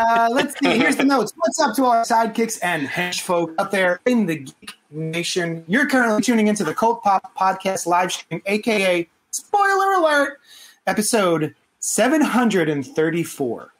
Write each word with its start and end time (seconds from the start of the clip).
Uh, 0.00 0.30
let's 0.32 0.58
see. 0.58 0.78
Here's 0.78 0.96
the 0.96 1.04
notes. 1.04 1.34
What's 1.36 1.60
up 1.60 1.76
to 1.76 1.84
our 1.84 2.04
sidekicks 2.04 2.58
and 2.62 2.88
hench 2.88 3.20
folk 3.20 3.52
out 3.58 3.70
there 3.70 4.00
in 4.06 4.24
the 4.24 4.36
Geek 4.36 4.72
Nation? 4.90 5.62
You're 5.68 5.86
currently 5.86 6.22
tuning 6.22 6.46
into 6.46 6.64
the 6.64 6.72
Cult 6.72 7.02
Pop 7.02 7.36
Podcast 7.36 7.84
live 7.84 8.10
stream, 8.10 8.40
aka 8.46 9.06
Spoiler 9.30 9.92
Alert, 9.92 10.40
episode 10.86 11.54
734, 11.80 13.72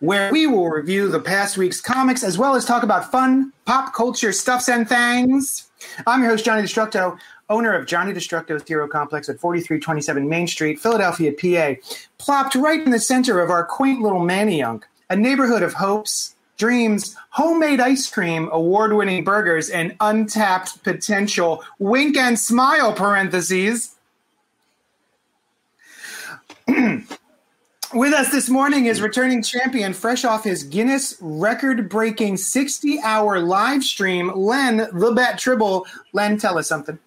where 0.00 0.30
we 0.30 0.46
will 0.46 0.68
review 0.68 1.08
the 1.08 1.20
past 1.20 1.56
week's 1.56 1.80
comics 1.80 2.22
as 2.22 2.36
well 2.36 2.54
as 2.54 2.66
talk 2.66 2.82
about 2.82 3.10
fun 3.10 3.50
pop 3.64 3.94
culture 3.94 4.32
stuffs 4.32 4.68
and 4.68 4.86
things. 4.86 5.70
I'm 6.06 6.20
your 6.20 6.32
host, 6.32 6.44
Johnny 6.44 6.62
Destructo, 6.62 7.18
owner 7.48 7.72
of 7.72 7.86
Johnny 7.86 8.12
Destructo's 8.12 8.62
Hero 8.68 8.86
Complex 8.86 9.30
at 9.30 9.40
4327 9.40 10.28
Main 10.28 10.46
Street, 10.46 10.78
Philadelphia, 10.78 11.32
PA, 11.32 11.80
plopped 12.18 12.56
right 12.56 12.82
in 12.82 12.90
the 12.90 13.00
center 13.00 13.40
of 13.40 13.48
our 13.48 13.64
quaint 13.64 14.02
little 14.02 14.20
Manayunk, 14.20 14.82
a 15.12 15.16
neighborhood 15.16 15.62
of 15.62 15.74
hopes, 15.74 16.34
dreams, 16.56 17.14
homemade 17.28 17.80
ice 17.80 18.08
cream, 18.08 18.48
award 18.50 18.94
winning 18.94 19.22
burgers, 19.22 19.68
and 19.68 19.94
untapped 20.00 20.82
potential. 20.82 21.62
Wink 21.78 22.16
and 22.16 22.38
smile, 22.38 22.94
parentheses. 22.94 23.94
With 26.66 28.14
us 28.14 28.32
this 28.32 28.48
morning 28.48 28.86
is 28.86 29.02
returning 29.02 29.42
champion, 29.42 29.92
fresh 29.92 30.24
off 30.24 30.44
his 30.44 30.62
Guinness 30.64 31.14
record 31.20 31.90
breaking 31.90 32.38
60 32.38 32.98
hour 33.00 33.38
live 33.38 33.84
stream, 33.84 34.32
Len 34.34 34.88
the 34.94 35.12
Bat 35.14 35.38
Tribble. 35.38 35.86
Len, 36.14 36.38
tell 36.38 36.56
us 36.56 36.68
something. 36.68 36.98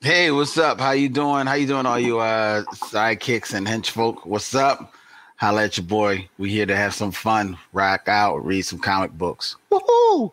Hey, 0.00 0.30
what's 0.30 0.56
up? 0.56 0.78
How 0.78 0.92
you 0.92 1.08
doing? 1.08 1.48
How 1.48 1.54
you 1.54 1.66
doing, 1.66 1.84
all 1.84 1.98
you 1.98 2.20
uh 2.20 2.62
sidekicks 2.62 3.54
and 3.54 3.66
henchfolk? 3.66 4.24
What's 4.24 4.54
up? 4.54 4.94
Holla 5.40 5.64
at 5.64 5.76
your 5.78 5.86
boy. 5.86 6.28
We 6.38 6.50
here 6.50 6.66
to 6.66 6.76
have 6.76 6.94
some 6.94 7.12
fun, 7.12 7.56
rock 7.72 8.08
out, 8.08 8.44
read 8.44 8.62
some 8.62 8.78
comic 8.78 9.12
books. 9.12 9.56
Woohoo! 9.70 10.32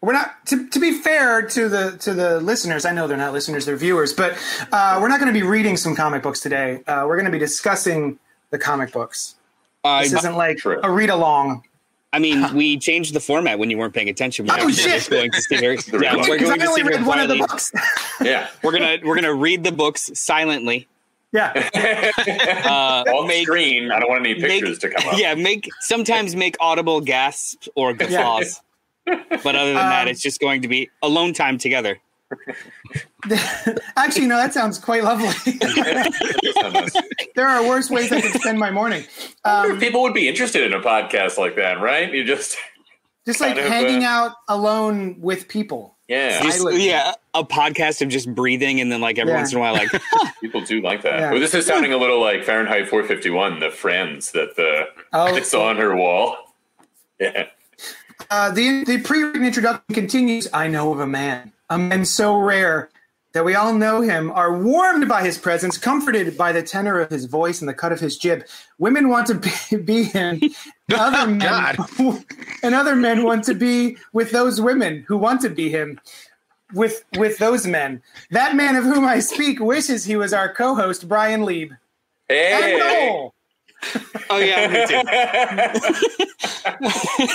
We're 0.00 0.12
not 0.12 0.46
to, 0.46 0.68
to 0.68 0.78
be 0.78 0.92
fair 1.00 1.42
to 1.42 1.68
the 1.68 1.96
to 2.00 2.12
the 2.14 2.40
listeners. 2.40 2.84
I 2.84 2.92
know 2.92 3.06
they're 3.08 3.16
not 3.16 3.32
listeners; 3.32 3.64
they're 3.64 3.76
viewers. 3.76 4.12
But 4.12 4.36
uh, 4.70 4.98
we're 5.00 5.08
not 5.08 5.18
going 5.18 5.32
to 5.32 5.38
be 5.40 5.44
reading 5.46 5.76
some 5.76 5.96
comic 5.96 6.22
books 6.22 6.40
today. 6.40 6.82
Uh, 6.86 7.04
we're 7.08 7.16
going 7.16 7.24
to 7.26 7.32
be 7.32 7.38
discussing 7.38 8.18
the 8.50 8.58
comic 8.58 8.92
books. 8.92 9.34
Uh, 9.82 10.02
This 10.02 10.12
isn't 10.12 10.36
like 10.36 10.58
True. 10.58 10.78
a 10.82 10.90
read 10.90 11.10
along. 11.10 11.64
I 12.12 12.18
mean, 12.20 12.54
we 12.54 12.78
changed 12.78 13.12
the 13.14 13.20
format 13.20 13.58
when 13.58 13.70
you 13.70 13.76
weren't 13.78 13.92
paying 13.92 14.08
attention. 14.08 14.46
We're 14.46 14.56
Oh, 14.60 14.70
shit. 14.70 14.84
just 14.92 15.10
going 15.10 15.30
to 15.30 15.42
sit 15.42 15.60
here. 15.60 15.72
Yeah, 16.00 16.16
we're 16.16 16.38
going 16.38 16.58
to 16.60 16.66
only 16.66 16.82
sit 16.82 16.86
read 16.86 17.04
one 17.06 17.18
of 17.18 17.28
the 17.28 17.36
books. 17.36 17.72
Yeah. 18.22 18.48
We're 18.62 18.72
gonna 18.72 18.98
we're 19.04 19.14
gonna 19.14 19.34
read 19.34 19.62
the 19.64 19.70
books 19.72 20.10
silently. 20.14 20.86
Yeah, 21.32 21.52
Uh, 22.64 23.04
On 23.14 23.26
make 23.26 23.46
screen, 23.46 23.90
I 23.92 24.00
don't 24.00 24.08
want 24.08 24.26
any 24.26 24.38
make- 24.40 24.50
pictures 24.50 24.78
to 24.80 24.88
come 24.90 25.08
up. 25.08 25.18
yeah, 25.18 25.34
make 25.34 25.68
sometimes 25.80 26.34
make 26.36 26.56
audible 26.60 27.00
gasps 27.00 27.68
or 27.74 27.92
guffaws. 27.94 28.60
But 29.06 29.56
other 29.56 29.72
than 29.72 29.74
that, 29.76 30.02
Um, 30.02 30.08
it's 30.08 30.20
just 30.20 30.38
going 30.38 30.60
to 30.62 30.68
be 30.68 30.90
alone 31.02 31.32
time 31.32 31.56
together. 31.56 31.98
actually, 33.96 34.26
no, 34.26 34.36
that 34.36 34.52
sounds 34.52 34.78
quite 34.78 35.02
lovely. 35.02 35.32
there 37.34 37.48
are 37.48 37.66
worse 37.66 37.90
ways 37.90 38.12
I 38.12 38.20
could 38.20 38.38
spend 38.40 38.58
my 38.58 38.70
morning. 38.70 39.04
Um, 39.44 39.78
People 39.78 40.02
would 40.02 40.14
be 40.14 40.28
interested 40.28 40.62
in 40.64 40.72
a 40.72 40.80
podcast 40.80 41.38
like 41.38 41.56
that, 41.56 41.80
right? 41.80 42.12
You 42.12 42.24
just, 42.24 42.56
just 43.26 43.40
like 43.40 43.54
kind 43.54 43.66
of, 43.66 43.72
hanging 43.72 44.04
uh, 44.04 44.08
out 44.08 44.32
alone 44.48 45.20
with 45.20 45.48
people. 45.48 45.96
Yeah, 46.08 46.42
Just, 46.42 46.66
yeah, 46.72 47.12
a 47.34 47.44
podcast 47.44 48.02
of 48.02 48.08
just 48.08 48.34
breathing 48.34 48.80
and 48.80 48.90
then 48.90 49.00
like 49.00 49.18
every 49.18 49.32
Yeah. 49.32 49.38
once 49.40 49.52
in 49.52 49.58
a 49.58 49.60
while, 49.60 49.74
like 49.74 49.90
people 50.40 50.62
do 50.62 50.80
like 50.80 51.02
that. 51.02 51.20
Yeah. 51.20 51.30
Well, 51.30 51.40
this 51.40 51.54
is 51.54 51.66
sounding 51.66 51.92
a 51.92 51.96
little 51.98 52.20
like 52.20 52.44
Fahrenheit 52.44 52.88
451, 52.88 53.60
the 53.60 53.70
Friends 53.70 54.32
that 54.32 54.56
the 54.56 54.88
Oh. 55.12 55.34
it's 55.36 55.54
on 55.54 55.76
her 55.76 55.94
wall. 55.94 56.36
Yeah. 57.20 57.46
Uh, 58.30 58.50
the 58.52 58.84
the 58.84 58.98
pre-written 59.00 59.44
introduction 59.44 59.92
continues. 59.94 60.46
I 60.52 60.68
know 60.68 60.92
of 60.92 61.00
a 61.00 61.06
man, 61.06 61.52
a 61.68 61.76
man 61.78 62.04
so 62.04 62.36
rare 62.36 62.90
that 63.32 63.44
we 63.44 63.54
all 63.54 63.74
know 63.74 64.00
him, 64.00 64.30
are 64.30 64.56
warmed 64.58 65.08
by 65.08 65.22
his 65.22 65.36
presence, 65.38 65.76
comforted 65.76 66.36
by 66.38 66.50
the 66.52 66.62
tenor 66.62 66.98
of 66.98 67.10
his 67.10 67.26
voice 67.26 67.60
and 67.60 67.68
the 67.68 67.74
cut 67.74 67.92
of 67.92 68.00
his 68.00 68.16
jib. 68.16 68.44
Women 68.78 69.08
want 69.08 69.26
to 69.28 69.34
be, 69.34 69.76
be 69.84 70.02
him. 70.04 70.40
Oh, 70.90 70.96
other 70.96 71.30
men, 71.30 71.38
God. 71.40 71.76
and 72.62 72.74
other 72.74 72.96
men 72.96 73.22
want 73.22 73.44
to 73.44 73.52
be 73.54 73.98
with 74.14 74.30
those 74.30 74.58
women 74.58 75.04
who 75.06 75.18
want 75.18 75.42
to 75.42 75.50
be 75.50 75.68
him. 75.68 76.00
With 76.72 77.04
with 77.18 77.36
those 77.38 77.66
men, 77.66 78.02
that 78.30 78.56
man 78.56 78.74
of 78.74 78.84
whom 78.84 79.04
I 79.04 79.20
speak 79.20 79.60
wishes 79.60 80.04
he 80.06 80.16
was 80.16 80.32
our 80.32 80.50
co-host 80.52 81.06
Brian 81.06 81.44
Lieb. 81.44 81.72
And 82.30 82.64
Hey, 82.64 82.78
Noel. 82.78 83.34
oh 84.30 84.38
yeah, 84.38 84.66
me 84.66 84.86
too. 84.86 85.02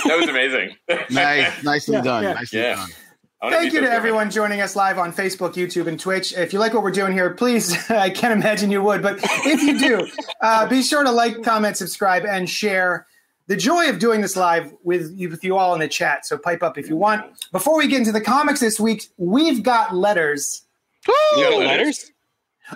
that 0.08 0.16
was 0.18 0.28
amazing. 0.28 0.76
Nice, 1.10 1.62
nicely 1.62 1.94
Yeah, 1.96 2.02
done. 2.02 2.22
yeah. 2.24 2.32
Nicely 2.34 2.58
Yeah. 2.60 2.74
done. 2.76 2.90
I 3.44 3.48
wanna 3.48 3.56
Thank 3.58 3.74
you 3.74 3.80
to 3.80 3.86
those 3.88 3.94
everyone 3.94 4.30
joining 4.30 4.62
us 4.62 4.74
live 4.74 4.98
on 4.98 5.12
Facebook, 5.12 5.52
YouTube, 5.52 5.86
and 5.86 6.00
Twitch. 6.00 6.32
If 6.32 6.54
you 6.54 6.58
like 6.58 6.72
what 6.72 6.82
we're 6.82 6.90
doing 6.90 7.12
here, 7.12 7.28
please, 7.28 7.74
I 7.90 8.08
can't 8.08 8.32
imagine 8.32 8.70
you 8.70 8.82
would, 8.82 9.02
but 9.02 9.18
if 9.22 9.62
you 9.62 9.78
do, 9.78 10.08
uh, 10.40 10.66
be 10.66 10.82
sure 10.82 11.04
to 11.04 11.10
like, 11.10 11.42
comment, 11.42 11.76
subscribe, 11.76 12.24
and 12.24 12.48
share. 12.48 13.06
The 13.48 13.56
joy 13.56 13.90
of 13.90 13.98
doing 13.98 14.22
this 14.22 14.34
live 14.34 14.72
with 14.82 15.12
you, 15.14 15.28
with 15.28 15.44
you 15.44 15.58
all 15.58 15.74
in 15.74 15.80
the 15.80 15.88
chat. 15.88 16.24
So 16.24 16.38
pipe 16.38 16.62
up 16.62 16.78
if 16.78 16.88
you 16.88 16.96
want. 16.96 17.22
Before 17.52 17.76
we 17.76 17.86
get 17.86 17.98
into 17.98 18.12
the 18.12 18.20
comics 18.22 18.60
this 18.60 18.80
week, 18.80 19.08
we've 19.18 19.62
got 19.62 19.94
letters. 19.94 20.62
You 21.06 21.14
got 21.36 21.58
letters. 21.58 21.66
letters? 21.66 22.12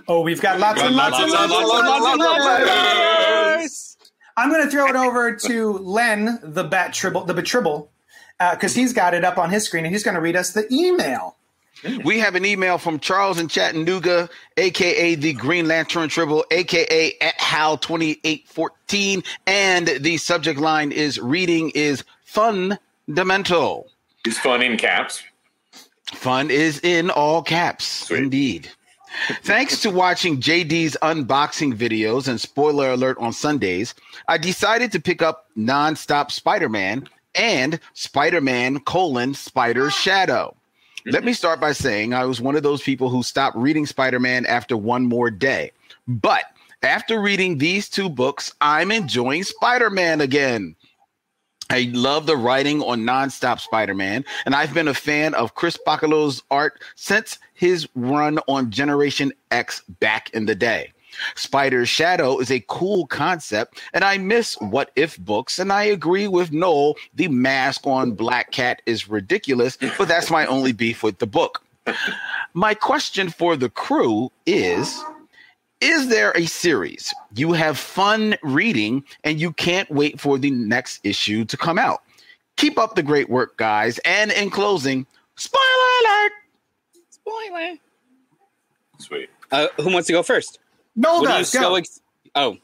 Oh, 0.06 0.20
we've 0.20 0.42
got 0.42 0.60
lots 0.60 0.82
and 0.82 0.94
lots 0.94 1.18
and 1.18 1.32
lots 1.32 1.50
and 1.50 1.66
lots 1.66 2.06
and 2.06 2.20
letters. 2.20 3.96
I'm 4.36 4.50
going 4.50 4.64
to 4.64 4.70
throw 4.70 4.86
it 4.88 4.96
over 4.96 5.34
to 5.34 5.78
Len, 5.78 6.38
the 6.42 6.64
Bat 6.64 6.92
Tribble, 6.92 7.24
the 7.24 7.32
Batribble, 7.32 7.90
Uh, 8.40 8.54
because 8.54 8.74
he's 8.74 8.92
got 8.92 9.14
it 9.14 9.24
up 9.24 9.36
on 9.36 9.50
his 9.50 9.64
screen, 9.64 9.84
and 9.84 9.92
he's 9.92 10.04
going 10.04 10.14
to 10.14 10.20
read 10.20 10.36
us 10.36 10.52
the 10.52 10.72
email. 10.72 11.34
We 12.04 12.18
have 12.18 12.34
an 12.34 12.44
email 12.44 12.78
from 12.78 12.98
Charles 12.98 13.38
in 13.38 13.48
Chattanooga, 13.48 14.28
aka 14.56 15.14
the 15.14 15.32
Green 15.32 15.68
Lantern 15.68 16.08
Tribble, 16.08 16.44
aka 16.50 17.12
at 17.20 17.38
Hal2814, 17.38 19.24
and 19.46 19.88
the 20.00 20.16
subject 20.16 20.58
line 20.58 20.90
is 20.92 21.20
reading 21.20 21.70
is 21.74 22.04
fundamental. 22.24 23.88
He's 24.24 24.38
fun 24.38 24.62
in 24.62 24.76
caps. 24.76 25.22
Fun 26.06 26.50
is 26.50 26.80
in 26.80 27.10
all 27.10 27.42
caps, 27.42 27.84
Sweet. 28.06 28.18
indeed. 28.18 28.68
Thanks 29.42 29.80
to 29.82 29.90
watching 29.90 30.40
JD's 30.40 30.96
unboxing 31.02 31.74
videos 31.76 32.28
and 32.28 32.40
spoiler 32.40 32.90
alert 32.90 33.18
on 33.18 33.32
Sundays, 33.32 33.94
I 34.26 34.38
decided 34.38 34.92
to 34.92 35.00
pick 35.00 35.22
up 35.22 35.46
Nonstop 35.56 36.30
Spider-Man 36.30 37.08
and 37.38 37.80
Spider-Man 37.94 38.80
colon 38.80 39.32
Spider 39.32 39.90
Shadow. 39.90 40.54
Let 41.06 41.24
me 41.24 41.32
start 41.32 41.60
by 41.60 41.72
saying 41.72 42.12
I 42.12 42.26
was 42.26 42.40
one 42.40 42.56
of 42.56 42.62
those 42.62 42.82
people 42.82 43.08
who 43.08 43.22
stopped 43.22 43.56
reading 43.56 43.86
Spider-Man 43.86 44.44
after 44.44 44.76
one 44.76 45.06
more 45.06 45.30
day. 45.30 45.70
But 46.06 46.44
after 46.82 47.20
reading 47.20 47.58
these 47.58 47.88
two 47.88 48.10
books, 48.10 48.52
I'm 48.60 48.90
enjoying 48.90 49.44
Spider-Man 49.44 50.20
again. 50.20 50.76
I 51.70 51.90
love 51.92 52.26
the 52.26 52.36
writing 52.36 52.82
on 52.82 53.02
Nonstop 53.02 53.60
Spider-Man, 53.60 54.24
and 54.46 54.54
I've 54.54 54.74
been 54.74 54.88
a 54.88 54.94
fan 54.94 55.34
of 55.34 55.54
Chris 55.54 55.78
Bachalo's 55.86 56.42
art 56.50 56.82
since 56.94 57.38
his 57.54 57.86
run 57.94 58.38
on 58.48 58.70
Generation 58.70 59.32
X 59.50 59.82
back 60.00 60.30
in 60.30 60.46
the 60.46 60.54
day. 60.54 60.92
Spider's 61.34 61.88
Shadow 61.88 62.38
is 62.38 62.50
a 62.50 62.64
cool 62.68 63.06
concept, 63.06 63.80
and 63.92 64.04
I 64.04 64.18
miss 64.18 64.54
What 64.60 64.90
If 64.96 65.18
books, 65.18 65.58
and 65.58 65.72
I 65.72 65.84
agree 65.84 66.28
with 66.28 66.52
Noel, 66.52 66.96
the 67.14 67.28
mask 67.28 67.86
on 67.86 68.12
Black 68.12 68.50
Cat 68.50 68.82
is 68.86 69.08
ridiculous, 69.08 69.76
but 69.96 70.08
that's 70.08 70.30
my 70.30 70.46
only 70.46 70.72
beef 70.72 71.02
with 71.02 71.18
the 71.18 71.26
book. 71.26 71.62
My 72.54 72.74
question 72.74 73.30
for 73.30 73.56
the 73.56 73.70
crew 73.70 74.30
is 74.46 75.02
is 75.80 76.08
there 76.08 76.32
a 76.36 76.46
series 76.46 77.14
you 77.36 77.52
have 77.52 77.78
fun 77.78 78.34
reading 78.42 79.04
and 79.22 79.40
you 79.40 79.52
can't 79.52 79.88
wait 79.90 80.20
for 80.20 80.36
the 80.36 80.50
next 80.50 81.00
issue 81.04 81.44
to 81.44 81.56
come 81.56 81.78
out? 81.78 82.02
Keep 82.56 82.78
up 82.78 82.96
the 82.96 83.02
great 83.02 83.30
work, 83.30 83.56
guys. 83.56 83.98
And 84.04 84.32
in 84.32 84.50
closing, 84.50 85.06
spoiler 85.36 85.62
alert. 86.02 86.32
Spoiler. 87.10 87.74
Sweet. 88.98 89.30
Uh, 89.52 89.68
who 89.76 89.92
wants 89.92 90.08
to 90.08 90.12
go 90.12 90.24
first? 90.24 90.58
Noel 90.98 91.20
What 91.22 91.28
does 91.28 91.52
go. 91.54 91.60
so 91.60 91.74
ex- 91.76 92.00
Oh, 92.34 92.56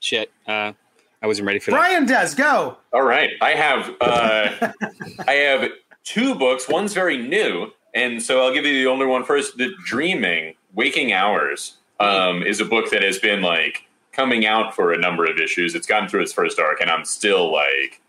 shit. 0.00 0.30
Uh, 0.46 0.72
I 1.20 1.26
wasn't 1.26 1.46
ready 1.46 1.58
for 1.58 1.70
that. 1.72 1.76
Brian 1.76 2.06
does 2.06 2.34
go. 2.34 2.78
All 2.92 3.02
right. 3.02 3.30
I 3.40 3.50
have 3.50 3.90
uh, 4.00 4.72
I 5.28 5.32
have 5.32 5.68
two 6.04 6.34
books. 6.36 6.68
One's 6.68 6.94
very 6.94 7.16
new, 7.18 7.70
and 7.94 8.22
so 8.22 8.42
I'll 8.42 8.52
give 8.54 8.64
you 8.64 8.72
the 8.72 8.86
older 8.86 9.06
one 9.06 9.24
first. 9.24 9.56
The 9.58 9.72
Dreaming 9.84 10.54
Waking 10.74 11.12
Hours 11.12 11.76
um, 12.00 12.42
is 12.42 12.60
a 12.60 12.64
book 12.64 12.90
that 12.90 13.02
has 13.02 13.18
been 13.18 13.42
like 13.42 13.84
coming 14.12 14.46
out 14.46 14.74
for 14.74 14.92
a 14.92 14.98
number 14.98 15.24
of 15.24 15.38
issues. 15.38 15.74
It's 15.74 15.86
gotten 15.86 16.08
through 16.08 16.22
its 16.22 16.32
first 16.32 16.58
arc, 16.58 16.80
and 16.80 16.90
I'm 16.90 17.04
still 17.04 17.52
like 17.52 18.00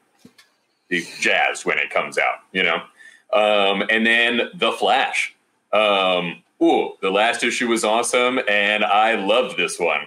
jazzed 1.20 1.66
when 1.66 1.78
it 1.80 1.90
comes 1.90 2.18
out. 2.18 2.40
You 2.52 2.64
know. 2.64 2.82
Um, 3.34 3.84
and 3.90 4.06
then 4.06 4.50
The 4.54 4.72
Flash. 4.72 5.36
Um, 5.72 6.43
ooh, 6.62 6.94
the 7.02 7.10
last 7.10 7.44
issue 7.44 7.68
was 7.68 7.84
awesome, 7.84 8.40
and 8.50 8.84
I 8.84 9.16
loved 9.16 9.58
this 9.58 9.80
one. 9.80 10.02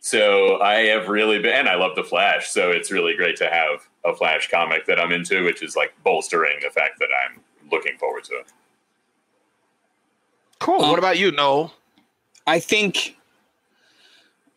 So 0.00 0.60
I 0.60 0.86
have 0.86 1.08
really 1.08 1.40
been, 1.40 1.52
and 1.52 1.68
I 1.68 1.74
love 1.74 1.96
the 1.96 2.04
Flash. 2.04 2.48
So 2.48 2.70
it's 2.70 2.92
really 2.92 3.16
great 3.16 3.36
to 3.36 3.50
have 3.50 3.88
a 4.04 4.14
Flash 4.14 4.48
comic 4.48 4.86
that 4.86 5.00
I'm 5.00 5.10
into, 5.10 5.44
which 5.44 5.62
is 5.62 5.74
like 5.74 5.92
bolstering 6.04 6.58
the 6.62 6.70
fact 6.70 6.98
that 7.00 7.08
I'm 7.24 7.40
looking 7.70 7.98
forward 7.98 8.24
to 8.24 8.34
it. 8.34 8.46
Cool. 10.60 10.82
Um, 10.82 10.90
what 10.90 10.98
about 10.98 11.18
you, 11.18 11.32
Noel? 11.32 11.74
I 12.46 12.60
think 12.60 13.16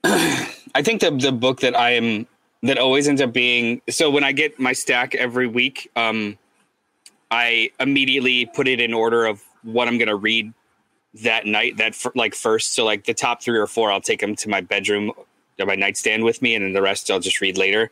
I 0.04 0.82
think 0.84 1.02
the 1.02 1.12
the 1.12 1.32
book 1.32 1.62
that 1.62 1.76
I 1.76 1.92
am 1.92 2.28
that 2.62 2.78
always 2.78 3.08
ends 3.08 3.22
up 3.22 3.34
being 3.34 3.82
so 3.90 4.10
when 4.10 4.24
I 4.24 4.32
get 4.32 4.60
my 4.60 4.74
stack 4.74 5.16
every 5.16 5.48
week, 5.48 5.90
um, 5.96 6.38
I 7.32 7.72
immediately 7.80 8.46
put 8.46 8.68
it 8.68 8.80
in 8.80 8.94
order 8.94 9.26
of 9.26 9.42
what 9.64 9.88
I'm 9.88 9.98
going 9.98 10.08
to 10.10 10.16
read 10.16 10.54
that 11.16 11.46
night. 11.46 11.78
That 11.78 11.90
f- 11.90 12.16
like 12.16 12.36
first, 12.36 12.74
so 12.74 12.86
like 12.86 13.06
the 13.06 13.14
top 13.14 13.42
three 13.42 13.58
or 13.58 13.68
four, 13.68 13.92
I'll 13.92 14.02
take 14.02 14.22
them 14.22 14.36
to 14.38 14.50
my 14.50 14.62
bedroom 14.62 15.12
or 15.60 15.66
my 15.66 15.76
nightstand 15.76 16.24
with 16.24 16.42
me, 16.42 16.56
and 16.56 16.64
then 16.64 16.74
the 16.74 16.82
rest 16.82 17.10
I'll 17.12 17.20
just 17.20 17.42
read 17.42 17.58
later. 17.58 17.92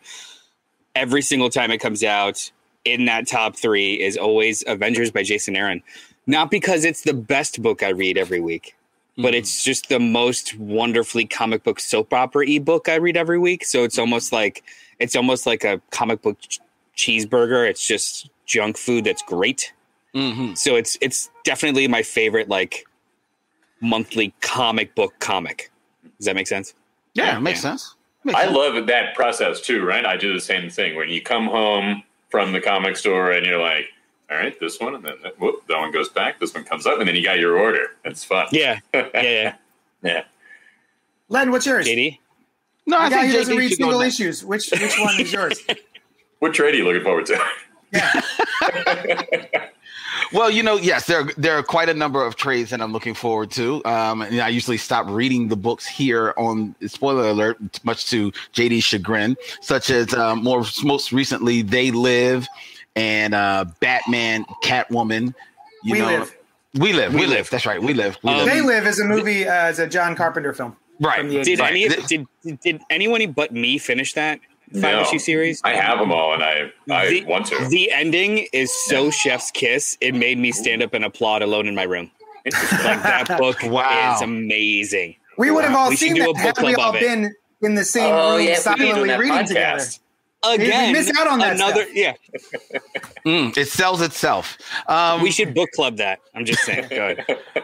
Every 0.96 1.22
single 1.22 1.50
time 1.50 1.72
it 1.72 1.80
comes 1.80 2.04
out, 2.04 2.52
in 2.88 3.06
that 3.06 3.28
top 3.28 3.56
three 3.56 3.96
is 3.96 4.18
always 4.18 4.64
Avengers 4.66 5.12
by 5.12 5.24
Jason 5.24 5.56
Aaron. 5.56 5.84
Not 6.26 6.50
because 6.50 6.86
it's 6.86 7.04
the 7.04 7.14
best 7.14 7.62
book 7.62 7.84
I 7.84 7.90
read 7.90 8.18
every 8.18 8.40
week, 8.40 8.76
but 9.18 9.34
it's 9.34 9.64
just 9.64 9.90
the 9.90 10.00
most 10.00 10.58
wonderfully 10.58 11.26
comic 11.26 11.64
book 11.64 11.80
soap 11.80 12.14
opera 12.14 12.48
ebook 12.48 12.90
I 12.90 12.96
read 12.96 13.18
every 13.18 13.40
week. 13.40 13.66
So 13.66 13.84
it's 13.84 13.98
almost 13.98 14.32
like 14.32 14.64
it's 15.00 15.16
almost 15.16 15.46
like 15.46 15.64
a 15.64 15.82
comic 15.92 16.22
book 16.22 16.38
ch- 16.40 16.60
cheeseburger. 16.96 17.70
It's 17.70 17.86
just 17.86 18.30
junk 18.46 18.78
food 18.78 19.06
that's 19.06 19.22
great. 19.24 19.74
Mm-hmm. 20.14 20.54
So 20.56 20.76
it's 20.76 20.98
it's 21.02 21.30
definitely 21.44 21.88
my 21.88 22.04
favorite 22.04 22.50
like 22.50 22.86
monthly 23.82 24.34
comic 24.42 24.94
book 24.96 25.14
comic. 25.20 25.72
Does 26.18 26.26
that 26.26 26.36
make 26.36 26.48
sense? 26.48 26.74
Yeah, 27.14 27.38
it 27.38 27.42
makes 27.42 27.60
Yeah. 27.60 27.72
sense. 27.72 27.96
Makes 28.24 28.40
I 28.40 28.44
sense. 28.46 28.56
love 28.58 28.88
that 28.88 29.16
process 29.16 29.62
too, 29.62 29.86
right? 29.86 30.06
I 30.06 30.18
do 30.18 30.34
the 30.34 30.42
same 30.42 30.70
thing 30.70 30.96
when 30.96 31.10
you 31.10 31.22
come 31.22 31.48
home 31.48 32.04
from 32.30 32.52
the 32.52 32.60
comic 32.60 32.98
store 32.98 33.32
and 33.32 33.46
you're 33.46 33.62
like, 33.62 33.86
all 34.30 34.38
right, 34.38 34.60
this 34.60 34.80
one, 34.80 34.96
and 34.96 35.06
then 35.06 35.14
whoop, 35.40 35.66
that 35.68 35.78
one 35.78 35.92
goes 35.92 36.10
back, 36.10 36.40
this 36.40 36.54
one 36.54 36.66
comes 36.66 36.86
up, 36.86 37.00
and 37.00 37.08
then 37.08 37.16
you 37.16 37.24
got 37.24 37.40
your 37.40 37.58
order. 37.58 37.92
It's 38.04 38.24
fun. 38.26 38.48
Yeah, 38.52 38.80
yeah, 38.94 39.10
yeah. 39.14 39.56
yeah. 40.04 40.24
Len, 41.30 41.52
what's 41.52 41.66
yours? 41.66 41.88
JD, 41.88 42.20
No, 42.86 42.98
The 42.98 43.04
I 43.04 43.10
guy 43.10 43.16
think 43.22 43.32
who 43.32 43.38
doesn't 43.38 43.58
read 43.58 43.74
single 43.74 44.02
issues. 44.02 44.44
Which 44.44 44.70
which 44.72 45.00
one 45.00 45.20
is 45.20 45.32
yours? 45.32 45.60
What 46.40 46.54
trade 46.54 46.76
are 46.76 46.78
you 46.78 46.84
looking 46.86 47.04
forward 47.04 47.26
to? 47.28 47.42
Yeah. 47.92 48.22
Well, 50.34 50.50
you 50.50 50.64
know, 50.64 50.76
yes, 50.78 51.06
there 51.08 51.24
there 51.38 51.58
are 51.58 51.64
quite 51.64 51.90
a 51.90 51.94
number 51.94 52.24
of 52.26 52.36
trades 52.36 52.70
that 52.72 52.82
I'm 52.82 52.92
looking 52.92 53.14
forward 53.14 53.52
to. 53.52 53.84
Um, 53.86 54.22
and 54.22 54.42
I 54.42 54.50
usually 54.50 54.78
stop 54.78 55.06
reading 55.08 55.48
the 55.48 55.56
books 55.56 55.86
here 55.88 56.34
on 56.38 56.76
spoiler 56.86 57.30
alert, 57.30 57.58
much 57.84 58.08
to 58.10 58.32
JD's 58.54 58.84
chagrin, 58.84 59.38
such 59.62 59.90
as 59.90 60.14
uh, 60.14 60.36
more 60.36 60.64
most 60.84 61.12
recently, 61.12 61.62
They 61.62 61.92
Live 61.92 62.48
and 62.96 63.34
uh, 63.34 63.66
Batman, 63.80 64.44
Catwoman. 64.64 65.34
You 65.84 65.94
We 65.94 66.00
know, 66.00 66.06
Live. 66.08 66.38
We 66.74 66.94
live. 66.94 67.14
We, 67.14 67.22
We 67.22 67.28
live. 67.28 67.38
Live. 67.38 67.50
That's 67.50 67.66
right. 67.66 67.82
We 67.82 67.94
live. 67.94 68.18
We 68.24 68.32
Um, 68.32 68.38
live. 68.40 68.46
They 68.48 68.62
Live 68.62 68.86
is 68.88 69.00
a 69.00 69.06
movie. 69.06 69.48
Uh, 69.48 69.70
it's 69.70 69.80
a 69.80 69.88
John 69.88 70.16
Carpenter 70.16 70.54
film. 70.54 70.76
right. 71.00 71.20
from 71.20 71.30
the 71.30 71.42
did 71.44 71.60
Right. 71.60 71.72
any 71.72 71.88
Th- 71.90 72.06
did 72.44 72.60
did 72.62 72.82
anyone 72.90 73.32
but 73.32 73.52
me 73.54 73.78
finish 73.78 74.14
that 74.14 74.40
five 74.74 74.82
No. 74.82 75.02
issue 75.02 75.20
series? 75.20 75.62
I 75.64 75.74
have 75.74 76.00
them 76.00 76.12
all, 76.12 76.34
and 76.34 76.44
I 76.44 76.72
I 76.92 77.08
The- 77.10 77.24
want 77.26 77.46
to. 77.48 77.68
The 77.70 77.92
ending 77.92 78.48
is 78.54 78.72
so 78.86 79.10
chef's 79.12 79.52
kiss. 79.52 79.98
It 80.02 80.14
made 80.16 80.38
me 80.38 80.52
stand 80.52 80.82
up 80.84 80.94
and 80.94 81.04
applaud 81.06 81.42
alone 81.42 81.68
in 81.68 81.76
my 81.76 81.84
room. 81.84 82.12
Like 82.46 83.04
that 83.04 83.26
book 83.38 83.58
Wow. 83.64 84.16
is 84.16 84.22
amazing. 84.22 85.16
We 85.38 85.52
would 85.52 85.64
have 85.66 85.76
all 85.76 85.90
We 85.90 85.96
should 85.96 86.08
seen 86.08 86.16
do 86.16 86.22
that 86.24 86.30
a 86.30 86.34
book 86.34 86.42
had 86.58 86.58
we 86.66 86.74
club 86.74 86.80
all 86.80 86.90
of 86.92 86.96
it. 86.96 87.02
been 87.02 87.36
in 87.62 87.76
the 87.76 87.84
same 87.86 88.14
Oh, 88.14 88.38
room 88.38 88.46
yeah, 88.46 88.52
if 88.54 88.66
we 88.66 88.76
did 88.76 88.78
silently 88.80 89.02
on 89.02 89.08
that 89.08 89.20
reading 89.20 89.46
together. 89.48 89.78
podcast. 89.84 90.00
Again, 90.44 90.94
miss 90.94 91.12
out 91.18 91.28
on 91.28 91.40
that 91.40 91.56
another. 91.56 91.82
stuff. 91.84 91.96
Yeah, 91.96 92.14
Mm, 93.26 93.58
it 93.58 93.68
sells 93.68 94.02
itself. 94.02 94.58
Um, 94.88 95.22
we 95.22 95.32
should 95.32 95.54
book 95.54 95.70
club 95.76 95.98
that. 95.98 96.20
I'm 96.36 96.46
just 96.46 96.62
saying. 96.64 96.88
Go 96.90 97.08
ahead. 97.18 97.40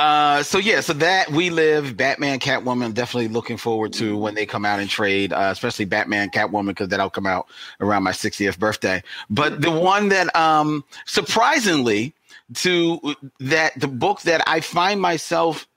Uh, 0.00 0.42
so 0.42 0.56
yeah, 0.56 0.80
so 0.80 0.94
that 0.94 1.30
we 1.30 1.50
live, 1.50 1.94
Batman, 1.94 2.38
Catwoman. 2.40 2.94
Definitely 2.94 3.28
looking 3.28 3.58
forward 3.58 3.92
to 3.94 4.16
when 4.16 4.34
they 4.34 4.46
come 4.46 4.64
out 4.64 4.80
in 4.80 4.88
trade, 4.88 5.30
uh, 5.30 5.50
especially 5.52 5.84
Batman, 5.84 6.30
Catwoman, 6.30 6.68
because 6.68 6.88
that'll 6.88 7.10
come 7.10 7.26
out 7.26 7.48
around 7.82 8.02
my 8.02 8.12
60th 8.12 8.58
birthday. 8.58 9.02
But 9.28 9.60
the 9.60 9.70
one 9.70 10.08
that, 10.08 10.34
um, 10.34 10.84
surprisingly, 11.04 12.14
to 12.54 13.14
that 13.40 13.78
the 13.78 13.88
book 13.88 14.22
that 14.22 14.42
I 14.46 14.60
find 14.60 15.02
myself 15.02 15.68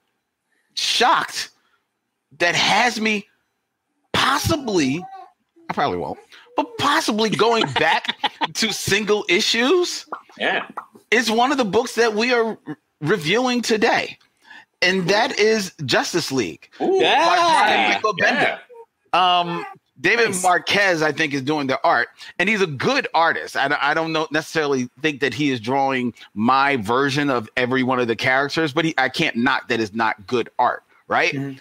shocked 0.73 1.49
that 2.39 2.55
has 2.55 3.01
me 3.01 3.27
possibly, 4.13 5.05
I 5.69 5.73
probably 5.73 5.97
won't, 5.97 6.19
but 6.55 6.77
possibly 6.77 7.29
going 7.29 7.65
back 7.73 8.15
to 8.53 8.71
single 8.71 9.25
issues 9.27 10.05
Yeah. 10.39 10.65
is 11.11 11.29
one 11.29 11.51
of 11.51 11.57
the 11.57 11.65
books 11.65 11.95
that 11.95 12.13
we 12.13 12.33
are 12.33 12.57
reviewing 13.03 13.61
today, 13.61 14.17
and 14.81 15.07
that 15.09 15.38
is 15.38 15.73
Justice 15.85 16.31
League. 16.31 16.69
Ooh, 16.81 17.00
Yeah. 17.01 17.35
yeah. 17.67 17.94
Michael 17.94 18.13
Bendis. 18.15 18.59
Um, 19.17 19.65
David 20.01 20.29
Nice. 20.29 20.41
Marquez, 20.44 21.01
I 21.03 21.11
think, 21.11 21.33
is 21.35 21.44
doing 21.44 21.67
the 21.67 21.79
art, 21.83 22.07
and 22.39 22.50
he's 22.50 22.61
a 22.61 22.67
good 22.67 23.07
artist. 23.13 23.55
I, 23.55 23.67
don't- 23.67 23.83
I 23.83 23.94
don't 23.94 24.11
know 24.11 24.27
necessarily 24.31 24.89
think 25.01 25.19
that 25.21 25.33
he 25.35 25.51
is 25.51 25.59
drawing 25.59 26.13
my 26.33 26.77
version 26.77 27.29
of 27.29 27.47
every 27.55 27.83
one 27.83 28.00
of 28.00 28.07
the 28.07 28.15
characters, 28.15 28.73
but 28.73 28.85
he, 28.85 28.95
I 28.97 29.09
can't 29.09 29.35
knock 29.35 29.67
that 29.67 29.79
is 29.79 29.94
not 29.94 30.25
good 30.25 30.49
art, 30.57 30.83
right? 31.07 31.31
Mhm. 31.31 31.59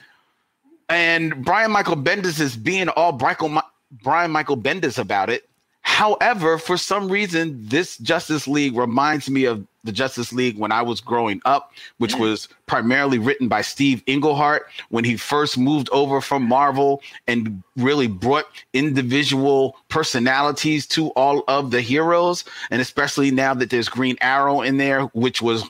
And 0.89 1.45
Brian 1.45 1.71
Michael 1.71 1.97
Bendis 1.97 2.41
is 2.41 2.57
being 2.57 2.89
all 2.91 3.13
Brian 3.13 4.31
Michael 4.31 4.57
Bendis 4.57 4.99
about 4.99 5.31
it. 5.31 5.49
However, 5.83 6.59
for 6.59 6.77
some 6.77 7.09
reason, 7.11 7.59
this 7.69 7.99
Justice 7.99 8.47
League 8.49 8.77
reminds 8.77 9.29
me 9.29 9.45
of 9.45 9.67
the 9.85 9.93
Justice 9.93 10.33
League 10.33 10.59
when 10.59 10.73
I 10.73 10.83
was 10.83 11.01
growing 11.01 11.41
up, 11.45 11.73
which 11.99 12.15
was 12.15 12.49
primarily 12.67 13.19
written 13.19 13.49
by 13.49 13.63
Steve 13.63 14.03
Englehart 14.07 14.67
when 14.91 15.05
he 15.05 15.17
first 15.17 15.59
moved 15.59 15.89
over 15.91 16.21
from 16.21 16.45
Marvel 16.45 17.03
and 17.27 17.63
really 17.77 18.07
brought 18.07 18.47
individual 18.73 19.77
personalities 19.89 20.87
to 20.89 21.09
all 21.11 21.43
of 21.49 21.71
the 21.71 21.81
heroes. 21.81 22.45
And 22.71 22.81
especially 22.81 23.31
now 23.31 23.55
that 23.55 23.71
there's 23.71 23.89
Green 23.89 24.17
Arrow 24.21 24.63
in 24.63 24.77
there, 24.77 25.03
which 25.07 25.43
was 25.43 25.65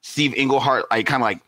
Steve 0.00 0.34
Englehart, 0.34 0.86
like 0.90 1.06
kind 1.06 1.22
of 1.22 1.26
like 1.26 1.40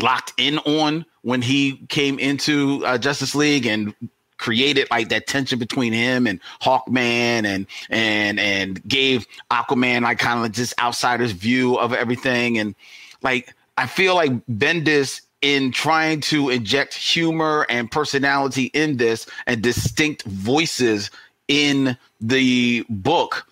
locked 0.00 0.32
in 0.36 0.58
on 0.58 1.04
when 1.22 1.42
he 1.42 1.76
came 1.88 2.18
into 2.18 2.84
uh, 2.84 2.98
Justice 2.98 3.34
League 3.34 3.66
and 3.66 3.94
created 4.42 4.88
like 4.90 5.08
that 5.10 5.28
tension 5.28 5.56
between 5.56 5.92
him 5.92 6.26
and 6.26 6.40
Hawkman 6.60 7.46
and 7.46 7.64
and 7.88 8.40
and 8.40 8.82
gave 8.88 9.24
Aquaman 9.52 10.02
like 10.02 10.18
kind 10.18 10.44
of 10.44 10.50
just 10.50 10.74
outsider's 10.80 11.30
view 11.30 11.76
of 11.76 11.94
everything. 11.94 12.58
And 12.58 12.74
like 13.22 13.54
I 13.78 13.86
feel 13.86 14.16
like 14.16 14.32
Bendis 14.46 15.20
in 15.42 15.70
trying 15.70 16.20
to 16.22 16.50
inject 16.50 16.94
humor 16.94 17.66
and 17.68 17.88
personality 17.88 18.64
in 18.74 18.96
this 18.96 19.26
and 19.46 19.62
distinct 19.62 20.24
voices 20.24 21.10
in 21.46 21.96
the 22.20 22.84
book 22.88 23.46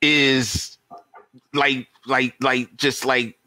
is 0.00 0.78
like 1.52 1.88
like 2.06 2.34
like 2.40 2.74
just 2.76 3.04
like 3.04 3.38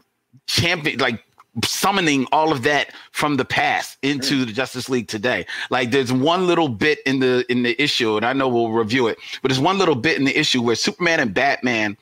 champion 0.46 1.00
like 1.00 1.24
summoning 1.64 2.28
all 2.32 2.52
of 2.52 2.64
that 2.64 2.92
from 3.12 3.38
the 3.38 3.46
past 3.46 3.98
into 4.02 4.44
mm. 4.44 4.48
the 4.48 4.54
Justice 4.54 4.90
League 4.90 5.08
today. 5.08 5.46
Like 5.70 5.92
there's 5.92 6.12
one 6.12 6.48
little 6.48 6.68
bit 6.68 7.00
in 7.06 7.20
the 7.20 7.46
in 7.50 7.64
the 7.64 7.82
issue, 7.82 8.18
and 8.18 8.26
I 8.26 8.34
know 8.34 8.48
we'll 8.48 8.72
review 8.72 9.08
it, 9.08 9.18
but 9.42 9.50
there's 9.50 9.62
one 9.62 9.78
little 9.78 9.96
bit 9.96 10.18
in 10.18 10.26
the 10.26 10.38
issue 10.38 10.62
where 10.62 10.76
Superman 10.76 11.20
and 11.20 11.34
Batman 11.34 11.98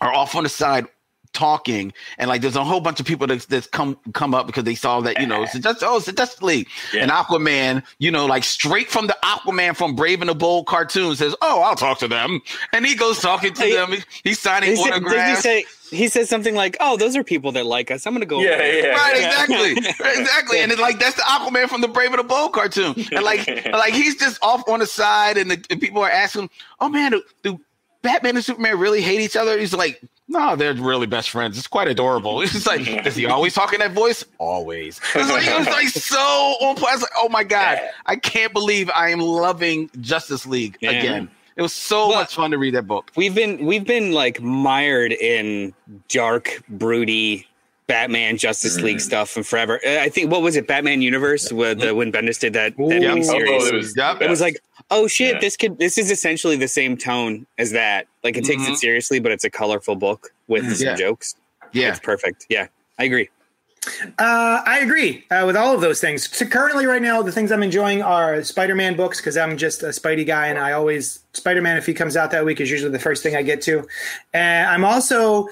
are 0.00 0.12
off 0.12 0.34
on 0.34 0.44
the 0.44 0.48
side 0.48 0.86
talking, 1.32 1.92
and 2.18 2.28
like 2.28 2.40
there's 2.42 2.56
a 2.56 2.64
whole 2.64 2.80
bunch 2.80 3.00
of 3.00 3.06
people 3.06 3.26
that's, 3.26 3.46
that's 3.46 3.66
come 3.66 3.96
come 4.14 4.34
up 4.34 4.46
because 4.46 4.64
they 4.64 4.74
saw 4.74 5.00
that 5.00 5.20
you 5.20 5.26
know 5.26 5.42
it's 5.42 5.52
just 5.58 5.82
oh 5.82 5.96
it's 5.96 6.06
the 6.06 6.12
Justice 6.12 6.42
League 6.42 6.68
Yeah. 6.92 7.02
and 7.02 7.10
Aquaman, 7.10 7.82
you 7.98 8.10
know, 8.10 8.26
like 8.26 8.44
straight 8.44 8.90
from 8.90 9.06
the 9.06 9.16
Aquaman 9.22 9.76
from 9.76 9.94
Brave 9.94 10.20
and 10.22 10.28
the 10.30 10.34
Bold 10.34 10.66
cartoon 10.66 11.14
says, 11.16 11.34
oh 11.42 11.62
I'll 11.62 11.76
talk 11.76 11.98
to 12.00 12.08
them, 12.08 12.40
and 12.72 12.84
he 12.84 12.94
goes 12.94 13.20
talking 13.20 13.52
to 13.54 13.62
Hey, 13.62 13.72
them, 13.74 13.92
He- 13.92 14.02
he's 14.24 14.38
signing 14.38 14.70
He 14.70 14.76
said, 14.76 15.04
did 15.04 15.28
he 15.28 15.36
say 15.36 15.64
he 15.92 16.06
says 16.06 16.28
something 16.28 16.54
like, 16.54 16.76
"Oh, 16.78 16.96
those 16.96 17.16
are 17.16 17.24
people 17.24 17.50
that 17.50 17.66
like 17.66 17.90
us. 17.90 18.06
I'm 18.06 18.12
gonna 18.12 18.24
go." 18.24 18.40
Yeah, 18.40 18.50
over 18.50 18.58
there." 18.58 18.86
yeah. 18.86 18.94
Right, 18.94 19.20
Yeah. 19.20 19.26
exactly, 19.26 19.72
exactly, 20.20 20.60
and 20.60 20.70
it's 20.70 20.80
like 20.80 21.00
that's 21.00 21.16
the 21.16 21.22
Aquaman 21.22 21.68
from 21.68 21.80
the 21.80 21.88
Brave 21.88 22.10
and 22.10 22.20
the 22.20 22.22
Bold 22.22 22.52
cartoon, 22.52 22.94
and 23.10 23.24
like, 23.24 23.44
like 23.72 23.92
he's 23.92 24.14
just 24.16 24.38
off 24.40 24.62
on 24.68 24.78
the 24.78 24.86
side, 24.86 25.36
and, 25.36 25.50
the, 25.50 25.64
and 25.68 25.80
people 25.80 26.00
are 26.02 26.08
asking, 26.10 26.48
"Oh 26.78 26.88
man, 26.88 27.10
do, 27.10 27.22
do 27.42 27.60
Batman 28.02 28.36
and 28.36 28.44
Superman 28.44 28.78
really 28.78 29.00
hate 29.02 29.20
each 29.20 29.34
other?" 29.34 29.58
He's 29.58 29.72
like, 29.74 30.00
"No, 30.30 30.56
they're 30.56 30.72
really 30.74 31.06
best 31.06 31.28
friends. 31.30 31.58
It's 31.58 31.66
quite 31.66 31.88
adorable." 31.88 32.40
It's 32.42 32.66
like, 32.66 32.86
is 33.06 33.16
he 33.16 33.26
always 33.26 33.52
talking 33.52 33.80
that 33.80 33.92
voice? 33.92 34.24
Always. 34.38 35.00
It 35.14 35.18
was 35.18 35.28
like, 35.28 35.46
it 35.46 35.58
was 35.58 35.66
like 35.66 35.88
so 35.88 36.18
on 36.18 36.76
point. 36.76 36.88
I 36.90 36.94
was 36.94 37.02
like, 37.02 37.10
"Oh 37.18 37.28
my 37.28 37.44
god, 37.44 37.78
I 38.06 38.16
can't 38.16 38.52
believe 38.52 38.88
I 38.94 39.10
am 39.10 39.20
loving 39.20 39.90
Justice 40.00 40.46
League 40.46 40.78
Yeah. 40.80 40.92
again." 40.92 41.30
It 41.56 41.62
was 41.62 41.72
so 41.74 42.08
Well- 42.08 42.18
much 42.20 42.34
fun 42.36 42.52
to 42.52 42.58
read 42.58 42.74
that 42.74 42.86
book. 42.86 43.10
We've 43.16 43.34
been 43.34 43.66
we've 43.66 43.84
been 43.84 44.12
like 44.12 44.40
mired 44.40 45.12
in 45.12 45.74
dark, 46.08 46.62
broody 46.70 47.46
Batman 47.86 48.36
Justice 48.38 48.78
Mm. 48.78 48.82
League 48.84 49.00
stuff 49.00 49.36
and 49.36 49.44
forever. 49.44 49.80
Uh, 49.84 49.98
I 49.98 50.08
think 50.10 50.30
what 50.30 50.42
was 50.42 50.54
it, 50.54 50.68
Batman 50.68 51.02
Universe, 51.02 51.50
with 51.52 51.80
the, 51.80 51.92
when 51.92 52.12
Bendis 52.12 52.38
did 52.38 52.52
that, 52.52 52.76
that 52.76 52.82
Ooh. 52.82 52.88
mini 52.88 53.06
Oh, 53.08 53.20
series. 53.22 53.66
it 53.66 53.74
was, 53.74 53.94
Yep. 53.96 54.22
it 54.22 54.30
was 54.30 54.40
like, 54.40 54.60
oh 54.90 55.06
shit, 55.06 55.34
Yeah. 55.34 55.40
this 55.40 55.56
could 55.56 55.78
this 55.78 55.98
is 55.98 56.10
essentially 56.10 56.56
the 56.56 56.68
same 56.68 56.96
tone 56.96 57.46
as 57.58 57.70
that. 57.72 58.06
Like 58.24 58.36
it 58.36 58.44
takes 58.44 58.62
Mhm. 58.62 58.72
it 58.72 58.76
seriously, 58.78 59.18
but 59.20 59.32
it's 59.32 59.44
a 59.44 59.50
colorful 59.50 59.96
book 59.96 60.32
with 60.48 60.76
some 60.76 60.96
jokes. 60.96 61.34
Yeah, 61.72 61.90
It's 61.90 62.00
perfect. 62.00 62.46
Yeah, 62.48 62.66
I 62.98 63.04
agree. 63.04 63.28
Uh, 64.18 64.60
I 64.66 64.80
agree 64.82 65.24
uh, 65.30 65.44
with 65.46 65.56
all 65.56 65.74
of 65.74 65.80
those 65.80 66.00
things. 66.02 66.28
So 66.36 66.44
currently, 66.44 66.84
right 66.84 67.00
now, 67.00 67.22
the 67.22 67.32
things 67.32 67.50
I'm 67.50 67.62
enjoying 67.62 68.02
are 68.02 68.42
Spider-Man 68.44 68.94
books 68.94 69.20
because 69.20 69.38
I'm 69.38 69.56
just 69.56 69.82
a 69.82 69.86
Spidey 69.86 70.26
guy, 70.26 70.48
and 70.48 70.58
I 70.58 70.72
always 70.72 71.20
Spider-Man 71.32 71.78
if 71.78 71.86
he 71.86 71.94
comes 71.94 72.14
out 72.14 72.30
that 72.32 72.44
week 72.44 72.60
is 72.60 72.70
usually 72.70 72.90
the 72.92 72.98
first 72.98 73.22
thing 73.22 73.36
I 73.36 73.42
get 73.42 73.62
to. 73.62 73.86
And 74.34 74.68
I'm 74.68 74.84
also 74.84 75.48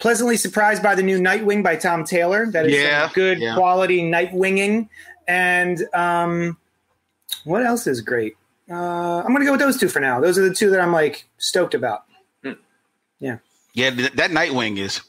pleasantly 0.00 0.36
surprised 0.36 0.82
by 0.82 0.94
the 0.94 1.02
new 1.02 1.18
Nightwing 1.18 1.62
by 1.62 1.76
Tom 1.76 2.04
Taylor. 2.04 2.44
That 2.50 2.66
is 2.66 2.74
Yeah, 2.74 3.08
good 3.14 3.38
yeah. 3.38 3.54
quality 3.54 4.02
Nightwinging. 4.02 4.88
And 5.26 5.82
um, 5.94 6.58
what 7.44 7.64
else 7.64 7.86
is 7.86 8.00
great? 8.02 8.34
Uh, 8.70 8.74
I'm 9.20 9.26
going 9.28 9.40
to 9.40 9.44
go 9.44 9.52
with 9.52 9.60
those 9.60 9.78
two 9.78 9.88
for 9.88 10.00
now. 10.00 10.20
Those 10.20 10.38
are 10.38 10.48
the 10.48 10.54
two 10.54 10.70
that 10.70 10.80
I'm 10.80 10.92
like 10.92 11.24
stoked 11.38 11.74
about. 11.74 12.04
yeah, 13.20 13.36
th- 13.74 14.12
that 14.12 14.30
Nightwing 14.30 14.78
is. 14.78 15.00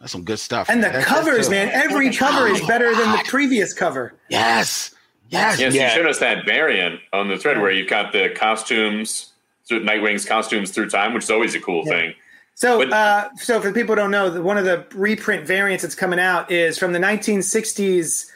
That's 0.00 0.12
some 0.12 0.24
good 0.24 0.38
stuff. 0.38 0.68
And 0.68 0.82
the 0.82 0.88
That's- 0.88 1.04
covers, 1.06 1.48
that's- 1.48 1.50
man, 1.50 1.68
every 1.70 2.12
cover 2.12 2.46
is 2.48 2.60
better 2.66 2.94
than 2.94 3.12
the 3.12 3.22
previous 3.26 3.72
cover. 3.72 4.14
Yes. 4.28 4.94
Yes. 5.30 5.58
Yes, 5.58 5.74
Yeah. 5.74 5.88
you 5.88 5.94
showed 5.96 6.06
us 6.08 6.18
that 6.18 6.44
variant 6.44 7.00
on 7.12 7.28
the 7.28 7.36
thread 7.38 7.60
where 7.60 7.70
you've 7.70 7.88
got 7.88 8.12
the 8.12 8.28
costumes, 8.30 9.32
so 9.64 9.78
Nightwing's 9.80 10.24
costumes 10.26 10.70
through 10.70 10.90
time, 10.90 11.14
which 11.14 11.24
is 11.24 11.30
always 11.30 11.54
a 11.54 11.60
cool 11.60 11.84
thing. 11.86 12.14
So, 12.54 12.78
But- 12.78 12.92
uh, 12.92 13.28
so 13.36 13.60
for 13.60 13.72
people 13.72 13.94
who 13.94 14.02
don't 14.02 14.10
know, 14.10 14.28
the- 14.30 14.42
one 14.42 14.58
of 14.58 14.64
the 14.64 14.84
reprint 14.94 15.46
variants 15.46 15.82
that's 15.82 15.94
coming 15.94 16.20
out 16.20 16.52
is 16.52 16.78
from 16.78 16.92
the 16.92 16.98
1960s 17.00 18.30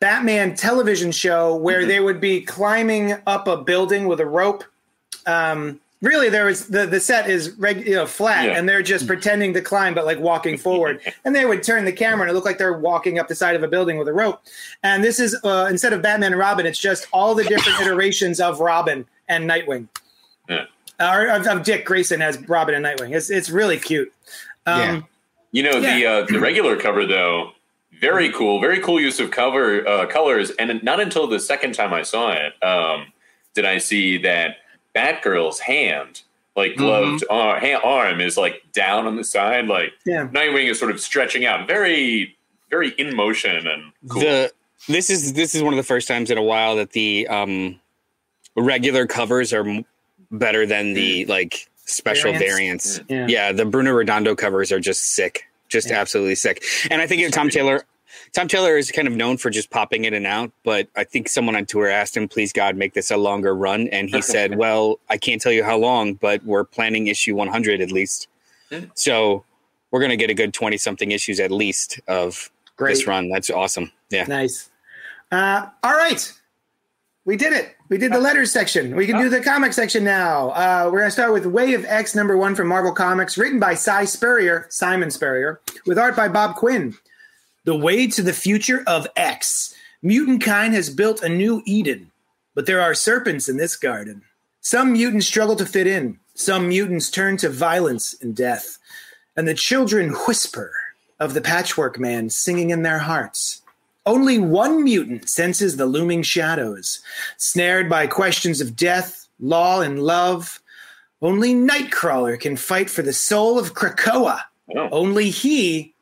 Batman 0.00 0.54
television 0.54 1.12
show, 1.12 1.54
where 1.56 1.80
Mm-hmm. 1.80 1.88
they 1.88 2.00
would 2.00 2.20
be 2.20 2.40
climbing 2.42 3.14
up 3.26 3.48
a 3.48 3.56
building 3.56 4.06
with 4.06 4.20
a 4.20 4.26
rope. 4.26 4.64
Um, 5.26 5.80
really, 6.02 6.28
there 6.28 6.44
was 6.46 6.68
the 6.68 6.84
the 6.86 7.00
set 7.00 7.30
is 7.30 7.52
reg, 7.52 7.86
you 7.86 7.94
know 7.94 8.04
flat, 8.06 8.44
Yeah. 8.46 8.58
and 8.58 8.68
they're 8.68 8.82
just 8.82 9.06
pretending 9.06 9.54
to 9.54 9.62
climb, 9.62 9.94
but 9.94 10.04
like 10.04 10.18
walking 10.18 10.58
forward. 10.58 11.00
and 11.24 11.34
they 11.34 11.46
would 11.46 11.62
turn 11.62 11.84
the 11.86 11.92
camera, 11.92 12.22
and 12.22 12.30
it 12.30 12.34
looked 12.34 12.46
like 12.46 12.58
they're 12.58 12.76
walking 12.78 13.18
up 13.18 13.28
the 13.28 13.34
side 13.34 13.56
of 13.56 13.62
a 13.62 13.68
building 13.68 13.96
with 13.96 14.08
a 14.08 14.12
rope. 14.12 14.42
And 14.82 15.02
this 15.02 15.18
is 15.18 15.34
uh, 15.44 15.68
instead 15.70 15.92
of 15.94 16.02
Batman 16.02 16.32
and 16.32 16.38
Robin, 16.38 16.66
it's 16.66 16.78
just 16.78 17.06
all 17.12 17.34
the 17.34 17.44
different 17.44 17.80
iterations 17.86 18.40
of 18.40 18.60
Robin 18.60 19.06
and 19.28 19.48
Nightwing 19.48 19.88
Yeah. 20.50 20.66
or 21.00 21.28
of, 21.28 21.46
of 21.46 21.62
Dick 21.62 21.86
Grayson 21.86 22.20
as 22.20 22.38
Robin 22.46 22.74
and 22.74 22.84
Nightwing. 22.84 23.16
It's 23.16 23.30
it's 23.30 23.48
really 23.48 23.78
cute. 23.78 24.12
Um, 24.66 24.80
Yeah. 24.80 25.00
You 25.52 25.62
know 25.62 25.80
the 25.80 26.04
uh, 26.06 26.22
the 26.26 26.40
regular 26.40 26.76
cover 26.76 27.06
though, 27.06 27.52
very 28.00 28.30
cool, 28.32 28.60
very 28.60 28.80
cool 28.80 29.00
use 29.00 29.20
of 29.20 29.30
cover 29.30 29.86
uh, 29.86 30.06
colors, 30.06 30.50
and 30.58 30.82
not 30.82 31.00
until 31.00 31.26
the 31.26 31.40
second 31.40 31.74
time 31.74 31.92
I 31.92 32.02
saw 32.02 32.32
it 32.32 32.52
um, 32.62 33.12
did 33.54 33.64
I 33.64 33.78
see 33.78 34.18
that 34.18 34.56
Batgirl's 34.94 35.60
hand, 35.60 36.22
like 36.56 36.76
gloved 36.76 37.24
ar- 37.30 37.58
hand, 37.60 37.82
arm, 37.84 38.20
is 38.20 38.36
like 38.36 38.62
down 38.72 39.06
on 39.06 39.16
the 39.16 39.24
side, 39.24 39.66
like 39.66 39.92
Yeah. 40.06 40.26
Nightwing 40.28 40.70
is 40.70 40.78
sort 40.78 40.90
of 40.90 41.00
stretching 41.00 41.44
out, 41.46 41.66
very 41.68 42.36
very 42.70 42.90
in 42.90 43.14
motion 43.14 43.66
and 43.68 43.92
cool. 44.08 44.20
The 44.22 44.52
this 44.88 45.08
is 45.10 45.32
this 45.34 45.54
is 45.54 45.62
one 45.62 45.72
of 45.72 45.76
the 45.76 45.82
first 45.84 46.08
times 46.08 46.30
in 46.30 46.38
a 46.38 46.42
while 46.42 46.76
that 46.76 46.90
the 46.90 47.26
um 47.28 47.78
regular 48.56 49.06
covers 49.06 49.52
are 49.52 49.66
m- 49.68 49.84
better 50.30 50.66
than 50.66 50.94
the 50.94 51.24
like 51.26 51.68
special 51.86 52.32
Variants? 52.32 52.98
variants. 52.98 53.00
Yeah. 53.08 53.26
Yeah. 53.28 53.52
the 53.52 53.64
Bruno 53.64 53.92
Redondo 53.92 54.34
covers 54.34 54.72
are 54.72 54.80
just 54.80 55.12
sick, 55.14 55.44
just 55.74 55.90
Yeah. 55.90 56.00
absolutely 56.00 56.36
sick. 56.36 56.64
And 56.90 57.02
I 57.02 57.06
think 57.06 57.30
Tom 57.32 57.50
Taylor, 57.50 57.84
Tom 58.32 58.48
Taylor 58.48 58.78
is 58.78 58.90
kind 58.90 59.06
of 59.08 59.14
known 59.14 59.36
for 59.36 59.50
just 59.50 59.68
popping 59.70 60.04
in 60.06 60.14
and 60.14 60.26
out. 60.26 60.50
But 60.62 60.88
I 60.96 61.04
think 61.04 61.28
someone 61.28 61.54
on 61.56 61.66
tour 61.66 61.88
asked 61.88 62.16
him, 62.16 62.28
"Please 62.28 62.52
God, 62.52 62.76
make 62.76 62.94
this 62.94 63.10
a 63.10 63.16
longer 63.16 63.54
run," 63.54 63.88
and 63.88 64.08
he 64.08 64.22
said, 64.22 64.54
"Well, 64.62 64.98
I 65.10 65.18
can't 65.18 65.42
tell 65.42 65.52
you 65.52 65.64
how 65.64 65.76
long, 65.76 66.14
but 66.14 66.42
we're 66.44 66.64
planning 66.64 67.08
issue 67.08 67.34
100 67.34 67.80
at 67.82 67.90
least. 67.92 68.28
So 68.94 69.44
we're 69.90 70.00
gonna 70.00 70.16
get 70.16 70.30
a 70.30 70.34
good 70.34 70.52
20 70.54 70.76
something 70.78 71.12
issues 71.12 71.38
at 71.38 71.50
least 71.52 72.00
of 72.08 72.50
Great. 72.76 72.94
this 72.94 73.06
run. 73.06 73.28
That's 73.28 73.50
awesome. 73.50 73.90
Yeah." 74.10 74.24
Nice. 74.24 74.70
Uh, 75.32 75.66
all 75.82 75.94
right. 75.94 76.32
We 77.26 77.36
did 77.36 77.54
it. 77.54 77.74
We 77.88 77.96
did 77.96 78.12
the 78.12 78.20
letters 78.20 78.52
section. 78.52 78.94
We 78.94 79.06
can 79.06 79.18
do 79.18 79.30
the 79.30 79.40
comic 79.40 79.72
section 79.72 80.04
now. 80.04 80.50
Uh, 80.50 80.90
we're 80.92 80.98
going 80.98 81.08
to 81.08 81.10
start 81.10 81.32
with 81.32 81.46
Way 81.46 81.72
of 81.72 81.86
X 81.86 82.14
number 82.14 82.36
one 82.36 82.54
from 82.54 82.68
Marvel 82.68 82.92
Comics, 82.92 83.38
written 83.38 83.58
by 83.58 83.74
Si 83.74 84.04
Spurrier, 84.04 84.66
Simon 84.68 85.10
Spurrier, 85.10 85.60
with 85.86 85.98
art 85.98 86.16
by 86.16 86.28
Bob 86.28 86.56
Quinn. 86.56 86.94
The 87.64 87.76
way 87.76 88.06
to 88.08 88.22
the 88.22 88.34
future 88.34 88.84
of 88.86 89.06
X. 89.16 89.74
Mutant 90.02 90.42
kind 90.42 90.74
has 90.74 90.90
built 90.90 91.22
a 91.22 91.28
new 91.30 91.62
Eden, 91.64 92.10
but 92.54 92.66
there 92.66 92.82
are 92.82 92.94
serpents 92.94 93.48
in 93.48 93.56
this 93.56 93.74
garden. 93.74 94.20
Some 94.60 94.92
mutants 94.92 95.26
struggle 95.26 95.56
to 95.56 95.64
fit 95.64 95.86
in. 95.86 96.18
Some 96.34 96.68
mutants 96.68 97.10
turn 97.10 97.38
to 97.38 97.48
violence 97.48 98.14
and 98.20 98.36
death. 98.36 98.78
And 99.34 99.48
the 99.48 99.54
children 99.54 100.10
whisper 100.26 100.72
of 101.18 101.32
the 101.32 101.40
patchwork 101.40 101.98
man 101.98 102.28
singing 102.28 102.68
in 102.68 102.82
their 102.82 102.98
hearts. 102.98 103.62
Only 104.06 104.38
one 104.38 104.84
mutant 104.84 105.28
senses 105.30 105.76
the 105.76 105.86
looming 105.86 106.22
shadows, 106.22 107.00
snared 107.38 107.88
by 107.88 108.06
questions 108.06 108.60
of 108.60 108.76
death, 108.76 109.28
law, 109.40 109.80
and 109.80 110.02
love. 110.02 110.60
Only 111.22 111.54
Nightcrawler 111.54 112.38
can 112.38 112.56
fight 112.56 112.90
for 112.90 113.00
the 113.02 113.14
soul 113.14 113.58
of 113.58 113.72
Krakoa. 113.74 114.40
Oh. 114.76 114.88
Only 114.92 115.30
he 115.30 115.94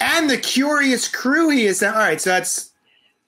and 0.00 0.30
the 0.30 0.38
curious 0.38 1.08
crew 1.08 1.50
he 1.50 1.66
is. 1.66 1.82
All 1.82 1.92
right, 1.92 2.20
so 2.20 2.30
that's 2.30 2.70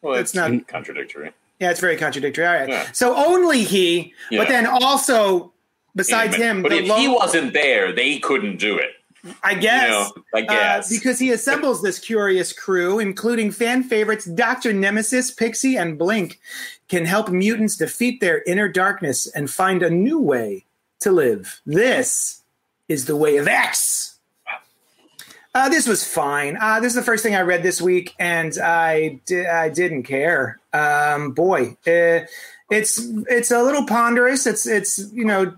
well, 0.00 0.14
that's 0.14 0.34
not- 0.34 0.66
contradictory. 0.68 1.32
yeah, 1.60 1.70
it's 1.70 1.80
very 1.80 1.96
contradictory. 1.96 2.46
All 2.46 2.54
right, 2.54 2.68
Yeah. 2.68 2.86
so 2.92 3.14
only 3.14 3.62
he, 3.64 4.14
Yeah. 4.30 4.40
but 4.40 4.48
then 4.48 4.66
also 4.66 5.52
besides 5.96 6.32
Yeah, 6.38 6.38
but, 6.38 6.46
him, 6.46 6.62
but 6.62 6.72
if 6.72 6.88
lone- 6.88 7.00
he 7.00 7.08
wasn't 7.08 7.52
there, 7.52 7.92
they 7.92 8.18
couldn't 8.20 8.56
do 8.58 8.78
it. 8.78 8.92
I 9.42 9.54
guess. 9.54 9.84
You 9.84 9.90
know, 9.90 10.12
I 10.34 10.40
guess. 10.42 10.90
Uh, 10.90 10.94
because 10.94 11.18
he 11.18 11.30
assembles 11.30 11.82
this 11.82 11.98
curious 11.98 12.52
crew, 12.52 12.98
including 12.98 13.50
fan 13.50 13.82
favorites 13.82 14.24
Dr. 14.24 14.72
Nemesis, 14.72 15.30
Pixie, 15.30 15.76
and 15.76 15.98
Blink, 15.98 16.40
can 16.88 17.04
help 17.04 17.28
mutants 17.28 17.76
defeat 17.76 18.20
their 18.20 18.42
inner 18.42 18.68
darkness 18.68 19.26
and 19.26 19.50
find 19.50 19.82
a 19.82 19.90
new 19.90 20.18
way 20.18 20.64
to 21.00 21.10
live. 21.10 21.60
This 21.66 22.42
is 22.88 23.06
the 23.06 23.16
way 23.16 23.36
of 23.36 23.46
X. 23.46 24.18
Uh, 25.54 25.68
this 25.68 25.88
was 25.88 26.06
fine. 26.06 26.56
Uh, 26.60 26.78
this 26.78 26.90
is 26.90 26.96
the 26.96 27.02
first 27.02 27.22
thing 27.22 27.34
I 27.34 27.40
read 27.40 27.62
this 27.62 27.80
week, 27.80 28.14
and 28.18 28.56
I 28.58 29.20
di- 29.26 29.46
I 29.46 29.70
didn't 29.70 30.04
care. 30.04 30.58
Um, 30.72 31.32
boy, 31.32 31.76
uh, 31.86 32.26
it's 32.70 32.98
it's 33.28 33.50
a 33.50 33.62
little 33.62 33.86
ponderous. 33.86 34.46
It's 34.46 34.66
it's 34.66 35.10
you 35.12 35.24
know 35.24 35.54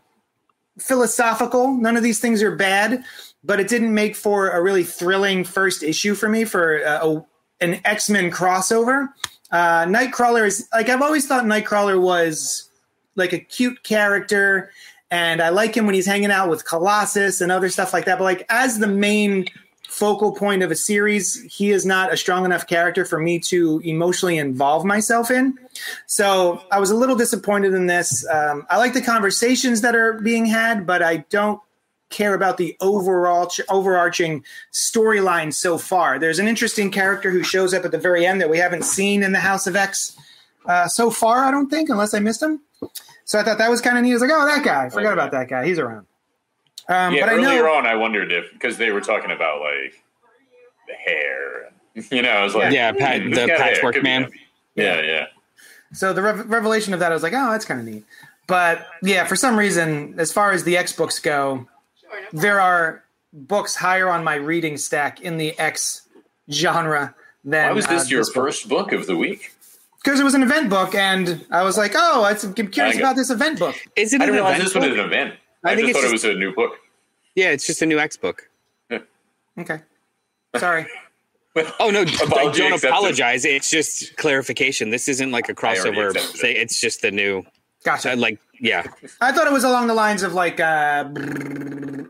philosophical. 0.79 1.75
None 1.75 1.97
of 1.97 2.03
these 2.03 2.21
things 2.21 2.43
are 2.43 2.55
bad, 2.55 3.05
but 3.43 3.61
it 3.61 3.69
didn't 3.69 3.95
make 3.95 4.17
for 4.17 4.51
a 4.51 4.63
really 4.63 4.85
thrilling 4.85 5.45
first 5.45 5.83
issue 5.83 6.15
for 6.15 6.29
me 6.29 6.45
for 6.45 6.85
uh, 6.85 7.07
a, 7.07 7.65
an 7.65 7.81
X 7.85 8.11
Men 8.11 8.31
crossover. 8.31 9.09
Uh, 9.51 9.85
Nightcrawler 9.85 10.47
is 10.47 10.69
like 10.73 10.89
I've 10.89 11.03
always 11.03 11.27
thought 11.27 11.45
Nightcrawler 11.45 12.01
was 12.01 12.71
like 13.17 13.33
a 13.33 13.39
cute 13.39 13.83
character, 13.83 14.71
and 15.11 15.41
I 15.43 15.49
like 15.49 15.77
him 15.77 15.87
when 15.87 15.95
he's 15.95 16.07
hanging 16.07 16.31
out 16.31 16.49
with 16.49 16.65
Colossus 16.65 17.41
and 17.41 17.51
other 17.51 17.69
stuff 17.69 17.93
like 17.93 18.05
that. 18.05 18.19
But 18.19 18.25
like 18.25 18.47
as 18.49 18.79
the 18.79 18.87
main 18.87 19.47
focal 19.89 20.33
point 20.33 20.63
of 20.63 20.71
a 20.71 20.77
series, 20.77 21.43
he 21.53 21.71
is 21.71 21.85
not 21.85 22.13
a 22.13 22.17
strong 22.17 22.45
enough 22.45 22.67
character 22.67 23.05
for 23.05 23.19
me 23.19 23.41
to 23.41 23.81
emotionally 23.85 24.39
involve 24.39 24.85
myself 24.85 25.31
in. 25.33 25.59
So 26.07 26.63
I 26.71 26.79
was 26.79 26.91
a 26.91 26.95
little 26.95 27.17
disappointed 27.17 27.75
in 27.75 27.87
this. 27.87 28.25
Um, 28.29 28.67
I 28.71 28.79
like 28.79 28.93
the 28.93 29.03
conversations 29.03 29.81
that 29.81 29.97
are 29.97 30.15
being 30.21 30.47
had, 30.47 30.87
but 30.87 31.03
I 31.03 31.19
don't 31.29 31.61
care 32.11 32.35
about 32.35 32.57
the 32.59 32.77
overall 32.81 33.51
overarching 33.69 34.45
storyline 34.73 35.53
so 35.55 35.79
far. 35.79 36.19
There's 36.19 36.39
an 36.39 36.49
interesting 36.49 36.91
character 36.91 37.31
who 37.31 37.43
shows 37.43 37.73
up 37.73 37.85
at 37.85 37.93
the 37.93 37.99
very 37.99 38.27
end 38.27 38.41
that 38.41 38.51
we 38.51 38.59
haven't 38.59 38.85
seen 38.85 39.23
in 39.23 39.33
the 39.33 39.41
House 39.41 39.67
of 39.67 39.77
X 39.77 40.17
uh, 40.67 40.87
so 40.89 41.11
far. 41.11 41.45
I 41.45 41.51
don't 41.51 41.69
think, 41.71 41.89
unless 41.89 42.13
I 42.13 42.19
missed 42.19 42.43
him. 42.43 42.61
So 43.25 43.39
I 43.39 43.45
thought 43.45 43.59
that 43.59 43.71
was 43.71 43.81
kind 43.81 43.97
of 43.97 44.05
neat. 44.05 44.11
I 44.11 44.15
was 44.15 44.23
like, 44.23 44.31
oh, 44.35 44.45
that 44.47 44.65
guy. 44.65 44.87
I 44.87 44.89
forgot 44.91 45.13
about 45.13 45.31
that 45.31 45.49
guy. 45.49 45.65
He's 45.67 45.79
around. 45.79 46.07
Um, 46.89 47.15
yeah, 47.15 47.21
but 47.21 47.29
I 47.29 47.33
earlier 47.35 47.63
know. 47.63 47.75
on, 47.75 47.87
I 47.87 47.95
wondered 47.95 48.33
if 48.33 48.53
because 48.53 48.77
they 48.77 48.91
were 48.91 49.01
talking 49.01 49.31
about 49.31 49.61
like 49.61 50.03
the 50.89 50.95
hair. 50.95 51.73
You 52.11 52.23
know, 52.23 52.31
I 52.31 52.45
was 52.45 52.55
like, 52.55 52.73
Yeah, 52.73 52.93
pat- 52.93 53.21
hmm, 53.21 53.31
the 53.31 53.35
this 53.37 53.39
guy 53.41 53.47
there 53.47 53.59
patchwork 53.59 54.03
man. 54.03 54.25
him. 54.25 54.33
Yeah, 54.77 55.03
yeah. 55.03 55.27
So 55.93 56.13
the 56.13 56.23
rev- 56.23 56.49
revelation 56.49 56.95
of 56.95 57.01
that, 57.01 57.11
I 57.11 57.15
was 57.15 57.23
like, 57.25 57.33
oh, 57.35 57.51
that's 57.51 57.65
kind 57.65 57.81
of 57.81 57.87
neat. 57.87 58.05
But 58.47 58.87
yeah, 59.03 59.25
for 59.25 59.35
some 59.35 59.59
reason, 59.59 60.15
as 60.19 60.33
far 60.33 60.53
as 60.53 60.63
the 60.65 60.77
X 60.77 60.93
books 60.93 61.19
go, 61.19 61.67
there 62.33 62.61
are 62.61 63.05
books 63.33 63.77
higher 63.77 64.09
on 64.09 64.25
my 64.25 64.35
reading 64.35 64.77
stack 64.77 65.21
in 65.21 65.37
the 65.37 65.59
X 65.59 66.09
genre 66.51 67.15
than. 67.45 67.69
Why 67.69 67.73
was 67.73 67.87
this 67.87 68.07
uh, 68.07 68.09
your 68.09 68.25
book. 68.25 68.35
first 68.35 68.69
book 68.69 68.93
of 68.93 69.07
the 69.07 69.17
week? 69.17 69.53
Because 70.03 70.19
it 70.19 70.25
was 70.25 70.35
an 70.35 70.43
event 70.43 70.71
book, 70.71 70.95
and 70.95 71.45
I 71.51 71.63
was 71.63 71.77
like, 71.77 71.93
oh, 71.95 72.25
I'm 72.25 72.69
curious 72.69 72.97
about 72.97 73.17
this 73.17 73.29
event 73.29 73.59
book. 73.59 73.77
Is 73.97 74.15
it 74.15 74.21
I 74.21 74.25
an 74.25 74.31
didn't 74.31 74.35
realize 74.37 74.55
event 74.55 74.65
this 74.65 74.75
was 74.75 74.99
an 74.99 75.05
event. 75.05 75.35
I 75.63 75.73
I, 75.73 75.77
think 75.77 75.89
just 75.89 75.99
it's 75.99 76.01
thought 76.01 76.09
it 76.09 76.13
was 76.13 76.25
a 76.25 76.39
new 76.39 76.55
book. 76.55 76.73
Yeah, 77.35 77.51
it's 77.51 77.67
just 77.67 77.83
a 77.83 77.87
new 77.87 77.99
X 77.99 78.17
book. 78.17 78.49
Okay. 79.59 79.81
Sorry. 80.57 80.87
Oh 81.81 81.91
no, 81.91 82.03
Apology 82.03 82.61
don't 82.61 82.73
accepted. 82.73 82.89
apologize. 82.89 83.45
It's 83.45 83.69
just 83.69 84.17
clarification. 84.17 84.91
This 84.91 85.09
isn't 85.09 85.33
like 85.33 85.49
a 85.49 85.55
crossover 85.55 86.11
accepted 86.11 86.57
It's 86.57 86.81
just 86.81 87.03
the 87.03 87.11
new. 87.11 87.45
Gotcha. 87.85 88.13
uh, 88.13 88.17
Like 88.17 88.39
yeah, 88.63 88.83
I 89.23 89.33
thought 89.33 89.47
it 89.47 89.53
was 89.55 89.65
along 89.65 89.87
the 89.87 89.95
lines 89.95 90.23
of 90.23 90.35
like, 90.35 90.61
uh, 90.61 91.05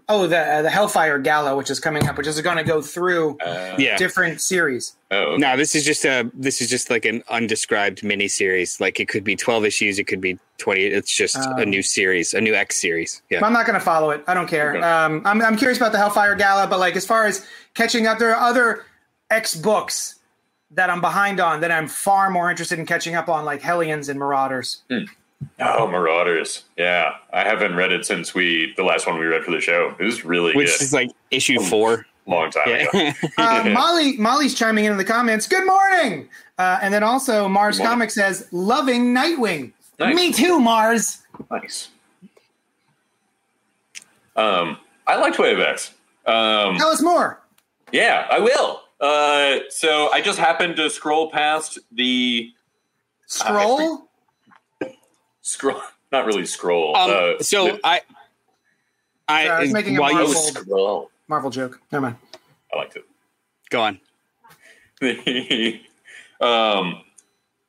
oh, 0.08 0.26
the 0.26 0.38
uh, 0.38 0.62
the 0.62 0.70
Hellfire 0.70 1.18
Gala, 1.20 1.54
which 1.56 1.70
is 1.70 1.78
coming 1.78 2.08
up, 2.08 2.18
which 2.18 2.26
is 2.26 2.40
going 2.40 2.56
to 2.56 2.64
go 2.64 2.82
through 2.82 3.38
Uh, 3.38 3.76
yeah. 3.78 3.96
different 3.96 4.40
series. 4.40 4.96
Oh, 5.12 5.16
okay. 5.34 5.36
No, 5.40 5.56
this 5.56 5.74
is 5.76 5.84
just 5.84 6.04
a 6.04 6.28
this 6.34 6.60
is 6.60 6.68
just 6.68 6.90
like 6.90 7.04
an 7.04 7.22
undescribed 7.28 8.02
mini 8.02 8.26
series. 8.26 8.80
Like 8.80 8.98
it 8.98 9.06
could 9.08 9.22
be 9.22 9.36
twelve 9.36 9.64
issues, 9.64 9.98
it 10.00 10.04
could 10.08 10.20
be 10.20 10.38
twenty. 10.58 10.86
It's 10.86 11.14
just 11.14 11.36
Oh. 11.38 11.56
a 11.58 11.64
new 11.64 11.82
series, 11.82 12.34
a 12.34 12.40
new 12.40 12.54
X 12.54 12.80
series. 12.80 13.22
Yeah. 13.30 13.44
I'm 13.44 13.52
not 13.52 13.64
going 13.66 13.78
to 13.78 13.84
follow 13.84 14.10
it. 14.10 14.24
I 14.26 14.34
don't 14.34 14.48
care. 14.48 14.70
Okay. 14.76 14.82
Um, 14.84 15.22
I'm, 15.24 15.40
I'm 15.42 15.56
curious 15.56 15.78
about 15.78 15.92
the 15.92 15.98
Hellfire 15.98 16.34
Gala, 16.34 16.66
but 16.66 16.80
like 16.80 16.96
as 16.96 17.06
far 17.06 17.26
as 17.26 17.46
catching 17.74 18.08
up, 18.08 18.18
there 18.18 18.34
are 18.34 18.48
other 18.50 18.84
X 19.30 19.54
books 19.54 20.16
that 20.72 20.90
I'm 20.90 21.00
behind 21.00 21.38
on 21.40 21.60
that 21.60 21.70
I'm 21.72 21.86
far 21.88 22.30
more 22.30 22.50
interested 22.50 22.78
in 22.78 22.86
catching 22.86 23.14
up 23.16 23.28
on, 23.28 23.44
like 23.44 23.60
Hellions 23.62 24.08
and 24.08 24.18
Marauders. 24.20 24.82
Oh, 25.58 25.86
Marauders. 25.86 26.64
Yeah, 26.76 27.12
I 27.32 27.44
haven't 27.44 27.74
read 27.74 27.92
it 27.92 28.04
since 28.06 28.34
we 28.34 28.72
the 28.76 28.82
last 28.82 29.06
one 29.06 29.18
we 29.18 29.26
read 29.26 29.42
for 29.44 29.50
the 29.50 29.60
show. 29.60 29.94
It 29.98 30.04
was 30.04 30.24
really 30.24 30.54
Which 30.54 30.68
good. 30.78 30.82
is 30.82 30.92
like 30.92 31.10
issue 31.30 31.60
four. 31.60 32.06
Long 32.26 32.50
time 32.50 32.68
ago. 32.68 32.88
Yeah. 32.92 33.12
Uh, 33.38 33.70
Molly 33.70 34.16
Molly's 34.16 34.54
chiming 34.54 34.84
in 34.84 34.92
in 34.92 34.98
the 34.98 35.04
comments. 35.04 35.46
Good 35.48 35.66
morning. 35.66 36.28
Uh, 36.58 36.78
and 36.82 36.92
then 36.92 37.02
also 37.02 37.48
Mars 37.48 37.76
Good 37.78 37.84
morning. 37.84 37.98
Comics 37.98 38.14
says 38.14 38.48
loving 38.52 39.14
Nightwing. 39.14 39.72
Nice. 39.98 40.14
Me 40.14 40.32
too, 40.32 40.60
Mars. 40.60 41.22
Nice. 41.50 41.88
Um, 44.36 44.78
I 45.06 45.16
liked 45.16 45.38
Way 45.38 45.52
of 45.52 45.60
X. 45.60 45.92
Um, 46.26 46.76
Tell 46.76 46.88
us 46.88 47.02
more. 47.02 47.40
yeah, 47.92 48.26
I 48.30 48.38
will. 48.38 48.82
Uh, 49.00 49.60
so 49.70 50.10
I 50.12 50.20
just 50.20 50.38
happened 50.38 50.76
to 50.76 50.88
scroll 50.90 51.30
past 51.30 51.78
the 51.92 52.50
Scroll. 53.26 54.09
Scroll, 55.42 55.80
not 56.12 56.26
really 56.26 56.46
scroll. 56.46 56.96
Um, 56.96 57.10
uh, 57.10 57.42
so 57.42 57.72
the- 57.72 57.80
I, 57.84 58.00
I, 59.28 59.44
Sorry, 59.46 59.56
I 59.56 59.60
was 59.60 59.72
making 59.72 59.96
a 59.96 60.00
while 60.00 60.10
you 60.12 60.16
Marvel- 60.18 60.34
scroll. 60.34 61.10
Marvel 61.28 61.50
joke. 61.50 61.80
Never 61.92 62.02
mind. 62.06 62.16
I 62.72 62.76
liked 62.78 62.96
it. 62.96 63.04
go 63.70 63.80
on. 63.82 64.00
um, 66.40 67.02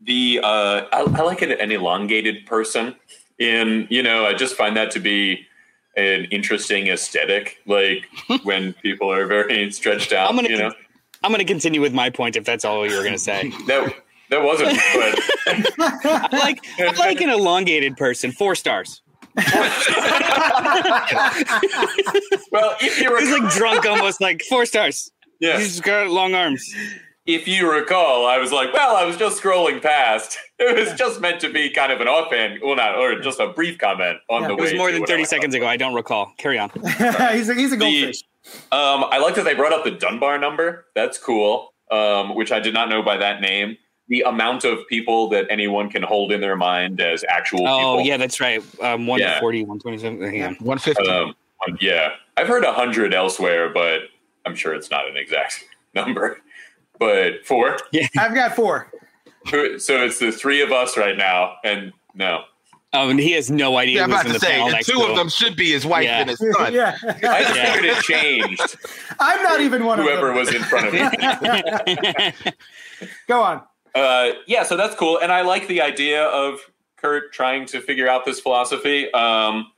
the 0.01 0.39
uh, 0.43 0.85
I, 0.91 1.01
I 1.01 1.21
like 1.21 1.41
an, 1.41 1.51
an 1.51 1.71
elongated 1.71 2.45
person. 2.45 2.95
In 3.39 3.87
you 3.89 4.03
know, 4.03 4.25
I 4.25 4.33
just 4.33 4.55
find 4.55 4.75
that 4.77 4.91
to 4.91 4.99
be 4.99 5.47
an 5.97 6.25
interesting 6.25 6.87
aesthetic. 6.87 7.57
Like 7.65 8.07
when 8.43 8.73
people 8.73 9.11
are 9.11 9.25
very 9.25 9.71
stretched 9.71 10.11
out. 10.13 10.29
I'm 10.29 10.35
gonna 10.35 10.49
you 10.49 10.57
know, 10.57 10.73
I'm 11.23 11.31
gonna 11.31 11.45
continue 11.45 11.81
with 11.81 11.93
my 11.93 12.09
point 12.09 12.35
if 12.35 12.43
that's 12.45 12.65
all 12.65 12.87
you 12.87 12.97
were 12.97 13.03
gonna 13.03 13.17
say. 13.17 13.51
that 13.67 13.93
that 14.31 14.41
wasn't. 14.41 14.77
But 15.45 16.29
I 16.31 16.37
like 16.37 16.59
I 16.79 16.91
like 16.97 17.21
an 17.21 17.29
elongated 17.29 17.97
person. 17.97 18.31
Four 18.31 18.55
stars. 18.55 19.01
well, 22.51 22.75
if 22.81 22.99
you 22.99 23.09
recall, 23.09 23.19
He's 23.19 23.39
like 23.39 23.51
drunk, 23.53 23.85
almost 23.85 24.21
like 24.21 24.41
four 24.49 24.65
stars. 24.65 25.11
yeah, 25.39 25.57
He's 25.59 25.79
got 25.79 26.07
long 26.09 26.33
arms. 26.35 26.73
if 27.25 27.47
you 27.47 27.71
recall, 27.71 28.25
I 28.27 28.37
was 28.37 28.51
like, 28.51 28.73
well, 28.73 28.95
I 28.95 29.05
was 29.05 29.17
just 29.17 29.41
scrolling 29.41 29.81
past. 29.81 30.37
It 30.63 30.77
was 30.77 30.93
just 30.93 31.19
meant 31.21 31.39
to 31.41 31.51
be 31.51 31.71
kind 31.71 31.91
of 31.91 32.01
an 32.01 32.07
offhand, 32.07 32.59
well, 32.63 32.75
not 32.75 32.95
or 32.95 33.19
just 33.19 33.39
a 33.39 33.47
brief 33.47 33.79
comment 33.79 34.19
on 34.29 34.43
Yeah. 34.43 34.49
the 34.49 34.53
It 34.53 34.57
way. 34.59 34.67
It 34.67 34.71
was 34.73 34.77
more 34.77 34.91
than 34.91 35.03
30 35.07 35.25
seconds 35.25 35.55
ago. 35.55 35.65
I 35.65 35.75
don't 35.75 35.95
recall. 35.95 36.33
Carry 36.37 36.59
on. 36.59 36.69
he's 37.33 37.49
a, 37.49 37.55
he's 37.55 37.71
a 37.71 37.77
goldfish. 37.77 38.21
Um, 38.71 39.05
I 39.09 39.17
like 39.17 39.33
that 39.35 39.43
they 39.43 39.55
brought 39.55 39.73
up 39.73 39.83
the 39.83 39.89
Dunbar 39.89 40.37
number. 40.37 40.85
That's 40.93 41.17
cool. 41.17 41.73
Um, 41.89 42.35
which 42.35 42.51
I 42.51 42.59
did 42.59 42.75
not 42.75 42.89
know 42.89 43.01
by 43.01 43.17
that 43.17 43.41
name. 43.41 43.75
The 44.11 44.23
amount 44.27 44.65
of 44.65 44.85
people 44.89 45.29
that 45.29 45.45
anyone 45.49 45.89
can 45.89 46.03
hold 46.03 46.33
in 46.33 46.41
their 46.41 46.57
mind 46.57 46.99
as 46.99 47.23
actual 47.29 47.65
Oh, 47.65 47.77
people. 47.77 48.01
yeah, 48.01 48.17
that's 48.17 48.41
right. 48.41 48.59
Um, 48.81 49.07
140, 49.07 49.63
127. 49.63 50.35
Yeah. 50.35 50.51
One 50.59 50.77
fifty. 50.79 51.07
Um, 51.07 51.33
yeah, 51.79 52.09
I've 52.35 52.49
heard 52.49 52.65
a 52.65 52.73
hundred 52.73 53.13
elsewhere, 53.13 53.69
but 53.69 54.01
I'm 54.45 54.53
sure 54.53 54.75
it's 54.75 54.91
not 54.91 55.07
an 55.07 55.15
exact 55.15 55.63
number. 55.95 56.41
But 56.99 57.45
four. 57.45 57.77
Yeah. 57.93 58.07
I've 58.19 58.35
got 58.35 58.53
four. 58.53 58.91
So 59.47 60.03
it's 60.03 60.19
the 60.19 60.33
three 60.33 60.61
of 60.61 60.73
us 60.73 60.97
right 60.97 61.15
now, 61.17 61.53
and 61.63 61.93
no, 62.13 62.43
Um, 62.91 63.17
he 63.17 63.31
has 63.31 63.49
no 63.49 63.77
idea 63.77 63.99
yeah, 63.99 64.03
I'm 64.03 64.11
about 64.11 64.25
in 64.25 64.33
to 64.33 64.35
the 64.39 64.39
say, 64.45 64.51
panel 64.59 64.75
and 64.75 64.85
two 64.85 64.91
to 64.99 65.05
of 65.05 65.15
them 65.15 65.29
should 65.29 65.55
be 65.55 65.71
his 65.71 65.85
wife 65.85 66.03
Yeah. 66.03 66.19
and 66.19 66.29
his 66.31 66.39
son. 66.39 66.73
yeah, 66.73 66.97
I 67.01 67.43
just 67.43 67.55
Yeah. 67.55 67.73
figured 67.75 67.97
it 67.97 68.03
changed. 68.03 68.75
I'm 69.21 69.41
not 69.41 69.61
even 69.61 69.85
one 69.85 70.01
of 70.01 70.05
Whoever 70.05 70.33
was 70.33 70.53
in 70.53 70.63
front 70.63 70.87
of 70.87 70.93
me. 70.93 70.99
Go 73.29 73.41
on. 73.41 73.61
Uh, 73.93 74.31
yeah, 74.47 74.63
so 74.63 74.77
that's 74.77 74.95
cool, 74.95 75.17
and 75.19 75.31
I 75.31 75.41
like 75.41 75.67
the 75.67 75.81
idea 75.81 76.23
of 76.25 76.59
Kurt 76.97 77.33
trying 77.33 77.65
to 77.67 77.81
figure 77.81 78.07
out 78.07 78.25
this 78.25 78.39
philosophy. 78.39 79.11
Um, 79.13 79.71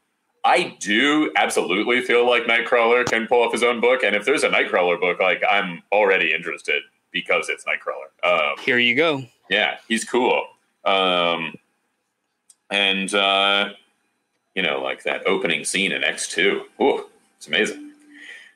I 0.44 0.76
do 0.80 1.32
absolutely 1.36 2.02
feel 2.02 2.28
like 2.30 2.44
Nightcrawler 2.44 3.06
can 3.06 3.28
pull 3.28 3.42
off 3.42 3.52
his 3.54 3.64
own 3.64 3.80
book, 3.80 4.04
and 4.04 4.16
if 4.16 4.26
there's 4.26 4.44
a 4.44 4.50
Nightcrawler 4.50 5.00
book, 5.00 5.20
like 5.20 5.42
I'm 5.50 5.82
already 5.92 6.34
interested 6.34 6.84
because 7.12 7.50
it's 7.50 7.64
Nightcrawler. 7.66 8.30
Um, 8.30 8.58
Here 8.60 8.78
you 8.78 8.96
go. 8.96 9.24
yeah, 9.50 9.78
he's 9.88 10.04
cool, 10.04 10.46
um, 10.86 11.56
and 12.70 13.14
uh, 13.16 13.70
you 14.54 14.62
know, 14.62 14.82
like 14.82 15.04
that 15.04 15.26
opening 15.26 15.64
scene 15.66 15.92
in 15.92 16.04
X 16.04 16.28
two. 16.28 16.64
Ooh, 16.82 17.06
it's 17.38 17.48
amazing. 17.48 17.92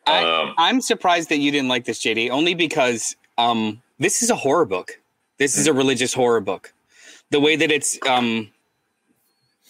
I, 0.06 0.24
Um, 0.24 0.54
I'm 0.58 0.82
surprised 0.82 1.30
that 1.30 1.40
you 1.40 1.52
didn't 1.52 1.68
like 1.68 1.86
this, 1.86 2.00
JD, 2.00 2.30
only 2.30 2.54
because 2.54 3.16
um, 3.38 3.82
this 4.00 4.22
is 4.22 4.30
a 4.30 4.36
horror 4.36 4.66
book. 4.66 5.00
This 5.38 5.58
is 5.58 5.68
a 5.68 5.74
religious 5.74 6.14
horror 6.14 6.42
book. 6.42 6.74
The 7.30 7.40
way 7.40 7.56
that 7.56 7.72
it's 7.72 8.00
um, 8.08 8.50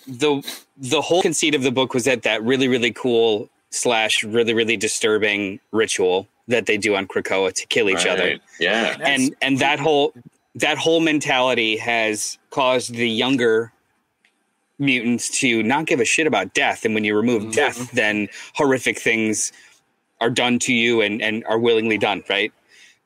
the 0.07 0.41
the 0.77 1.01
whole 1.01 1.21
conceit 1.21 1.55
of 1.55 1.63
the 1.63 1.71
book 1.71 1.93
was 1.93 2.05
that 2.05 2.23
that 2.23 2.43
really 2.43 2.67
really 2.67 2.91
cool 2.91 3.49
slash 3.69 4.23
really 4.23 4.53
really 4.53 4.77
disturbing 4.77 5.59
ritual 5.71 6.27
that 6.47 6.65
they 6.65 6.77
do 6.77 6.95
on 6.95 7.07
Krakoa 7.07 7.53
to 7.53 7.67
kill 7.67 7.89
each 7.89 8.05
other. 8.05 8.37
Yeah, 8.59 8.95
and 9.01 9.35
and 9.41 9.59
that 9.59 9.79
whole 9.79 10.13
that 10.55 10.77
whole 10.77 10.99
mentality 11.01 11.77
has 11.77 12.37
caused 12.49 12.93
the 12.93 13.09
younger 13.09 13.71
mutants 14.79 15.29
to 15.39 15.63
not 15.63 15.87
give 15.87 15.99
a 15.99 16.05
shit 16.05 16.27
about 16.27 16.53
death. 16.53 16.85
And 16.85 16.93
when 16.93 17.03
you 17.03 17.15
remove 17.15 17.51
death 17.53 17.91
then 17.91 18.29
horrific 18.55 18.99
things 18.99 19.51
are 20.21 20.29
done 20.29 20.59
to 20.59 20.73
you 20.73 21.01
and 21.01 21.21
and 21.21 21.43
are 21.45 21.59
willingly 21.59 21.97
done 21.97 22.23
right 22.29 22.53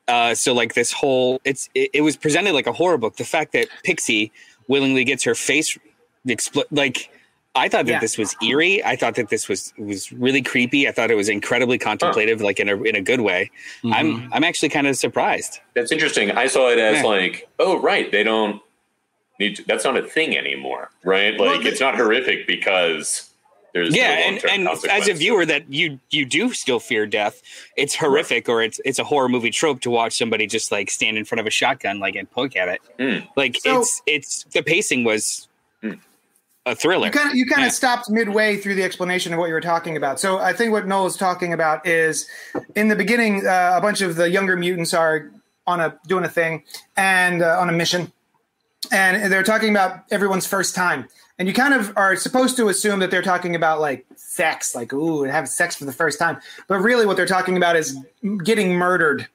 uh 0.08 0.34
so 0.34 0.52
like 0.52 0.74
this 0.74 0.92
whole 0.92 1.40
it's 1.44 1.68
it, 1.74 1.90
it 1.94 2.00
was 2.02 2.16
presented 2.16 2.52
like 2.52 2.66
a 2.66 2.72
horror 2.72 2.98
book 2.98 3.16
the 3.16 3.24
fact 3.24 3.52
that 3.52 3.68
pixie 3.84 4.32
willingly 4.68 5.04
gets 5.04 5.22
her 5.24 5.34
face 5.34 5.78
expl- 6.26 6.64
like 6.70 7.10
I 7.54 7.68
thought 7.68 7.84
that 7.84 7.92
Yeah. 7.92 7.98
this 8.00 8.16
was 8.16 8.34
eerie. 8.42 8.82
I 8.82 8.96
thought 8.96 9.14
that 9.16 9.28
this 9.28 9.46
was 9.46 9.74
was 9.76 10.10
really 10.10 10.40
creepy. 10.40 10.88
I 10.88 10.92
thought 10.92 11.10
it 11.10 11.16
was 11.16 11.28
incredibly 11.28 11.76
contemplative, 11.76 12.40
like 12.40 12.58
in 12.58 12.70
a 12.70 12.82
in 12.82 12.96
a 12.96 13.02
good 13.02 13.20
way. 13.20 13.50
I'm 13.84 14.32
I'm 14.32 14.42
actually 14.42 14.70
kind 14.70 14.86
of 14.86 14.96
surprised. 14.96 15.60
That's 15.74 15.92
interesting. 15.92 16.30
I 16.30 16.46
saw 16.46 16.70
it 16.70 16.78
as 16.78 17.02
Yeah. 17.02 17.02
like, 17.02 17.48
oh, 17.58 17.78
right, 17.78 18.10
they 18.10 18.22
don't 18.22 18.62
need 19.38 19.56
to, 19.56 19.64
that's 19.64 19.84
not 19.84 19.98
a 19.98 20.02
thing 20.02 20.34
anymore, 20.34 20.92
right? 21.04 21.32
Like, 21.38 21.40
Well, 21.58 21.66
it's 21.66 21.80
not 21.80 21.94
horrific 21.94 22.46
because 22.46 23.28
there's 23.72 23.94
yeah, 23.94 24.08
no 24.30 24.48
and, 24.50 24.68
and 24.68 24.68
as 24.90 25.08
a 25.08 25.14
viewer 25.14 25.46
that 25.46 25.72
you 25.72 25.98
you 26.10 26.24
do 26.24 26.52
still 26.52 26.78
fear 26.80 27.06
death. 27.06 27.40
It's 27.76 27.94
horrific, 27.94 28.48
or 28.48 28.62
it's 28.62 28.80
it's 28.84 28.98
a 28.98 29.04
horror 29.04 29.28
movie 29.28 29.50
trope 29.50 29.80
to 29.82 29.90
watch 29.90 30.16
somebody 30.18 30.46
just 30.46 30.70
like 30.70 30.90
stand 30.90 31.16
in 31.16 31.24
front 31.24 31.40
of 31.40 31.46
a 31.46 31.50
shotgun 31.50 31.98
like 31.98 32.14
and 32.14 32.30
poke 32.30 32.54
at 32.56 32.68
it. 32.68 32.80
Mm. 32.98 33.26
Like 33.36 33.56
So- 33.60 33.80
it's 33.80 34.02
it's 34.06 34.44
the 34.52 34.62
pacing 34.62 35.04
was 35.04 35.48
Mm. 35.82 35.98
a 36.66 36.74
thriller. 36.76 37.06
You 37.06 37.12
kind 37.12 37.30
of 37.30 37.34
you 37.34 37.46
kind 37.46 37.62
of 37.62 37.66
Yeah. 37.66 37.72
stopped 37.72 38.10
midway 38.10 38.56
through 38.56 38.74
the 38.76 38.82
explanation 38.84 39.32
of 39.32 39.38
what 39.38 39.46
you 39.46 39.54
were 39.54 39.60
talking 39.60 39.96
about. 39.96 40.20
So 40.20 40.38
I 40.38 40.52
think 40.52 40.70
what 40.72 40.86
Noel 40.86 41.06
is 41.06 41.16
talking 41.16 41.52
about 41.52 41.86
is 41.86 42.28
in 42.76 42.88
the 42.88 42.94
beginning, 42.96 43.46
uh, 43.46 43.72
a 43.74 43.80
bunch 43.80 44.00
of 44.00 44.16
the 44.16 44.30
younger 44.30 44.56
mutants 44.56 44.92
are 44.94 45.30
on 45.66 45.80
a 45.80 45.96
doing 46.06 46.24
a 46.24 46.28
thing 46.28 46.62
and 46.96 47.42
uh, 47.42 47.56
on 47.58 47.68
a 47.68 47.72
mission, 47.72 48.12
and 48.92 49.32
they're 49.32 49.42
talking 49.42 49.70
about 49.70 50.04
everyone's 50.10 50.46
first 50.46 50.74
time. 50.74 51.08
And 51.38 51.48
you 51.48 51.54
kind 51.54 51.74
of 51.74 51.92
are 51.96 52.14
supposed 52.14 52.56
to 52.58 52.68
assume 52.68 53.00
that 53.00 53.10
they're 53.10 53.22
talking 53.22 53.54
about 53.56 53.80
like 53.80 54.06
sex, 54.16 54.74
like 54.74 54.92
ooh, 54.92 55.24
and 55.24 55.32
have 55.32 55.48
sex 55.48 55.74
for 55.74 55.84
the 55.86 55.92
first 55.92 56.18
time. 56.18 56.38
But 56.68 56.80
really, 56.80 57.06
what 57.06 57.16
they're 57.16 57.26
talking 57.26 57.56
about 57.56 57.74
is 57.74 57.96
getting 58.44 58.74
murdered. 58.74 59.26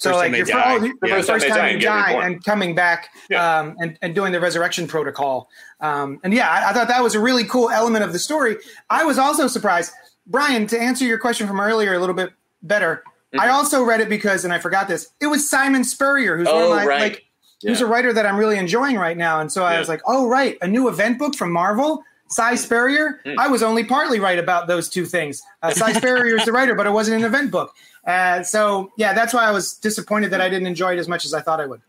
So 0.00 0.10
First 0.10 0.18
like 0.18 0.36
you're 0.36 0.46
die. 0.46 0.74
oh, 0.76 0.78
the 0.78 0.92
The 1.02 1.08
first, 1.08 1.28
first 1.28 1.46
time 1.48 1.56
die 1.56 1.70
you 1.70 1.80
die 1.80 2.08
reborn. 2.10 2.24
and 2.32 2.44
coming 2.44 2.74
back 2.76 3.08
Yeah. 3.28 3.58
um, 3.58 3.76
and, 3.80 3.98
and 4.00 4.14
doing 4.14 4.30
the 4.32 4.38
resurrection 4.40 4.86
protocol. 4.86 5.50
Um, 5.80 6.20
and 6.22 6.32
yeah, 6.32 6.48
I, 6.48 6.70
I 6.70 6.72
thought 6.72 6.86
that 6.86 7.02
was 7.02 7.16
a 7.16 7.20
really 7.20 7.42
cool 7.44 7.68
element 7.68 8.04
of 8.04 8.12
the 8.12 8.18
story. 8.20 8.56
I 8.88 9.04
was 9.04 9.18
also 9.18 9.48
surprised, 9.48 9.92
Brian, 10.28 10.68
to 10.68 10.78
answer 10.80 11.04
your 11.04 11.18
question 11.18 11.48
from 11.48 11.58
earlier 11.58 11.94
a 11.94 11.98
little 11.98 12.14
bit 12.14 12.32
better. 12.62 13.02
Mm-hmm. 13.34 13.40
I 13.40 13.48
also 13.48 13.82
read 13.82 14.00
it 14.00 14.08
because, 14.08 14.44
and 14.44 14.54
I 14.54 14.60
forgot 14.60 14.86
this. 14.86 15.08
It 15.20 15.26
was 15.26 15.50
Simon 15.50 15.82
Spurrier, 15.82 16.36
who's 16.36 16.46
one 16.46 16.54
Oh, 16.56 16.70
of 16.70 16.76
my 16.76 16.86
right. 16.86 17.00
like, 17.00 17.24
who's 17.62 17.80
a 17.80 17.86
writer 17.86 18.12
that 18.12 18.24
I'm 18.26 18.36
really 18.36 18.56
enjoying 18.58 18.96
right 18.96 19.16
now. 19.16 19.40
And 19.40 19.50
so 19.50 19.64
I 19.64 19.74
Yeah. 19.74 19.78
was 19.80 19.88
like, 19.88 20.00
oh 20.06 20.28
right, 20.28 20.56
a 20.62 20.68
new 20.68 20.88
event 20.88 21.18
book 21.18 21.34
from 21.34 21.50
Marvel. 21.52 22.04
Si 22.30 22.56
Spurrier. 22.56 23.20
Hmm. 23.24 23.38
I 23.38 23.48
was 23.48 23.62
only 23.62 23.84
partly 23.84 24.20
right 24.20 24.38
about 24.38 24.66
those 24.66 24.88
two 24.90 25.06
things. 25.06 25.42
Uh, 25.62 25.70
Si 25.70 25.94
Spurrier 26.00 26.36
is 26.36 26.44
the 26.44 26.52
writer, 26.52 26.74
but 26.74 26.86
it 26.86 26.90
wasn't 26.90 27.20
an 27.20 27.24
event 27.24 27.50
book. 27.50 27.74
Uh, 28.06 28.42
so 28.42 28.92
yeah, 28.98 29.14
that's 29.14 29.32
why 29.32 29.44
I 29.44 29.50
was 29.50 29.72
disappointed 29.74 30.30
that 30.32 30.40
I 30.40 30.48
didn't 30.50 30.66
enjoy 30.66 30.92
it 30.94 30.98
as 30.98 31.08
much 31.08 31.24
as 31.24 31.32
I 31.32 31.40
thought 31.40 31.58
I 31.60 31.66
would. 31.66 31.80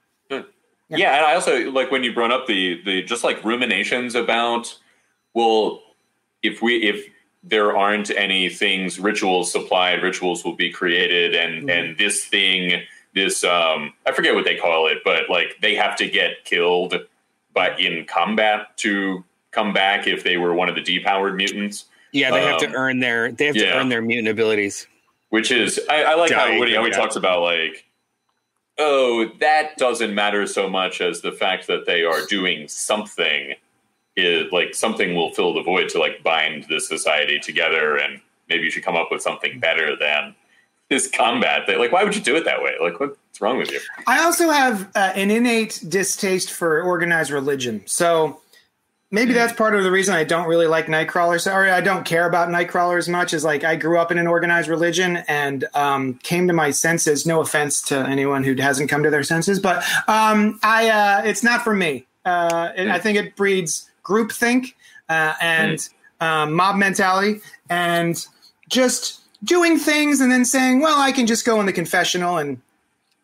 Yeah, 0.91 1.15
and 1.15 1.25
I 1.25 1.35
also 1.35 1.69
like 1.71 1.91
when 1.91 2.03
you 2.03 2.13
brought 2.13 2.31
up 2.31 2.47
the 2.47 2.81
the 2.83 3.03
just 3.03 3.23
like 3.23 3.43
ruminations 3.43 4.15
about 4.15 4.75
well, 5.35 5.81
if 6.41 6.61
we 6.63 6.77
if 6.77 7.05
there 7.43 7.77
aren't 7.77 8.09
any 8.09 8.49
things 8.49 8.99
rituals 8.99 9.51
supplied, 9.51 10.01
rituals 10.01 10.43
will 10.43 10.55
be 10.55 10.71
created, 10.71 11.35
and 11.35 11.69
and 11.69 11.97
this 11.97 12.25
thing, 12.25 12.81
this 13.13 13.43
um, 13.43 13.93
I 14.05 14.11
forget 14.11 14.35
what 14.35 14.45
they 14.45 14.55
call 14.57 14.87
it, 14.87 14.99
but 15.03 15.29
like 15.29 15.57
they 15.61 15.75
have 15.75 15.95
to 15.97 16.07
get 16.09 16.45
killed, 16.45 16.95
but 17.53 17.79
in 17.79 18.05
combat 18.05 18.77
to 18.77 19.23
come 19.51 19.73
back 19.73 20.07
if 20.07 20.23
they 20.23 20.37
were 20.37 20.53
one 20.53 20.69
of 20.69 20.75
the 20.75 20.81
depowered 20.81 21.35
mutants. 21.35 21.85
Yeah, 22.11 22.31
they 22.31 22.43
have 22.43 22.59
to 22.59 22.67
Um, 22.67 22.75
earn 22.75 22.99
their 22.99 23.31
they 23.31 23.45
have 23.45 23.55
to 23.55 23.71
earn 23.77 23.89
their 23.89 24.01
mutant 24.01 24.27
abilities. 24.27 24.87
which 25.29 25.51
is 25.51 25.79
I, 25.89 26.03
I 26.03 26.15
like 26.15 26.31
how 26.31 26.45
Dying, 26.45 26.59
Woody 26.59 26.75
always 26.75 26.95
yeah. 26.95 27.01
talks 27.01 27.15
about 27.15 27.41
like, 27.41 27.85
oh, 28.77 29.29
that 29.39 29.77
doesn't 29.77 30.13
matter 30.15 30.45
so 30.47 30.69
much 30.69 31.01
as 31.01 31.21
the 31.21 31.31
fact 31.31 31.67
that 31.67 31.85
they 31.85 32.03
are 32.03 32.25
doing 32.27 32.67
something. 32.67 33.53
Is 34.15 34.51
like 34.51 34.75
something 34.75 35.15
will 35.15 35.31
fill 35.31 35.53
the 35.53 35.61
void 35.61 35.87
to 35.89 35.99
like 35.99 36.23
bind 36.23 36.65
this 36.67 36.87
society 36.87 37.39
together, 37.39 37.95
and 37.97 38.19
maybe 38.49 38.63
you 38.65 38.71
should 38.71 38.83
come 38.83 38.95
up 38.97 39.09
with 39.11 39.21
something 39.21 39.59
better 39.59 39.95
than 39.95 40.35
this 40.89 41.07
combat. 41.09 41.65
Thing. 41.65 41.79
Like, 41.79 41.91
why 41.91 42.03
would 42.03 42.15
you 42.15 42.21
do 42.21 42.35
it 42.35 42.45
that 42.45 42.61
way? 42.61 42.75
Like, 42.81 42.99
what's 42.99 43.17
wrong 43.39 43.57
with 43.57 43.71
you? 43.71 43.79
I 44.07 44.23
also 44.23 44.49
have 44.49 44.89
uh, 44.95 45.13
an 45.15 45.31
innate 45.31 45.83
distaste 45.87 46.51
for 46.51 46.81
organized 46.81 47.31
religion. 47.31 47.83
So 47.85 48.41
maybe 49.11 49.33
that's 49.33 49.53
part 49.53 49.75
of 49.75 49.83
the 49.83 49.91
reason 49.91 50.15
I 50.15 50.23
don't 50.23 50.47
really 50.47 50.67
like 50.67 50.87
Nightcrawler. 50.87 51.39
Sorry, 51.39 51.71
I 51.71 51.81
don't 51.81 52.05
care 52.05 52.27
about 52.27 52.49
Nightcrawler 52.49 52.97
as 52.97 53.07
much 53.07 53.33
as 53.33 53.43
like 53.43 53.63
I 53.63 53.75
grew 53.75 53.97
up 53.97 54.11
in 54.11 54.17
an 54.17 54.27
organized 54.27 54.67
religion 54.67 55.17
and 55.27 55.65
um, 55.73 56.15
came 56.15 56.47
to 56.47 56.53
my 56.53 56.71
senses. 56.71 57.25
No 57.25 57.41
offense 57.41 57.81
to 57.83 57.97
anyone 57.97 58.43
who 58.43 58.55
hasn't 58.55 58.89
come 58.89 59.03
to 59.03 59.09
their 59.09 59.23
senses, 59.23 59.59
but 59.59 59.83
um, 60.07 60.59
I 60.63 60.89
uh, 60.89 61.21
it's 61.25 61.43
not 61.43 61.63
for 61.63 61.73
me. 61.73 62.05
Uh, 62.25 62.71
and 62.75 62.91
I 62.91 62.99
think 62.99 63.17
it 63.17 63.35
breeds 63.35 63.89
groupthink 64.03 64.73
uh, 65.07 65.33
and 65.41 65.87
um, 66.19 66.53
mob 66.53 66.75
mentality 66.75 67.41
and 67.69 68.25
just 68.67 69.18
doing 69.43 69.77
things 69.77 70.21
and 70.21 70.31
then 70.31 70.45
saying, 70.45 70.81
"Well, 70.81 70.99
I 70.99 71.11
can 71.11 71.25
just 71.27 71.45
go 71.45 71.59
in 71.59 71.65
the 71.65 71.73
confessional 71.73 72.37
and." 72.37 72.61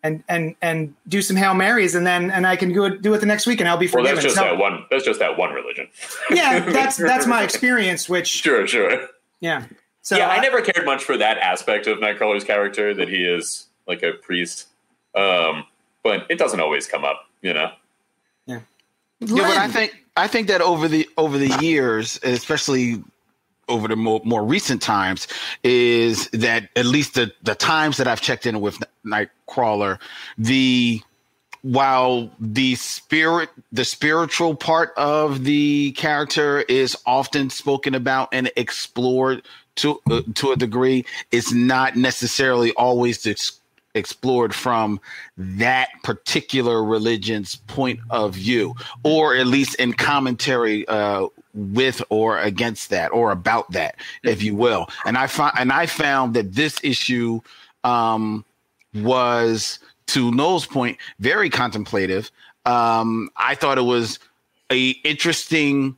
and 0.03 0.23
and 0.29 0.55
and 0.61 0.93
do 1.07 1.19
some 1.23 1.35
hail 1.35 1.55
marys, 1.55 1.95
and 1.95 2.05
then 2.05 2.29
and 2.29 2.45
I 2.45 2.55
can 2.55 2.71
do 2.71 2.85
it 2.85 3.01
do 3.01 3.11
it 3.15 3.21
the 3.21 3.25
next 3.25 3.47
week, 3.47 3.59
and 3.59 3.67
I'll 3.67 3.75
be 3.75 3.87
Well, 3.87 4.03
forgiven. 4.03 4.13
that's 4.17 4.23
just 4.23 4.35
So- 4.35 4.43
that 4.43 4.57
one. 4.59 4.85
That's 4.91 5.03
just 5.03 5.19
that 5.19 5.35
one 5.35 5.51
religion. 5.51 5.87
yeah, 6.29 6.59
that's 6.71 6.97
that's 6.97 7.25
my 7.25 7.41
experience. 7.41 8.07
Which 8.07 8.27
Sure, 8.27 8.67
sure. 8.67 9.07
yeah, 9.39 9.65
so 10.03 10.15
yeah, 10.15 10.29
I 10.29 10.39
never 10.41 10.61
cared 10.61 10.85
much 10.85 11.03
for 11.03 11.17
that 11.17 11.39
aspect 11.39 11.87
of 11.87 11.97
Nightcrawler's 11.97 12.43
character 12.43 12.93
that 12.93 13.09
he 13.09 13.23
is 13.25 13.65
like 13.87 14.03
a 14.03 14.11
priest. 14.13 14.67
Um, 15.15 15.65
but 16.03 16.27
it 16.29 16.37
doesn't 16.37 16.59
always 16.59 16.85
come 16.85 17.03
up, 17.03 17.25
you 17.41 17.53
know. 17.53 17.71
Yeah, 18.45 18.59
Yeah, 19.21 19.41
but 19.47 19.57
I 19.57 19.67
think 19.69 20.03
I 20.15 20.27
think 20.27 20.49
that 20.49 20.61
over 20.61 20.87
the 20.87 21.09
over 21.17 21.39
the 21.39 21.57
years, 21.65 22.19
especially 22.21 23.03
over 23.67 23.87
the 23.87 23.95
more, 23.95 24.21
more 24.23 24.43
recent 24.43 24.81
times, 24.81 25.27
is 25.63 26.29
that 26.29 26.69
at 26.75 26.85
least 26.85 27.15
the 27.15 27.31
the 27.43 27.55
times 27.55 27.97
that 27.97 28.07
I've 28.07 28.21
checked 28.21 28.45
in 28.45 28.61
with 28.61 28.77
Nightcrawler, 29.05 29.99
the 30.37 31.01
while 31.65 32.29
the 32.39 32.75
spirit 32.75 33.49
the 33.71 33.83
spiritual 33.83 34.53
part 34.53 34.93
of 34.97 35.45
the 35.45 35.93
character 35.93 36.61
is 36.61 36.95
often 37.07 37.49
spoken 37.49 37.95
about 37.95 38.29
and 38.31 38.51
explored 38.55 39.41
to 39.73 39.99
uh, 40.11 40.21
to 40.35 40.51
a 40.51 40.55
degree 40.55 41.03
it's 41.31 41.51
not 41.51 41.95
necessarily 41.95 42.71
always 42.73 43.25
ex- 43.25 43.61
explored 43.95 44.53
from 44.53 44.99
that 45.37 45.89
particular 46.03 46.83
religion's 46.83 47.55
point 47.55 47.99
of 48.11 48.35
view 48.35 48.75
or 49.01 49.35
at 49.35 49.47
least 49.47 49.73
in 49.79 49.91
commentary 49.91 50.87
uh, 50.87 51.25
with 51.55 52.01
or 52.09 52.37
against 52.37 52.89
that 52.89 53.11
or 53.11 53.31
about 53.31 53.71
that 53.71 53.95
if 54.23 54.43
you 54.43 54.53
will 54.55 54.87
and 55.05 55.17
i 55.17 55.25
find 55.25 55.53
and 55.57 55.71
i 55.71 55.85
found 55.85 56.33
that 56.33 56.53
this 56.53 56.79
issue 56.83 57.39
um 57.83 58.43
was 58.93 59.79
to 60.07 60.31
Noel's 60.31 60.65
point, 60.65 60.97
very 61.19 61.49
contemplative. 61.49 62.31
Um, 62.65 63.29
I 63.35 63.55
thought 63.55 63.77
it 63.77 63.83
was 63.83 64.19
a 64.71 64.89
interesting, 64.89 65.97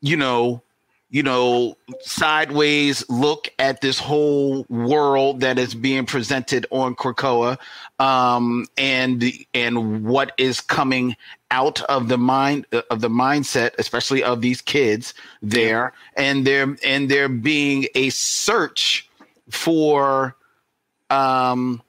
you 0.00 0.16
know, 0.16 0.62
you 1.08 1.22
know, 1.22 1.76
sideways 2.00 3.08
look 3.08 3.48
at 3.58 3.80
this 3.80 3.98
whole 3.98 4.66
world 4.68 5.40
that 5.40 5.58
is 5.58 5.74
being 5.74 6.04
presented 6.04 6.66
on 6.70 6.96
Krakoa, 6.96 7.58
um, 7.98 8.66
and 8.76 9.24
and 9.54 10.04
what 10.04 10.32
is 10.36 10.60
coming 10.60 11.16
out 11.50 11.80
of 11.82 12.08
the 12.08 12.18
mind 12.18 12.66
of 12.90 13.00
the 13.00 13.10
mindset, 13.10 13.72
especially 13.78 14.22
of 14.22 14.40
these 14.40 14.60
kids 14.60 15.14
there, 15.42 15.92
and 16.16 16.46
there 16.46 16.76
and 16.84 17.10
there 17.10 17.28
being 17.28 17.86
a 17.94 18.10
search 18.10 19.08
for 19.50 20.36
um 21.10 21.82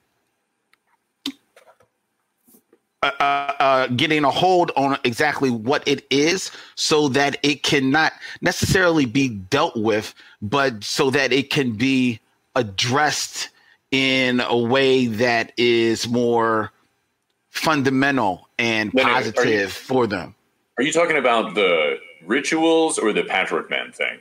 uh, 3.03 3.53
uh, 3.59 3.87
getting 3.87 4.23
a 4.23 4.31
hold 4.31 4.71
on 4.75 4.97
exactly 5.03 5.51
what 5.51 5.87
it 5.87 6.05
is 6.09 6.51
so 6.75 7.07
that 7.07 7.37
it 7.43 7.61
cannot 7.61 8.11
necessarily 8.41 9.05
be 9.05 9.29
dealt 9.29 9.77
with, 9.77 10.15
but 10.41 10.83
so 10.83 11.11
that 11.11 11.31
it 11.31 11.51
can 11.51 11.73
be 11.73 12.19
addressed 12.55 13.49
in 13.91 14.39
a 14.41 14.57
way 14.57 15.05
that 15.05 15.53
is 15.57 16.07
more 16.07 16.71
fundamental 17.57 18.47
and 18.57 18.91
Wait 18.93 19.03
a 19.03 19.05
minute, 19.07 19.13
positive 19.35 19.49
you- 19.61 19.67
for 19.69 20.07
them. 20.07 20.35
Are 20.77 20.83
you 20.83 20.91
talking 20.93 21.17
about 21.17 21.55
the 21.55 21.97
rituals 22.23 22.99
or 22.99 23.11
the 23.11 23.23
Patchwork 23.23 23.69
Man 23.69 23.91
thing? 23.91 24.19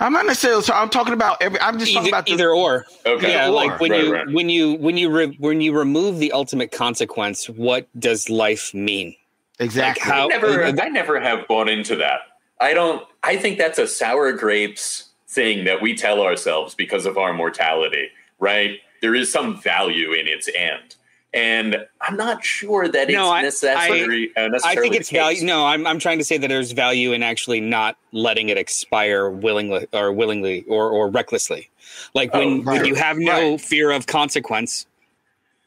I'm 0.00 0.12
not 0.12 0.26
necessarily. 0.26 0.64
I'm 0.72 0.90
talking 0.90 1.12
about 1.12 1.40
every. 1.40 1.60
I'm 1.60 1.78
just 1.78 1.92
talking 1.92 2.08
Either, 2.08 2.16
about 2.16 2.26
the, 2.26 2.32
either 2.32 2.50
or. 2.50 2.84
Okay. 3.06 3.30
Yeah, 3.30 3.46
Or, 3.46 3.50
like 3.52 3.78
when 3.80 3.92
right, 3.92 4.04
you 4.04 4.12
right. 4.12 4.28
when 4.32 4.48
you 4.48 4.72
when 4.74 4.96
you 4.96 5.08
re, 5.08 5.36
when 5.38 5.60
you 5.60 5.72
remove 5.76 6.18
the 6.18 6.32
ultimate 6.32 6.72
consequence, 6.72 7.48
what 7.48 7.86
does 8.00 8.28
life 8.28 8.74
mean? 8.74 9.14
exactly. 9.60 10.10
Like 10.10 10.12
how 10.18 10.24
I 10.24 10.28
never, 10.28 10.64
uh, 10.64 10.72
I 10.82 10.88
never 10.88 11.20
have 11.20 11.46
bought 11.46 11.68
into 11.68 11.94
that. 11.96 12.20
I 12.60 12.74
don't. 12.74 13.06
I 13.22 13.36
think 13.36 13.56
that's 13.58 13.78
a 13.78 13.86
sour 13.86 14.32
grapes 14.32 15.10
thing 15.28 15.64
that 15.66 15.80
we 15.80 15.94
tell 15.94 16.22
ourselves 16.22 16.74
because 16.74 17.06
of 17.06 17.16
our 17.16 17.32
mortality. 17.32 18.08
Right? 18.40 18.80
There 19.00 19.14
is 19.14 19.30
some 19.30 19.60
value 19.60 20.12
in 20.12 20.26
its 20.26 20.48
end, 20.56 20.96
and 21.34 21.76
I'm 22.00 22.16
not 22.16 22.44
sure 22.44 22.86
that 22.88 23.08
No, 23.10 23.34
it's 23.34 23.62
necessary. 23.62 24.30
uh, 24.36 24.40
I 24.42 24.48
necessarily 24.48 24.88
think 24.90 25.00
it's 25.00 25.08
case. 25.10 25.18
value. 25.18 25.44
No, 25.44 25.66
I'm 25.66 25.86
I'm 25.86 25.98
trying 25.98 26.18
to 26.18 26.24
say 26.24 26.38
that 26.38 26.48
there's 26.48 26.72
value 26.72 27.12
in 27.12 27.22
actually 27.22 27.60
not 27.60 27.96
letting 28.12 28.48
it 28.48 28.56
expire 28.56 29.28
willingly 29.30 29.86
or 29.92 30.12
willingly 30.12 30.64
or 30.68 30.88
or 30.90 31.10
recklessly. 31.10 31.68
Like 32.14 32.32
when, 32.32 32.60
Oh, 32.60 32.72
when 32.72 32.84
you 32.86 32.94
have 32.94 33.18
no 33.18 33.52
Right. 33.52 33.60
fear 33.60 33.90
of 33.90 34.06
consequence, 34.06 34.86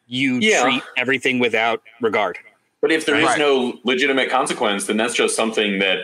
you 0.08 0.40
Yeah. 0.40 0.64
treat 0.64 0.84
everything 0.98 1.40
without 1.40 1.84
regard. 2.02 2.38
But 2.82 2.92
if 2.92 3.06
there 3.06 3.16
is 3.20 3.26
Right. 3.26 3.40
no 3.40 3.80
legitimate 3.84 4.30
consequence, 4.30 4.86
then 4.86 4.98
that's 4.98 5.16
just 5.16 5.36
something 5.36 5.80
that 5.80 6.00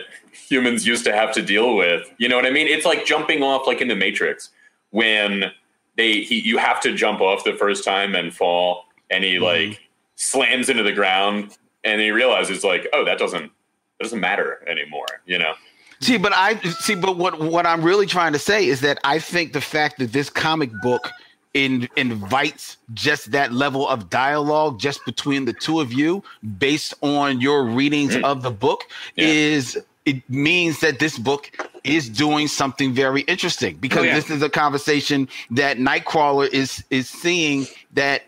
humans 0.48 0.86
used 0.86 1.04
to 1.04 1.12
have 1.12 1.32
to 1.32 1.40
deal 1.42 1.74
with. 1.76 2.10
You 2.18 2.28
know 2.28 2.36
what 2.36 2.44
I 2.46 2.50
mean? 2.50 2.66
It's 2.66 2.84
like 2.84 3.06
jumping 3.06 3.42
off, 3.42 3.66
like 3.66 3.80
in 3.80 3.88
the 3.88 3.94
Matrix, 3.96 4.50
when 4.90 5.52
they 5.96 6.20
he, 6.20 6.40
you 6.40 6.58
have 6.58 6.80
to 6.82 6.92
jump 6.92 7.20
off 7.20 7.44
the 7.44 7.54
first 7.54 7.84
time 7.84 8.14
and 8.16 8.34
fall, 8.34 8.84
and 9.14 9.24
he 9.24 9.34
mm-hmm. 9.34 9.44
like 9.44 9.80
slams 10.16 10.68
into 10.68 10.82
the 10.82 10.92
ground, 10.92 11.56
and 11.84 12.00
he 12.00 12.10
realizes 12.10 12.64
like, 12.64 12.86
oh, 12.92 13.04
that 13.04 13.18
doesn't 13.18 13.44
It 13.44 14.02
doesn't 14.02 14.20
matter 14.20 14.62
anymore. 14.66 15.06
You 15.26 15.38
know. 15.38 15.54
See, 16.00 16.18
but 16.18 16.32
I 16.34 16.58
see, 16.86 16.96
but 16.96 17.16
what 17.16 17.40
what 17.40 17.64
I'm 17.66 17.82
really 17.82 18.06
trying 18.06 18.32
to 18.32 18.38
say 18.38 18.66
is 18.66 18.80
that 18.80 18.98
I 19.04 19.18
think 19.18 19.52
the 19.52 19.60
fact 19.60 19.98
that 19.98 20.12
this 20.12 20.28
comic 20.28 20.70
book 20.82 21.10
in, 21.54 21.88
invites 21.96 22.76
just 22.92 23.30
that 23.30 23.52
level 23.52 23.88
of 23.88 24.10
dialogue 24.10 24.80
just 24.80 25.04
between 25.06 25.44
the 25.44 25.52
two 25.52 25.80
of 25.80 25.92
you, 25.92 26.22
based 26.58 26.94
on 27.00 27.40
your 27.40 27.64
readings 27.64 28.16
mm. 28.16 28.24
of 28.24 28.42
the 28.42 28.50
book, 28.50 28.82
Yeah. 29.16 29.28
is 29.28 29.78
it 30.04 30.28
means 30.28 30.80
that 30.80 30.98
this 30.98 31.16
book 31.16 31.50
is 31.84 32.10
doing 32.10 32.48
something 32.48 32.92
very 32.92 33.22
interesting 33.22 33.76
because 33.76 34.02
Oh, 34.02 34.06
yeah. 34.06 34.16
this 34.16 34.30
is 34.30 34.42
a 34.42 34.50
conversation 34.50 35.28
that 35.52 35.78
Nightcrawler 35.78 36.48
is 36.52 36.84
is 36.90 37.08
seeing 37.08 37.66
that 37.94 38.22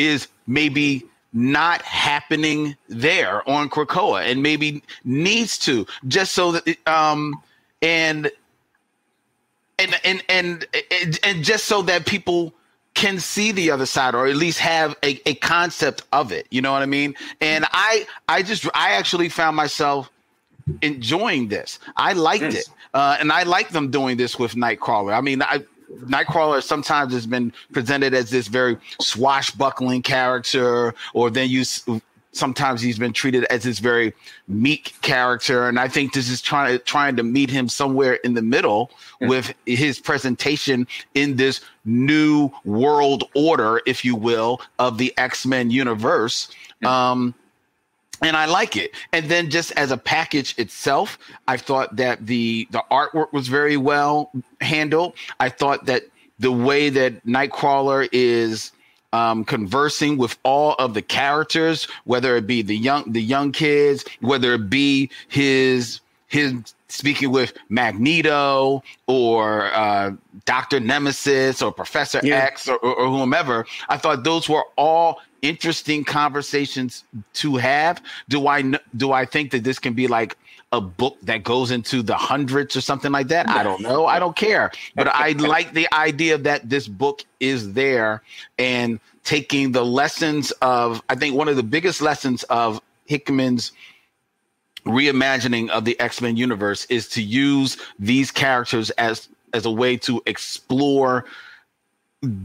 is 0.00 0.28
maybe 0.46 1.04
not 1.32 1.80
happening 1.82 2.76
there 2.88 3.48
on 3.48 3.70
Krakoa 3.70 4.24
and 4.28 4.42
maybe 4.42 4.82
needs 5.04 5.56
to 5.58 5.86
just 6.08 6.32
so 6.32 6.52
that 6.52 6.88
um 6.88 7.40
and 7.82 8.30
and 9.78 9.94
and 10.04 10.22
and 10.28 10.66
and, 11.22 11.44
just 11.44 11.66
so 11.66 11.82
that 11.82 12.04
people 12.06 12.52
can 12.94 13.20
see 13.20 13.52
the 13.52 13.70
other 13.70 13.86
side 13.86 14.14
or 14.16 14.26
at 14.26 14.34
least 14.36 14.58
have 14.58 14.96
a, 15.04 15.20
a 15.24 15.34
concept 15.36 16.02
of 16.12 16.32
it. 16.32 16.46
You 16.50 16.60
know 16.60 16.72
what 16.72 16.82
i 16.82 16.86
mean? 16.86 17.14
And 17.40 17.64
i 17.72 18.06
i 18.28 18.42
just 18.42 18.66
i 18.74 18.90
actually 18.90 19.28
found 19.28 19.56
myself 19.56 20.10
enjoying 20.82 21.48
this. 21.48 21.78
I 21.96 22.12
liked 22.14 22.42
Yes. 22.42 22.54
it. 22.56 22.68
Uh, 22.92 23.16
and 23.20 23.30
i 23.30 23.44
like 23.44 23.68
them 23.70 23.90
doing 23.90 24.16
this 24.16 24.36
with 24.38 24.54
nightcrawler. 24.54 25.14
I 25.16 25.20
mean 25.20 25.42
i 25.42 25.62
Nightcrawler 25.98 26.62
sometimes 26.62 27.12
has 27.12 27.26
been 27.26 27.52
presented 27.72 28.14
as 28.14 28.30
this 28.30 28.48
very 28.48 28.78
swashbuckling 29.00 30.02
character, 30.02 30.94
or 31.14 31.30
then 31.30 31.48
you 31.48 31.64
sometimes 32.32 32.80
he's 32.80 32.98
been 32.98 33.12
treated 33.12 33.44
as 33.44 33.64
this 33.64 33.80
very 33.80 34.12
meek 34.46 34.94
character, 35.02 35.68
and 35.68 35.78
I 35.78 35.88
think 35.88 36.12
this 36.12 36.28
is 36.28 36.40
trying 36.40 36.78
trying 36.84 37.16
to 37.16 37.22
meet 37.22 37.50
him 37.50 37.68
somewhere 37.68 38.14
in 38.14 38.34
the 38.34 38.42
middle 38.42 38.90
with 39.20 39.52
his 39.66 39.98
presentation 39.98 40.86
in 41.14 41.36
this 41.36 41.60
new 41.84 42.50
world 42.64 43.24
order, 43.34 43.80
if 43.86 44.04
you 44.04 44.14
will, 44.14 44.60
of 44.78 44.98
the 44.98 45.12
X 45.18 45.44
Men 45.46 45.70
universe. 45.70 46.48
Um, 46.84 47.34
and 48.22 48.36
I 48.36 48.46
like 48.46 48.76
it. 48.76 48.92
And 49.12 49.28
then 49.30 49.50
just 49.50 49.72
as 49.72 49.90
a 49.90 49.96
package 49.96 50.54
itself, 50.58 51.18
I 51.48 51.56
thought 51.56 51.96
that 51.96 52.26
the 52.26 52.68
the 52.70 52.84
artwork 52.90 53.32
was 53.32 53.48
very 53.48 53.76
well 53.76 54.30
handled. 54.60 55.14
I 55.38 55.48
thought 55.48 55.86
that 55.86 56.04
the 56.38 56.52
way 56.52 56.88
that 56.90 57.24
Nightcrawler 57.26 58.08
is 58.12 58.72
um, 59.12 59.44
conversing 59.44 60.16
with 60.18 60.38
all 60.42 60.74
of 60.74 60.94
the 60.94 61.02
characters, 61.02 61.84
whether 62.04 62.36
it 62.36 62.46
be 62.46 62.62
the 62.62 62.76
young 62.76 63.10
the 63.10 63.22
young 63.22 63.52
kids, 63.52 64.04
whether 64.20 64.54
it 64.54 64.70
be 64.70 65.10
his 65.28 66.00
his 66.28 66.54
speaking 66.88 67.30
with 67.30 67.52
Magneto 67.68 68.82
or 69.06 69.72
uh, 69.74 70.12
Doctor 70.44 70.80
Nemesis 70.80 71.62
or 71.62 71.72
Professor 71.72 72.20
Yeah. 72.22 72.36
X 72.36 72.68
or, 72.68 72.76
or, 72.78 72.94
or 72.94 73.06
whomever, 73.06 73.66
I 73.88 73.96
thought 73.96 74.24
those 74.24 74.48
were 74.48 74.64
all 74.76 75.20
interesting 75.42 76.04
conversations 76.04 77.04
to 77.34 77.56
have. 77.56 78.02
Do 78.28 78.46
I 78.46 78.72
do 78.96 79.12
I 79.12 79.24
think 79.24 79.50
that 79.52 79.64
this 79.64 79.78
can 79.78 79.94
be 79.94 80.06
like 80.06 80.36
a 80.72 80.80
book 80.80 81.18
that 81.22 81.42
goes 81.42 81.70
into 81.70 82.02
the 82.02 82.14
hundreds 82.14 82.76
or 82.76 82.80
something 82.80 83.10
like 83.12 83.28
that? 83.28 83.48
I 83.48 83.62
don't 83.62 83.80
know. 83.80 84.06
I 84.06 84.18
don't 84.18 84.36
care. 84.36 84.70
But 84.94 85.08
I 85.08 85.32
like 85.38 85.72
the 85.72 85.92
idea 85.92 86.38
that 86.38 86.68
this 86.68 86.86
book 86.86 87.24
is 87.40 87.72
there 87.72 88.22
and 88.58 89.00
taking 89.24 89.72
the 89.72 89.84
lessons 89.84 90.50
of 90.62 91.02
I 91.08 91.14
think 91.14 91.34
one 91.34 91.48
of 91.48 91.56
the 91.56 91.62
biggest 91.62 92.00
lessons 92.00 92.42
of 92.44 92.80
Hickman's 93.06 93.72
reimagining 94.86 95.68
of 95.70 95.84
the 95.84 95.98
X-Men 96.00 96.36
universe 96.36 96.86
is 96.86 97.08
to 97.08 97.22
use 97.22 97.76
these 97.98 98.30
characters 98.30 98.90
as 98.90 99.28
as 99.52 99.66
a 99.66 99.70
way 99.70 99.96
to 99.96 100.22
explore 100.26 101.24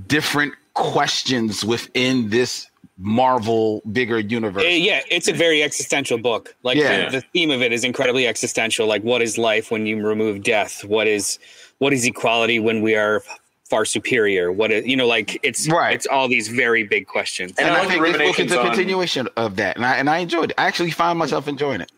different 0.07 0.53
questions 0.73 1.63
within 1.63 2.29
this 2.29 2.67
Marvel 2.97 3.81
bigger 3.91 4.19
universe. 4.19 4.63
Uh, 4.63 4.67
yeah, 4.67 5.01
it's 5.11 5.27
a 5.27 5.33
very 5.33 5.61
existential 5.61 6.17
book. 6.17 6.55
Like 6.63 6.77
Yeah. 6.77 7.05
the, 7.09 7.17
the 7.17 7.21
theme 7.33 7.51
of 7.51 7.61
it 7.61 7.73
is 7.73 7.83
incredibly 7.83 8.25
existential. 8.25 8.87
Like, 8.87 9.03
what 9.03 9.21
is 9.21 9.37
life 9.37 9.69
when 9.69 9.85
you 9.85 10.01
remove 10.05 10.43
death? 10.43 10.83
What 10.85 11.05
is 11.07 11.37
what 11.79 11.91
is 11.91 12.05
equality 12.05 12.59
when 12.59 12.81
we 12.81 12.95
are 12.95 13.21
far 13.69 13.83
superior? 13.83 14.49
What 14.51 14.71
is 14.71 14.85
you 14.85 14.95
know, 14.95 15.07
like 15.07 15.37
it's 15.43 15.67
Right. 15.67 15.93
It's 15.93 16.07
all 16.07 16.29
these 16.29 16.47
very 16.47 16.83
big 16.83 17.05
questions. 17.07 17.51
And 17.57 17.67
and 17.67 17.75
I 17.75 17.81
I 17.81 17.85
think 17.85 18.01
this 18.01 18.11
book 18.13 18.13
is 18.13 18.13
ruminations 18.13 18.51
a 18.53 18.59
on- 18.59 18.65
continuation 18.67 19.27
of 19.35 19.55
that, 19.57 19.75
and 19.75 19.85
I 19.85 19.97
and 19.97 20.09
I 20.09 20.19
enjoyed 20.19 20.51
it. 20.51 20.55
I 20.57 20.65
actually 20.67 20.91
found 20.91 21.19
myself 21.19 21.49
enjoying 21.49 21.81
it. 21.81 21.91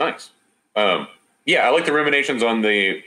Nice. 0.00 0.30
Um, 0.76 1.06
yeah, 1.46 1.66
I 1.66 1.70
like 1.70 1.86
the 1.86 1.92
ruminations 1.92 2.42
on 2.42 2.62
the 2.62 3.02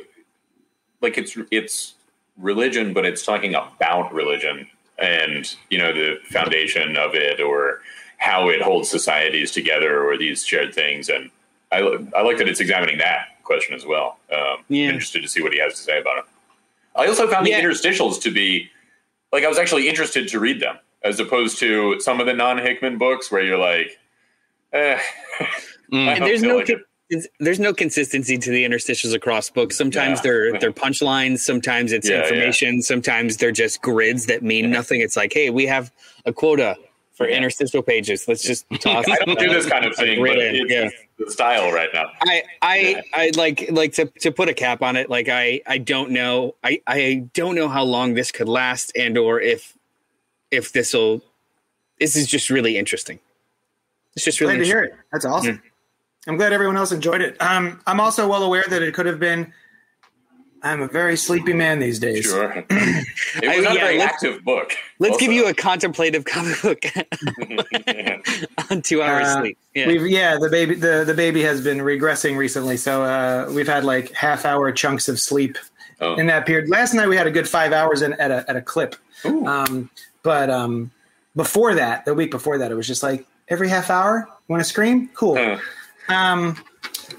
like 1.02 1.18
it's 1.18 1.38
it's 1.52 1.94
religion, 2.38 2.94
but 2.94 3.06
it's 3.06 3.24
talking 3.26 3.56
about 3.56 4.14
religion 4.14 4.68
and 5.00 5.56
you 5.70 5.78
know 5.78 5.94
the 5.94 6.18
foundation 6.30 6.98
of 6.98 7.14
it 7.16 7.40
or 7.40 7.82
how 8.18 8.50
it 8.50 8.62
holds 8.62 8.90
societies 8.90 9.52
together 9.52 10.04
or 10.04 10.18
these 10.18 10.46
shared 10.46 10.74
things. 10.74 11.10
And 11.10 11.30
I 11.72 11.80
I 12.16 12.22
like 12.24 12.38
that 12.38 12.48
it's 12.48 12.60
examining 12.60 12.98
that 13.00 13.28
question 13.44 13.76
as 13.76 13.86
well. 13.86 14.18
Um, 14.32 14.64
Yeah. 14.70 14.88
Interested 14.88 15.22
to 15.22 15.28
see 15.28 15.42
what 15.42 15.54
he 15.54 15.60
has 15.60 15.74
to 15.76 15.82
say 15.82 16.00
about 16.00 16.20
it. 16.20 16.26
I 16.96 17.08
also 17.08 17.28
found 17.28 17.48
Yeah. 17.48 17.62
the 17.62 17.68
interstitials 17.68 18.22
to 18.24 18.32
be 18.32 18.70
like 19.32 19.44
I 19.44 19.48
was 19.48 19.58
actually 19.60 19.88
interested 19.88 20.28
to 20.30 20.40
read 20.40 20.60
them 20.60 20.78
as 21.04 21.20
opposed 21.20 21.60
to 21.60 22.00
some 22.00 22.20
of 22.20 22.26
the 22.26 22.34
non 22.34 22.58
Hickman 22.58 22.98
books 22.98 23.32
where 23.32 23.44
you're 23.44 23.58
like, 23.58 24.00
eh. 24.74 25.00
And 25.92 26.22
there's 26.26 26.42
no 26.44 26.58
like. 26.58 26.70
Con- 27.12 27.24
there's 27.40 27.60
no 27.60 27.74
consistency 27.74 28.38
to 28.38 28.50
the 28.52 28.64
interstitials 28.66 29.14
across 29.14 29.50
books. 29.50 29.78
Sometimes 29.78 30.20
Yeah. 30.20 30.24
they're 30.24 30.60
they're 30.60 30.72
punchlines. 30.72 31.40
Sometimes 31.40 31.92
it's 31.92 32.10
Yeah, 32.10 32.24
information. 32.24 32.82
Sometimes 32.82 33.38
they're 33.38 33.52
just 33.52 33.82
grids 33.82 34.26
that 34.28 34.44
mean 34.44 34.70
nothing. 34.70 35.02
It's 35.02 35.16
like, 35.18 35.34
hey, 35.34 35.50
we 35.50 35.66
have 35.66 35.92
a 36.26 36.34
quota 36.34 36.76
for 37.16 37.28
Yeah. 37.28 37.38
interstitial 37.38 37.82
pages. 37.82 38.28
Let's 38.28 38.44
just 38.44 38.66
toss. 38.82 39.06
I 39.10 39.16
don't 39.26 39.40
do 39.40 39.50
this 39.50 39.66
kind 39.66 39.86
of 39.86 39.96
thing, 39.96 40.20
grid 40.20 40.36
but 40.36 40.44
in. 40.46 40.56
it's 40.56 40.72
yeah. 40.72 40.90
the 41.18 41.32
style 41.32 41.72
right 41.72 41.90
now. 41.94 42.12
I 42.22 42.44
I 42.62 43.02
I 43.14 43.32
like 43.36 43.66
like 43.72 43.94
to 43.94 44.06
to 44.22 44.32
put 44.32 44.50
a 44.50 44.54
cap 44.54 44.82
on 44.84 44.96
it. 44.96 45.10
Like 45.10 45.28
I 45.30 45.62
I 45.66 45.78
don't 45.80 46.12
know. 46.12 46.56
I 46.64 46.82
I 46.88 47.24
don't 47.34 47.56
know 47.56 47.68
how 47.70 47.84
long 47.84 48.14
this 48.14 48.32
could 48.32 48.48
last, 48.50 48.92
and 48.96 49.18
or 49.18 49.42
if 49.42 49.76
if 50.52 50.72
this 50.74 50.94
will. 50.94 51.24
This 52.00 52.16
is 52.16 52.28
just 52.28 52.52
really 52.52 52.78
interesting. 52.78 53.20
It's 54.16 54.24
just 54.24 54.40
really 54.40 54.58
Glad 54.58 54.66
to 54.66 54.70
interesting. 54.70 54.90
hear 54.92 55.00
it. 55.00 55.06
That's 55.12 55.26
awesome. 55.26 55.56
Hmm. 55.58 55.67
I'm 56.28 56.36
glad 56.38 56.54
everyone 56.54 56.78
else 56.78 56.92
enjoyed 56.92 57.22
it. 57.22 57.42
Um, 57.42 57.80
I'm 57.88 58.00
also 58.00 58.28
well 58.28 58.44
aware 58.44 58.66
that 58.70 58.82
it 58.82 58.94
could 58.94 59.06
have 59.06 59.20
been. 59.20 59.54
I'm 60.64 60.82
a 60.82 60.88
very 60.88 61.16
sleepy 61.16 61.54
man 61.54 61.80
these 61.80 62.00
days. 62.00 62.26
Sure. 62.26 62.52
it 62.70 62.70
was 62.70 63.44
I- 63.44 63.46
not 63.62 63.64
yeah, 63.64 63.70
a 63.72 63.74
very 63.86 63.98
let's- 64.00 64.14
active 64.16 64.44
book. 64.44 64.74
Let's 65.00 65.14
also. 65.14 65.26
give 65.26 65.32
you 65.32 65.48
a 65.48 65.54
contemplative 65.54 66.26
comic 66.26 66.62
book 66.62 66.84
Yeah. 67.88 68.18
on 68.72 68.82
two 68.82 69.02
hours 69.04 69.28
Uh, 69.28 69.40
sleep. 69.42 69.58
Yeah. 69.76 69.88
We've 69.88 70.08
yeah 70.08 70.38
the 70.38 70.50
baby 70.50 70.74
the, 70.76 71.04
the 71.06 71.14
baby 71.14 71.44
has 71.44 71.62
been 71.64 71.78
regressing 71.78 72.38
recently, 72.38 72.76
so 72.78 73.04
uh, 73.04 73.50
we've 73.54 73.68
had 73.68 73.84
like 73.86 74.12
half 74.14 74.46
hour 74.46 74.72
chunks 74.72 75.08
of 75.08 75.20
sleep 75.20 75.58
Oh. 76.02 76.16
in 76.16 76.28
that 76.28 76.46
period. 76.46 76.70
Last 76.70 76.94
night 76.94 77.08
we 77.08 77.16
had 77.18 77.26
a 77.28 77.32
good 77.32 77.48
five 77.50 77.72
hours 77.72 78.02
in 78.04 78.14
at 78.14 78.30
a 78.32 78.44
at 78.50 78.56
a 78.56 78.62
clip, 78.62 78.96
um, 79.26 79.90
but 80.24 80.50
um, 80.50 80.92
before 81.36 81.74
that, 81.76 82.06
the 82.06 82.14
week 82.14 82.30
before 82.32 82.58
that, 82.60 82.72
it 82.72 82.76
was 82.76 82.86
just 82.88 83.02
like 83.04 83.26
every 83.48 83.68
half 83.70 83.90
hour. 83.90 84.28
Want 84.48 84.60
to 84.62 84.64
scream? 84.64 85.10
Cool. 85.16 85.38
Uh, 85.38 85.58
Um, 86.10 86.56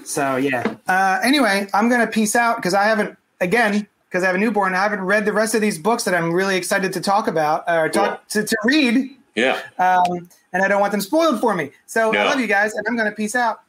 so 0.03 0.35
yeah. 0.37 0.75
Uh, 0.87 1.19
anyway, 1.23 1.67
I'm 1.73 1.89
gonna 1.89 2.07
peace 2.07 2.35
out 2.35 2.57
because 2.57 2.73
I 2.73 2.83
haven't 2.83 3.17
again 3.41 3.87
because 4.07 4.23
I 4.23 4.27
have 4.27 4.35
a 4.35 4.39
newborn. 4.39 4.73
I 4.73 4.81
haven't 4.81 5.01
read 5.01 5.25
the 5.25 5.33
rest 5.33 5.55
of 5.55 5.61
these 5.61 5.77
books 5.77 6.03
that 6.05 6.13
I'm 6.15 6.31
really 6.33 6.55
excited 6.57 6.93
to 6.93 7.01
talk 7.01 7.27
about 7.27 7.63
or 7.67 7.89
talk 7.89 8.27
to, 8.29 8.43
to 8.43 8.57
read, 8.63 9.15
yeah, 9.35 9.59
um, 9.77 10.27
and 10.53 10.63
I 10.63 10.67
don't 10.67 10.81
want 10.81 10.91
them 10.91 11.01
spoiled 11.01 11.39
for 11.39 11.53
me. 11.53 11.71
So 11.85 12.13
Yeah. 12.13 12.23
I 12.23 12.29
love 12.29 12.39
you 12.39 12.47
guys, 12.47 12.73
and 12.73 12.85
I'm 12.87 12.97
gonna 12.97 13.11
peace 13.11 13.35
out. 13.35 13.61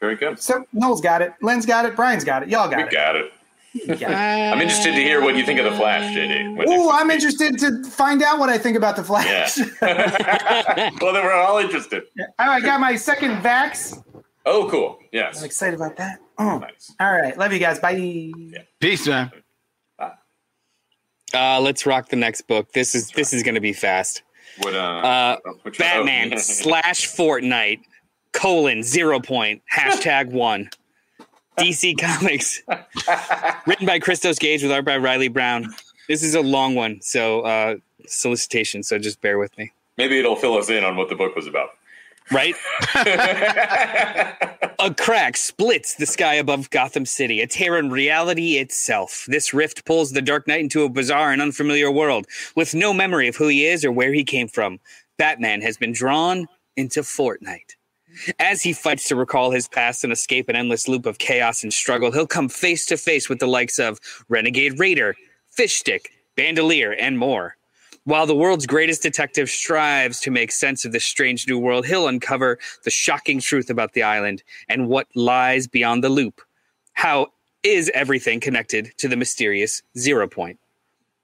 very 0.00 0.16
good. 0.16 0.38
So 0.38 0.66
Noel's 0.72 1.00
got 1.00 1.22
it, 1.22 1.32
Len's 1.40 1.64
got 1.66 1.84
it, 1.86 1.96
Brian's 1.96 2.24
got 2.24 2.42
it, 2.42 2.48
y'all 2.50 2.68
We 2.68 2.74
got 2.76 2.88
it. 2.88 2.92
got 2.92 3.16
it. 3.16 3.32
Got 3.86 4.00
it. 4.02 4.04
I'm 4.10 4.60
interested 4.60 4.94
to 4.96 5.00
hear 5.00 5.22
what 5.22 5.36
you 5.36 5.46
think 5.46 5.60
of 5.60 5.64
the 5.64 5.78
Flash, 5.78 6.12
JD. 6.12 6.64
Oh, 6.66 6.90
I'm 6.90 7.08
interested 7.08 7.56
to 7.60 7.84
find 7.84 8.20
out 8.20 8.40
what 8.40 8.48
I 8.48 8.58
think 8.58 8.76
about 8.76 8.96
the 8.96 9.04
Flash. 9.04 9.58
Yeah. 9.58 9.64
well, 11.00 11.12
then 11.12 11.24
we're 11.24 11.32
all 11.32 11.58
interested. 11.58 12.02
all 12.40 12.46
right, 12.48 12.62
got 12.64 12.80
my 12.80 12.96
second 12.96 13.36
vax. 13.42 14.02
Oh, 14.46 14.68
cool. 14.70 14.98
I'm 15.00 15.06
Yes. 15.12 15.42
excited 15.42 15.74
about 15.74 15.96
that. 15.96 16.18
Oh, 16.38 16.58
Nice. 16.58 16.94
all 16.98 17.12
right, 17.12 17.36
love 17.36 17.52
you 17.52 17.58
guys. 17.58 17.78
Bye. 17.78 18.32
Peace, 18.80 19.06
man. 19.06 19.30
Uh, 21.32 21.60
let's 21.60 21.86
rock 21.86 22.08
the 22.08 22.16
next 22.16 22.42
book. 22.42 22.72
This 22.72 22.94
is 22.94 23.10
this 23.10 23.32
is 23.32 23.42
going 23.44 23.54
to 23.54 23.60
be 23.60 23.72
fast. 23.72 24.22
What? 24.58 24.74
Uh, 24.74 24.78
Uh, 24.78 25.36
which? 25.62 25.78
Batman 25.78 26.32
Oh. 26.34 26.36
slash 26.38 27.06
Fortnite 27.06 27.82
colon 28.32 28.82
zero 28.82 29.20
point 29.20 29.62
hashtag 29.72 30.30
one. 30.32 30.70
DC 31.58 31.94
Comics, 32.00 32.62
written 33.66 33.86
by 33.86 33.98
Christos 33.98 34.38
Gage 34.38 34.62
with 34.62 34.72
art 34.72 34.84
by 34.84 34.96
Reilly 34.96 35.28
Brown. 35.28 35.72
This 36.08 36.22
is 36.22 36.34
a 36.34 36.40
long 36.40 36.74
one, 36.74 37.00
so 37.02 37.42
uh, 37.42 37.76
solicitation. 38.06 38.82
So 38.82 38.98
just 38.98 39.20
bear 39.20 39.38
with 39.38 39.56
me. 39.58 39.70
Maybe 39.98 40.18
it'll 40.18 40.36
fill 40.36 40.56
us 40.56 40.70
in 40.70 40.82
on 40.84 40.96
what 40.96 41.10
the 41.10 41.14
book 41.16 41.36
was 41.36 41.46
about. 41.46 41.70
Right? 42.32 42.54
a 44.78 44.94
crack 44.94 45.36
splits 45.36 45.94
the 45.94 46.06
sky 46.06 46.34
above 46.34 46.70
Gotham 46.70 47.04
City, 47.06 47.40
a 47.40 47.46
tear 47.46 47.78
in 47.78 47.90
reality 47.90 48.56
itself. 48.56 49.24
This 49.28 49.52
rift 49.52 49.84
pulls 49.84 50.12
the 50.12 50.22
Dark 50.22 50.46
Knight 50.46 50.60
into 50.60 50.84
a 50.84 50.88
bizarre 50.88 51.32
and 51.32 51.42
unfamiliar 51.42 51.90
world 51.90 52.26
with 52.56 52.74
no 52.74 52.92
memory 52.92 53.28
of 53.28 53.36
who 53.36 53.48
he 53.48 53.66
is 53.66 53.84
or 53.84 53.92
where 53.92 54.12
he 54.12 54.24
came 54.24 54.48
from. 54.48 54.80
Batman 55.18 55.60
has 55.60 55.76
been 55.76 55.92
drawn 55.92 56.46
into 56.76 57.00
Fortnite. 57.00 57.76
As 58.38 58.62
he 58.62 58.72
fights 58.72 59.08
to 59.08 59.16
recall 59.16 59.50
his 59.50 59.68
past 59.68 60.02
and 60.02 60.12
escape 60.12 60.48
an 60.48 60.56
endless 60.56 60.88
loop 60.88 61.06
of 61.06 61.18
chaos 61.18 61.62
and 61.62 61.72
struggle, 61.72 62.10
he'll 62.10 62.26
come 62.26 62.48
face 62.48 62.86
to 62.86 62.96
face 62.96 63.28
with 63.28 63.38
the 63.38 63.46
likes 63.46 63.78
of 63.78 64.00
Renegade 64.28 64.78
Raider, 64.78 65.14
Fishstick, 65.56 66.06
Bandolier, 66.36 66.92
and 66.92 67.18
more. 67.18 67.56
While 68.04 68.26
the 68.26 68.34
world's 68.34 68.66
greatest 68.66 69.02
detective 69.02 69.50
strives 69.50 70.20
to 70.20 70.30
make 70.30 70.52
sense 70.52 70.84
of 70.84 70.92
this 70.92 71.04
strange 71.04 71.46
new 71.46 71.58
world, 71.58 71.86
he'll 71.86 72.08
uncover 72.08 72.58
the 72.84 72.90
shocking 72.90 73.40
truth 73.40 73.68
about 73.68 73.92
the 73.92 74.02
island 74.02 74.42
and 74.68 74.88
what 74.88 75.08
lies 75.14 75.66
beyond 75.66 76.02
the 76.02 76.08
loop. 76.08 76.40
How 76.92 77.28
is 77.62 77.90
everything 77.92 78.40
connected 78.40 78.92
to 78.98 79.08
the 79.08 79.16
mysterious 79.16 79.82
zero 79.98 80.28
point? 80.28 80.59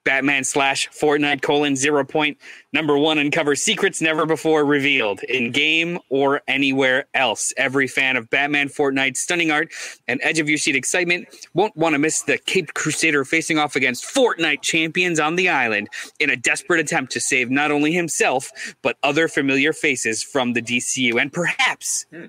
Batman 0.07 0.45
slash 0.45 0.89
Fortnite 0.89 1.43
colon 1.43 1.75
zero 1.77 2.05
point 2.05 2.39
number 2.73 2.97
one 2.97 3.19
uncovers 3.19 3.61
secrets 3.61 4.01
never 4.01 4.25
before 4.25 4.65
revealed 4.65 5.23
in 5.25 5.51
game 5.51 5.99
or 6.09 6.41
anywhere 6.49 7.07
else. 7.13 7.53
Every 7.57 7.89
fan 7.89 8.17
of 8.17 8.31
Batman 8.31 8.69
Fortnite 8.69 9.17
stunning 9.17 9.51
art 9.51 9.71
and 10.09 10.21
edge 10.23 10.39
of 10.39 10.49
your 10.49 10.59
seat 10.59 10.77
excitement 10.77 11.27
won't 11.55 11.77
want 11.77 11.95
to 11.95 11.99
miss 11.99 12.23
the 12.23 12.39
Caped 12.39 12.73
Crusader 12.75 13.25
facing 13.25 13.59
off 13.59 13.75
against 13.77 14.05
Fortnite 14.05 14.63
champions 14.63 15.19
on 15.19 15.35
the 15.37 15.49
island 15.49 15.89
in 16.21 16.31
a 16.31 16.37
desperate 16.37 16.81
attempt 16.81 17.11
to 17.13 17.21
save 17.21 17.51
not 17.51 17.73
only 17.73 17.93
himself 17.93 18.53
but 18.83 18.97
other 19.03 19.27
familiar 19.27 19.73
faces 19.73 20.23
from 20.23 20.53
the 20.53 20.63
DCU 20.63 21.21
and 21.21 21.33
perhaps 21.33 22.07
Hmm. 22.13 22.27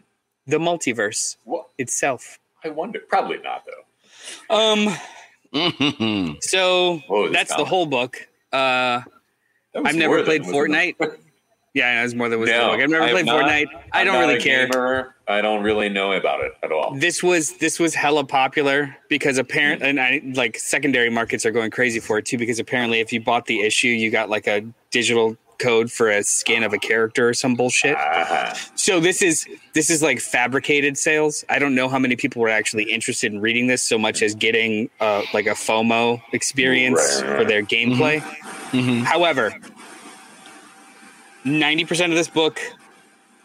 the 0.48 0.58
multiverse 0.58 1.38
Well, 1.46 1.70
itself. 1.78 2.40
I 2.63 2.70
wonder. 2.70 3.00
Probably 3.08 3.38
not 3.38 3.63
though. 3.66 4.56
Um. 4.56 4.98
Mhm. 5.53 6.38
So 6.43 6.97
Whoa, 7.07 7.27
this 7.27 7.33
that's 7.38 7.55
the 7.55 7.65
whole 7.65 7.86
book. 7.86 8.27
Uh. 8.51 9.01
I've 9.86 9.95
never 9.95 10.23
played 10.23 10.41
was 10.41 10.47
in 10.49 10.53
the- 10.53 10.60
Fortnite. 10.60 11.17
Yeah, 11.75 11.89
I 11.89 11.95
know 11.95 12.03
it's 12.05 12.13
more 12.15 12.29
than 12.29 12.39
was 12.39 12.49
in 12.49 12.55
the 12.55 12.62
No, 12.63 12.71
book. 12.71 12.81
I've 12.81 12.89
never 12.89 13.03
I 13.03 13.12
played 13.12 13.25
not. 13.27 13.43
Fortnite. 13.45 13.67
I 13.93 13.99
I'm 14.01 14.07
don't 14.07 14.19
really 14.27 14.41
care. 14.41 14.67
gamer. 14.67 15.15
I 15.27 15.41
don't 15.41 15.62
really 15.62 15.89
know 15.89 16.13
about 16.13 16.41
it 16.43 16.53
at 16.63 16.71
all. 16.71 16.95
This 16.95 17.21
was 17.21 17.53
this 17.57 17.79
was 17.79 17.93
hella 17.93 18.23
popular 18.23 18.95
because 19.10 19.38
apparent 19.38 19.83
and 19.83 19.99
I 19.99 20.21
like 20.33 20.57
secondary 20.57 21.12
markets 21.12 21.45
are 21.45 21.51
going 21.51 21.69
crazy 21.69 21.99
for 21.99 22.17
it 22.17 22.25
too 22.25 22.38
because 22.39 22.57
apparently 22.57 22.99
if 23.01 23.13
you 23.13 23.19
bought 23.21 23.45
the 23.45 23.62
issue 23.62 23.89
you 23.89 24.10
got 24.10 24.29
like 24.29 24.47
a 24.47 24.62
digital 24.89 25.38
code 25.60 25.91
for 25.91 26.10
a 26.10 26.24
skin 26.24 26.63
of 26.63 26.74
a 26.74 26.78
character 26.78 27.30
or 27.30 27.34
some 27.34 27.56
bullshit. 27.56 27.96
Ah, 27.98 28.54
So 28.76 29.00
this 29.00 29.22
is 29.22 29.46
this 29.74 29.89
is 29.89 30.02
like 30.02 30.20
fabricated 30.20 30.98
sales. 30.98 31.43
I 31.50 31.60
don't 31.60 31.74
know 31.76 31.89
how 31.89 32.00
many 32.00 32.15
people 32.15 32.41
were 32.41 32.50
actually 32.50 32.84
interested 32.91 33.32
in 33.34 33.39
reading 33.41 33.67
this 33.67 33.82
so 33.84 33.98
much 33.98 34.22
as 34.22 34.36
getting 34.36 34.89
uh, 35.00 35.24
like 35.34 35.48
a 35.48 35.52
FOMO 35.56 36.22
experience 36.34 37.00
Right. 37.24 37.38
for 37.38 37.46
their 37.46 37.63
gameplay. 37.63 38.22
Mhm. 38.72 39.04
However, 39.04 39.54
ninety 41.43 41.86
percent 41.86 42.12
of 42.12 42.17
this 42.17 42.28
book, 42.28 42.60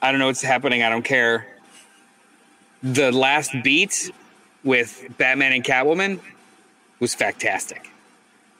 I 0.00 0.10
don't 0.10 0.18
know 0.20 0.26
what's 0.26 0.42
happening. 0.42 0.82
I 0.82 0.88
don't 0.90 1.04
care. 1.04 1.46
The 2.82 3.12
last 3.12 3.52
beat 3.62 4.10
with 4.64 5.04
Batman 5.18 5.52
and 5.52 5.64
Catwoman 5.64 6.20
was 7.00 7.14
fantastic. 7.14 7.88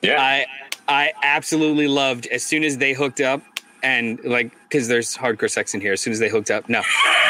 yeah. 0.01 0.21
I 0.21 0.45
I 0.87 1.13
absolutely 1.23 1.87
loved 1.87 2.27
as 2.27 2.43
soon 2.43 2.63
as 2.63 2.77
they 2.77 2.93
hooked 2.93 3.21
up 3.21 3.41
and 3.83 4.19
like 4.23 4.51
because 4.63 4.87
there's 4.87 5.15
hardcore 5.15 5.49
sex 5.49 5.73
in 5.73 5.81
here. 5.81 5.93
As 5.93 6.01
soon 6.01 6.13
as 6.13 6.19
they 6.19 6.29
hooked 6.29 6.49
up, 6.49 6.67
no. 6.69 6.81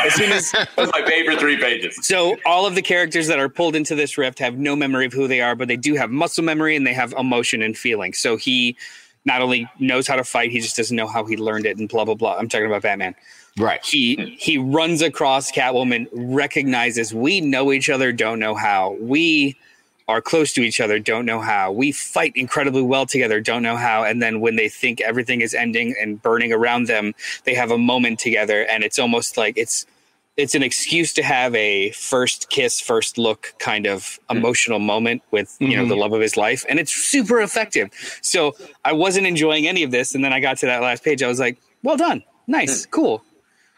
As 0.05 0.13
soon 0.13 0.31
as 0.31 0.51
that 0.53 0.69
was 0.77 0.91
my 0.91 1.03
favorite 1.05 1.39
three 1.39 1.57
pages. 1.57 2.05
so 2.05 2.37
all 2.45 2.65
of 2.65 2.75
the 2.75 2.81
characters 2.81 3.27
that 3.27 3.39
are 3.39 3.49
pulled 3.49 3.75
into 3.75 3.95
this 3.95 4.17
rift 4.17 4.39
have 4.39 4.57
no 4.57 4.75
memory 4.75 5.05
of 5.05 5.13
who 5.13 5.27
they 5.27 5.41
are, 5.41 5.55
but 5.55 5.67
they 5.67 5.77
do 5.77 5.95
have 5.95 6.11
muscle 6.11 6.43
memory 6.43 6.75
and 6.75 6.85
they 6.85 6.93
have 6.93 7.13
emotion 7.13 7.61
and 7.61 7.77
feeling. 7.77 8.13
So 8.13 8.37
he 8.37 8.77
not 9.25 9.41
only 9.41 9.67
knows 9.79 10.07
how 10.07 10.15
to 10.15 10.23
fight, 10.23 10.51
he 10.51 10.59
just 10.59 10.77
doesn't 10.77 10.95
know 10.95 11.07
how 11.07 11.25
he 11.25 11.37
learned 11.37 11.65
it 11.65 11.77
and 11.77 11.89
blah 11.89 12.05
blah 12.05 12.15
blah. 12.15 12.37
I'm 12.37 12.47
talking 12.47 12.67
about 12.67 12.83
Batman. 12.83 13.15
Right. 13.57 13.83
He 13.83 14.37
he 14.39 14.57
runs 14.57 15.01
across 15.01 15.51
Catwoman, 15.51 16.07
recognizes 16.13 17.13
we 17.13 17.41
know 17.41 17.71
each 17.71 17.89
other, 17.89 18.11
don't 18.11 18.39
know 18.39 18.55
how. 18.55 18.95
We 18.99 19.57
are 20.07 20.21
close 20.21 20.51
to 20.53 20.61
each 20.61 20.81
other, 20.81 20.99
don't 20.99 21.25
know 21.25 21.39
how. 21.39 21.71
We 21.71 21.91
fight 21.91 22.33
incredibly 22.35 22.81
well 22.81 23.05
together, 23.05 23.39
don't 23.39 23.63
know 23.63 23.77
how. 23.77 24.03
And 24.03 24.21
then 24.21 24.41
when 24.41 24.55
they 24.57 24.67
think 24.69 24.99
everything 25.01 25.41
is 25.41 25.53
ending 25.53 25.95
and 26.01 26.21
burning 26.21 26.51
around 26.51 26.87
them, 26.87 27.13
they 27.45 27.53
have 27.55 27.71
a 27.71 27.77
moment 27.77 28.19
together, 28.19 28.63
and 28.63 28.83
it's 28.83 28.99
almost 28.99 29.37
like 29.37 29.57
it's 29.57 29.85
it's 30.35 30.55
an 30.55 30.63
excuse 30.63 31.13
to 31.13 31.21
have 31.21 31.53
a 31.53 31.91
first 31.91 32.49
kiss, 32.49 32.81
first 32.81 33.19
look 33.19 33.53
kind 33.59 33.85
of 33.85 34.19
emotional 34.31 34.79
moment 34.79 35.21
with 35.29 35.55
you 35.59 35.77
know 35.77 35.85
Mhm. 35.85 35.89
the 35.89 35.95
love 35.95 36.11
of 36.11 36.21
his 36.21 36.35
life, 36.35 36.65
and 36.67 36.79
it's 36.79 36.91
super 36.91 37.39
effective. 37.39 37.89
So 38.23 38.55
I 38.83 38.93
wasn't 38.93 39.27
enjoying 39.27 39.67
any 39.67 39.83
of 39.83 39.91
this, 39.91 40.15
and 40.15 40.23
then 40.25 40.33
I 40.33 40.39
got 40.39 40.57
to 40.57 40.65
that 40.65 40.81
last 40.81 41.03
page. 41.03 41.21
I 41.21 41.27
was 41.27 41.39
like, 41.39 41.57
"Well 41.83 41.97
done, 41.97 42.23
nice, 42.47 42.85
cool." 42.87 43.23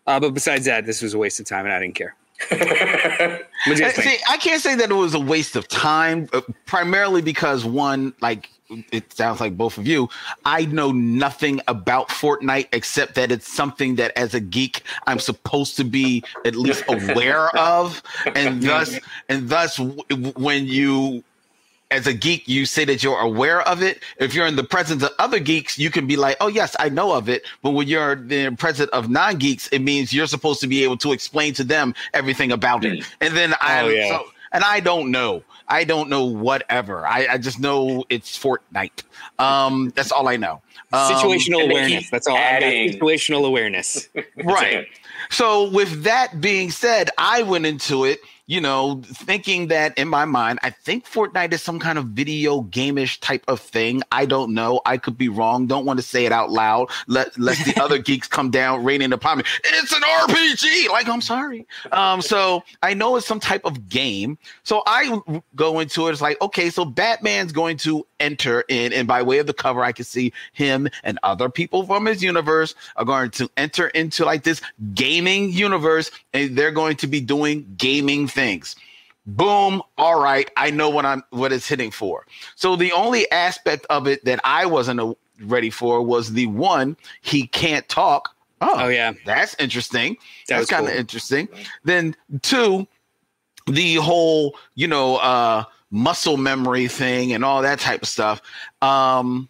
Uh, 0.08 0.20
but 0.20 0.34
besides 0.34 0.64
that, 0.66 0.86
this 0.86 1.02
was 1.02 1.14
a 1.14 1.18
waste 1.18 1.40
of 1.42 1.46
time, 1.46 1.66
and 1.66 1.74
I 1.74 1.80
didn't 1.80 1.96
care. 1.96 2.16
What 2.50 2.60
do 2.60 3.72
you 3.72 3.80
guys 3.80 3.96
think? 3.96 4.08
See, 4.08 4.18
I 4.30 4.38
can't 4.38 4.62
say 4.62 4.76
that 4.76 4.92
it 4.92 4.94
was 4.94 5.14
a 5.14 5.20
waste 5.20 5.56
of 5.56 5.68
time, 5.68 6.30
uh, 6.34 6.42
primarily 6.66 7.22
because 7.22 7.66
one, 7.66 8.14
like 8.22 8.50
it 8.92 9.14
sounds 9.14 9.40
like 9.40 9.58
both 9.58 9.78
of 9.78 9.88
you, 9.88 10.10
I 10.44 10.66
know 10.66 10.92
nothing 10.92 11.62
about 11.68 12.10
Fortnite 12.10 12.68
except 12.74 13.16
that 13.16 13.32
it's 13.32 13.52
something 13.52 13.96
that 13.96 14.12
as 14.18 14.34
a 14.34 14.40
geek 14.40 14.82
I'm 15.08 15.20
supposed 15.20 15.78
to 15.78 15.84
be 15.84 16.24
at 16.46 16.56
least 16.56 16.84
aware 16.90 17.56
of, 17.58 18.04
and 18.36 18.62
thus, 18.62 19.00
and 19.30 19.50
thus, 19.50 19.80
when 19.80 20.66
you 20.66 21.24
as 21.96 22.06
a 22.08 22.14
geek, 22.14 22.48
you 22.48 22.66
say 22.66 22.86
that 22.86 23.02
you're 23.04 23.20
aware 23.20 23.62
of 23.62 23.82
it. 23.82 24.04
If 24.18 24.34
you're 24.34 24.46
in 24.46 24.56
the 24.56 24.64
presence 24.64 25.02
of 25.04 25.12
other 25.20 25.40
geeks, 25.40 25.80
you 25.80 25.90
can 25.90 26.06
be 26.08 26.16
like, 26.18 26.38
"Oh 26.42 26.48
yes, 26.48 26.76
I 26.80 26.90
know 26.90 27.14
of 27.14 27.30
it." 27.30 27.44
But 27.64 27.72
when 27.72 27.88
you're 27.88 28.14
in 28.14 28.28
the 28.28 28.52
presence 28.56 28.90
of 28.92 29.10
non-geeks, 29.10 29.68
it 29.70 29.80
means 29.80 30.14
you're 30.14 30.28
supposed 30.28 30.60
to 30.62 30.68
be 30.68 30.84
able 30.84 30.98
to 30.98 31.12
explain 31.12 31.54
to 31.56 31.64
them 31.64 31.94
everything 32.14 32.52
about 32.52 32.86
it. 32.86 33.04
And 33.22 33.36
then 33.36 33.54
I, 33.62 33.82
Oh, 33.82 33.88
yeah. 33.90 34.10
so- 34.10 34.26
and 34.52 34.64
I 34.64 34.80
don't 34.80 35.12
know. 35.12 35.44
I 35.68 35.84
don't 35.84 36.10
know 36.10 36.24
whatever. 36.26 37.06
I, 37.06 37.28
I 37.32 37.38
just 37.38 37.60
know 37.60 38.06
it's 38.10 38.38
Fortnite. 38.38 39.04
Um, 39.40 39.92
that's 39.96 40.12
all 40.12 40.28
I 40.30 40.38
know. 40.38 40.62
Um, 40.94 41.12
Situational 41.12 41.70
awareness. 41.70 42.10
That's 42.10 42.28
all. 42.28 42.36
I've 42.38 42.42
got 42.62 42.64
adding- 42.64 42.94
situational 42.94 43.46
awareness. 43.46 44.08
right. 44.44 44.88
So 45.32 45.72
with 45.72 46.04
that 46.04 46.40
being 46.40 46.70
said, 46.70 47.10
I 47.18 47.42
went 47.42 47.66
into 47.66 48.06
it, 48.06 48.20
you 48.48 48.62
know, 48.62 49.02
thinking 49.06 49.68
that 49.68 49.98
in 49.98 50.08
my 50.08 50.26
mind, 50.26 50.60
I 50.62 50.70
think 50.70 51.06
Fortnite 51.06 51.52
is 51.52 51.64
some 51.64 51.80
kind 51.80 51.98
of 51.98 52.06
video 52.06 52.62
game-ish 52.62 53.20
type 53.20 53.44
of 53.48 53.60
thing. 53.60 54.04
I 54.12 54.26
don't 54.28 54.54
know. 54.54 54.82
I 54.86 54.98
could 54.98 55.18
be 55.18 55.30
wrong. 55.30 55.66
Don't 55.66 55.86
want 55.86 55.98
to 55.98 56.04
say 56.04 56.26
it 56.26 56.32
out 56.32 56.52
loud. 56.52 56.92
Let 57.08 57.38
let 57.40 57.58
the 57.66 57.82
other 57.82 57.98
geeks 58.06 58.28
come 58.28 58.52
down 58.52 58.84
raining 58.84 59.14
upon 59.14 59.40
me. 59.40 59.46
It's 59.64 59.92
an 59.92 60.02
RPG. 60.02 60.90
Like 60.90 61.10
I'm 61.10 61.22
sorry. 61.22 61.66
Um, 61.92 62.22
so 62.22 62.64
I 62.84 62.94
know 62.94 63.16
it's 63.16 63.26
some 63.26 63.40
type 63.40 63.66
of 63.66 63.90
game. 63.90 64.38
So 64.64 64.84
I 64.86 65.20
go 65.56 65.80
into 65.80 66.08
it. 66.08 66.12
It's 66.12 66.22
like, 66.22 66.40
okay, 66.42 66.70
so 66.70 66.86
Batman's 66.86 67.52
going 67.52 67.78
to 67.78 68.06
enter 68.20 68.64
in, 68.70 68.94
and 68.94 69.08
by 69.08 69.24
way 69.24 69.40
of 69.40 69.48
the 69.48 69.54
cover, 69.54 69.84
I 69.84 69.92
can 69.92 70.06
see 70.06 70.32
him 70.54 70.88
and 71.04 71.18
other 71.24 71.50
people 71.50 71.84
from 71.86 72.06
his 72.06 72.22
universe 72.22 72.76
are 72.96 73.06
going 73.06 73.32
to 73.32 73.50
enter 73.58 73.88
into 73.90 74.24
like 74.24 74.44
this 74.44 74.62
gaming 74.94 75.50
universe, 75.52 76.12
and 76.34 76.56
they're 76.56 76.72
going 76.72 76.98
to 76.98 77.08
be 77.08 77.22
doing 77.22 77.66
gaming 77.78 78.28
things. 78.36 78.76
Boom. 79.26 79.82
All 79.98 80.22
right. 80.22 80.52
I 80.56 80.70
know 80.70 80.90
what 80.90 81.06
I'm 81.06 81.24
what 81.32 81.52
it's 81.52 81.68
hitting 81.68 81.90
for. 81.90 82.28
So 82.56 82.76
the 82.76 82.92
only 82.92 83.30
aspect 83.32 83.88
of 83.90 84.06
it 84.06 84.24
that 84.26 84.40
I 84.44 84.68
wasn't 84.68 85.18
ready 85.42 85.72
for 85.72 86.04
was 86.04 86.34
the 86.34 86.46
one 86.48 86.96
he 87.22 87.48
can't 87.48 87.88
talk. 87.90 88.36
Oh 88.62 88.88
yeah, 88.88 89.14
That's 89.26 89.56
interesting. 89.60 90.18
That 90.48 90.58
That's 90.60 90.70
kind 90.70 90.86
of 90.86 90.92
cool. 90.92 91.00
interesting. 91.00 91.50
Then 91.84 92.16
two, 92.44 92.88
the 93.68 93.96
whole, 93.96 94.56
you 94.76 94.88
know, 94.88 95.16
uh 95.18 95.64
muscle 95.92 96.38
memory 96.38 96.88
thing 96.88 97.32
and 97.34 97.44
all 97.46 97.62
that 97.64 97.80
type 97.80 98.04
of 98.04 98.08
stuff. 98.08 98.42
Um 98.82 99.50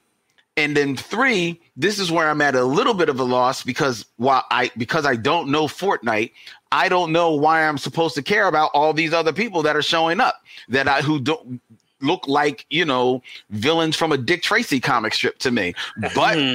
and 0.58 0.76
then 0.76 0.96
three, 0.96 1.62
this 1.76 2.00
is 2.00 2.12
where 2.12 2.30
I'm 2.30 2.40
at 2.40 2.56
a 2.56 2.64
little 2.64 2.94
bit 2.94 3.10
of 3.10 3.20
a 3.20 3.24
loss 3.24 3.62
because 3.62 4.06
while 4.16 4.46
I 4.52 4.72
because 4.78 5.06
I 5.06 5.18
don't 5.18 5.50
know 5.50 5.66
Fortnite, 5.68 6.32
I 6.72 6.90
don't 6.90 7.12
know 7.12 7.32
why 7.32 7.68
I'm 7.68 7.78
supposed 7.78 8.16
to 8.16 8.22
care 8.22 8.48
about 8.48 8.72
all 8.74 8.94
these 8.94 9.14
other 9.14 9.32
people 9.34 9.62
that 9.64 9.76
are 9.76 9.82
showing 9.82 10.20
up 10.20 10.42
that 10.70 10.88
I 10.88 11.02
who 11.02 11.20
don't 11.20 11.62
look 12.02 12.28
like, 12.28 12.66
you 12.70 12.86
know, 12.86 13.22
villains 13.50 13.96
from 13.96 14.12
a 14.12 14.18
Dick 14.18 14.42
Tracy 14.42 14.80
comic 14.80 15.14
strip 15.14 15.38
to 15.40 15.52
me. 15.52 15.74
But 16.14 16.36
Hmm. 16.38 16.54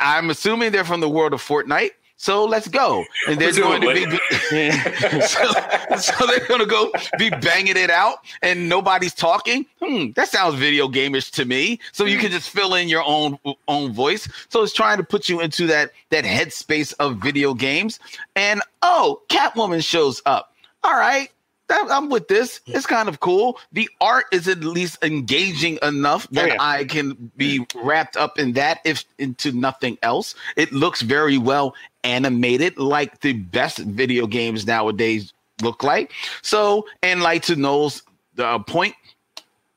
I'm 0.00 0.28
assuming 0.28 0.72
they're 0.72 0.84
from 0.84 1.00
the 1.00 1.08
world 1.08 1.32
of 1.32 1.42
Fortnite. 1.42 1.92
So 2.20 2.44
let's 2.44 2.66
go. 2.66 3.04
And 3.28 3.40
they're 3.40 3.52
going 3.52 3.80
to 3.80 3.94
be 3.94 4.70
so, 5.20 5.52
so 5.96 6.26
they're 6.26 6.46
going 6.48 6.58
to 6.60 6.66
go 6.66 6.90
be 7.16 7.30
banging 7.30 7.76
it 7.76 7.90
out, 7.90 8.18
and 8.42 8.68
nobody's 8.68 9.14
talking. 9.14 9.64
Hmm, 9.80 10.10
that 10.16 10.28
sounds 10.28 10.56
video 10.56 10.88
gameish 10.88 11.30
to 11.32 11.44
me. 11.44 11.78
So 11.92 12.04
you 12.06 12.18
can 12.18 12.32
just 12.32 12.50
fill 12.50 12.74
in 12.74 12.88
your 12.88 13.04
own 13.04 13.38
own 13.68 13.92
voice. 13.92 14.28
So 14.48 14.64
it's 14.64 14.72
trying 14.72 14.96
to 14.98 15.04
put 15.04 15.28
you 15.28 15.40
into 15.40 15.68
that 15.68 15.92
that 16.10 16.24
headspace 16.24 16.92
of 16.98 17.18
video 17.18 17.54
games. 17.54 18.00
And 18.34 18.62
oh, 18.82 19.22
Catwoman 19.28 19.82
shows 19.84 20.20
up. 20.26 20.52
All 20.82 20.98
right, 20.98 21.30
I'm 21.70 22.08
with 22.08 22.28
this. 22.28 22.60
It's 22.66 22.86
kind 22.86 23.08
of 23.08 23.20
cool. 23.20 23.58
The 23.72 23.88
art 24.00 24.26
is 24.32 24.48
at 24.48 24.60
least 24.60 25.02
engaging 25.02 25.78
enough 25.82 26.28
that 26.30 26.44
oh, 26.44 26.48
yeah. 26.48 26.56
I 26.60 26.84
can 26.84 27.30
be 27.36 27.66
wrapped 27.76 28.16
up 28.16 28.38
in 28.38 28.52
that, 28.54 28.80
if 28.84 29.04
into 29.18 29.52
nothing 29.52 29.98
else. 30.02 30.34
It 30.56 30.72
looks 30.72 31.02
very 31.02 31.38
well 31.38 31.74
animated, 32.04 32.78
like 32.78 33.20
the 33.20 33.34
best 33.34 33.78
video 33.78 34.26
games 34.26 34.66
nowadays 34.66 35.32
look 35.62 35.82
like. 35.82 36.12
So, 36.42 36.86
and 37.02 37.22
like 37.22 37.42
to 37.44 37.56
Noel's 37.56 38.02
uh, 38.38 38.58
point, 38.60 38.94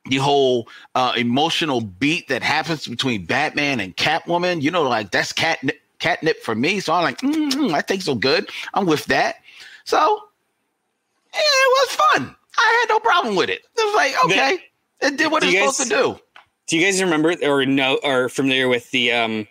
the 0.05 0.17
whole 0.17 0.67
uh, 0.95 1.13
emotional 1.15 1.81
beat 1.81 2.27
that 2.29 2.41
happens 2.41 2.87
between 2.87 3.25
Batman 3.25 3.79
and 3.79 3.95
Catwoman, 3.97 4.61
you 4.61 4.71
know, 4.71 4.83
like 4.83 5.11
that's 5.11 5.31
catnip, 5.31 5.79
catnip 5.99 6.41
for 6.41 6.55
me. 6.55 6.79
So 6.79 6.93
I'm 6.93 7.03
like, 7.03 7.19
mm-hmm, 7.19 7.73
I 7.75 7.81
think 7.81 8.01
so 8.01 8.15
good. 8.15 8.49
I'm 8.73 8.85
with 8.85 9.05
that. 9.05 9.35
So 9.83 10.23
it 11.34 11.89
was 11.89 11.95
fun. 11.95 12.36
I 12.57 12.77
had 12.82 12.93
no 12.93 12.99
problem 12.99 13.36
with 13.36 13.49
it. 13.49 13.61
It 13.77 13.86
was 13.86 13.95
like, 13.95 14.25
okay, 14.25 14.59
the, 14.99 15.07
it 15.07 15.17
did 15.17 15.32
what 15.32 15.43
it's 15.43 15.53
supposed 15.53 15.82
to 15.84 15.89
do. 15.89 16.19
Do 16.67 16.77
you 16.77 16.86
guys 16.86 17.01
remember 17.01 17.36
or 17.43 17.65
know 17.65 17.99
or 18.03 18.29
familiar 18.29 18.67
with 18.67 18.89
the 18.91 19.11
um 19.11 19.47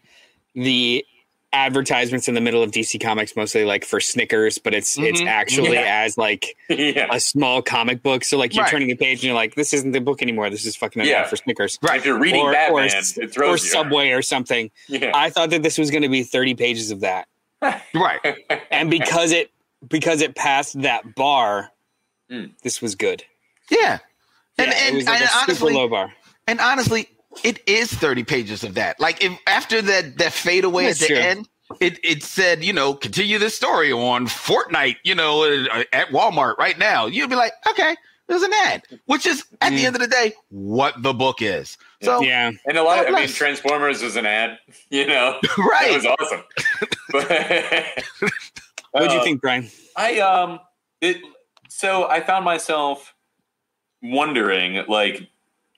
the 0.55 1.05
advertisements 1.53 2.29
in 2.29 2.35
the 2.35 2.41
middle 2.41 2.63
of 2.63 2.71
DC 2.71 3.01
Comics, 3.03 3.35
mostly 3.35 3.65
like 3.65 3.85
for 3.85 4.01
Snickers, 4.01 4.59
but 4.59 4.75
it's 4.75 4.97
mm-hmm. 4.97 5.07
it's 5.07 5.21
actually 5.23 5.75
yeah. 5.75 6.03
as 6.05 6.17
like 6.17 6.57
yeah. 6.69 7.09
a 7.11 7.19
small 7.19 7.63
comic 7.63 8.03
book. 8.03 8.25
So 8.25 8.39
like 8.39 8.55
you're 8.55 8.65
right. 8.65 8.71
turning 8.71 8.91
a 8.91 8.97
page 8.97 9.19
and 9.19 9.25
you're 9.25 9.35
like, 9.35 9.55
this 9.55 9.75
isn't 9.75 9.93
the 9.93 10.01
book 10.01 10.23
anymore. 10.23 10.51
This 10.51 10.65
is 10.65 10.77
fucking 10.77 11.05
yeah. 11.05 11.27
for 11.27 11.37
Snickers. 11.37 11.79
Right. 11.83 11.99
If 11.99 12.07
you're 12.07 12.19
reading 12.19 12.43
or, 12.43 12.53
Batman, 12.53 12.91
or, 12.91 13.23
it 13.23 13.33
throws 13.33 13.63
or 13.63 13.65
you. 13.65 13.71
Subway 13.71 14.11
or 14.11 14.23
something. 14.23 14.71
Yeah. 14.89 15.13
I 15.15 15.31
thought 15.31 15.51
that 15.51 15.63
this 15.63 15.79
was 15.79 15.91
going 15.91 16.03
to 16.03 16.09
be 16.09 16.23
30 16.23 16.55
pages 16.55 16.91
of 16.91 17.01
that. 17.01 17.27
right. 17.63 18.21
and 18.71 18.91
because 18.91 19.33
it 19.33 19.51
because 19.87 20.21
it 20.21 20.35
passed 20.35 20.81
that 20.83 21.15
bar, 21.15 21.71
mm. 22.31 22.51
this 22.63 22.83
was 22.83 22.95
good. 22.95 23.25
Yeah. 23.71 23.99
And, 24.59 24.73
and, 24.73 24.97
like 25.07 25.21
and 25.21 25.31
honestly, 25.35 25.73
low 25.73 25.89
bar. 25.89 26.13
And 26.47 26.61
honestly, 26.61 27.09
it 27.45 27.67
is 27.67 27.93
30 27.93 28.25
pages 28.25 28.65
of 28.65 28.75
that. 28.75 29.01
Like 29.01 29.25
if 29.25 29.39
after 29.47 29.81
that 29.81 30.19
that 30.19 30.33
fade 30.33 30.65
away 30.65 30.87
That's 30.87 31.03
at 31.03 31.09
the 31.09 31.15
true. 31.15 31.23
end, 31.23 31.49
it 31.81 31.99
it 32.03 32.23
said, 32.23 32.65
you 32.65 32.73
know, 32.73 32.95
continue 32.95 33.39
this 33.39 33.55
story 33.55 33.93
on 33.93 34.27
Fortnite, 34.27 34.97
you 35.05 35.15
know, 35.15 35.45
uh, 35.45 35.85
at 35.93 36.09
Walmart 36.09 36.59
right 36.59 36.79
now. 36.79 37.07
You'd 37.07 37.31
be 37.31 37.37
like, 37.37 37.53
okay, 37.69 37.97
there's 38.27 38.43
an 38.43 38.53
ad, 38.53 38.83
which 39.07 39.27
is 39.27 39.45
at 39.61 39.73
mm. 39.73 39.77
the 39.77 39.87
end 39.87 39.97
of 39.97 40.03
the 40.03 40.09
day 40.09 40.33
what 40.51 41.01
the 41.03 41.13
book 41.13 41.43
is. 41.43 41.79
So 42.03 42.21
yeah, 42.23 42.51
and 42.67 42.79
a 42.79 42.83
lot. 42.83 43.07
Of, 43.07 43.15
I 43.15 43.21
mean, 43.21 43.29
Transformers 43.29 44.03
was 44.03 44.17
an 44.17 44.27
ad. 44.27 44.59
You 44.91 45.07
know, 45.07 45.39
right? 45.59 45.93
It 45.93 46.03
was 46.03 46.07
awesome. 46.07 46.43
what 48.93 49.09
do 49.09 49.15
you 49.15 49.21
uh, 49.21 49.25
think, 49.25 49.41
Brian? 49.41 49.69
I 49.97 50.21
um, 50.21 50.61
it. 51.01 51.19
So 51.69 52.09
I 52.09 52.21
found 52.21 52.45
myself 52.45 53.15
wondering, 54.03 54.85
like, 54.89 55.29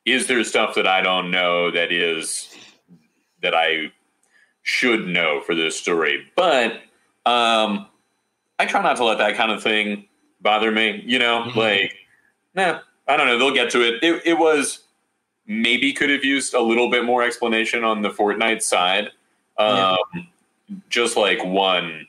is 0.04 0.26
there 0.26 0.42
stuff 0.44 0.74
that 0.74 0.86
I 0.86 1.02
don't 1.02 1.30
know 1.30 1.70
that 1.70 1.92
is 1.92 2.54
that 3.42 3.54
I 3.54 3.92
should 4.62 5.06
know 5.06 5.40
for 5.40 5.54
this 5.54 5.78
story? 5.78 6.26
But 6.36 6.80
um, 7.26 7.86
I 8.58 8.66
try 8.66 8.82
not 8.82 8.96
to 8.96 9.04
let 9.04 9.18
that 9.18 9.36
kind 9.36 9.52
of 9.52 9.62
thing 9.62 10.06
bother 10.40 10.70
me. 10.70 11.02
You 11.04 11.18
know, 11.18 11.44
mm-hmm. 11.46 11.58
like, 11.58 11.94
nah, 12.54 12.80
I 13.06 13.16
don't 13.16 13.26
know. 13.26 13.38
They'll 13.38 13.54
get 13.54 13.70
to 13.72 13.82
it. 13.82 14.02
It, 14.02 14.22
it 14.24 14.38
was 14.38 14.80
maybe 15.46 15.92
could 15.92 16.10
have 16.10 16.24
used 16.24 16.54
a 16.54 16.60
little 16.60 16.90
bit 16.90 17.04
more 17.04 17.22
explanation 17.22 17.84
on 17.84 18.02
the 18.02 18.10
Fortnite 18.10 18.62
side, 18.62 19.10
um, 19.58 19.98
yeah. 20.14 20.22
just 20.88 21.16
like 21.16 21.44
one 21.44 22.06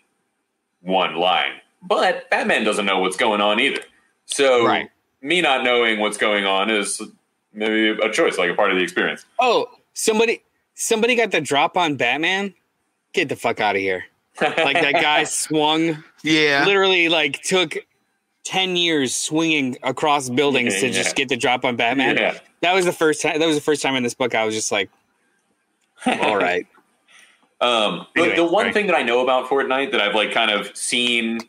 one 0.83 1.15
line. 1.15 1.53
But 1.81 2.29
Batman 2.29 2.63
doesn't 2.63 2.85
know 2.85 2.99
what's 2.99 3.17
going 3.17 3.41
on 3.41 3.59
either. 3.59 3.81
So 4.25 4.65
right. 4.65 4.89
me 5.21 5.41
not 5.41 5.63
knowing 5.63 5.99
what's 5.99 6.17
going 6.17 6.45
on 6.45 6.69
is 6.69 7.01
maybe 7.53 7.89
a 7.89 8.11
choice, 8.11 8.37
like 8.37 8.49
a 8.49 8.53
part 8.53 8.71
of 8.71 8.77
the 8.77 8.83
experience. 8.83 9.25
Oh, 9.39 9.67
somebody 9.93 10.43
somebody 10.75 11.15
got 11.15 11.31
the 11.31 11.41
drop 11.41 11.77
on 11.77 11.95
Batman. 11.95 12.53
Get 13.13 13.29
the 13.29 13.35
fuck 13.35 13.59
out 13.59 13.75
of 13.75 13.81
here! 13.81 14.05
like 14.41 14.81
that 14.81 14.93
guy 14.93 15.23
swung. 15.25 16.03
Yeah, 16.23 16.65
literally 16.65 17.09
like 17.09 17.41
took 17.43 17.77
ten 18.43 18.75
years 18.75 19.15
swinging 19.15 19.77
across 19.83 20.29
buildings 20.29 20.75
yeah, 20.75 20.81
to 20.81 20.87
yeah. 20.87 20.93
just 20.93 21.15
get 21.15 21.29
the 21.29 21.37
drop 21.37 21.65
on 21.65 21.75
Batman. 21.75 22.17
Yeah. 22.17 22.37
That 22.61 22.73
was 22.73 22.85
the 22.85 22.93
first 22.93 23.21
time. 23.21 23.39
That 23.39 23.45
was 23.45 23.55
the 23.55 23.61
first 23.61 23.81
time 23.81 23.95
in 23.95 24.03
this 24.03 24.13
book 24.13 24.33
I 24.33 24.45
was 24.45 24.55
just 24.55 24.71
like, 24.71 24.89
all 26.05 26.37
right. 26.37 26.65
Um, 27.63 28.07
anyway, 28.15 28.35
the 28.35 28.45
one 28.45 28.73
thing 28.73 28.87
that 28.87 28.95
I 28.95 29.03
know 29.03 29.21
about 29.21 29.49
Fortnite 29.49 29.91
that 29.91 30.01
I've 30.01 30.15
like 30.15 30.31
kind 30.31 30.51
of 30.51 30.75
seen 30.75 31.39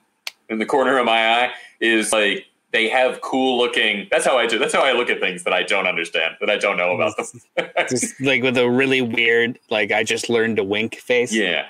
in 0.49 0.59
the 0.59 0.67
corner 0.67 0.99
of 0.99 1.07
my 1.07 1.43
eye 1.43 1.51
is 1.81 2.13
like 2.13 2.47
they 2.73 2.89
have 2.89 3.21
cool 3.21 3.59
looking. 3.59 4.09
That's 4.11 4.25
how 4.25 4.37
I 4.37 4.47
do. 4.47 4.59
That's 4.59 4.75
how 4.75 4.83
I 4.83 4.93
look 4.93 5.11
at 5.11 5.21
things 5.21 5.45
that 5.45 5.53
I 5.53 5.63
don't 5.63 5.87
understand, 5.87 6.37
that 6.41 6.51
I 6.51 6.57
don't 6.57 6.77
know 6.77 6.95
about 6.95 7.17
them. 7.17 7.67
just 7.89 8.21
like 8.21 8.43
with 8.43 8.57
a 8.59 8.69
really 8.69 9.01
weird, 9.01 9.59
like 9.71 9.93
I 9.93 10.05
just 10.05 10.29
learned 10.29 10.57
to 10.57 10.65
wink 10.65 10.97
face. 10.97 11.33
Yeah, 11.33 11.67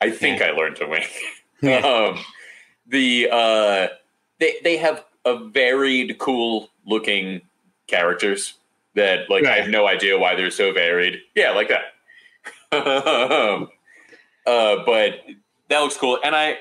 I 0.00 0.10
think 0.10 0.40
yeah. 0.40 0.46
I 0.46 0.50
learned 0.50 0.76
to 0.76 0.86
wink. 0.86 1.10
Yeah. 1.60 1.78
um, 1.78 2.20
the 2.86 3.28
uh, 3.32 3.88
they 4.38 4.54
they 4.62 4.76
have 4.76 5.04
a 5.24 5.36
varied, 5.36 6.18
cool 6.18 6.70
looking 6.86 7.40
characters 7.88 8.54
that 8.94 9.28
like 9.28 9.42
right. 9.42 9.54
I 9.54 9.60
have 9.62 9.68
no 9.68 9.88
idea 9.88 10.16
why 10.16 10.36
they're 10.36 10.52
so 10.52 10.72
varied. 10.72 11.18
Yeah, 11.34 11.50
like 11.50 11.68
that. 11.68 11.94
Um, 12.72 12.82
uh, 14.46 14.76
but 14.84 15.20
that 15.68 15.80
looks 15.80 15.96
cool, 15.96 16.18
and 16.24 16.34
I, 16.34 16.58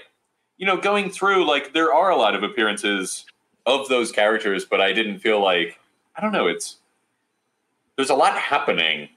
you 0.57 0.65
know, 0.65 0.77
going 0.77 1.09
through 1.09 1.47
like 1.47 1.73
there 1.73 1.93
are 1.93 2.09
a 2.09 2.15
lot 2.15 2.35
of 2.35 2.43
appearances 2.43 3.25
of 3.65 3.87
those 3.89 4.11
characters, 4.11 4.65
but 4.65 4.81
I 4.81 4.93
didn't 4.93 5.19
feel 5.19 5.41
like 5.41 5.79
I 6.15 6.21
don't 6.21 6.31
know. 6.31 6.47
It's 6.47 6.77
there's 7.95 8.09
a 8.09 8.15
lot 8.15 8.37
happening 8.37 9.09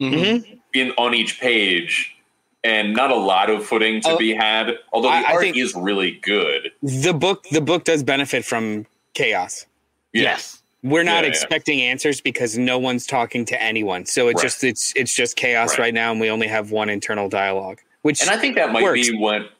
mm-hmm. 0.00 0.54
in 0.72 0.92
on 0.92 1.14
each 1.14 1.40
page, 1.40 2.16
and 2.64 2.94
not 2.94 3.10
a 3.10 3.16
lot 3.16 3.50
of 3.50 3.64
footing 3.64 4.00
to 4.02 4.10
oh, 4.10 4.18
be 4.18 4.34
had. 4.34 4.78
Although 4.92 5.08
the 5.08 5.14
I, 5.14 5.32
art 5.32 5.44
I 5.44 5.52
is 5.54 5.74
really 5.74 6.12
good. 6.22 6.72
The 6.82 7.12
book 7.12 7.44
the 7.50 7.60
book 7.60 7.84
does 7.84 8.02
benefit 8.02 8.44
from 8.44 8.86
chaos. 9.14 9.66
Yes. 10.12 10.55
We're 10.86 11.02
not 11.02 11.24
yeah, 11.24 11.30
expecting 11.30 11.80
yeah. 11.80 11.86
answers 11.86 12.20
because 12.20 12.56
no 12.56 12.78
one's 12.78 13.06
talking 13.06 13.44
to 13.46 13.60
anyone. 13.60 14.06
So 14.06 14.28
it's 14.28 14.36
right. 14.36 14.42
just 14.42 14.62
it's 14.62 14.92
it's 14.94 15.12
just 15.12 15.34
chaos 15.34 15.70
right. 15.72 15.86
right. 15.86 15.94
now, 15.94 16.12
and 16.12 16.20
we 16.20 16.30
only 16.30 16.46
have 16.46 16.70
one 16.70 16.88
internal 16.88 17.28
dialogue. 17.28 17.80
Which 18.02 18.20
and 18.20 18.30
I 18.30 18.36
think 18.36 18.54
that 18.54 18.72
might 18.72 18.84
works. 18.84 19.10
be 19.10 19.18
what 19.18 19.50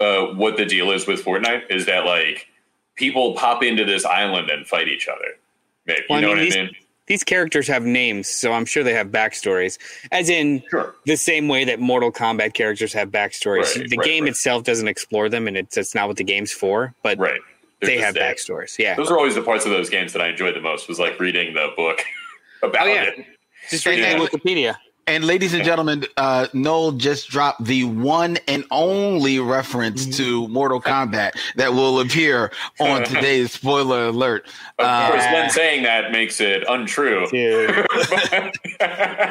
uh, 0.00 0.26
what 0.34 0.56
the 0.56 0.66
deal 0.66 0.90
is 0.90 1.06
with 1.06 1.24
Fortnite 1.24 1.70
is 1.70 1.86
that 1.86 2.04
like 2.04 2.48
people 2.96 3.34
pop 3.34 3.62
into 3.62 3.84
this 3.84 4.04
island 4.04 4.50
and 4.50 4.66
fight 4.66 4.88
each 4.88 5.06
other. 5.06 5.38
Maybe 5.86 6.00
well, 6.10 6.20
you 6.20 6.26
know 6.26 6.32
I 6.32 6.34
mean, 6.34 6.38
what 6.38 6.44
these, 6.44 6.56
I 6.56 6.62
mean? 6.62 6.76
These 7.06 7.22
characters 7.22 7.68
have 7.68 7.84
names, 7.84 8.28
so 8.28 8.52
I'm 8.52 8.64
sure 8.64 8.82
they 8.82 8.94
have 8.94 9.08
backstories. 9.08 9.78
As 10.10 10.28
in 10.28 10.64
sure. 10.68 10.96
the 11.04 11.14
same 11.14 11.46
way 11.46 11.64
that 11.64 11.78
Mortal 11.78 12.10
Kombat 12.10 12.54
characters 12.54 12.92
have 12.94 13.10
backstories. 13.10 13.76
Right, 13.76 13.88
the 13.88 13.98
game 13.98 14.26
itself 14.26 14.64
doesn't 14.64 14.88
explore 14.88 15.28
them, 15.28 15.46
and 15.46 15.56
it's, 15.56 15.76
it's 15.76 15.94
not 15.94 16.08
what 16.08 16.16
the 16.16 16.24
game's 16.24 16.50
for. 16.50 16.92
But 17.04 17.18
right. 17.18 17.40
They 17.80 17.98
have 17.98 18.14
backstories. 18.14 18.78
Yeah, 18.78 18.94
those 18.94 19.10
are 19.10 19.16
always 19.16 19.34
the 19.34 19.42
parts 19.42 19.64
of 19.64 19.70
those 19.70 19.90
games 19.90 20.12
that 20.12 20.22
I 20.22 20.28
enjoyed 20.28 20.54
the 20.54 20.60
most. 20.60 20.88
Was 20.88 20.98
like 20.98 21.18
reading 21.20 21.54
the 21.54 21.72
book 21.76 22.02
about 22.62 22.86
oh, 22.86 22.92
yeah. 22.92 23.02
it. 23.04 23.26
Just 23.70 23.86
reading 23.86 24.04
yeah. 24.04 24.18
Wikipedia. 24.18 24.76
And 25.08 25.24
ladies 25.24 25.54
and 25.54 25.64
gentlemen, 25.64 26.04
uh, 26.16 26.48
Noel 26.52 26.90
just 26.90 27.28
dropped 27.28 27.64
the 27.64 27.84
one 27.84 28.38
and 28.48 28.64
only 28.72 29.38
reference 29.38 30.16
to 30.16 30.48
Mortal 30.48 30.82
Kombat 30.82 31.38
that 31.54 31.72
will 31.72 32.00
appear 32.00 32.50
on 32.80 33.04
today's 33.04 33.52
spoiler 33.52 34.06
alert. 34.06 34.48
Of 34.80 35.10
course, 35.10 35.22
uh, 35.22 35.30
when 35.32 35.50
saying 35.50 35.84
that 35.84 36.10
makes 36.10 36.40
it 36.40 36.64
untrue. 36.68 37.22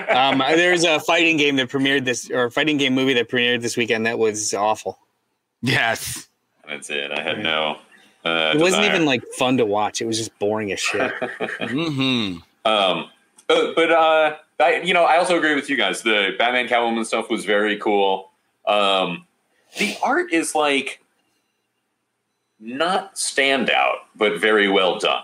um, 0.10 0.38
there's 0.56 0.86
a 0.86 1.02
fighting 1.02 1.36
game 1.36 1.58
that 1.58 1.68
premiered 1.68 2.06
this, 2.06 2.32
or 2.32 2.46
a 2.46 2.52
fighting 2.52 2.78
game 2.78 2.96
movie 2.96 3.16
that 3.16 3.30
premiered 3.30 3.62
this 3.62 3.76
weekend 3.76 4.06
that 4.06 4.18
was 4.18 4.54
awful. 4.54 4.98
Yes, 5.62 6.30
that's 6.66 6.89
it. 6.89 7.12
I 7.12 7.22
had 7.22 7.39
no. 7.39 7.80
Uh, 8.26 8.53
it 8.55 8.59
wasn't 8.59 8.82
desire. 8.82 8.95
even 8.95 9.05
like 9.05 9.23
fun 9.38 9.57
to 9.57 9.65
watch. 9.65 10.01
It 10.01 10.05
was 10.05 10.17
just 10.17 10.38
boring 10.39 10.71
as 10.71 10.80
shit. 10.80 11.13
mm-hmm. 11.21 12.39
Um, 12.69 13.09
but, 13.47 13.76
but 13.76 13.91
uh, 13.91 14.36
I, 14.59 14.82
you 14.82 14.95
know, 14.95 15.03
I 15.03 15.17
also 15.17 15.38
agree 15.38 15.53
with 15.53 15.69
you 15.69 15.78
guys. 15.78 16.01
The 16.01 16.32
Batman 16.38 16.67
Catwoman 16.67 17.05
stuff 17.05 17.30
was 17.30 17.45
very 17.45 17.78
cool. 17.78 18.32
Um, 18.65 19.28
the 19.78 19.95
art 20.03 20.34
is 20.34 20.55
like 20.55 21.03
not 22.59 23.13
standout, 23.15 23.97
but 24.15 24.39
very 24.39 24.67
well 24.67 24.97
done. 24.97 25.23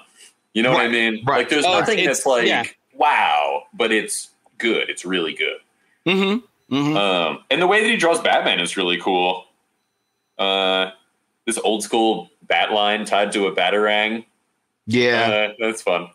You 0.53 0.61
know 0.61 0.69
right, 0.69 0.77
what 0.77 0.85
I 0.85 0.89
mean? 0.89 1.23
Right. 1.25 1.37
Like, 1.39 1.49
there's 1.49 1.65
oh, 1.65 1.79
nothing 1.79 2.05
that's 2.05 2.25
like 2.27 2.45
yeah. 2.45 2.65
wow, 2.93 3.63
but 3.73 3.91
it's 3.91 4.29
good. 4.59 4.89
It's 4.89 5.05
really 5.05 5.33
good. 5.33 5.57
Mm-hmm. 6.05 6.75
Mm-hmm. 6.75 6.97
Um, 6.97 7.43
and 7.49 7.61
the 7.61 7.67
way 7.67 7.81
that 7.81 7.89
he 7.89 7.97
draws 7.97 8.21
Batman 8.21 8.59
is 8.59 8.77
really 8.77 8.97
cool. 8.97 9.45
this 10.37 11.57
old 11.63 11.83
school 11.83 12.30
bat 12.51 12.73
line 12.73 13.05
tied 13.05 13.31
to 13.31 13.47
a 13.47 13.55
batarang. 13.55 14.25
Yeah. 14.85 15.51
Uh, 15.51 15.53
that's 15.57 15.81
fun. 15.81 16.09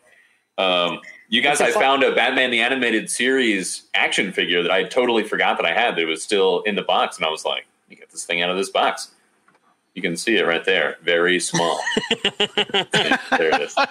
Um, 0.59 1.01
you 1.29 1.41
guys, 1.41 1.61
I 1.63 1.73
fun- 1.73 1.83
found 1.83 2.03
a 2.03 2.15
Batman 2.15 2.51
the 2.51 2.61
Animated 2.61 3.11
Series 3.11 3.87
action 3.95 4.33
figure 4.33 4.63
that 4.63 4.71
I 4.71 4.85
totally 4.85 5.25
forgot 5.25 5.57
that 5.57 5.67
I 5.67 5.73
had. 5.73 5.97
That 5.97 6.03
it 6.03 6.05
was 6.05 6.23
still 6.23 6.61
in 6.63 6.75
the 6.77 6.83
box, 6.83 7.17
and 7.17 7.25
I 7.27 7.31
was 7.31 7.45
like, 7.45 7.67
"You 7.89 7.97
get 7.97 8.11
this 8.11 8.25
thing 8.25 8.43
out 8.43 8.51
of 8.51 8.57
this 8.57 8.69
box." 8.71 9.11
You 9.95 10.03
can 10.03 10.17
see 10.17 10.37
it 10.37 10.47
right 10.47 10.65
there, 10.65 10.99
very 11.03 11.41
small. 11.41 11.81
there 12.11 12.29
it 13.31 13.63
is. 13.63 13.75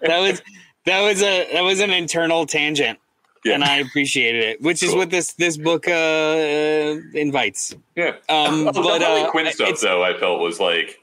was 0.02 0.42
that 0.86 1.00
was 1.02 1.22
a 1.22 1.52
that 1.52 1.60
was 1.62 1.80
an 1.80 1.90
internal 1.90 2.46
tangent, 2.46 2.98
Yeah. 3.44 3.54
and 3.54 3.64
I 3.64 3.76
appreciated 3.76 4.42
it, 4.44 4.60
which 4.62 4.82
is 4.82 4.94
what 4.94 5.10
this 5.10 5.32
this 5.34 5.56
book 5.56 5.86
uh, 5.88 5.92
uh, 5.92 6.96
invites. 7.14 7.74
Yeah. 7.96 8.16
Um, 8.28 8.64
but 8.64 8.72
the 8.74 8.82
Harley 8.82 9.22
uh, 9.22 9.30
Quinn 9.30 9.52
stuff, 9.52 9.80
though, 9.80 10.02
I 10.02 10.18
felt 10.18 10.40
was 10.40 10.60
like, 10.60 10.98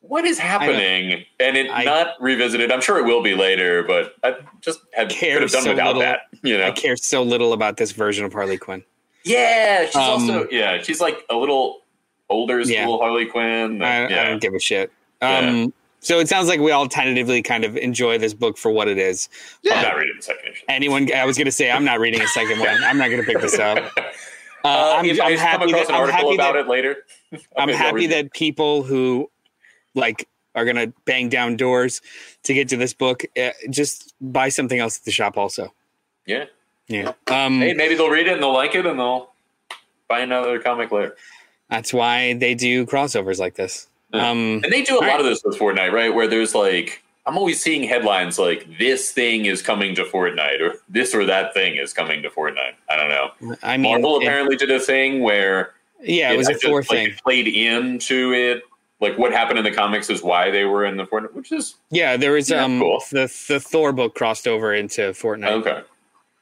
what 0.00 0.24
is 0.24 0.38
happening? 0.38 1.24
And 1.40 1.56
it 1.56 1.70
I- 1.70 1.84
not 1.84 2.08
revisited. 2.20 2.70
I'm 2.72 2.80
sure 2.80 2.98
it 2.98 3.04
will 3.04 3.22
be 3.22 3.34
later, 3.34 3.82
but 3.82 4.14
I 4.22 4.36
just 4.60 4.80
had, 4.92 5.10
could 5.10 5.42
have 5.42 5.50
done 5.50 5.62
so 5.62 5.70
without 5.70 5.86
little. 5.96 6.02
that. 6.02 6.20
You 6.42 6.58
know? 6.58 6.66
I 6.66 6.70
care 6.70 6.96
so 6.96 7.22
little 7.22 7.52
about 7.52 7.76
this 7.76 7.92
version 7.92 8.24
of 8.24 8.32
Harley 8.32 8.58
Quinn. 8.58 8.84
Yeah, 9.24 9.86
she's 9.86 9.96
Um, 9.96 10.02
also 10.02 10.48
yeah, 10.50 10.80
she's 10.82 11.00
like 11.00 11.24
a 11.28 11.34
little 11.36 11.82
older 12.30 12.62
school 12.64 12.74
Yeah. 12.74 12.86
Harley 12.86 13.26
Quinn. 13.26 13.82
I, 13.82 14.04
I 14.06 14.08
yeah, 14.08 14.24
don't 14.28 14.40
give 14.40 14.54
a 14.54 14.60
shit. 14.60 14.92
Um, 15.20 15.72
So 16.00 16.20
it 16.20 16.28
sounds 16.28 16.48
like 16.48 16.60
we 16.60 16.70
all 16.70 16.86
tentatively 16.88 17.42
kind 17.42 17.64
of 17.64 17.76
enjoy 17.76 18.18
this 18.18 18.32
book 18.34 18.56
for 18.56 18.70
what 18.70 18.86
it 18.88 18.98
is. 18.98 19.28
I'm 19.70 19.82
not 19.82 19.96
reading 19.96 20.14
the 20.16 20.22
second 20.22 20.52
issue. 20.52 20.64
Anyone? 20.68 21.12
I 21.12 21.24
was 21.24 21.36
going 21.36 21.46
to 21.46 21.52
say 21.52 21.70
I'm 21.70 21.84
not 21.84 21.98
reading 21.98 22.20
a 22.20 22.28
second 22.28 22.60
one. 22.60 22.82
I'm 22.84 22.98
not 22.98 23.08
going 23.10 23.20
to 23.20 23.26
pick 23.26 23.40
this 23.40 23.58
up. 23.58 23.78
Uh, 24.64 24.68
Uh, 24.68 24.96
I'm, 24.98 25.04
I'm 25.04 25.20
I 25.20 25.36
come 25.36 25.38
happy 25.38 25.70
across 25.70 25.86
that 25.86 25.88
an 25.90 25.94
I'm 25.94 26.00
article 26.00 26.18
happy 26.18 26.34
about 26.34 26.52
that 26.54 26.60
it 26.62 26.68
later, 26.68 26.96
I'm 27.56 27.70
I'll 27.70 27.76
happy 27.76 28.08
that 28.08 28.32
people 28.32 28.82
who 28.82 29.30
like 29.94 30.28
are 30.56 30.64
going 30.64 30.76
to 30.76 30.92
bang 31.04 31.28
down 31.28 31.56
doors 31.56 32.02
to 32.42 32.54
get 32.54 32.68
to 32.70 32.76
this 32.76 32.92
book 32.92 33.24
uh, 33.40 33.50
just 33.70 34.14
buy 34.20 34.48
something 34.48 34.80
else 34.80 34.98
at 34.98 35.04
the 35.04 35.12
shop 35.12 35.38
also. 35.38 35.72
yeah, 36.26 36.46
Yeah. 36.88 37.12
Um, 37.28 37.60
hey, 37.60 37.72
maybe 37.72 37.94
they'll 37.94 38.10
read 38.10 38.26
it 38.26 38.32
and 38.32 38.42
they'll 38.42 38.52
like 38.52 38.74
it 38.74 38.84
and 38.84 38.98
they'll 38.98 39.30
buy 40.08 40.20
another 40.20 40.58
comic 40.58 40.90
later. 40.90 41.16
that's 41.70 41.92
why 41.94 42.32
they 42.34 42.56
do 42.56 42.84
crossovers 42.84 43.38
like 43.38 43.54
this. 43.54 43.86
Um, 44.12 44.60
And 44.64 44.72
they 44.72 44.82
do 44.82 44.94
a 44.96 45.00
lot 45.00 45.06
Right. 45.06 45.20
of 45.20 45.26
this 45.26 45.42
with 45.44 45.58
Fortnite, 45.58 45.92
right? 45.92 46.12
Where 46.14 46.26
there's 46.26 46.54
like, 46.54 47.02
I'm 47.26 47.36
always 47.36 47.60
seeing 47.62 47.82
headlines 47.82 48.38
like, 48.38 48.66
this 48.78 49.10
thing 49.12 49.44
is 49.44 49.60
coming 49.60 49.94
to 49.96 50.04
Fortnite, 50.04 50.60
or 50.60 50.76
this 50.88 51.14
or 51.14 51.24
that 51.26 51.52
thing 51.52 51.76
is 51.76 51.92
coming 51.92 52.22
to 52.22 52.30
Fortnite. 52.30 52.72
I 52.88 52.96
don't 52.96 53.08
know. 53.10 53.56
I 53.62 53.76
mean, 53.76 53.90
Marvel 53.92 54.18
it- 54.18 54.24
apparently 54.24 54.56
did 54.56 54.70
a 54.70 54.80
thing 54.80 55.20
where 55.20 55.74
yeah, 56.02 56.32
it 56.32 56.36
was 56.38 56.48
a 56.48 56.52
actually, 56.52 56.68
Thor 56.70 56.78
like, 56.80 56.88
thing. 56.88 57.14
played 57.22 57.48
into 57.48 58.32
it. 58.32 58.62
Like 59.00 59.16
what 59.18 59.30
happened 59.32 59.58
in 59.58 59.64
the 59.64 59.70
comics 59.72 60.08
is 60.10 60.22
why 60.22 60.50
they 60.50 60.64
were 60.64 60.84
in 60.86 60.96
the 60.96 61.04
Fortnite, 61.04 61.34
which 61.34 61.52
is 61.52 61.74
Yeah, 61.90 62.16
there 62.16 62.32
was 62.32 62.48
Yeah, 62.50 62.64
um 62.64 62.80
cool. 62.80 63.02
the 63.12 63.30
the 63.48 63.60
Thor 63.60 63.92
book 63.92 64.14
crossed 64.14 64.48
over 64.48 64.72
into 64.74 65.02
Fortnite. 65.12 65.50
okay. 65.50 65.80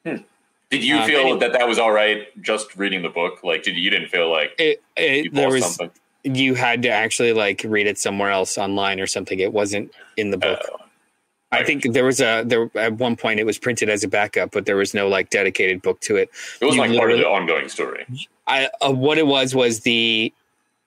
Hmm. 0.05 0.23
Did 0.69 0.83
you 0.83 0.97
Uh, 0.97 1.05
feel 1.05 1.37
that 1.39 1.53
that 1.53 1.67
was 1.67 1.79
all 1.79 1.91
right 1.91 2.27
just 2.41 2.75
reading 2.77 3.01
the 3.01 3.09
book? 3.09 3.43
Like, 3.43 3.63
did 3.63 3.75
you 3.77 3.89
didn't 3.89 4.09
feel 4.09 4.29
like 4.31 4.53
It, 4.57 4.81
it, 4.95 5.33
there 5.33 5.49
was 5.49 5.63
something? 5.65 5.91
You 6.35 6.55
had 6.55 6.81
to 6.83 6.89
actually 6.89 7.33
like 7.33 7.61
read 7.65 7.87
it 7.87 7.97
somewhere 7.97 8.29
else 8.31 8.57
online 8.57 8.99
or 8.99 9.07
something. 9.07 9.39
It 9.39 9.53
wasn't 9.53 9.91
in 10.17 10.31
the 10.31 10.37
book. 10.37 10.59
Uh, 10.71 10.77
I 11.51 11.63
think 11.63 11.93
there 11.93 12.03
was 12.03 12.19
a 12.19 12.43
there 12.45 12.69
at 12.75 12.93
one 12.93 13.15
point 13.15 13.39
it 13.39 13.45
was 13.45 13.57
printed 13.57 13.89
as 13.89 14.03
a 14.03 14.07
backup, 14.07 14.51
but 14.51 14.65
there 14.65 14.75
was 14.75 14.93
no 14.93 15.07
like 15.07 15.29
dedicated 15.29 15.81
book 15.81 15.99
to 16.01 16.17
it. 16.17 16.29
it 16.61 16.65
was 16.65 16.75
you 16.75 16.81
like 16.81 16.97
part 16.97 17.11
of 17.11 17.19
the 17.19 17.27
ongoing 17.27 17.69
story. 17.69 18.05
I 18.47 18.69
uh, 18.81 18.91
what 18.91 19.17
it 19.17 19.27
was 19.27 19.55
was 19.55 19.81
the 19.81 20.33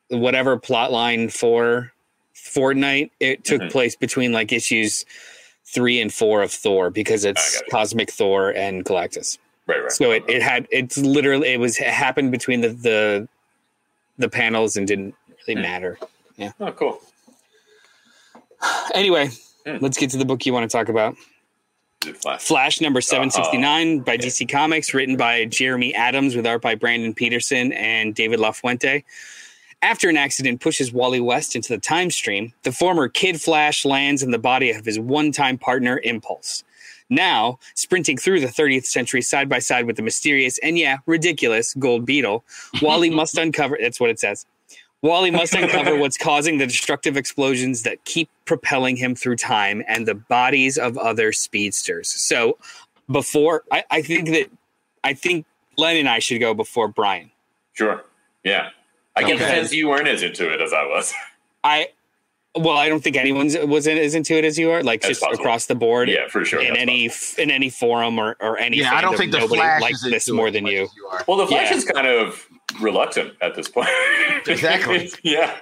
whatever 0.09 0.59
plot 0.59 0.93
line 0.93 1.28
for 1.30 1.93
Fortnite. 2.34 3.11
It 3.20 3.45
took 3.45 3.62
Mhm. 3.62 3.70
place 3.72 3.97
between 3.97 4.32
like 4.32 4.53
issues 4.53 5.07
three 5.64 6.01
and 6.01 6.12
four 6.12 6.43
of 6.43 6.53
Thor 6.53 6.91
because 6.91 7.24
it's 7.24 7.61
it. 7.61 7.70
Cosmic 7.70 8.11
Thor 8.11 8.51
and 8.51 8.84
Galactus. 8.84 9.38
Right, 9.66 9.80
right. 9.82 9.93
So 9.93 10.11
it, 10.11 10.24
it 10.28 10.43
had 10.43 10.66
it's 10.70 10.99
literally 10.99 11.49
it 11.53 11.61
was 11.61 11.78
it 11.78 11.86
happened 11.86 12.32
between 12.32 12.61
the 12.61 12.68
the 12.70 13.28
the 14.18 14.28
panels 14.28 14.76
and 14.76 14.86
didn't 14.86 15.14
really 15.47 15.61
Hmm. 15.61 15.62
matter. 15.62 15.99
Yeah. 16.36 16.53
Oh, 16.61 16.72
cool. 16.72 17.01
Anyway, 18.95 19.30
Hmm. 19.66 19.76
let's 19.80 19.99
get 19.99 20.11
to 20.11 20.16
the 20.16 20.24
book 20.24 20.45
you 20.47 20.53
want 20.53 20.70
to 20.70 20.74
talk 20.76 20.88
about. 20.88 21.16
Flash. 22.22 22.41
Flash 22.43 22.80
number 22.80 23.01
769 23.03 23.97
Uh-huh. 23.97 24.05
by 24.05 24.16
DC 24.16 24.47
Comics, 24.47 24.95
written 24.95 25.16
by 25.16 25.45
Jeremy 25.45 25.95
Adams 25.95 26.34
with 26.34 26.47
art 26.47 26.62
by 26.62 26.74
Brandon 26.74 27.12
Peterson 27.12 27.72
and 27.72 28.14
David 28.14 28.41
LaFuente. 28.41 29.05
After 29.82 30.09
an 30.09 30.16
accident 30.16 30.61
pushes 30.61 30.93
Wally 30.93 31.20
West 31.20 31.55
into 31.57 31.68
the 31.68 31.78
time 31.78 32.11
stream, 32.11 32.53
the 32.62 32.72
former 32.72 33.09
Kid 33.09 33.41
Flash 33.41 33.84
lands 33.84 34.22
in 34.22 34.30
the 34.30 34.38
body 34.38 34.70
of 34.70 34.84
his 34.86 34.99
one 34.99 35.30
time 35.32 35.59
partner, 35.59 36.01
Impulse. 36.03 36.64
Now, 37.11 37.59
sprinting 37.74 38.16
through 38.16 38.41
the 38.41 38.47
30th 38.47 38.86
century 38.86 39.20
side 39.20 39.49
by 39.49 39.59
side 39.59 39.84
with 39.86 39.97
the 39.97 40.03
mysterious 40.03 40.59
and, 40.59 40.78
yeah, 40.78 40.99
ridiculous 41.07 41.74
Gold 41.74 42.07
Beetle, 42.07 42.45
Wally 42.80 43.11
must 43.20 43.36
uncover 43.36 43.76
that's 43.80 44.01
what 44.01 44.11
it 44.11 44.18
says. 44.20 44.47
Wally 45.03 45.30
must 45.30 45.55
uncover 45.55 45.96
what's 45.96 46.18
causing 46.18 46.59
the 46.59 46.66
destructive 46.66 47.16
explosions 47.16 47.82
that 47.84 48.05
keep 48.05 48.28
propelling 48.44 48.96
him 48.96 49.14
through 49.14 49.36
time 49.36 49.82
and 49.88 50.07
the 50.07 50.14
bodies 50.14 50.76
of 50.76 50.98
other 50.98 51.32
speedsters. 51.32 52.09
So, 52.11 52.59
before 53.11 53.64
I, 53.72 53.84
I 53.90 54.03
think 54.03 54.28
that 54.28 54.51
I 55.03 55.14
think 55.14 55.46
Len 55.78 55.96
and 55.96 56.09
I 56.09 56.18
should 56.18 56.38
go 56.40 56.53
before 56.55 56.86
Brian. 56.88 57.30
Sure. 57.72 58.05
Yeah. 58.44 58.68
I 59.16 59.22
get 59.22 59.38
the 59.38 59.44
Okay. 59.46 59.55
sense 59.55 59.72
you 59.72 59.88
weren't 59.88 60.07
as 60.09 60.22
into 60.22 60.53
it 60.53 60.61
as 60.61 60.72
I 60.72 60.84
was. 60.84 61.12
I 61.64 61.88
well, 62.57 62.76
I 62.76 62.88
don't 62.88 63.01
think 63.03 63.16
anyone's 63.16 63.57
was 63.57 63.86
in, 63.86 63.96
as 63.96 64.14
into 64.16 64.34
it 64.36 64.44
as 64.44 64.59
you 64.59 64.70
are. 64.72 64.82
Like 64.82 65.03
That's 65.03 65.11
just 65.12 65.22
possible. 65.22 65.40
across 65.40 65.66
the 65.66 65.76
board, 65.76 66.09
Yeah, 66.09 66.26
for 66.28 66.44
sure. 66.44 66.61
in 66.61 66.68
That's 66.68 66.80
any 66.80 67.07
f 67.07 67.38
in 67.38 67.51
any 67.51 67.70
forum 67.70 68.18
or 68.18 68.36
or 68.40 68.59
any. 68.59 68.78
Yeah, 68.78 68.94
I 68.94 69.01
don't 69.01 69.16
think 69.16 69.32
the 69.32 69.40
Flash 69.40 69.80
likes 69.80 70.05
is 70.05 70.11
this 70.11 70.28
more 70.30 70.51
than 70.51 70.66
as 70.66 70.72
you. 70.72 70.88
are. 71.11 71.24
Well, 71.28 71.36
the 71.38 71.46
Flash 71.46 71.70
Yeah. 71.70 71.76
is 71.76 71.84
kind 71.84 72.07
of 72.07 72.46
reluctant 72.80 73.34
at 73.40 73.54
this 73.54 73.68
point. 73.68 73.88
Exactly. 74.46 75.10
yeah. 75.22 75.54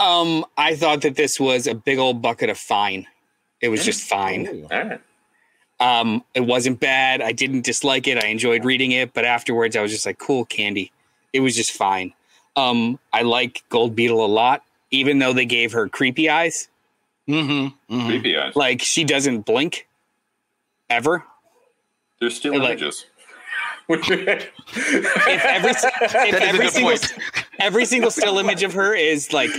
Um, 0.00 0.46
I 0.56 0.74
thought 0.76 1.02
that 1.02 1.16
this 1.16 1.38
was 1.38 1.66
a 1.66 1.74
big 1.74 1.98
old 1.98 2.22
bucket 2.22 2.48
of 2.48 2.56
fine. 2.56 3.06
It 3.60 3.68
was 3.68 3.84
just 3.84 4.08
fine. 4.08 4.66
All 4.70 4.84
right. 4.84 5.00
Um, 5.78 6.24
it 6.34 6.40
wasn't 6.40 6.80
bad. 6.80 7.20
I 7.20 7.32
didn't 7.32 7.64
dislike 7.64 8.08
it. 8.08 8.16
I 8.22 8.28
enjoyed 8.28 8.64
reading 8.64 8.92
it, 8.92 9.12
but 9.12 9.24
afterwards 9.26 9.76
I 9.76 9.82
was 9.82 9.92
just 9.92 10.06
like, 10.06 10.18
cool 10.18 10.44
candy. 10.46 10.90
It 11.32 11.40
was 11.40 11.54
just 11.54 11.72
fine. 11.72 12.14
Um, 12.56 12.98
I 13.12 13.22
like 13.22 13.62
Gold 13.68 13.94
Beetle 13.94 14.24
a 14.24 14.26
lot, 14.26 14.62
even 14.90 15.18
though 15.18 15.32
they 15.34 15.44
gave 15.44 15.72
her 15.72 15.88
creepy 15.88 16.28
eyes. 16.30 16.68
Mm-hmm. 17.28 17.94
mm-hmm. 17.94 18.06
Creepy 18.08 18.36
eyes. 18.38 18.56
Like 18.56 18.80
she 18.80 19.04
doesn't 19.04 19.42
blink 19.42 19.86
ever. 20.88 21.24
They're 22.20 22.30
still 22.30 22.58
like- 22.58 22.70
images. 22.78 23.04
If 23.88 25.44
every 25.44 25.70
if 25.70 26.12
That 26.12 26.28
is 26.28 26.34
a 26.34 26.42
every 26.42 26.68
single 26.68 26.96
every 27.58 27.84
single 27.84 28.10
still 28.10 28.38
image 28.38 28.62
of 28.62 28.74
her 28.74 28.94
is 28.94 29.32
like 29.32 29.50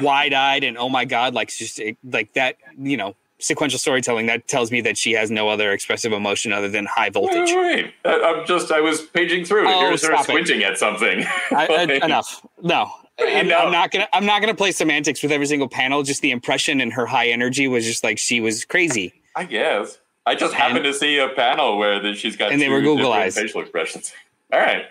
wide 0.00 0.32
eyed 0.34 0.64
and 0.64 0.76
oh 0.78 0.88
my 0.88 1.04
god, 1.04 1.34
like 1.34 1.48
just 1.48 1.80
like 2.04 2.34
that, 2.34 2.56
you 2.78 2.96
know, 2.96 3.14
sequential 3.38 3.78
storytelling 3.78 4.26
that 4.26 4.46
tells 4.46 4.70
me 4.70 4.80
that 4.82 4.96
she 4.96 5.12
has 5.12 5.30
no 5.30 5.48
other 5.48 5.72
expressive 5.72 6.12
emotion 6.12 6.52
other 6.52 6.68
than 6.68 6.86
high 6.86 7.10
voltage. 7.10 7.50
wait, 7.50 7.56
wait. 7.84 7.94
I- 8.04 8.20
I'm 8.20 8.46
just, 8.46 8.70
I 8.70 8.80
was 8.80 9.02
paging 9.02 9.44
through. 9.44 9.66
Oh, 9.68 9.80
Here's 9.88 10.02
her 10.02 10.08
stop 10.12 10.20
it. 10.20 10.24
squinting 10.24 10.62
at 10.62 10.78
something. 10.78 11.24
I, 11.50 11.66
I, 11.66 11.82
enough. 12.04 12.46
No, 12.62 12.90
I'm, 13.18 13.48
No. 13.48 13.58
I'm 13.58 13.72
not 13.72 13.90
gonna. 13.90 14.08
I'm 14.12 14.26
not 14.26 14.40
gonna 14.40 14.54
play 14.54 14.70
semantics 14.72 15.22
with 15.22 15.32
every 15.32 15.46
single 15.46 15.68
panel. 15.68 16.02
Just 16.02 16.22
the 16.22 16.30
impression 16.30 16.80
and 16.80 16.92
her 16.92 17.06
high 17.06 17.28
energy 17.28 17.68
was 17.68 17.84
just 17.84 18.04
like 18.04 18.18
she 18.18 18.40
was 18.40 18.64
crazy. 18.64 19.12
I 19.34 19.44
guess. 19.44 19.98
I 20.26 20.34
just 20.34 20.54
happened 20.54 20.84
to 20.84 20.92
see 20.94 21.18
a 21.18 21.28
panel 21.30 21.78
where 21.78 22.00
that 22.00 22.16
she's 22.16 22.36
got 22.36 22.52
And 22.52 22.60
they 22.62 22.68
were 22.68 22.80
Google 22.80 23.12
eyes. 23.12 23.34
facial 23.36 23.60
expressions. 23.60 24.12
All 24.52 24.60
right. 24.60 24.84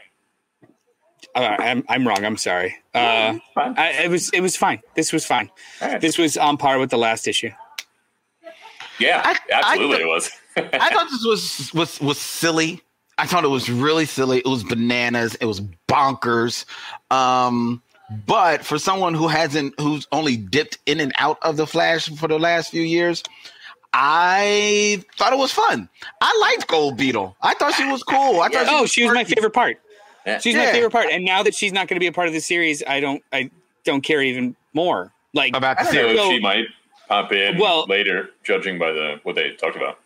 Uh, 1.33 1.55
I'm 1.59 1.83
I'm 1.87 2.05
wrong. 2.05 2.25
I'm 2.25 2.35
sorry. 2.35 2.75
Uh, 2.93 3.37
Fine. 3.53 3.75
I, 3.77 4.03
it 4.03 4.09
was 4.09 4.29
it 4.31 4.41
was 4.41 4.57
fine. 4.57 4.81
This 4.95 5.13
was 5.13 5.25
fine. 5.25 5.49
All 5.81 5.87
right. 5.89 6.01
This 6.01 6.17
was 6.17 6.35
on 6.35 6.57
par 6.57 6.77
with 6.79 6.89
the 6.89 6.97
last 6.97 7.25
issue. 7.27 7.51
yeah, 8.99 9.21
I- 9.23 9.37
absolutely 9.53 9.97
I- 9.97 10.01
it 10.01 10.07
was. 10.07 10.29
I 10.57 10.89
thought 10.93 11.07
this 11.09 11.23
was 11.25 11.71
was 11.73 12.01
was 12.01 12.19
silly. 12.19 12.81
I 13.17 13.25
thought 13.27 13.45
it 13.45 13.49
was 13.49 13.69
really 13.69 14.05
silly. 14.05 14.39
It 14.39 14.47
was 14.47 14.63
bananas. 14.65 15.35
It 15.35 15.45
was 15.45 15.61
bonkers. 15.87 16.65
Um, 17.11 17.81
but 18.25 18.65
for 18.65 18.77
someone 18.77 19.13
who 19.13 19.27
hasn't, 19.29 19.79
who's 19.79 20.07
only 20.11 20.35
dipped 20.35 20.79
in 20.85 20.99
and 20.99 21.13
out 21.17 21.37
of 21.43 21.55
the 21.55 21.65
Flash 21.67 22.09
for 22.17 22.27
the 22.27 22.39
last 22.39 22.71
few 22.71 22.81
years, 22.81 23.23
I 23.93 25.03
thought 25.17 25.33
it 25.33 25.39
was 25.39 25.51
fun. 25.51 25.89
I 26.21 26.37
liked 26.41 26.67
Gold 26.69 26.97
Beetle. 26.97 27.35
I 27.41 27.53
thought 27.55 27.73
she 27.73 27.85
was 27.89 28.03
cool. 28.03 28.41
I 28.41 28.49
thought 28.49 28.67
Oh, 28.69 28.85
she 28.85 29.03
was 29.03 29.13
my 29.13 29.23
favorite 29.23 29.51
part. 29.53 29.79
Yeah. 30.25 30.39
She's 30.39 30.55
my 30.55 30.67
favorite 30.71 30.91
part. 30.91 31.07
And 31.11 31.25
now 31.25 31.43
that 31.43 31.55
she's 31.55 31.73
not 31.73 31.87
going 31.87 31.95
to 31.95 31.99
be 31.99 32.07
a 32.07 32.11
part 32.11 32.27
of 32.27 32.33
the 32.33 32.39
series, 32.39 32.83
I 32.87 32.99
don't 32.99 33.23
I 33.33 33.49
don't 33.83 34.01
care 34.01 34.21
even 34.21 34.55
more. 34.73 35.11
Like 35.33 35.55
about 35.55 35.77
the 35.79 35.83
don't 35.85 35.93
series. 35.93 36.17
So- 36.17 36.29
she 36.29 36.39
might 36.39 36.65
pop 37.07 37.31
in 37.31 37.57
Well- 37.57 37.85
later, 37.87 38.29
judging 38.43 38.77
by 38.79 38.91
the 38.91 39.19
what 39.23 39.35
they 39.35 39.51
talked 39.51 39.75
about. 39.75 39.99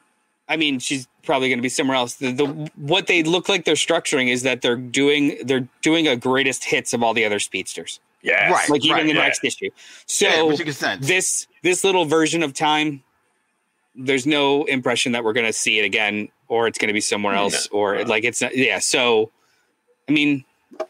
I 0.48 0.58
mean, 0.58 0.78
she's 0.78 1.08
probably 1.24 1.50
going 1.50 1.58
to 1.58 1.64
be 1.64 1.70
somewhere 1.70 1.98
else. 1.98 2.16
The, 2.16 2.32
the 2.32 2.46
what 2.76 3.08
they 3.08 3.24
look 3.24 3.50
like 3.50 3.66
they're 3.66 3.74
structuring 3.76 4.30
is 4.30 4.44
that 4.44 4.62
they're 4.62 4.76
doing 4.76 5.38
they're 5.44 5.68
doing 5.82 6.08
a 6.08 6.16
greatest 6.16 6.64
hits 6.64 6.94
of 6.94 7.02
all 7.04 7.14
the 7.16 7.26
other 7.26 7.40
speedsters, 7.40 8.00
Yeah, 8.22 8.52
Right. 8.52 8.70
like 8.70 8.86
even 8.86 9.00
in 9.02 9.08
the 9.08 9.14
yeah. 9.14 9.22
next 9.24 9.44
issue. 9.44 9.70
So 10.06 10.48
which 10.48 10.60
makes 10.64 10.78
sense. 10.78 11.06
this 11.08 11.48
this 11.64 11.84
little 11.84 12.06
version 12.06 12.44
of 12.44 12.54
time, 12.54 13.02
there's 13.98 14.26
no 14.26 14.64
impression 14.66 15.12
that 15.14 15.24
we're 15.24 15.34
going 15.34 15.46
to 15.46 15.54
see 15.54 15.80
it 15.80 15.86
again, 15.86 16.30
or 16.48 16.68
it's 16.68 16.78
going 16.78 16.88
to 16.89 16.93
be 16.93 17.02
somewhere 17.02 17.34
else, 17.36 17.68
or 17.68 18.04
like 18.06 18.24
it's 18.24 18.41
not, 18.41 18.56
yeah. 18.56 18.80
So, 18.80 19.32
I 20.08 20.12
mean, 20.12 20.43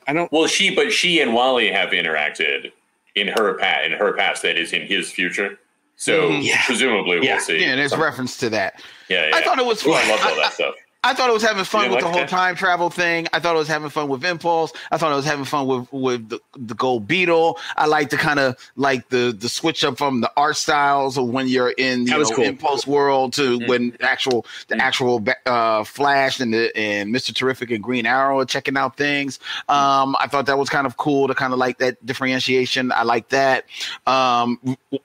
I 0.07 0.13
don't. 0.13 0.31
Well, 0.31 0.47
she, 0.47 0.73
but 0.75 0.91
she 0.91 1.19
and 1.21 1.33
Wally 1.33 1.71
have 1.71 1.89
interacted 1.89 2.71
in 3.15 3.27
her 3.29 3.53
past, 3.55 3.85
in 3.85 3.91
her 3.93 4.13
past 4.13 4.41
that 4.41 4.57
is 4.57 4.73
in 4.73 4.81
his 4.87 5.11
future. 5.11 5.59
So 5.97 6.29
Mhm. 6.31 6.43
Yeah. 6.43 6.61
presumably 6.65 7.19
Yeah. 7.25 7.35
we'll 7.35 7.41
see. 7.41 7.61
yeah, 7.61 7.75
there's 7.75 7.95
reference 7.95 8.37
to 8.39 8.49
that. 8.49 8.81
yeah, 9.07 9.27
yeah. 9.29 9.35
I 9.37 9.41
thought 9.43 9.59
it 9.59 9.65
was 9.65 9.81
Ooh, 9.85 9.93
fun. 9.93 10.03
I 10.05 10.09
loved 10.11 10.23
all 10.25 10.35
that 10.35 10.53
stuff. 10.53 10.75
I 11.05 11.13
thought 11.13 11.29
it 11.29 11.33
was 11.33 11.43
having 11.43 11.63
fun 11.63 11.91
with 11.91 11.99
the 11.99 12.07
whole 12.07 12.15
that? 12.15 12.29
time 12.29 12.55
travel 12.55 12.89
thing. 12.89 13.27
I 13.31 13.39
thought 13.39 13.55
it 13.55 13.59
was 13.59 13.67
having 13.67 13.89
fun 13.89 14.09
with 14.09 14.25
Impulse. 14.25 14.73
I 14.91 14.97
thought 14.97 15.11
it 15.11 15.15
was 15.15 15.25
having 15.25 15.45
fun 15.45 15.67
with 15.67 15.93
with 15.93 16.29
the, 16.29 16.39
the 16.57 16.73
Gold 16.73 17.07
Beetle. 17.07 17.59
I 17.77 17.85
like 17.85 18.09
to 18.09 18.17
kind 18.17 18.39
of 18.39 18.57
like 18.75 19.09
the 19.09 19.35
the 19.37 19.47
switch 19.47 19.83
up 19.83 19.97
from 19.99 20.21
the 20.21 20.31
art 20.35 20.57
styles 20.57 21.17
of 21.17 21.29
when 21.29 21.47
you're 21.47 21.69
in 21.69 22.01
you 22.01 22.07
That 22.07 22.17
was 22.19 22.31
know, 22.31 22.37
cool. 22.37 22.45
Impulse 22.45 22.87
world 22.87 23.33
to 23.33 23.59
Mm. 23.59 23.67
when 23.67 23.97
actual 24.01 24.45
the 24.67 24.81
actual 24.81 25.23
uh, 25.45 25.83
Flash 25.83 26.39
and 26.39 26.51
the 26.53 26.75
and 26.75 27.11
Mister 27.11 27.31
Terrific 27.31 27.69
and 27.69 27.83
Green 27.83 28.07
Arrow 28.07 28.39
are 28.39 28.45
checking 28.45 28.75
out 28.75 28.97
things. 28.97 29.39
Um, 29.69 30.15
I 30.19 30.27
thought 30.27 30.47
that 30.47 30.57
was 30.57 30.69
kind 30.69 30.87
of 30.87 30.97
cool 30.97 31.27
to 31.27 31.35
kind 31.35 31.53
of 31.53 31.59
like 31.59 31.77
that 31.77 32.03
differentiation. 32.03 32.91
I 32.91 33.03
like 33.03 33.29
that 33.29 33.65
um, 34.07 34.59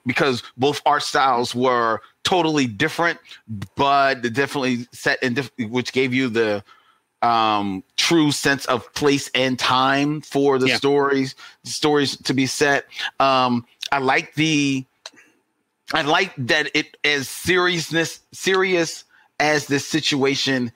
because 0.07 0.42
both 0.57 0.80
art 0.86 1.03
styles 1.03 1.55
were 1.55 2.01
totally 2.24 2.66
different, 2.66 3.18
but 3.76 4.22
definitely 4.32 4.86
set 4.92 5.22
in 5.22 5.34
diff- 5.34 5.50
which 5.58 5.92
gave 5.92 6.12
you 6.14 6.28
the 6.28 6.64
um 7.22 7.84
true 7.98 8.32
sense 8.32 8.64
of 8.66 8.92
place 8.94 9.30
and 9.34 9.58
time 9.58 10.22
for 10.22 10.58
the 10.58 10.68
Yeah. 10.68 10.76
stories 10.76 11.34
stories 11.64 12.16
to 12.16 12.32
be 12.32 12.46
set 12.46 12.86
um 13.18 13.66
i 13.92 13.98
like 13.98 14.34
the 14.36 14.86
i 15.92 16.00
like 16.00 16.32
that 16.38 16.70
it 16.74 16.96
as 17.04 17.28
seriousness 17.28 18.20
serious 18.32 19.04
as 19.38 19.66
this 19.66 19.86
situation 19.86 20.72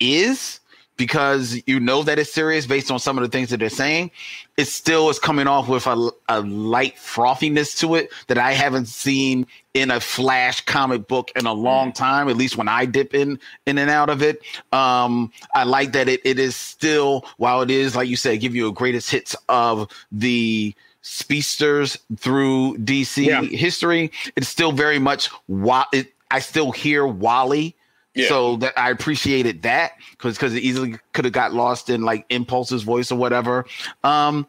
is 0.00 0.58
because 0.96 1.60
you 1.66 1.80
know 1.80 2.02
that 2.02 2.18
it's 2.18 2.32
serious 2.32 2.66
based 2.66 2.90
on 2.90 2.98
some 2.98 3.18
of 3.18 3.22
the 3.22 3.28
things 3.28 3.50
that 3.50 3.58
they're 3.58 3.68
saying 3.68 4.10
it 4.56 4.66
still 4.66 5.10
is 5.10 5.18
coming 5.18 5.46
off 5.46 5.68
with 5.68 5.86
a, 5.86 6.10
a 6.28 6.40
light 6.42 6.94
frothiness 6.96 7.78
to 7.78 7.94
it 7.94 8.10
that 8.28 8.38
i 8.38 8.52
haven't 8.52 8.86
seen 8.86 9.46
in 9.74 9.90
a 9.90 10.00
flash 10.00 10.60
comic 10.62 11.08
book 11.08 11.30
in 11.36 11.46
a 11.46 11.52
long 11.52 11.92
time 11.92 12.28
at 12.28 12.36
least 12.36 12.56
when 12.56 12.68
i 12.68 12.84
dip 12.84 13.14
in 13.14 13.38
in 13.66 13.78
and 13.78 13.90
out 13.90 14.08
of 14.08 14.22
it 14.22 14.40
um 14.72 15.32
i 15.54 15.64
like 15.64 15.92
that 15.92 16.08
it, 16.08 16.20
it 16.24 16.38
is 16.38 16.54
still 16.54 17.24
while 17.38 17.60
it 17.62 17.70
is 17.70 17.96
like 17.96 18.08
you 18.08 18.16
said 18.16 18.38
give 18.40 18.54
you 18.54 18.68
a 18.68 18.72
greatest 18.72 19.10
hits 19.10 19.34
of 19.48 19.88
the 20.12 20.74
speedsters 21.02 21.98
through 22.18 22.76
dc 22.78 23.24
Yeah. 23.24 23.42
history 23.42 24.10
it's 24.36 24.48
still 24.48 24.72
very 24.72 24.98
much 24.98 25.28
wa- 25.48 25.86
it, 25.92 26.12
i 26.30 26.38
still 26.38 26.70
hear 26.72 27.06
wally 27.06 27.74
Yeah. 28.14 28.28
so 28.28 28.56
that 28.56 28.78
I 28.78 28.90
appreciated 28.90 29.62
that 29.62 29.92
because 30.12 30.36
because 30.36 30.54
it 30.54 30.62
easily 30.62 30.98
could 31.12 31.24
have 31.24 31.34
got 31.34 31.52
lost 31.52 31.90
in 31.90 32.02
like 32.02 32.24
Impulse's 32.30 32.82
voice 32.82 33.10
or 33.10 33.18
whatever. 33.18 33.66
Um, 34.04 34.46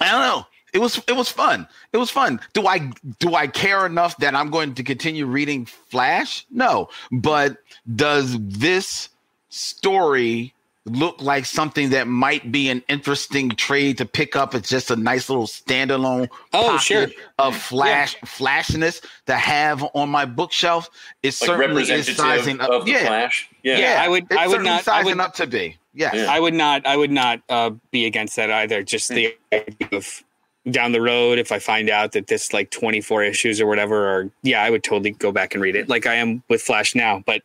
I 0.00 0.10
don't 0.10 0.20
know. 0.20 0.46
It 0.72 0.80
was 0.80 1.02
it 1.06 1.16
was 1.16 1.28
fun. 1.28 1.68
It 1.92 1.98
was 1.98 2.10
fun. 2.10 2.40
Do 2.54 2.66
I 2.66 2.90
do 3.18 3.34
I 3.34 3.46
care 3.46 3.84
enough 3.86 4.16
that 4.18 4.34
I'm 4.34 4.50
going 4.50 4.74
to 4.74 4.82
continue 4.82 5.26
reading 5.26 5.66
Flash? 5.66 6.46
No. 6.50 6.88
But 7.10 7.58
does 7.94 8.36
this 8.38 9.10
story 9.50 10.54
look 10.84 11.22
like 11.22 11.46
something 11.46 11.90
that 11.90 12.08
might 12.08 12.50
be 12.50 12.68
an 12.68 12.82
interesting 12.88 13.50
trade 13.50 13.98
to 13.98 14.04
pick 14.06 14.34
up? 14.36 14.54
It's 14.54 14.68
just 14.68 14.90
a 14.90 14.96
nice 14.96 15.28
little 15.28 15.46
standalone 15.46 16.28
Oh, 16.52 16.76
sure. 16.78 17.08
of 17.38 17.56
flash 17.56 18.16
flashiness 18.24 19.00
to 19.26 19.34
have 19.36 19.84
on 19.94 20.08
my 20.10 20.24
bookshelf. 20.24 20.90
It 21.22 21.28
Like 21.28 21.34
certainly 21.48 21.82
is 21.90 22.16
sizing 22.16 22.60
up. 22.60 22.70
of 22.70 22.84
the 22.84 22.92
yeah, 22.92 23.06
Flash. 23.06 23.48
Yeah. 23.62 23.78
Yeah, 23.78 24.02
I 24.02 24.08
would- 24.08 24.24
It's 24.24 24.36
I 24.36 24.46
would 24.46 24.52
certainly 24.54 24.70
not- 24.70 24.80
I 24.80 24.82
sizing 24.82 25.16
would- 25.16 25.20
up 25.20 25.34
to 25.34 25.46
be. 25.46 25.76
Yes. 25.94 26.14
Yeah. 26.14 26.26
I 26.32 26.40
would 26.40 26.54
not. 26.54 26.86
I 26.86 26.96
would 26.96 27.10
not 27.10 27.40
uh, 27.48 27.70
be 27.90 28.06
against 28.06 28.36
that 28.36 28.50
either. 28.50 28.82
Just 28.82 29.08
the 29.10 29.36
idea 29.52 29.88
of 29.92 30.24
down 30.70 30.92
the 30.92 31.00
road, 31.02 31.38
if 31.38 31.52
I 31.52 31.58
find 31.58 31.90
out 31.90 32.12
that 32.12 32.28
this 32.28 32.52
like 32.52 32.70
24 32.70 33.24
issues 33.24 33.60
or 33.60 33.66
whatever, 33.66 34.08
or 34.16 34.30
yeah, 34.42 34.62
I 34.62 34.70
would 34.70 34.82
totally 34.82 35.10
go 35.10 35.32
back 35.32 35.54
and 35.54 35.62
read 35.62 35.76
it, 35.76 35.88
like 35.90 36.06
I 36.06 36.14
am 36.14 36.42
with 36.48 36.62
Flash 36.62 36.94
now. 36.94 37.22
But 37.26 37.42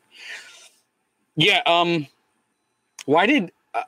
yeah, 1.35 1.61
um, 1.65 2.07
why 3.07 3.25
did 3.25 3.51
uh, 3.73 3.81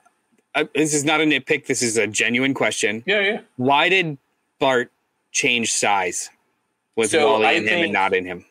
uh, 0.54 0.64
this 0.74 0.94
is 0.94 1.04
not 1.04 1.20
a 1.20 1.24
nitpick? 1.24 1.66
This 1.66 1.82
is 1.82 1.96
a 1.96 2.06
genuine 2.06 2.54
question. 2.54 3.02
Yeah, 3.06 3.20
yeah. 3.20 3.40
Why 3.56 3.88
did 3.88 4.18
Bart 4.58 4.90
change 5.30 5.72
size 5.72 6.30
with 6.96 7.10
So, 7.10 7.30
Wally 7.32 7.46
I 7.46 7.52
in 7.52 7.62
him 7.64 7.68
and 7.74 7.82
think- 7.82 7.92
not 7.92 8.14
in 8.14 8.24
him? 8.24 8.44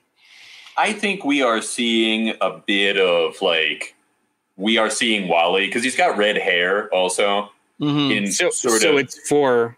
I 0.78 0.94
think 0.94 1.26
we 1.26 1.42
are 1.42 1.62
seeing 1.62 2.36
a 2.40 2.52
bit 2.66 2.98
of 2.98 3.42
like 3.42 3.96
we 4.56 4.78
are 4.78 4.90
seeing 4.90 5.28
Wally 5.28 5.66
because 5.66 5.84
he's 5.84 5.96
got 5.98 6.18
red 6.18 6.38
hair 6.38 6.88
also 6.94 7.52
Mhm. 7.82 8.16
in 8.16 8.32
So, 8.32 8.50
sort 8.52 8.82
so 8.82 8.94
of. 8.94 9.00
it's 9.00 9.28
for 9.28 9.76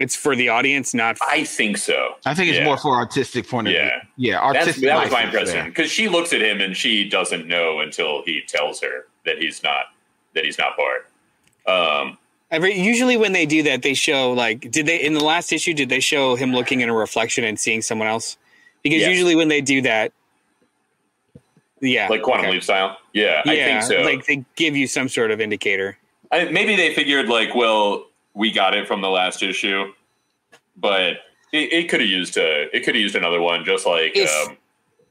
it's 0.00 0.16
for 0.16 0.34
the 0.36 0.48
audience, 0.50 0.92
not 0.92 1.16
I 1.26 1.44
think 1.44 1.78
so. 1.78 2.16
I 2.26 2.34
think 2.34 2.48
it's 2.50 2.58
Yeah. 2.58 2.64
more 2.64 2.76
for 2.76 2.94
artistic 2.96 3.48
point 3.48 3.68
of 3.68 3.72
view. 3.72 3.80
Yeah. 3.80 4.02
Yeah, 4.16 4.52
That's, 4.52 4.76
that 4.80 5.02
was 5.04 5.12
my 5.12 5.22
impression 5.22 5.66
because 5.68 5.90
she 5.90 6.08
looks 6.08 6.32
at 6.34 6.42
him 6.42 6.60
and 6.60 6.76
she 6.76 7.08
doesn't 7.08 7.46
know 7.46 7.78
until 7.80 8.22
he 8.26 8.42
tells 8.42 8.80
her 8.82 9.06
that 9.24 9.38
he's 9.38 9.62
not 9.62 9.93
that 10.34 10.44
he's 10.44 10.58
not 10.58 10.76
part. 10.76 11.08
Um, 11.66 12.18
Every 12.50 12.78
usually 12.78 13.16
when 13.16 13.32
they 13.32 13.46
do 13.46 13.64
that, 13.64 13.82
they 13.82 13.94
show 13.94 14.32
like 14.32 14.70
did 14.70 14.86
they 14.86 15.02
in 15.02 15.14
the 15.14 15.24
last 15.24 15.52
issue 15.52 15.74
did 15.74 15.88
they 15.88 16.00
show 16.00 16.36
him 16.36 16.52
looking 16.52 16.82
in 16.82 16.88
a 16.88 16.94
reflection 16.94 17.42
and 17.42 17.58
seeing 17.58 17.82
someone 17.82 18.06
else? 18.06 18.36
Because 18.82 19.02
usually 19.02 19.34
when 19.34 19.48
they 19.48 19.60
do 19.60 19.80
that, 19.82 20.12
yeah, 21.80 22.08
like 22.08 22.22
quantum 22.22 22.46
okay. 22.46 22.54
leap 22.54 22.62
style. 22.62 22.98
Yeah, 23.12 23.42
I 23.44 23.56
think 23.56 23.82
so. 23.82 24.02
like 24.02 24.26
they 24.26 24.44
give 24.56 24.76
you 24.76 24.86
some 24.86 25.08
sort 25.08 25.30
of 25.30 25.40
indicator. 25.40 25.98
I, 26.30 26.44
maybe 26.44 26.76
they 26.76 26.94
figured 26.94 27.28
like, 27.28 27.54
well, 27.54 28.06
we 28.34 28.52
got 28.52 28.74
it 28.74 28.86
from 28.86 29.00
the 29.00 29.08
last 29.08 29.42
issue, 29.42 29.92
but 30.76 31.14
it, 31.52 31.72
it 31.72 31.88
could 31.88 32.00
have 32.00 32.08
used 32.08 32.36
a 32.36 32.68
it 32.76 32.84
could 32.84 32.94
have 32.94 33.02
used 33.02 33.16
another 33.16 33.40
one, 33.40 33.64
just 33.64 33.86
like 33.86 34.16
um, 34.16 34.56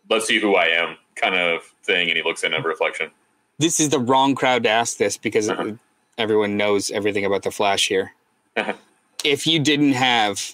let's 0.09 0.25
see 0.27 0.39
who 0.39 0.55
I 0.55 0.67
am 0.67 0.97
kind 1.15 1.35
of 1.35 1.63
thing, 1.83 2.09
and 2.09 2.17
he 2.17 2.23
looks 2.23 2.43
in 2.43 2.53
a 2.53 2.61
reflection. 2.61 3.11
This 3.59 3.79
is 3.79 3.89
the 3.89 3.99
wrong 3.99 4.35
crowd 4.35 4.63
to 4.63 4.69
ask 4.69 4.97
this 4.97 5.17
because 5.17 5.49
Uh-huh. 5.49 5.73
everyone 6.17 6.57
knows 6.57 6.91
everything 6.91 7.25
about 7.25 7.43
the 7.43 7.51
Flash 7.51 7.87
here. 7.87 8.13
Uh-huh. 8.55 8.73
if 9.23 9.47
you 9.47 9.57
didn't 9.59 9.93
have 9.93 10.53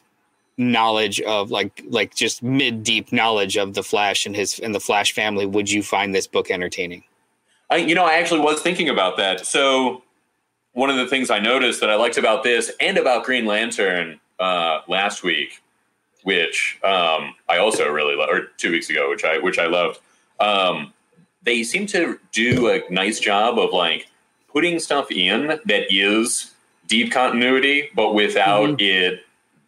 knowledge 0.57 1.19
of 1.21 1.49
like 1.51 1.83
like 1.89 2.13
just 2.15 2.41
mid 2.43 2.83
deep 2.83 3.11
knowledge 3.11 3.57
of 3.57 3.73
the 3.73 3.83
Flash 3.83 4.25
and 4.25 4.35
his 4.35 4.59
and 4.59 4.73
the 4.75 4.79
Flash 4.79 5.11
family, 5.13 5.45
would 5.45 5.69
you 5.71 5.81
find 5.83 6.13
this 6.15 6.27
book 6.27 6.49
entertaining? 6.51 7.03
I, 7.69 7.77
you 7.77 7.93
know, 7.95 8.05
I 8.05 8.13
actually 8.15 8.39
was 8.41 8.61
thinking 8.61 8.89
about 8.89 9.17
that. 9.17 9.45
So 9.45 10.03
one 10.73 10.89
of 10.89 10.95
the 10.97 11.07
things 11.07 11.29
I 11.29 11.39
noticed 11.39 11.81
that 11.81 11.89
I 11.89 11.95
liked 11.95 12.17
about 12.17 12.43
this 12.43 12.71
and 12.79 12.97
about 12.97 13.25
Green 13.25 13.45
Lantern 13.45 14.19
uh, 14.39 14.81
last 14.87 15.23
week, 15.23 15.61
which 16.23 16.79
um, 16.83 17.35
I 17.47 17.57
also 17.57 17.89
really 17.89 18.15
loved, 18.15 18.31
or 18.31 18.47
two 18.57 18.71
weeks 18.71 18.89
ago, 18.89 19.09
which 19.09 19.23
I 19.25 19.37
which 19.39 19.59
I 19.59 19.65
loved. 19.67 19.99
Um, 20.39 20.93
they 21.43 21.63
seem 21.63 21.85
to 21.87 22.19
do 22.31 22.69
a 22.69 22.81
nice 22.89 23.19
job 23.19 23.57
of 23.57 23.71
like 23.71 24.07
putting 24.51 24.79
stuff 24.79 25.11
in 25.11 25.59
that 25.65 25.85
is 25.89 26.51
deep 26.87 27.11
continuity, 27.11 27.89
but 27.95 28.13
without 28.13 28.81
it 28.81 29.21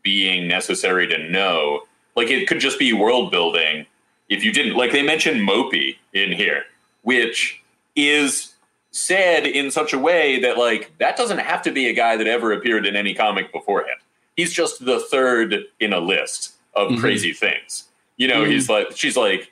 being 0.04 0.48
necessary 0.48 1.08
to 1.08 1.30
know. 1.30 1.84
Like 2.16 2.30
it 2.30 2.48
could 2.48 2.60
just 2.60 2.80
be 2.80 2.92
world 2.94 3.32
building 3.32 3.86
if 4.30 4.44
you 4.44 4.52
didn't 4.52 4.76
like 4.76 4.92
they 4.92 5.04
mentioned 5.04 5.48
Mopee 5.48 5.98
in 6.14 6.32
here, 6.32 6.64
which 7.04 7.62
is 7.96 8.54
said 8.92 9.46
in 9.46 9.72
such 9.72 9.94
a 9.94 10.00
way 10.00 10.40
that 10.42 10.58
like 10.58 10.92
that 10.98 11.16
doesn't 11.16 11.38
have 11.38 11.62
to 11.62 11.72
be 11.72 11.88
a 11.88 11.94
guy 11.94 12.18
that 12.18 12.28
ever 12.28 12.52
appeared 12.52 12.86
in 12.86 12.96
any 12.96 13.14
comic 13.14 13.52
beforehand. 13.54 14.00
He's 14.36 14.52
just 14.52 14.84
the 14.84 15.00
third 15.00 15.66
in 15.80 15.94
a 15.94 16.00
list 16.00 16.54
of 16.74 16.90
Mhm. 16.92 17.00
crazy 17.00 17.32
things. 17.34 17.86
You 18.18 18.28
know, 18.28 18.44
he's 18.44 18.68
like 18.68 18.88
she's 18.96 19.16
like 19.16 19.51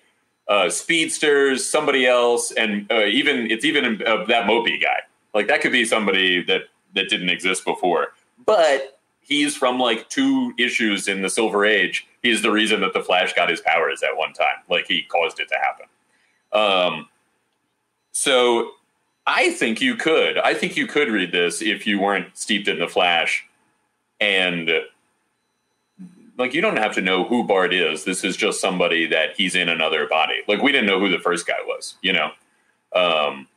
uh, 0.49 0.69
speedsters, 0.69 1.65
somebody 1.65 2.05
else, 2.05 2.51
and 2.51 2.91
uh, 2.91 3.05
even 3.05 3.49
it's 3.51 3.63
even 3.63 4.01
uh, 4.05 4.25
that 4.25 4.47
Mopee 4.47 4.81
guy. 4.81 4.99
Like 5.33 5.47
that 5.47 5.61
could 5.61 5.71
be 5.71 5.85
somebody 5.85 6.43
that 6.43 6.63
that 6.95 7.07
didn't 7.07 7.29
exist 7.29 7.63
before, 7.63 8.13
but 8.45 8.99
he's 9.21 9.55
from 9.55 9.79
like 9.79 10.09
two 10.09 10.53
issues 10.57 11.07
in 11.07 11.21
the 11.21 11.29
Silver 11.29 11.65
Age. 11.65 12.07
He's 12.23 12.41
the 12.41 12.51
reason 12.51 12.81
that 12.81 12.93
the 12.93 13.03
Flash 13.03 13.33
got 13.33 13.49
his 13.49 13.61
powers 13.61 14.01
at 14.01 14.17
one 14.17 14.33
time. 14.33 14.57
Like 14.69 14.87
he 14.87 15.03
caused 15.03 15.39
it 15.39 15.47
to 15.49 15.55
happen. 15.55 15.85
Um, 16.51 17.09
so 18.11 18.71
I 19.27 19.51
think 19.51 19.81
you 19.81 19.95
could. 19.95 20.39
I 20.39 20.55
think 20.55 20.75
you 20.75 20.87
could 20.87 21.09
read 21.09 21.31
this 21.31 21.61
if 21.61 21.85
you 21.85 21.99
weren't 21.99 22.35
steeped 22.35 22.67
in 22.67 22.79
the 22.79 22.87
Flash 22.87 23.45
and 24.19 24.71
like 26.39 26.53
you 26.53 26.61
don't 26.61 26.77
have 26.77 26.95
to 26.95 27.01
know 27.01 27.25
who 27.25 27.43
Bart 27.43 27.73
is. 27.73 28.05
This 28.05 28.23
is 28.23 28.35
just 28.37 28.61
somebody 28.61 29.05
that 29.07 29.35
he's 29.35 29.53
in 29.55 29.69
another 29.69 30.07
body. 30.07 30.35
Like 30.47 30.61
we 30.63 30.71
didn't 30.71 30.87
know 30.87 30.99
who 30.99 31.09
the 31.09 31.19
first 31.19 31.45
guy 31.45 31.57
was, 31.67 31.95
you 32.01 32.13
know. 32.13 32.31
Um, 32.95 33.47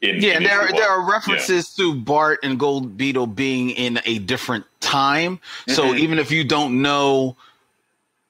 in, 0.00 0.16
Yeah, 0.22 0.38
in 0.38 0.42
there 0.42 0.64
issue 0.64 0.76
there 0.76 0.88
are 0.88 1.08
references 1.08 1.74
to 1.76 1.94
Bart 1.94 2.40
and 2.42 2.58
Gold 2.58 2.96
Beetle 2.96 3.26
being 3.26 3.70
in 3.70 4.00
a 4.06 4.18
different 4.20 4.64
time. 4.80 5.38
So 5.68 5.84
Mhm. 5.92 5.98
even 5.98 6.18
if 6.18 6.30
you 6.32 6.42
don't 6.42 6.80
know 6.80 7.36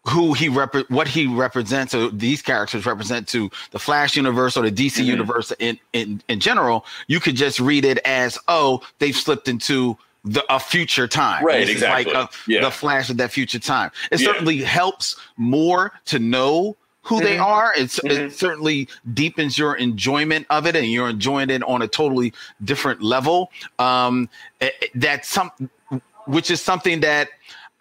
who 0.09 0.33
he 0.33 0.49
rep- 0.49 0.91
what 0.91 1.07
he 1.07 1.27
represents 1.27 1.95
or 1.95 2.11
these 2.11 2.43
characters 2.43 2.87
represent 2.87 3.29
to 3.29 3.49
the 3.71 3.79
Flash 3.79 4.17
universe 4.17 4.57
or 4.57 4.63
the 4.65 4.71
DC 4.73 5.03
Mhm. 5.05 5.07
universe 5.07 5.53
in, 5.61 5.79
in 5.93 6.21
in 6.29 6.41
general, 6.41 6.85
you 7.07 7.21
could 7.21 7.37
just 7.37 7.61
read 7.61 7.85
it 7.85 7.99
as 8.05 8.37
oh 8.49 8.83
they've 8.99 9.17
slipped 9.17 9.47
into 9.47 9.97
the 10.25 10.45
a 10.55 10.61
future 10.61 11.09
time. 11.09 11.45
Right, 11.45 11.61
This 11.67 11.71
exactly. 11.77 12.13
Like 12.13 12.31
a, 12.31 12.51
Yeah. 12.51 12.61
the 12.63 12.71
Flash 12.71 13.09
of 13.11 13.17
that 13.19 13.31
future 13.33 13.59
time. 13.59 13.91
It 14.11 14.21
Yeah. 14.21 14.27
certainly 14.27 14.59
helps 14.59 15.17
more 15.37 15.93
to 16.07 16.19
know 16.19 16.77
who 17.03 17.21
they 17.21 17.37
Mhm. 17.39 17.45
are. 17.45 17.73
It's, 17.77 17.99
Mhm. 18.01 18.11
It 18.11 18.33
certainly 18.39 18.87
deepens 19.15 19.57
your 19.57 19.75
enjoyment 19.75 20.47
of 20.51 20.67
it, 20.67 20.77
and 20.77 20.87
you're 20.87 21.09
enjoying 21.09 21.49
it 21.49 21.63
on 21.63 21.81
a 21.81 21.89
totally 21.89 22.35
different 22.63 23.03
level. 23.03 23.51
Um, 23.79 24.29
that's 24.95 25.27
some, 25.29 25.51
which 26.27 26.51
is 26.51 26.61
something 26.61 27.01
that 27.01 27.31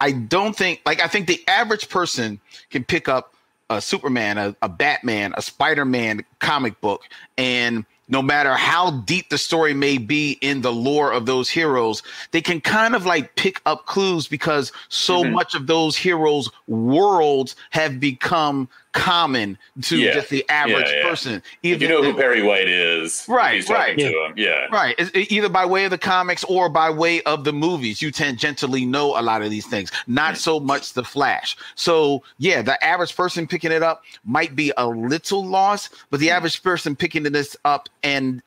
I 0.00 0.12
don't 0.12 0.56
think. 0.56 0.80
Like, 0.86 1.02
I 1.02 1.08
think 1.08 1.26
the 1.26 1.46
average 1.46 1.90
person 1.90 2.40
can 2.70 2.84
pick 2.84 3.06
up 3.08 3.34
a 3.68 3.82
Superman, 3.82 4.38
a, 4.38 4.56
a 4.62 4.68
Batman, 4.68 5.34
a 5.36 5.42
Spider 5.42 5.84
Man 5.84 6.24
comic 6.38 6.80
book, 6.80 7.02
and 7.36 7.84
no 8.10 8.20
matter 8.20 8.54
how 8.54 8.90
deep 9.02 9.30
the 9.30 9.38
story 9.38 9.72
may 9.72 9.96
be 9.96 10.32
in 10.40 10.60
the 10.60 10.72
lore 10.72 11.12
of 11.12 11.26
those 11.26 11.48
heroes, 11.48 12.02
they 12.32 12.40
can 12.42 12.60
kind 12.60 12.94
of 12.94 13.06
like 13.06 13.36
pick 13.36 13.60
up 13.66 13.86
clues 13.86 14.26
because 14.28 14.72
so 14.88 15.22
Mhm. 15.24 15.32
much 15.32 15.54
of 15.54 15.66
those 15.66 15.96
heroes' 15.96 16.50
worlds 16.66 17.56
have 17.70 18.00
become 18.00 18.68
common 18.92 19.56
to 19.82 19.96
Yeah. 19.96 20.14
just 20.14 20.30
the 20.30 20.44
average 20.48 20.88
Yeah, 20.88 20.96
yeah. 21.02 21.08
person. 21.08 21.42
you 21.62 21.78
know 21.88 22.02
who 22.02 22.12
Perry 22.14 22.42
White 22.42 22.68
is, 22.68 23.24
Right, 23.28 23.66
right. 23.68 23.96
yeah. 24.36 24.66
Right. 24.72 24.94
It's 24.98 25.10
either 25.32 25.48
by 25.48 25.64
way 25.64 25.84
of 25.84 25.90
the 25.90 25.98
comics 25.98 26.42
or 26.44 26.68
by 26.68 26.90
way 26.90 27.22
of 27.22 27.44
the 27.44 27.52
movies. 27.52 28.02
You 28.02 28.10
tangentially 28.10 28.86
know 28.86 29.18
a 29.18 29.22
lot 29.22 29.42
of 29.42 29.50
these 29.50 29.66
things, 29.66 29.92
not 30.08 30.36
so 30.36 30.58
much 30.58 30.94
the 30.94 31.04
Flash. 31.04 31.56
So, 31.76 32.22
yeah, 32.38 32.62
the 32.62 32.82
average 32.84 33.14
person 33.16 33.46
picking 33.46 33.70
it 33.72 33.82
up 33.82 34.02
might 34.24 34.56
be 34.56 34.72
a 34.76 34.86
little 34.88 35.44
lost, 35.46 35.90
but 36.10 36.18
the 36.20 36.30
average 36.30 36.62
person 36.62 36.96
picking 36.96 37.22
this 37.22 37.56
up 37.64 37.88
and 38.02 38.42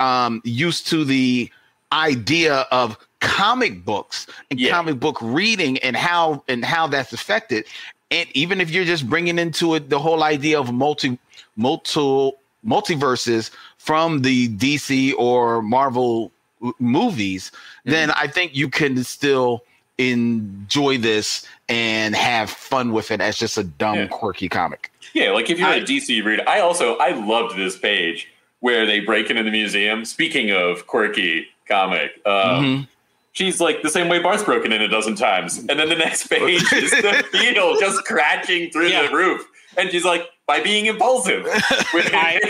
um, 0.00 0.40
used 0.44 0.88
to 0.88 1.04
the 1.04 1.50
idea 1.92 2.66
of 2.72 2.98
comic 3.20 3.84
books 3.84 4.26
and 4.50 4.58
Yeah. 4.58 4.70
comic 4.72 4.98
book 4.98 5.18
reading 5.20 5.78
and 5.78 5.96
how 5.96 6.42
and 6.48 6.64
how 6.64 6.88
that's 6.88 7.12
affected 7.12 7.64
and 8.12 8.28
even 8.34 8.60
if 8.60 8.70
you're 8.70 8.84
just 8.84 9.08
bringing 9.08 9.38
into 9.38 9.74
it 9.74 9.88
the 9.90 9.98
whole 9.98 10.22
idea 10.22 10.60
of 10.60 10.72
multi 10.72 11.18
multi 11.56 12.32
multiverses 12.64 13.50
from 13.78 14.22
the 14.22 14.48
DC 14.62 15.14
or 15.18 15.62
Marvel 15.62 16.30
w- 16.60 16.74
movies 16.78 17.50
then 17.84 18.10
I 18.12 18.26
think 18.28 18.54
you 18.54 18.68
can 18.68 19.02
still 19.02 19.64
enjoy 19.98 20.98
this 20.98 21.46
and 21.68 22.14
have 22.14 22.50
fun 22.50 22.92
with 22.92 23.10
it 23.10 23.20
as 23.20 23.36
just 23.36 23.58
a 23.58 23.64
dumb 23.64 23.96
Yeah. 23.98 24.06
quirky 24.06 24.48
comic 24.48 24.90
Yeah, 25.14 25.30
like 25.32 25.50
if 25.50 25.58
you're 25.58 25.68
I- 25.68 25.76
a 25.76 25.84
DC 25.84 26.22
reader, 26.24 26.44
I 26.48 26.60
also 26.60 26.96
I 26.96 27.10
loved 27.10 27.56
this 27.56 27.76
page 27.78 28.28
where 28.60 28.86
they 28.86 29.00
break 29.00 29.28
into 29.28 29.42
the 29.42 29.50
museum. 29.50 30.04
Speaking 30.04 30.50
of 30.52 30.86
quirky 30.86 31.48
comic, 31.68 32.12
um, 32.24 32.32
Mhm. 32.64 32.88
She's 33.32 33.60
like 33.60 33.82
the 33.82 33.90
same 33.90 34.08
way 34.08 34.18
Bart's 34.20 34.42
broken 34.44 34.72
in 34.72 34.80
a 34.82 34.88
dozen 34.88 35.14
times, 35.14 35.58
and 35.58 35.70
then 35.78 35.88
the 35.88 35.96
next 35.96 36.28
page 36.28 36.62
is 36.72 36.90
the 36.90 37.24
beetle 37.32 37.76
just 37.80 38.04
crashing 38.04 38.70
through 38.70 38.88
Yeah. 38.88 39.08
the 39.08 39.14
roof, 39.14 39.46
and 39.76 39.90
she's 39.90 40.04
like 40.04 40.26
by 40.46 40.60
being 40.60 40.86
impulsive. 40.86 41.44
With- 41.94 42.10
I- 42.12 42.40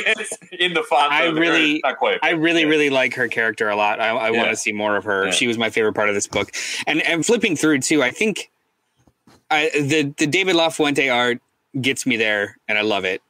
in 0.58 0.74
the 0.74 0.82
font. 0.82 1.12
I 1.12 1.26
really- 1.26 1.80
not 1.84 1.98
quite. 1.98 2.18
I 2.22 2.30
really, 2.30 2.62
Yeah. 2.62 2.68
really 2.68 2.90
like 2.90 3.14
her 3.14 3.28
character 3.28 3.68
a 3.68 3.76
lot. 3.76 4.00
I, 4.00 4.08
I 4.08 4.30
want 4.30 4.50
to 4.50 4.56
see 4.56 4.72
more 4.72 4.96
of 4.96 5.04
her. 5.04 5.26
Yeah. 5.26 5.30
She 5.30 5.46
was 5.46 5.58
my 5.58 5.70
favorite 5.70 5.92
part 5.94 6.08
of 6.08 6.14
this 6.14 6.26
book. 6.26 6.52
And 6.86 7.00
and 7.02 7.24
flipping 7.24 7.56
through 7.56 7.80
too, 7.80 8.02
I 8.02 8.10
think 8.10 8.50
I, 9.50 9.70
the 9.74 10.14
the 10.18 10.26
David 10.26 10.56
LaFuente 10.56 11.12
art 11.14 11.38
gets 11.80 12.06
me 12.06 12.16
there, 12.16 12.56
and 12.68 12.76
I 12.78 12.82
love 12.82 13.04
it. 13.04 13.22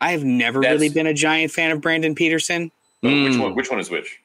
I've 0.00 0.24
never 0.24 0.60
That's- 0.60 0.78
really 0.80 0.92
been 0.92 1.06
a 1.06 1.14
giant 1.14 1.52
fan 1.52 1.70
of 1.72 1.80
Brandon 1.80 2.14
Peterson. 2.14 2.70
Oh, 3.02 3.08
which 3.24 3.32
Mm. 3.34 3.40
one? 3.42 3.54
Which 3.54 3.70
one 3.70 3.80
is 3.80 3.90
which? 3.90 4.18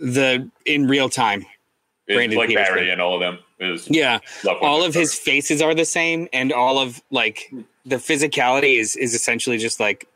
The 0.00 0.48
in 0.66 0.86
real 0.88 1.08
time, 1.08 1.40
It's 1.42 1.48
Brandon 2.14 2.38
like 2.38 2.48
Peterson. 2.48 2.74
Barry 2.74 2.90
and 2.90 3.00
all 3.00 3.14
of 3.14 3.20
them. 3.20 3.38
Is 3.58 3.88
yeah. 3.90 4.18
All 4.60 4.82
of 4.84 4.92
his 4.94 5.14
faces 5.14 5.62
are 5.62 5.74
the 5.74 5.84
same 5.84 6.28
and 6.32 6.52
all 6.52 6.78
of 6.78 7.00
like 7.10 7.52
the 7.86 7.96
physicality 7.96 8.78
is 8.78 8.96
is 8.96 9.14
essentially 9.14 9.58
just 9.58 9.78
like 9.80 10.08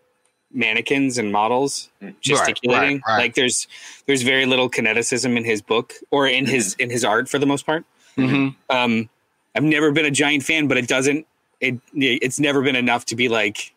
mannequins 0.52 1.18
and 1.18 1.32
models 1.32 1.90
gesticulating 2.20 2.96
right, 2.98 3.02
right. 3.08 3.18
like 3.18 3.34
there's 3.34 3.66
there's 4.06 4.22
very 4.22 4.46
little 4.46 4.70
kineticism 4.70 5.36
in 5.36 5.44
his 5.44 5.60
book 5.60 5.92
or 6.12 6.26
in 6.28 6.46
his 6.46 6.74
in 6.78 6.88
his 6.88 7.04
art 7.04 7.28
for 7.28 7.38
the 7.38 7.46
most 7.46 7.66
part 7.66 7.84
Mhm. 8.16 8.54
um 8.70 9.08
i've 9.56 9.64
never 9.64 9.90
been 9.90 10.06
a 10.06 10.10
giant 10.10 10.44
fan 10.44 10.68
but 10.68 10.78
it 10.78 10.86
doesn't 10.86 11.26
it 11.60 11.78
it's 11.94 12.38
never 12.38 12.62
been 12.62 12.76
enough 12.76 13.04
to 13.06 13.16
be 13.16 13.28
like 13.28 13.74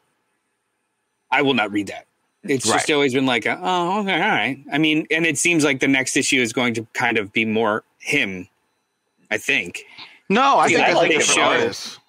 i 1.32 1.41
will 1.41 1.55
not 1.55 1.72
read 1.72 1.88
that 1.88 2.05
it's 2.43 2.65
just 2.65 2.89
always 2.91 3.13
been 3.15 3.26
like 3.26 3.45
oh 3.47 3.99
okay 4.01 4.13
all 4.13 4.20
right 4.30 4.63
i 4.72 4.78
mean 4.78 5.05
and 5.11 5.26
it 5.26 5.38
seems 5.38 5.65
like 5.65 5.80
the 5.80 5.88
next 5.88 6.15
issue 6.15 6.39
is 6.39 6.53
going 6.53 6.76
to 6.76 6.86
kind 6.93 7.17
of 7.17 7.34
be 7.34 7.45
more 7.45 7.84
him 8.00 8.47
i 9.32 9.38
think 9.38 9.84
no 10.30 10.58
I 10.60 10.68
See, 10.68 10.76
think 10.76 10.86
I 10.86 10.89
that's 10.89 10.97
like 11.00 11.10
a 11.12 11.14
it 11.14 11.18
different 11.20 11.36
show. 11.36 11.41
artist. 11.43 12.00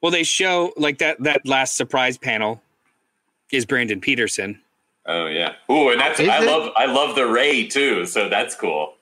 Well, 0.00 0.12
they 0.12 0.22
show 0.22 0.72
like 0.76 0.98
that 0.98 1.22
that 1.22 1.46
last 1.46 1.76
surprise 1.76 2.16
panel 2.18 2.60
is 3.50 3.64
Brandon 3.66 4.00
Peterson. 4.00 4.60
Oh 5.06 5.26
yeah. 5.26 5.54
Ooh, 5.70 5.88
and 5.90 5.98
that's 6.00 6.20
Is 6.20 6.28
I 6.28 6.42
it? 6.42 6.46
love 6.46 6.70
I 6.76 6.84
love 6.86 7.16
the 7.16 7.26
Ray 7.26 7.66
too. 7.66 8.04
So 8.06 8.28
that's 8.28 8.54
cool. 8.54 8.94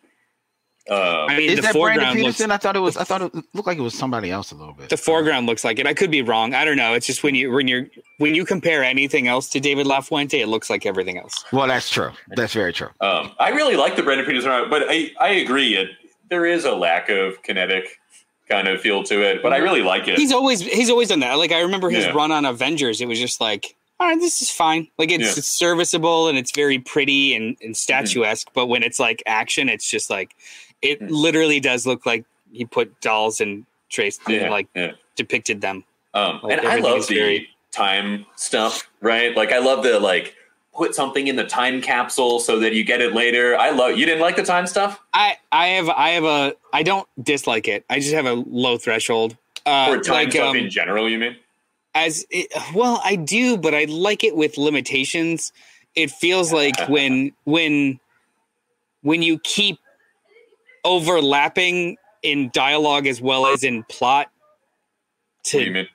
Um, 0.90 0.97
I 0.99 1.36
mean, 1.36 1.51
Is 1.51 1.57
the 1.57 1.62
that 1.62 1.72
Brandon 1.74 1.74
foreground 1.74 2.20
looks 2.20 2.36
Peterson? 2.38 2.51
I 2.51 2.57
thought 2.57 2.76
it 2.76 2.80
was. 2.80 2.97
I 2.97 3.05
thought 3.05 3.22
it 3.22 3.34
looked 3.53 3.66
like 3.66 3.78
it 3.78 3.82
was 3.82 3.95
somebody 3.95 4.30
else 4.30 4.53
a 4.53 4.55
little 4.55 4.74
bit. 4.74 4.88
the 4.88 4.97
foreground 4.97 5.47
looks 5.47 5.64
like 5.64 5.78
it. 5.78 5.86
I 5.86 5.93
could 5.95 6.11
be 6.11 6.22
wrong. 6.22 6.55
I 6.55 6.64
don't 6.64 6.76
know. 6.76 6.95
It's 6.95 7.07
just 7.07 7.22
when 7.22 7.34
you 7.34 7.51
when 7.53 7.68
you're 7.68 7.86
when 8.18 8.34
you 8.34 8.45
compare 8.45 8.82
anything 8.82 9.28
else 9.28 9.49
to 9.51 9.61
David 9.61 9.86
LaFuente, 9.86 10.40
it 10.40 10.47
looks 10.49 10.70
like 10.70 10.86
everything 10.86 11.18
else. 11.18 11.45
Well, 11.53 11.66
that's 11.66 11.90
true. 11.90 12.11
That's 12.36 12.53
very 12.55 12.72
true. 12.72 12.88
Um, 13.01 13.32
I 13.38 13.51
really 13.51 13.76
like 13.76 13.97
the 13.97 14.03
Brandon 14.03 14.24
Peterson 14.26 14.51
art, 14.51 14.70
but 14.70 14.84
I, 14.88 15.11
I 15.20 15.28
agree. 15.30 15.76
It, 15.76 15.90
there 16.33 16.47
is 16.47 16.64
a 16.64 16.74
lack 16.74 17.11
of 17.11 17.43
kinetic 17.43 18.01
kind 18.49 18.66
of 18.66 18.80
feel 18.80 19.03
to 19.05 19.20
it, 19.22 19.43
but 19.43 19.53
I 19.53 19.59
really 19.59 19.83
like 19.83 20.09
it. 20.09 20.18
He's 20.18 20.33
always 20.33 20.61
he's 20.62 20.89
always 20.89 21.09
done 21.09 21.20
that. 21.20 21.35
Like 21.35 21.53
I 21.53 21.61
remember 21.61 21.91
his 21.91 22.07
Yeah. 22.07 22.12
run 22.12 22.33
on 22.33 22.47
Avengers. 22.47 23.03
It 23.03 23.07
was 23.07 23.20
just 23.20 23.39
like, 23.39 23.76
all 24.01 24.09
right, 24.09 24.18
this 24.18 24.41
is 24.41 24.49
fine. 24.51 24.89
Like 24.99 25.11
it's, 25.12 25.24
Yeah. 25.24 25.35
it's 25.37 25.49
serviceable 25.49 26.28
and 26.28 26.39
it's 26.39 26.51
very 26.53 26.78
pretty 26.78 27.35
and, 27.35 27.57
and 27.62 27.76
statuesque. 27.76 28.49
But 28.55 28.66
when 28.66 28.83
it's 28.83 28.99
like 28.99 29.22
action, 29.26 29.68
it's 29.68 29.89
just 29.89 30.09
like 30.09 30.35
it 30.80 31.01
Mhm. 31.03 31.11
literally 31.11 31.61
does 31.61 31.87
look 31.87 32.07
like 32.07 32.24
he 32.51 32.64
put 32.64 32.99
dolls 33.03 33.41
and 33.43 33.66
traced 33.91 34.22
yeah, 34.26 34.49
like 34.51 34.68
yeah. 34.74 34.93
depicted 35.16 35.61
them. 35.61 35.85
Um, 36.14 36.41
like, 36.43 36.59
and 36.59 36.66
I 36.66 36.76
love 36.76 37.07
the 37.07 37.14
very- 37.14 37.49
time 37.72 38.24
stuff, 38.37 38.89
right? 39.03 39.37
Like 39.37 39.53
I 39.53 39.59
love 39.59 39.83
the 39.83 40.01
like 40.01 40.35
put 40.75 40.95
something 40.95 41.27
in 41.27 41.37
the 41.37 41.45
time 41.45 41.81
capsule 41.83 42.41
so 42.41 42.59
that 42.61 42.73
you 42.75 42.85
get 42.85 43.01
it 43.01 43.14
later. 43.14 43.57
I 43.57 43.70
love. 43.70 43.99
You 43.99 44.07
didn't 44.07 44.20
like 44.20 44.37
the 44.37 44.43
time 44.43 44.66
stuff 44.66 45.01
I 45.12 45.37
I 45.51 45.66
have 45.68 45.89
I 45.89 46.11
have 46.11 46.25
a 46.25 46.55
I 46.73 46.83
don't 46.83 47.09
dislike 47.23 47.68
it. 47.68 47.85
I 47.91 47.99
just 48.01 48.14
have 48.14 48.27
a 48.27 48.35
low 48.35 48.79
threshold. 48.79 49.37
Uh, 49.64 49.87
or 49.91 49.99
time 49.99 50.25
like 50.25 50.33
stuff 50.33 50.51
um, 50.51 50.57
in 50.57 50.70
general. 50.70 51.09
You 51.09 51.18
mean? 51.18 51.37
as 51.95 52.27
it, 52.31 52.51
well, 52.75 53.01
I 53.05 53.16
do, 53.16 53.57
but 53.57 53.75
I 53.75 53.85
like 53.85 54.25
it 54.25 54.37
with 54.37 54.57
limitations. 54.57 55.53
It 55.95 56.11
feels 56.11 56.53
like 56.53 56.75
when 56.89 57.33
when 57.45 58.01
when 59.03 59.23
you 59.23 59.39
keep 59.41 59.79
overlapping 60.85 61.97
in 62.23 62.51
dialogue 62.53 63.07
as 63.07 63.20
well 63.20 63.47
as 63.47 63.64
in 63.64 63.85
plot. 63.85 64.31
What 65.43 65.51
do 65.51 65.59
you 65.61 65.64
To 65.66 65.73
mean? 65.73 65.89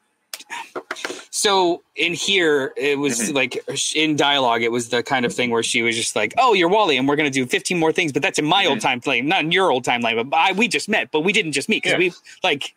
So 1.37 1.83
in 1.95 2.13
here, 2.13 2.73
it 2.77 2.97
was 2.97 3.19
Mhm. 3.19 3.33
like 3.35 3.63
in 3.95 4.15
dialogue, 4.15 4.63
it 4.63 4.71
was 4.71 4.89
the 4.89 5.03
kind 5.03 5.25
of 5.25 5.33
thing 5.33 5.51
where 5.51 5.61
she 5.63 5.81
was 5.83 5.95
just 5.95 6.15
like, 6.15 6.33
"Oh, 6.37 6.53
you're 6.53 6.67
Wally, 6.69 6.97
and 6.97 7.07
we're 7.07 7.15
going 7.15 7.31
to 7.31 7.39
do 7.39 7.45
15 7.45 7.77
more 7.77 7.91
things, 7.91 8.11
but 8.11 8.21
that's 8.23 8.39
in 8.39 8.45
my 8.45 8.65
old 8.65 8.81
time 8.81 9.01
frame, 9.01 9.27
not 9.27 9.41
in 9.41 9.51
your 9.51 9.71
old 9.71 9.85
timeline. 9.85 10.29
But 10.29 10.35
I, 10.37 10.51
we 10.53 10.67
just 10.67 10.89
met, 10.89 11.11
but 11.11 11.21
we 11.21 11.31
didn't 11.33 11.51
just 11.51 11.69
meet 11.69 11.83
because 11.83 11.93
Yeah. 11.93 12.09
we 12.09 12.13
like." 12.43 12.73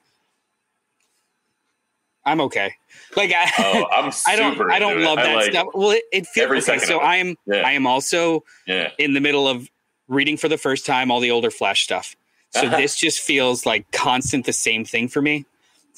I'm 2.26 2.40
okay. 2.42 2.74
Like 3.16 3.32
I, 3.34 3.50
Oh, 3.58 3.86
I'm 3.92 4.12
I 4.26 4.36
don't 4.36 4.70
I 4.70 4.78
don't 4.78 5.00
love 5.02 5.18
I 5.18 5.22
that 5.24 5.34
like- 5.36 5.50
stuff. 5.52 5.68
Well, 5.72 5.90
it, 5.92 6.02
it 6.12 6.26
feels 6.26 6.68
okay. 6.68 6.78
So 6.78 7.00
it. 7.00 7.04
I 7.04 7.16
am 7.16 7.36
Yeah. 7.46 7.62
I 7.66 7.72
am 7.72 7.86
also 7.86 8.44
Yeah. 8.66 8.90
in 8.98 9.14
the 9.14 9.20
middle 9.20 9.48
of 9.48 9.68
reading 10.06 10.36
for 10.36 10.48
the 10.48 10.58
first 10.58 10.84
time 10.84 11.10
all 11.10 11.20
the 11.20 11.30
older 11.30 11.50
Flash 11.50 11.82
stuff. 11.84 12.14
So 12.52 12.62
Uh-huh. 12.66 12.76
this 12.76 12.96
just 12.96 13.20
feels 13.20 13.64
like 13.64 13.90
constant 13.90 14.44
the 14.44 14.52
same 14.52 14.84
thing 14.84 15.08
for 15.08 15.22
me. 15.22 15.46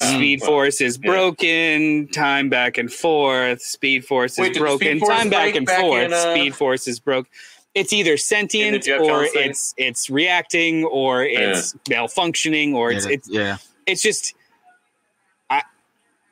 Oh, 0.01 0.15
Speed 0.15 0.41
well, 0.41 0.49
Force 0.49 0.81
is 0.81 0.99
yeah. 1.01 1.09
broken, 1.11 2.07
time 2.09 2.49
back 2.49 2.77
and 2.77 2.91
forth. 2.91 3.61
Speed 3.61 4.05
Force 4.05 4.37
Wait, 4.37 4.51
is 4.51 4.57
broken, 4.57 4.99
Force 4.99 5.09
time 5.17 5.29
back 5.29 5.55
and 5.55 5.65
back 5.65 5.79
forth. 5.79 6.03
in, 6.05 6.13
uh, 6.13 6.33
Speed 6.35 6.55
Force 6.55 6.87
is 6.87 6.99
broke. 6.99 7.27
It's 7.75 7.93
either 7.93 8.17
sentient 8.17 8.87
or 8.87 9.25
thing? 9.27 9.49
it's 9.49 9.73
it's 9.77 10.09
reacting 10.09 10.83
or 10.83 11.23
it's 11.23 11.73
malfunctioning 11.89 12.73
or 12.73 12.91
it's 12.91 13.05
yeah, 13.05 13.11
it's 13.13 13.29
yeah. 13.29 13.57
it's 13.87 14.01
just 14.01 14.33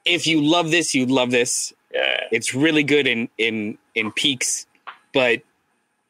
if 0.05 0.25
you 0.25 0.41
love 0.41 0.71
this, 0.71 0.95
you 0.95 1.05
love 1.05 1.31
this. 1.31 1.73
Yeah. 1.93 2.21
It's 2.31 2.53
really 2.55 2.83
good 2.83 3.07
in 3.07 3.29
in 3.37 3.77
in 3.95 4.11
peaks, 4.11 4.65
but 5.13 5.41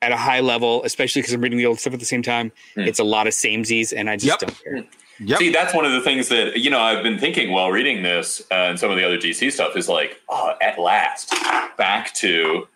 at 0.01 0.11
a 0.11 0.17
high 0.17 0.39
level, 0.39 0.83
especially 0.83 1.21
because 1.21 1.33
I'm 1.33 1.41
reading 1.41 1.57
the 1.59 1.65
old 1.65 1.79
stuff 1.79 1.93
at 1.93 1.99
the 1.99 2.05
same 2.05 2.23
time, 2.23 2.51
Hmm. 2.73 2.81
it's 2.81 2.99
a 2.99 3.03
lot 3.03 3.27
of 3.27 3.33
samesies, 3.33 3.93
and 3.95 4.09
I 4.09 4.15
just 4.15 4.27
Yep. 4.27 4.39
don't 4.39 4.63
care. 4.63 4.83
Yep. 5.24 5.38
See, 5.38 5.51
that's 5.51 5.74
one 5.74 5.86
of 5.86 5.91
the 5.91 6.01
things 6.01 6.30
that 6.30 6.57
you 6.57 6.72
know 6.72 6.80
I've 6.80 7.03
been 7.03 7.19
thinking 7.19 7.51
while 7.51 7.69
reading 7.69 8.01
this 8.01 8.41
uh, 8.49 8.55
and 8.55 8.80
some 8.80 8.89
of 8.89 8.97
the 8.97 9.05
other 9.05 9.17
DC 9.17 9.51
stuff 9.51 9.78
is 9.78 9.88
like, 9.88 10.19
oh, 10.30 10.55
at 10.61 10.80
last, 10.80 11.34
back 11.78 12.11
to 12.15 12.67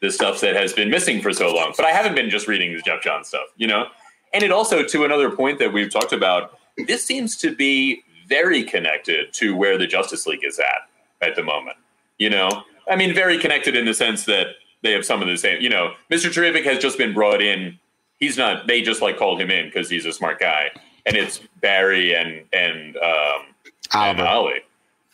the 0.00 0.10
stuff 0.10 0.40
that 0.40 0.54
has 0.54 0.72
been 0.72 0.88
missing 0.88 1.20
for 1.20 1.32
so 1.32 1.52
long. 1.52 1.74
But 1.76 1.86
I 1.86 1.90
haven't 1.90 2.14
been 2.14 2.30
just 2.30 2.46
reading 2.46 2.72
the 2.74 2.80
Geoff 2.80 3.02
Johns 3.02 3.28
stuff, 3.28 3.46
you 3.56 3.66
know. 3.66 3.86
And 4.32 4.44
it 4.44 4.52
also, 4.52 4.84
to 4.84 5.04
another 5.04 5.30
point 5.30 5.58
that 5.58 5.72
we've 5.72 5.90
talked 5.90 6.12
about, 6.12 6.56
this 6.86 7.04
seems 7.04 7.36
to 7.38 7.54
be 7.54 8.02
very 8.28 8.62
connected 8.62 9.32
to 9.34 9.56
where 9.56 9.76
the 9.76 9.88
Justice 9.88 10.26
League 10.26 10.44
is 10.44 10.60
at 10.60 10.88
at 11.20 11.34
the 11.34 11.42
moment. 11.42 11.76
You 12.18 12.30
know, 12.30 12.62
I 12.88 12.94
mean, 12.94 13.12
very 13.14 13.36
connected 13.36 13.76
in 13.76 13.84
the 13.84 13.94
sense 13.94 14.26
that 14.26 14.46
they 14.82 14.92
have 14.92 15.04
some 15.04 15.22
of 15.22 15.26
the 15.28 15.36
same. 15.36 15.60
You 15.60 15.70
know, 15.70 15.94
Mister 16.08 16.30
Terrific 16.30 16.64
has 16.66 16.78
just 16.78 16.98
been 16.98 17.12
brought 17.12 17.42
in. 17.42 17.80
He's 18.20 18.38
not. 18.38 18.68
They 18.68 18.80
just 18.80 19.02
like 19.02 19.18
called 19.18 19.40
him 19.40 19.50
in 19.50 19.66
because 19.66 19.90
he's 19.90 20.06
a 20.06 20.12
smart 20.12 20.38
guy, 20.38 20.70
and 21.06 21.16
it's 21.16 21.40
Barry 21.60 22.14
and 22.14 22.44
and 22.52 22.96
um, 22.96 23.42
and. 23.92 24.20
Ollie 24.20 24.64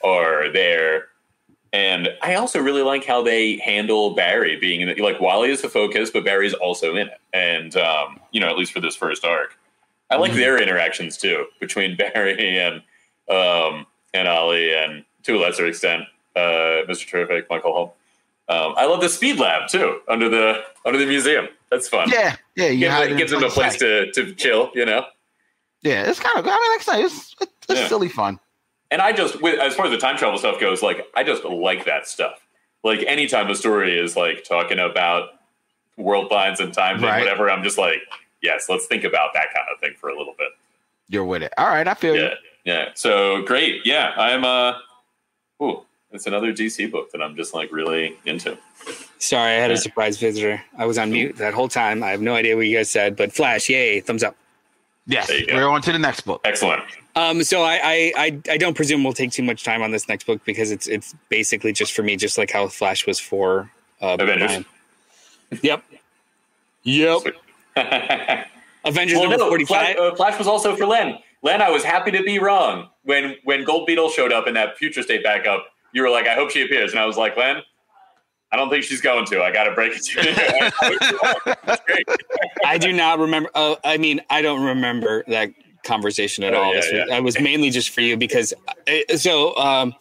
are 0.04 0.50
there. 0.52 1.08
And 1.72 2.08
I 2.22 2.34
also 2.34 2.60
really 2.60 2.82
like 2.82 3.04
how 3.04 3.22
they 3.22 3.58
handle 3.58 4.14
Barry 4.14 4.56
being 4.56 4.80
in 4.80 4.88
it. 4.88 4.98
Like 4.98 5.20
Wally 5.20 5.50
is 5.50 5.62
the 5.62 5.68
focus, 5.68 6.10
but 6.10 6.24
Barry's 6.24 6.54
also 6.54 6.96
in 6.96 7.08
it. 7.08 7.20
And 7.32 7.76
um, 7.76 8.20
you 8.30 8.40
know, 8.40 8.48
at 8.48 8.56
least 8.56 8.72
for 8.72 8.80
this 8.80 8.96
first 8.96 9.24
arc, 9.24 9.58
I 10.10 10.16
like 10.16 10.32
their 10.32 10.60
interactions 10.62 11.16
too 11.16 11.46
between 11.60 11.96
Barry 12.14 12.58
and 12.58 12.76
um, 13.28 13.86
and 14.14 14.28
Ollie, 14.28 14.72
and 14.72 15.04
to 15.24 15.36
a 15.36 15.38
lesser 15.38 15.66
extent, 15.66 16.04
uh, 16.36 16.86
Mr. 16.88 17.06
Terrific, 17.08 17.50
Michael 17.50 17.72
Holt. 17.72 17.96
Um, 18.48 18.74
I 18.76 18.86
love 18.86 19.00
the 19.00 19.08
Speed 19.08 19.38
Lab 19.38 19.68
too 19.68 20.00
under 20.08 20.28
the 20.28 20.62
under 20.84 20.98
the 20.98 21.06
museum. 21.06 21.48
That's 21.70 21.88
fun. 21.88 22.08
Yeah, 22.10 22.36
yeah. 22.54 22.68
You 22.68 22.88
Gives, 22.88 23.10
it 23.10 23.16
gives 23.18 23.30
them 23.32 23.42
a 23.42 23.48
place 23.50 23.76
to, 23.78 24.12
to 24.12 24.32
chill, 24.34 24.70
you 24.74 24.86
know. 24.86 25.04
Yeah, 25.86 26.02
it's 26.08 26.18
kind 26.20 26.38
of. 26.38 26.46
I 26.46 26.50
mean, 26.50 26.70
like 26.72 26.80
I 26.80 26.82
say, 26.82 27.02
it's 27.04 27.34
it's, 27.40 27.52
it's 27.68 27.80
Yeah. 27.80 27.88
silly 27.88 28.08
fun. 28.08 28.38
And 28.90 29.02
I 29.02 29.12
just, 29.12 29.42
with, 29.42 29.58
as 29.58 29.74
far 29.74 29.86
as 29.86 29.90
the 29.92 29.98
time 29.98 30.16
travel 30.16 30.38
stuff 30.38 30.60
goes, 30.60 30.82
like 30.82 31.06
I 31.14 31.22
just 31.24 31.44
like 31.44 31.84
that 31.86 32.06
stuff. 32.06 32.38
Like 32.84 33.02
anytime 33.06 33.50
a 33.50 33.54
story 33.54 33.98
is 33.98 34.16
like 34.16 34.44
talking 34.44 34.78
about 34.78 35.30
world 35.96 36.30
lines 36.30 36.60
and 36.60 36.72
time 36.72 36.96
and 36.96 37.04
Right. 37.04 37.18
whatever, 37.20 37.50
I'm 37.50 37.64
just 37.64 37.78
like, 37.78 37.98
yes, 38.42 38.68
let's 38.68 38.86
think 38.86 39.02
about 39.04 39.30
that 39.34 39.46
kind 39.54 39.66
of 39.74 39.80
thing 39.80 39.94
for 39.98 40.08
a 40.08 40.16
little 40.16 40.34
bit. 40.38 40.48
You're 41.08 41.24
with 41.24 41.42
it. 41.42 41.52
All 41.58 41.66
right, 41.68 41.86
I 41.86 41.94
feel 41.94 42.14
Yeah, 42.16 42.22
you. 42.30 42.30
yeah. 42.64 42.88
So 42.94 43.42
great. 43.42 43.84
Yeah, 43.84 44.12
I'm. 44.16 44.44
uh 44.44 44.74
Ooh, 45.62 45.82
it's 46.12 46.26
another 46.26 46.52
DC 46.52 46.90
book 46.90 47.10
that 47.12 47.22
I'm 47.22 47.34
just 47.34 47.54
like 47.54 47.72
really 47.72 48.16
into. 48.26 48.58
Sorry, 49.18 49.52
I 49.52 49.54
had 49.54 49.70
Yeah. 49.70 49.76
a 49.76 49.78
surprise 49.78 50.18
visitor. 50.18 50.62
I 50.78 50.84
was 50.86 50.98
on 50.98 51.10
mute 51.10 51.36
that 51.38 51.54
whole 51.54 51.68
time. 51.68 52.02
I 52.04 52.10
have 52.10 52.20
no 52.20 52.34
idea 52.34 52.54
what 52.56 52.66
you 52.66 52.76
guys 52.76 52.90
said, 52.90 53.16
but 53.16 53.32
Flash, 53.32 53.68
yay, 53.70 54.00
thumbs 54.00 54.22
up. 54.22 54.36
Yes, 55.06 55.28
There 55.28 55.38
you 55.38 55.46
go. 55.46 55.54
we're 55.54 55.68
on 55.68 55.82
to 55.82 55.92
the 55.92 55.98
next 55.98 56.22
book. 56.22 56.40
Excellent. 56.44 56.82
Um, 57.14 57.42
so 57.44 57.62
I, 57.62 57.80
I, 57.82 58.12
I, 58.16 58.40
I 58.50 58.56
don't 58.56 58.74
presume 58.74 59.04
we'll 59.04 59.12
take 59.12 59.30
too 59.30 59.42
much 59.42 59.64
time 59.64 59.82
on 59.82 59.90
this 59.90 60.08
next 60.08 60.24
book 60.26 60.44
because 60.44 60.70
it's 60.70 60.86
it's 60.86 61.14
basically 61.28 61.72
just 61.72 61.92
for 61.92 62.02
me, 62.02 62.16
just 62.16 62.36
like 62.36 62.50
how 62.50 62.66
Flash 62.68 63.06
was 63.06 63.18
for 63.20 63.70
uh, 64.02 64.16
Avengers. 64.18 64.46
Brian. 64.48 64.64
Yep. 65.62 65.84
Yep. 66.82 67.22
Avengers 68.84 69.18
well, 69.18 69.28
number 69.28 69.38
no, 69.38 69.48
forty 69.48 69.64
Flash, 69.64 69.96
uh, 69.96 70.14
Flash 70.14 70.38
was 70.38 70.46
also 70.46 70.76
for 70.76 70.86
Len. 70.86 71.18
Len, 71.42 71.62
I 71.62 71.70
was 71.70 71.84
happy 71.84 72.10
to 72.12 72.22
be 72.22 72.38
wrong 72.38 72.88
when 73.04 73.36
when 73.44 73.64
Gold 73.64 73.86
Beetle 73.86 74.10
showed 74.10 74.32
up 74.32 74.46
in 74.46 74.54
that 74.54 74.76
future 74.76 75.02
state 75.02 75.22
backup. 75.22 75.66
You 75.92 76.02
were 76.02 76.10
like, 76.10 76.26
I 76.26 76.34
hope 76.34 76.50
she 76.50 76.62
appears, 76.62 76.90
and 76.90 77.00
I 77.00 77.06
was 77.06 77.16
like, 77.16 77.36
Len, 77.36 77.62
I 78.56 78.58
don't 78.60 78.70
think 78.70 78.84
she's 78.84 79.02
going 79.02 79.26
to. 79.26 79.42
I 79.42 79.52
got 79.52 79.64
to 79.64 79.72
break 79.72 79.92
it 79.94 80.02
to 80.04 80.22
you. 81.66 81.76
I 82.64 82.78
do 82.78 82.90
not 82.90 83.18
remember. 83.18 83.50
Uh, 83.54 83.74
I 83.84 83.98
mean, 83.98 84.22
I 84.30 84.40
don't 84.40 84.64
remember 84.64 85.24
that 85.28 85.50
conversation 85.84 86.42
at 86.42 86.54
Oh, 86.54 86.62
all. 86.62 86.74
yeah, 86.74 86.80
This 86.80 86.92
was, 86.92 87.02
yeah. 87.08 87.14
I 87.16 87.20
was 87.20 87.38
mainly 87.38 87.68
just 87.68 87.90
for 87.90 88.00
you 88.00 88.16
because 88.16 88.54
uh, 88.88 89.16
so 89.18 89.54
um, 89.56 89.94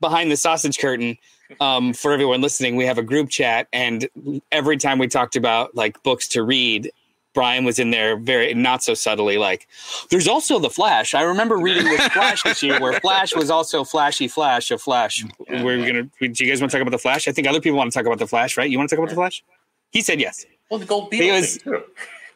behind 0.00 0.30
the 0.32 0.36
sausage 0.36 0.78
curtain. 0.78 1.18
Um, 1.60 1.94
for 1.94 2.12
everyone 2.12 2.40
listening, 2.40 2.76
we 2.76 2.86
have 2.86 2.96
a 2.98 3.02
group 3.02 3.28
chat, 3.28 3.66
and 3.72 4.08
every 4.52 4.76
time 4.76 4.98
we 5.00 5.08
talked 5.08 5.34
about 5.34 5.74
like 5.74 6.00
books 6.04 6.28
to 6.28 6.44
read, 6.44 6.92
Brian 7.40 7.64
was 7.64 7.78
in 7.78 7.90
there 7.90 8.16
very 8.18 8.52
not 8.52 8.82
so 8.82 8.92
subtly, 8.92 9.38
like, 9.38 9.66
"There's 10.10 10.28
also 10.28 10.58
the 10.58 10.68
Flash." 10.68 11.14
I 11.14 11.22
remember 11.22 11.56
reading 11.56 11.84
this 11.84 12.06
Flash 12.12 12.42
this 12.42 12.62
year, 12.62 12.78
where 12.78 13.00
Flash 13.00 13.34
was 13.34 13.48
also 13.50 13.82
Flashy 13.82 14.28
Flash 14.28 14.70
of 14.70 14.82
Flash. 14.82 15.24
We're 15.48 15.78
gonna. 15.86 16.02
Do 16.02 16.10
you 16.20 16.50
guys 16.50 16.60
want 16.60 16.70
to 16.70 16.76
talk 16.76 16.82
about 16.82 16.90
the 16.90 16.98
Flash? 16.98 17.26
I 17.28 17.32
think 17.32 17.48
other 17.48 17.60
people 17.62 17.78
want 17.78 17.90
to 17.92 17.98
talk 17.98 18.04
about 18.06 18.18
the 18.18 18.26
Flash, 18.26 18.58
right? 18.58 18.68
You 18.68 18.76
want 18.76 18.90
to 18.90 18.96
talk 18.96 19.02
about 19.02 19.08
the 19.08 19.14
Flash? 19.16 19.42
He 19.90 20.02
said 20.02 20.20
yes. 20.20 20.44
Well, 20.70 20.78
the 20.80 20.84
Gold 20.86 21.08
Beetle 21.08 21.28
Because- 21.28 21.56
thing 21.56 21.72
too. 21.72 21.82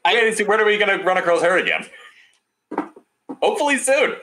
Wait, 0.06 0.48
when 0.48 0.60
are 0.60 0.64
we 0.64 0.78
going 0.78 0.98
to 0.98 1.04
run 1.04 1.16
across 1.18 1.42
her 1.42 1.58
again? 1.58 1.84
Hopefully 3.42 3.76
soon. 3.78 4.16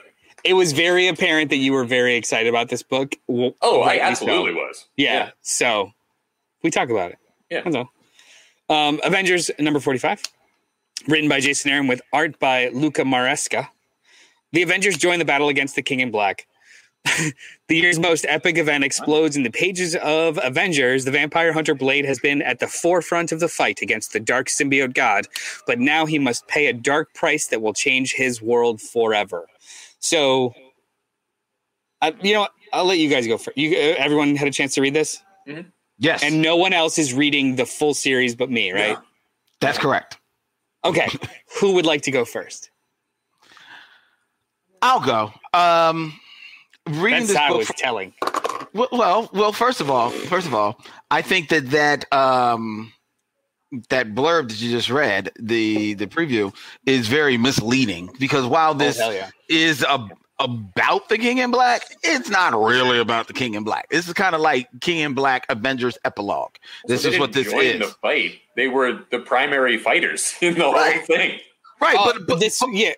it 0.44 0.54
was 0.54 0.72
very 0.72 1.06
apparent 1.08 1.50
that 1.50 1.56
you 1.58 1.72
were 1.72 1.84
very 1.84 2.14
excited 2.16 2.48
about 2.48 2.68
this 2.68 2.82
book. 2.82 3.14
W- 3.28 3.54
Oh, 3.62 3.82
I 3.82 3.86
rightly 3.86 3.98
so. 4.00 4.04
absolutely 4.10 4.54
was. 4.54 4.86
Yeah. 4.96 5.30
So 5.42 5.92
we 6.62 6.70
talk 6.70 6.88
about 6.90 7.12
it. 7.12 7.18
Yeah. 7.50 7.62
That's 7.62 7.76
all. 7.76 7.90
Um, 8.68 9.00
Avengers 9.04 9.50
number 9.58 9.78
45, 9.80 10.22
written 11.08 11.28
by 11.28 11.40
Jason 11.40 11.70
Aaron 11.70 11.86
with 11.86 12.02
art 12.12 12.38
by 12.38 12.68
Luca 12.68 13.02
Maresca. 13.02 13.68
The 14.52 14.62
Avengers 14.62 14.96
join 14.96 15.18
the 15.18 15.24
battle 15.24 15.48
against 15.48 15.76
the 15.76 15.82
King 15.82 16.00
in 16.00 16.10
Black. 16.10 16.46
the 17.68 17.76
year's 17.76 17.98
most 17.98 18.24
epic 18.28 18.58
event 18.58 18.84
explodes 18.84 19.36
in 19.36 19.42
the 19.42 19.50
pages 19.50 19.96
of 19.96 20.38
Avengers. 20.42 21.04
The 21.04 21.10
vampire 21.10 21.52
hunter 21.52 21.74
Blade 21.74 22.04
has 22.04 22.20
been 22.20 22.42
at 22.42 22.60
the 22.60 22.68
forefront 22.68 23.32
of 23.32 23.40
the 23.40 23.48
fight 23.48 23.80
against 23.82 24.12
the 24.12 24.20
dark 24.20 24.46
symbiote 24.46 24.94
god, 24.94 25.26
but 25.66 25.80
now 25.80 26.06
he 26.06 26.18
must 26.18 26.46
pay 26.46 26.66
a 26.66 26.72
dark 26.72 27.12
price 27.14 27.48
that 27.48 27.60
will 27.60 27.72
change 27.72 28.12
his 28.12 28.40
world 28.40 28.80
forever. 28.80 29.46
So, 29.98 30.54
I, 32.00 32.14
you 32.22 32.34
know, 32.34 32.40
what? 32.40 32.52
I'll 32.72 32.84
let 32.84 32.98
you 32.98 33.10
guys 33.10 33.26
go 33.26 33.36
first. 33.36 33.58
You, 33.58 33.76
uh, 33.76 33.94
everyone 33.98 34.36
had 34.36 34.48
a 34.48 34.52
chance 34.52 34.74
to 34.74 34.80
read 34.80 34.94
this, 34.94 35.22
Yes, 35.98 36.22
and 36.22 36.40
no 36.40 36.56
one 36.56 36.72
else 36.72 36.98
is 36.98 37.12
reading 37.12 37.56
the 37.56 37.66
full 37.66 37.94
series 37.94 38.34
but 38.34 38.50
me, 38.50 38.72
right? 38.72 38.96
that's 39.60 39.78
correct. 39.78 40.18
Okay, 40.84 41.08
who 41.60 41.72
would 41.74 41.86
like 41.86 42.02
to 42.02 42.10
go 42.10 42.24
first? 42.24 42.70
I'll 44.80 45.00
go. 45.00 45.32
Um, 45.54 46.18
reading 46.88 47.26
That's 47.26 47.28
this 47.28 47.38
book. 47.48 47.58
was 47.58 47.68
telling. 47.76 48.12
Well, 48.74 48.88
well, 48.90 49.30
well, 49.32 49.52
first 49.52 49.80
of 49.80 49.90
all, 49.90 50.10
first 50.10 50.46
of 50.46 50.54
all, 50.54 50.80
I 51.10 51.22
think 51.22 51.50
that 51.50 51.70
that 51.70 52.12
um 52.12 52.92
that 53.90 54.14
blurb 54.14 54.48
that 54.48 54.60
you 54.60 54.70
just 54.70 54.90
read, 54.90 55.30
the 55.38 55.94
the 55.94 56.06
preview, 56.06 56.54
is 56.86 57.06
very 57.06 57.36
misleading 57.38 58.10
because 58.18 58.44
while 58.46 58.74
this 58.74 58.98
Oh, 59.00 59.10
yeah. 59.10 59.30
is 59.48 59.82
a, 59.82 60.08
about 60.42 61.08
the 61.08 61.16
King 61.18 61.38
in 61.38 61.50
Black, 61.50 61.82
it's 62.02 62.28
not 62.28 62.54
really 62.58 62.98
about 62.98 63.26
the 63.26 63.32
King 63.32 63.54
in 63.54 63.64
Black. 63.64 63.88
This 63.90 64.06
is 64.08 64.14
kind 64.14 64.34
of 64.34 64.40
like 64.40 64.68
King 64.80 64.98
in 64.98 65.14
Black 65.14 65.46
Avengers 65.48 65.96
epilogue. 66.04 66.54
This 66.86 67.02
They 67.04 67.10
is 67.14 67.18
what 67.18 67.32
this 67.32 67.50
join 67.50 67.64
is, 67.64 67.78
The 67.80 67.86
fight. 68.02 68.38
They 68.56 68.68
were 68.68 69.00
the 69.10 69.18
primary 69.20 69.78
fighters 69.78 70.34
in 70.40 70.54
the 70.54 70.64
whole 70.70 71.04
thing. 71.06 71.38
right? 71.80 71.96
Oh, 71.98 72.12
but, 72.14 72.26
but 72.26 72.40
this, 72.40 72.62
yeah, 72.72 72.92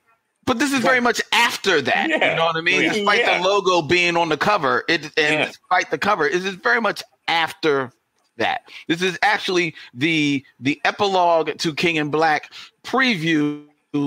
But 0.46 0.58
this 0.58 0.72
is 0.72 0.80
very 0.80 1.00
much 1.00 1.20
after 1.32 1.80
that. 1.82 2.08
Yeah. 2.08 2.30
You 2.30 2.36
know 2.36 2.46
what 2.46 2.56
I 2.56 2.60
mean? 2.60 2.82
Yeah. 2.82 2.92
Despite 2.94 3.20
Yeah. 3.20 3.38
the 3.38 3.44
logo 3.44 3.82
being 3.82 4.16
on 4.16 4.28
the 4.28 4.36
cover, 4.36 4.84
it 4.88 5.02
and 5.04 5.12
Yeah. 5.16 5.44
despite 5.46 5.90
the 5.90 5.98
cover, 5.98 6.26
it 6.26 6.44
is 6.44 6.54
very 6.56 6.80
much 6.80 7.02
after 7.28 7.92
that. 8.36 8.62
This 8.88 9.00
is 9.00 9.16
actually 9.22 9.74
the 9.94 10.44
the 10.58 10.80
epilogue 10.84 11.56
to 11.58 11.72
King 11.74 11.96
in 11.96 12.10
Black 12.10 12.52
preview 12.84 13.64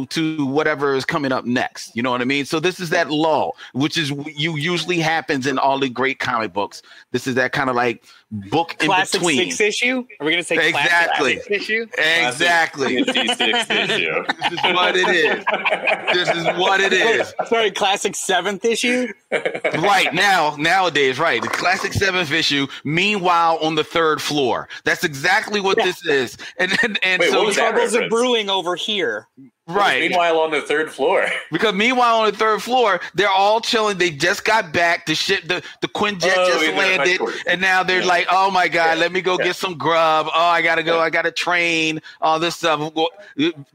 to 0.10 0.46
whatever 0.46 0.96
is 0.96 1.06
coming 1.06 1.32
up 1.32 1.46
next. 1.46 1.96
You 1.96 2.04
know 2.04 2.12
what 2.12 2.22
I 2.22 2.26
mean? 2.26 2.46
So 2.46 2.60
this 2.60 2.80
is 2.80 2.90
that 2.90 3.10
lull, 3.10 3.56
which 3.74 3.98
is 3.98 4.12
you 4.28 4.58
usually 4.58 5.00
happens 5.00 5.48
in 5.48 5.58
all 5.58 5.80
the 5.80 5.90
great 5.90 6.20
comic 6.20 6.54
books. 6.54 6.82
This 7.12 7.28
is 7.28 7.36
that 7.36 7.54
kind 7.54 7.70
of 7.70 7.76
like 7.76 8.04
book 8.32 8.72
in 8.74 8.78
between. 8.78 8.90
classic 8.90 9.22
between. 9.22 9.38
six 9.52 9.62
issue. 9.62 10.06
Are 10.20 10.26
we 10.26 10.32
going 10.32 10.44
to 10.44 10.48
say 10.48 10.68
Exactly. 10.70 11.36
classic 11.36 11.52
issue? 11.52 11.88
Exactly. 11.98 13.04
Classic 13.04 13.38
D6 13.38 13.90
issue. 13.90 14.24
this 14.50 14.54
is 14.54 14.74
what 14.74 14.96
it 14.96 15.08
is. 15.10 15.46
This 16.14 16.36
is 16.36 16.46
what 16.60 16.82
it 16.82 16.94
is. 16.94 17.34
Sorry, 17.48 17.72
classic 17.72 18.16
seventh 18.16 18.66
issue. 18.66 19.08
right 19.32 20.14
now 20.14 20.56
nowadays 20.58 21.20
right 21.20 21.42
the 21.42 21.48
classic 21.50 21.92
seventh 21.94 22.32
issue 22.32 22.66
meanwhile 22.86 23.58
on 23.62 23.76
the 23.76 23.84
third 23.84 24.22
floor 24.22 24.70
that's 24.86 25.04
exactly 25.04 25.60
what 25.60 25.78
this 25.78 26.06
is 26.06 26.38
and 26.58 26.72
and, 26.82 26.98
and 27.04 27.20
Wait, 27.20 27.30
so 27.30 27.40
what 27.40 27.48
was 27.48 27.58
Troubles 27.58 27.96
are 27.96 28.10
brewing 28.10 28.50
over 28.50 28.76
here. 28.76 29.28
Right. 29.68 30.00
Meanwhile, 30.10 30.40
on 30.40 30.52
the 30.52 30.62
third 30.62 30.92
floor. 30.92 31.26
Because 31.52 31.74
meanwhile, 31.74 32.18
on 32.20 32.32
the 32.32 32.38
third 32.38 32.62
floor, 32.62 33.00
they're 33.16 33.30
all 33.30 33.60
chilling. 33.62 33.98
They 33.98 34.10
just 34.12 34.44
got 34.46 34.72
back. 34.74 35.06
The 35.06 35.16
ship, 35.16 35.44
the, 35.48 35.62
the 35.82 35.88
Quinjet 35.88 36.34
Oh, 36.38 36.46
just 36.48 36.76
landed, 36.76 37.22
and 37.48 37.60
now 37.62 37.84
they're 37.84 38.02
Yeah. 38.02 38.06
like, 38.08 38.28
"Oh 38.30 38.52
my 38.52 38.68
god, 38.68 38.96
Yeah. 38.98 39.02
let 39.02 39.12
me 39.12 39.22
go 39.22 39.38
Yeah. 39.40 39.46
get 39.46 39.56
some 39.56 39.78
grub. 39.78 40.28
Oh, 40.34 40.40
I 40.40 40.62
gotta 40.62 40.84
go. 40.84 41.00
I 41.00 41.10
gotta 41.10 41.32
train. 41.32 42.02
All 42.22 42.38
this 42.40 42.58
stuff. 42.58 42.80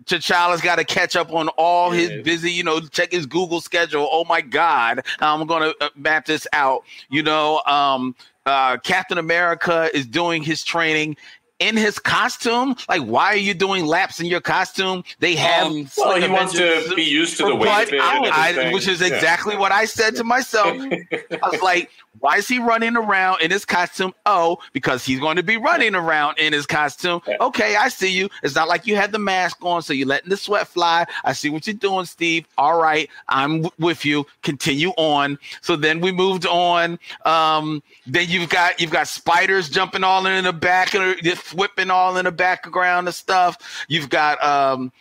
T'Challa's 0.05 0.61
got 0.61 0.77
to 0.77 0.85
catch 0.85 1.17
up 1.17 1.33
on 1.33 1.49
all 1.51 1.91
his 1.91 2.23
busy. 2.23 2.53
You 2.53 2.63
know, 2.65 2.81
check 2.81 3.13
his 3.13 3.27
Google 3.27 3.61
schedule. 3.61 4.09
Oh 4.11 4.25
my 4.25 4.41
god, 4.43 5.05
I'm 5.21 5.47
gonna 5.47 5.73
uh, 5.81 5.89
map 5.97 6.27
this 6.27 6.47
out. 6.53 6.85
You 7.11 7.23
know, 7.23 7.63
um, 7.67 8.15
uh, 8.47 8.77
Captain 8.79 9.19
America 9.19 9.91
is 9.95 10.07
doing 10.07 10.43
his 10.43 10.63
training." 10.63 11.17
In 11.63 11.77
his 11.77 11.99
costume, 12.01 12.75
like, 12.89 13.03
why 13.03 13.27
are 13.27 13.37
you 13.37 13.55
doing 13.55 13.87
laps 13.87 14.19
in 14.19 14.27
your 14.27 14.41
costume? 14.41 15.05
They 15.21 15.37
have, 15.37 15.67
Um, 15.69 15.89
Well, 15.97 16.21
he 16.21 16.29
wants 16.29 16.55
to 16.55 16.93
be 16.97 17.05
used 17.05 17.37
to 17.37 17.45
the 17.45 17.55
weight 17.55 17.69
but 17.69 17.83
of 17.89 17.93
it. 17.93 18.01
I- 18.01 18.69
I- 18.69 18.73
which 18.73 18.89
is 18.89 19.01
Yeah. 19.01 19.07
exactly 19.09 19.57
what 19.57 19.71
I 19.71 19.85
said 19.85 20.17
to 20.17 20.25
myself. 20.25 20.77
I 21.43 21.49
was 21.51 21.63
like, 21.63 21.89
why 22.21 22.37
is 22.37 22.47
he 22.47 22.59
running 22.59 22.97
around 22.97 23.41
in 23.41 23.51
his 23.51 23.65
costume? 23.65 24.15
Oh, 24.27 24.59
because 24.73 25.05
he's 25.05 25.19
going 25.19 25.37
to 25.37 25.43
be 25.43 25.57
running 25.57 25.95
around 25.95 26.39
in 26.39 26.53
his 26.53 26.67
costume. 26.67 27.21
Okay, 27.41 27.77
I 27.77 27.89
see 27.89 28.11
you. 28.11 28.29
It's 28.43 28.55
not 28.55 28.69
like 28.69 28.87
you 28.87 28.97
had 28.97 29.13
the 29.13 29.19
mask 29.19 29.59
on, 29.63 29.83
so 29.83 29.93
you're 29.93 30.07
letting 30.07 30.31
the 30.31 30.37
sweat 30.37 30.69
fly. 30.69 31.07
I 31.25 31.33
see 31.33 31.51
what 31.51 31.67
you're 31.67 31.75
doing, 31.75 32.05
Steve. 32.05 32.47
All 32.59 32.79
right, 32.81 33.09
I'm 33.29 33.63
w- 33.63 33.71
with 33.79 34.05
you. 34.05 34.27
Continue 34.43 34.91
on. 34.91 35.39
So 35.63 35.77
then 35.77 36.01
we 36.01 36.13
moved 36.13 36.47
on. 36.47 36.99
Um, 37.25 37.83
then 38.07 38.29
you've 38.29 38.51
got 38.51 38.81
you've 38.81 38.91
got 38.91 39.09
spiders 39.09 39.69
jumping 39.69 40.05
all 40.05 40.27
in 40.27 40.45
the 40.45 40.53
back 40.53 40.95
and 40.95 41.17
just 41.23 41.55
whipping 41.55 41.91
all 41.91 42.17
in 42.17 42.25
the 42.27 42.33
background 42.33 43.09
and 43.09 43.15
stuff. 43.15 43.85
You've 43.89 44.11
got 44.11 44.43
um, 44.45 44.93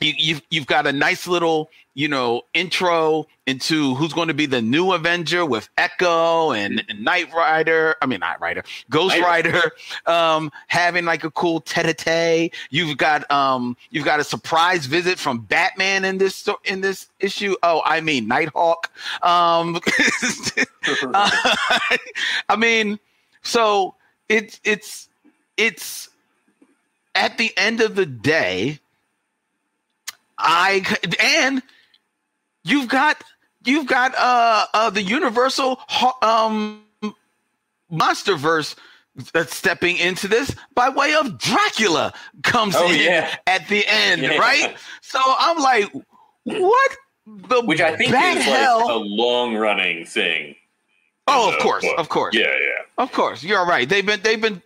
you, 0.00 0.14
you've 0.16 0.42
you've 0.50 0.66
got 0.66 0.86
a 0.86 0.92
nice 0.92 1.26
little 1.26 1.70
you 1.94 2.08
know 2.08 2.42
intro 2.54 3.26
into 3.46 3.94
who's 3.94 4.12
going 4.12 4.28
to 4.28 4.34
be 4.34 4.46
the 4.46 4.60
new 4.60 4.92
Avenger 4.92 5.44
with 5.44 5.68
Echo 5.78 6.52
and, 6.52 6.84
and 6.88 7.02
Knight 7.02 7.32
Rider. 7.32 7.96
I 8.02 8.06
mean, 8.06 8.20
Knight 8.20 8.40
Rider, 8.40 8.62
Ghost 8.90 9.16
Knight- 9.16 9.24
Rider, 9.24 9.72
um, 10.06 10.52
having 10.66 11.04
like 11.06 11.24
a 11.24 11.30
cool 11.30 11.60
tete-a-tete. 11.60 12.54
You've 12.70 12.98
got 12.98 13.28
um, 13.30 13.76
you've 13.90 14.04
got 14.04 14.20
a 14.20 14.24
surprise 14.24 14.86
visit 14.86 15.18
from 15.18 15.40
Batman 15.40 16.04
in 16.04 16.18
this 16.18 16.48
in 16.64 16.80
this 16.82 17.08
issue. 17.20 17.56
Oh, 17.62 17.82
I 17.84 18.00
mean 18.00 18.28
Nighthawk. 18.28 18.90
Um, 19.22 19.80
I 21.14 22.56
mean, 22.56 22.98
so 23.42 23.94
it's 24.28 24.60
it's 24.62 25.08
it's 25.56 26.10
at 27.14 27.38
the 27.38 27.52
end 27.56 27.80
of 27.80 27.96
the 27.96 28.06
day, 28.06 28.78
I 30.38 30.84
and 31.20 31.62
you've 32.64 32.88
got 32.88 33.22
you've 33.64 33.86
got 33.86 34.14
uh, 34.16 34.66
uh 34.72 34.90
the 34.90 35.02
Universal 35.02 35.80
um 36.22 36.84
MonsterVerse 37.92 38.74
that's 39.32 39.56
stepping 39.56 39.96
into 39.96 40.28
this 40.28 40.54
by 40.74 40.88
way 40.90 41.14
of 41.14 41.38
Dracula 41.38 42.12
comes 42.44 42.74
Oh, 42.76 42.88
in 42.90 43.00
yeah. 43.00 43.34
at 43.46 43.66
the 43.68 43.84
end, 43.86 44.22
Yeah. 44.22 44.36
right? 44.38 44.76
So 45.00 45.18
I'm 45.24 45.58
like, 45.58 45.90
what 46.44 46.90
the 47.26 47.62
Which 47.62 47.80
I 47.80 47.96
think 47.96 48.10
is 48.10 48.44
hell? 48.44 48.80
like 48.80 48.90
a 48.90 48.98
long 48.98 49.56
running 49.56 50.04
thing. 50.06 50.54
Oh, 51.28 51.52
of 51.52 51.58
course, 51.60 51.86
of 51.98 52.08
course. 52.08 52.34
Yeah, 52.34 52.46
yeah. 52.46 52.72
Of 52.98 53.12
course, 53.12 53.44
you're 53.44 53.64
right. 53.64 53.88
They've 53.88 54.04
been 54.04 54.20
they've 54.22 54.40
been, 54.40 54.60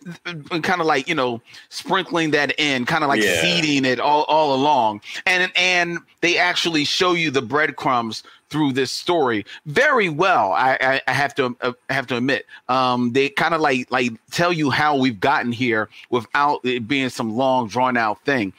kind 0.63 0.81
of 0.81 0.87
like 0.87 1.07
you 1.07 1.13
know 1.13 1.39
sprinkling 1.69 2.31
that 2.31 2.59
in, 2.59 2.85
kind 2.85 3.03
of 3.03 3.07
like 3.07 3.21
Yeah. 3.21 3.41
seeding 3.41 3.85
it 3.85 3.99
all 3.99 4.23
all 4.23 4.55
along, 4.55 5.01
and 5.27 5.51
and 5.55 5.99
they 6.21 6.37
actually 6.39 6.83
show 6.85 7.13
you 7.13 7.29
the 7.29 7.43
breadcrumbs 7.43 8.23
through 8.49 8.71
this 8.73 8.91
story 8.91 9.45
very 9.67 10.09
well. 10.09 10.51
I 10.53 10.77
I, 10.81 11.01
I 11.07 11.11
have 11.11 11.35
to 11.35 11.55
uh, 11.61 11.73
have 11.91 12.07
to 12.07 12.17
admit, 12.17 12.47
um, 12.69 13.13
they 13.13 13.29
kind 13.29 13.53
of 13.53 13.61
like 13.61 13.91
like 13.91 14.11
tell 14.31 14.51
you 14.51 14.71
how 14.71 14.97
we've 14.97 15.19
gotten 15.19 15.51
here 15.51 15.89
without 16.09 16.61
it 16.65 16.87
being 16.87 17.09
some 17.09 17.35
long 17.35 17.67
drawn 17.67 17.97
out 17.97 18.19
thing. 18.25 18.51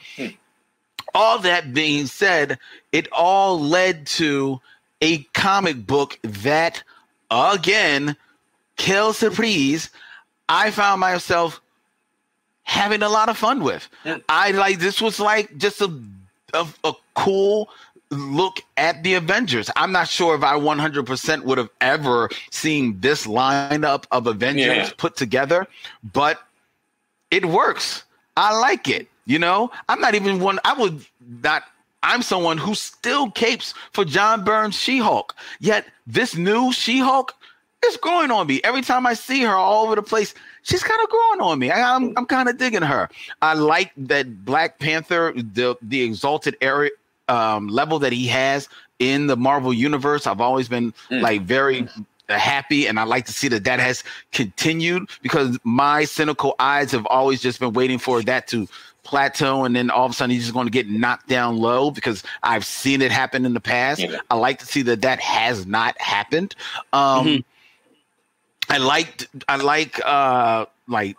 All 1.13 1.39
that 1.39 1.73
being 1.73 2.07
said, 2.07 2.59
it 2.91 3.07
all 3.11 3.59
led 3.59 4.05
to 4.07 4.59
a 5.01 5.19
comic 5.33 5.85
book 5.85 6.17
that 6.23 6.83
again 7.31 8.15
Kill 8.77 9.13
Surprise, 9.13 9.89
I 10.49 10.69
found 10.71 10.99
myself 11.01 11.61
having 12.63 13.01
a 13.03 13.09
lot 13.09 13.29
of 13.29 13.37
fun 13.37 13.63
with. 13.63 13.87
Yeah. 14.03 14.17
I 14.27 14.51
like 14.51 14.79
this 14.79 15.01
was 15.01 15.19
like 15.19 15.55
just 15.57 15.81
a, 15.81 15.89
a 16.53 16.67
a 16.83 16.93
cool 17.15 17.69
look 18.11 18.59
at 18.77 19.01
the 19.03 19.15
Avengers. 19.15 19.69
I'm 19.75 19.91
not 19.91 20.07
sure 20.07 20.35
if 20.35 20.43
I 20.43 20.53
100% 20.59 21.43
would 21.43 21.57
have 21.57 21.69
ever 21.81 22.29
seen 22.51 22.99
this 22.99 23.25
lineup 23.25 24.05
of 24.11 24.27
Avengers 24.27 24.65
Yeah. 24.65 24.89
put 24.97 25.15
together, 25.15 25.67
but 26.13 26.39
it 27.31 27.45
works. 27.45 28.03
I 28.37 28.57
like 28.59 28.87
it. 28.87 29.07
You 29.25 29.39
know, 29.39 29.71
I'm 29.89 29.99
not 29.99 30.13
even 30.13 30.39
one. 30.39 30.59
I 30.63 30.73
would 30.73 31.03
not. 31.41 31.63
I'm 32.05 32.21
someone 32.21 32.57
who 32.57 32.75
still 32.75 33.31
capes 33.31 33.73
for 33.91 34.05
John 34.05 34.43
Byrne's 34.43 34.75
She-Hulk. 34.75 35.35
Yet 35.59 35.85
this 36.07 36.35
new 36.35 36.71
She-Hulk 36.71 37.33
is 37.85 37.97
growing 37.97 38.31
on 38.31 38.47
me. 38.47 38.61
Every 38.63 38.81
time 38.81 39.05
I 39.05 39.13
see 39.15 39.41
her 39.41 39.53
all 39.55 39.85
over 39.85 39.95
the 39.95 40.03
place, 40.03 40.33
she's 40.63 40.83
kind 40.83 40.99
of 41.03 41.09
growing 41.09 41.41
on 41.41 41.59
me. 41.59 41.71
I, 41.71 41.95
I'm 41.95 42.13
I'm 42.17 42.25
kind 42.25 42.47
of 42.49 42.57
digging 42.57 42.81
her. 42.83 43.09
I 43.41 43.53
like 43.55 43.91
that 43.97 44.45
Black 44.45 44.79
Panther, 44.79 45.33
the 45.35 45.75
the 45.81 46.01
exalted 46.03 46.55
area 46.61 46.91
um, 47.27 47.67
level 47.67 47.99
that 47.99 48.13
he 48.13 48.27
has 48.27 48.69
in 48.99 49.27
the 49.27 49.35
Marvel 49.35 49.73
universe. 49.73 50.25
I've 50.27 50.41
always 50.41 50.67
been 50.69 50.93
Mm. 51.09 51.21
like 51.21 51.41
very 51.41 51.87
happy 52.29 52.87
and 52.87 52.99
I 52.99 53.03
like 53.03 53.25
to 53.27 53.31
see 53.33 53.47
that 53.49 53.65
that 53.65 53.79
has 53.79 54.03
continued 54.31 55.09
because 55.21 55.59
my 55.63 56.05
cynical 56.05 56.55
eyes 56.59 56.91
have 56.91 57.05
always 57.05 57.39
just 57.41 57.59
been 57.59 57.73
waiting 57.73 57.99
for 57.99 58.23
that 58.23 58.47
to 58.47 58.67
plateau 59.05 59.63
and 59.63 59.75
then 59.75 59.89
all 59.89 60.05
of 60.05 60.11
a 60.11 60.15
sudden 60.15 60.31
he's 60.31 60.41
just 60.43 60.53
going 60.53 60.67
to 60.67 60.71
get 60.71 60.89
knocked 60.89 61.29
down 61.29 61.57
low 61.57 61.91
because 61.91 62.23
I've 62.43 62.65
seen 62.65 63.01
it 63.01 63.11
happen 63.11 63.45
in 63.45 63.53
the 63.53 63.61
past. 63.61 64.01
Yeah. 64.01 64.17
I 64.29 64.35
like 64.35 64.59
to 64.59 64.65
see 64.65 64.81
that 64.81 65.01
that 65.03 65.19
has 65.21 65.65
not 65.65 65.99
happened. 66.01 66.55
Um, 66.91 67.27
Mhm. 67.27 67.43
I 68.69 68.77
liked 68.77 69.27
I 69.47 69.57
like 69.57 70.01
uh 70.03 70.65
like 70.87 71.15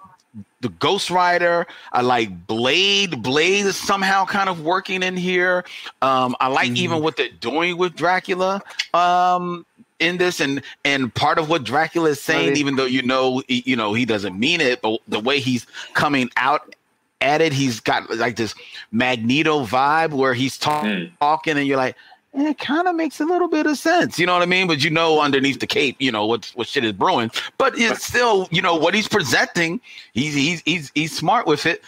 the 0.61 0.69
Ghost 0.69 1.11
Rider. 1.11 1.67
I 1.93 2.01
like 2.03 2.47
Blade. 2.47 3.23
Blade 3.23 3.67
is 3.67 3.77
somehow 3.77 4.25
kind 4.25 4.49
of 4.49 4.63
working 4.63 5.03
in 5.03 5.17
here. 5.17 5.65
Um, 6.03 6.35
I 6.41 6.49
like 6.49 6.71
Mhm. 6.73 6.77
even 6.77 7.03
what 7.03 7.17
they're 7.17 7.29
doing 7.41 7.77
with 7.77 7.95
Dracula 7.95 8.63
um, 8.95 9.65
in 10.01 10.17
this, 10.19 10.41
and 10.41 10.61
and 10.85 11.15
part 11.15 11.39
of 11.39 11.49
what 11.49 11.63
Dracula 11.63 12.11
is 12.11 12.21
saying, 12.21 12.49
Right. 12.49 12.57
even 12.59 12.77
though 12.77 12.85
you 12.87 13.03
know 13.03 13.43
you 13.49 13.77
know 13.77 13.95
he 13.95 14.05
doesn't 14.05 14.39
mean 14.39 14.61
it, 14.61 14.83
but 14.83 14.99
the 15.07 15.21
way 15.21 15.39
he's 15.39 15.67
coming 15.95 16.31
out 16.37 16.75
at 17.21 17.41
it, 17.41 17.53
he's 17.53 17.81
got 17.81 18.09
like 18.17 18.37
this 18.37 18.55
Magneto 18.93 19.65
vibe 19.65 20.11
where 20.11 20.35
he's 20.35 20.59
talk- 20.59 20.85
Mm. 20.85 21.11
talking, 21.19 21.57
and 21.59 21.67
you're 21.67 21.77
like. 21.79 21.97
"Eh, 22.35 22.51
It 22.51 22.59
kind 22.59 22.87
of 22.87 22.95
makes 22.95 23.19
a 23.21 23.25
little 23.25 23.49
bit 23.49 23.65
of 23.67 23.79
sense, 23.79 24.19
you 24.19 24.27
know 24.27 24.35
what 24.35 24.43
I 24.43 24.47
mean. 24.47 24.67
But 24.67 24.85
you 24.85 24.91
know, 24.91 25.21
underneath 25.23 25.59
the 25.59 25.67
cape, 25.67 25.97
you 25.99 26.13
know 26.13 26.27
what 26.27 26.53
what 26.55 26.67
shit 26.69 26.85
is 26.85 26.93
brewing. 26.93 27.31
But 27.57 27.79
it's 27.79 28.05
still, 28.05 28.47
you 28.51 28.61
know, 28.61 28.75
what 28.75 28.93
he's 28.93 29.09
presenting. 29.09 29.81
He's 30.13 30.35
he's 30.35 30.61
he's 30.67 30.93
he's 30.95 31.17
smart 31.17 31.47
with 31.47 31.65
it. 31.65 31.83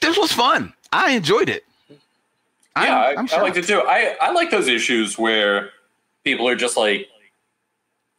This 0.00 0.16
was 0.16 0.32
fun. 0.32 0.72
I 0.92 1.10
enjoyed 1.12 1.48
it. 1.48 1.64
I'm- 2.76 2.86
Yeah, 2.88 2.98
I, 3.00 3.14
I'm 3.16 3.28
I 3.32 3.40
liked 3.42 3.56
it 3.56 3.64
too. 3.66 3.80
I, 3.80 4.16
I 4.20 4.30
like 4.30 4.50
those 4.50 4.68
issues 4.68 5.18
where 5.18 5.70
people 6.22 6.46
are 6.48 6.54
just 6.56 6.76
like 6.76 7.08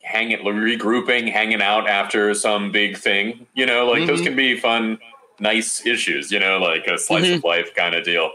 hanging, 0.03 0.39
regrouping, 0.39 1.31
hanging 1.31 1.61
out 1.61 1.87
after 1.87 2.33
some 2.33 2.71
big 2.71 2.97
thing. 2.97 3.47
You 3.53 3.65
know, 3.65 3.85
like 3.85 4.07
those 4.07 4.19
Mhm. 4.21 4.25
can 4.25 4.35
be 4.35 4.57
fun, 4.59 4.99
nice 5.39 5.85
issues. 5.85 6.31
You 6.31 6.39
know, 6.39 6.57
like 6.59 6.87
a 6.87 6.97
slice 6.97 7.25
Mm-hmm. 7.25 7.35
of 7.37 7.43
life 7.43 7.73
kind 7.75 7.95
of 7.95 8.03
deal. 8.03 8.31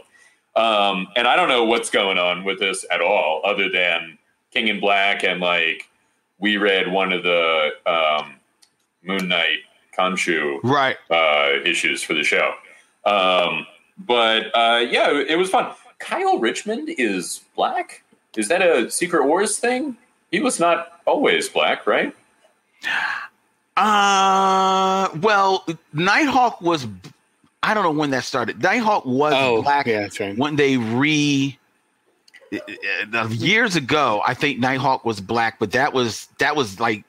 Um, 0.55 1.07
and 1.15 1.27
I 1.27 1.35
don't 1.35 1.47
know 1.49 1.63
what's 1.63 1.89
going 1.89 2.17
on 2.17 2.43
with 2.43 2.59
this 2.59 2.85
at 2.91 2.99
all, 3.01 3.41
other 3.45 3.69
than 3.69 4.17
King 4.51 4.67
in 4.67 4.79
Black 4.81 5.23
and 5.23 5.39
like 5.39 5.87
we 6.39 6.57
read 6.57 6.91
one 6.91 7.13
of 7.13 7.23
the 7.23 7.69
um, 7.85 8.35
Moon 9.03 9.27
Knight 9.29 9.59
Khonshu 9.97 10.59
Right. 10.63 10.97
uh, 11.09 11.51
issues 11.63 12.03
for 12.03 12.13
the 12.13 12.23
show. 12.23 12.53
Um, 13.05 13.65
but 13.97 14.47
uh, 14.55 14.79
yeah, 14.89 15.11
it 15.11 15.37
was 15.37 15.49
fun. 15.49 15.71
Kyle 15.99 16.39
Richmond 16.39 16.89
is 16.97 17.41
black. 17.55 18.03
Is 18.35 18.47
that 18.49 18.61
a 18.61 18.89
Secret 18.91 19.25
Wars 19.27 19.57
thing? 19.59 19.95
He 20.31 20.39
was 20.39 20.59
not 20.59 20.99
always 21.05 21.47
black, 21.47 21.85
right? 21.87 22.13
Uh, 23.77 25.09
well, 25.21 25.65
Nighthawk 25.93 26.61
was. 26.61 26.87
I 27.63 27.73
don't 27.73 27.83
know 27.83 27.91
when 27.91 28.09
that 28.11 28.23
started. 28.23 28.61
Nighthawk 28.61 29.05
was 29.05 29.33
Oh, 29.35 29.61
black 29.61 29.85
yeah, 29.85 30.07
right. 30.19 30.37
when 30.37 30.55
they 30.55 30.77
re. 30.77 31.57
uh, 32.53 33.27
Years 33.29 33.75
ago, 33.75 34.21
I 34.25 34.33
think 34.33 34.59
Nighthawk 34.59 35.05
was 35.05 35.21
black, 35.21 35.59
but 35.59 35.71
that 35.71 35.93
was 35.93 36.27
that 36.39 36.55
was 36.55 36.79
like 36.79 37.03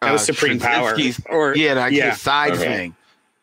That 0.00 0.12
was 0.12 0.22
uh, 0.22 0.32
Supreme 0.32 0.58
Power. 0.58 0.96
Or 1.28 1.54
yeah, 1.54 1.74
like 1.74 1.92
yeah. 1.92 2.10
his 2.10 2.20
side 2.20 2.52
Okay. 2.54 2.64
thing. 2.64 2.96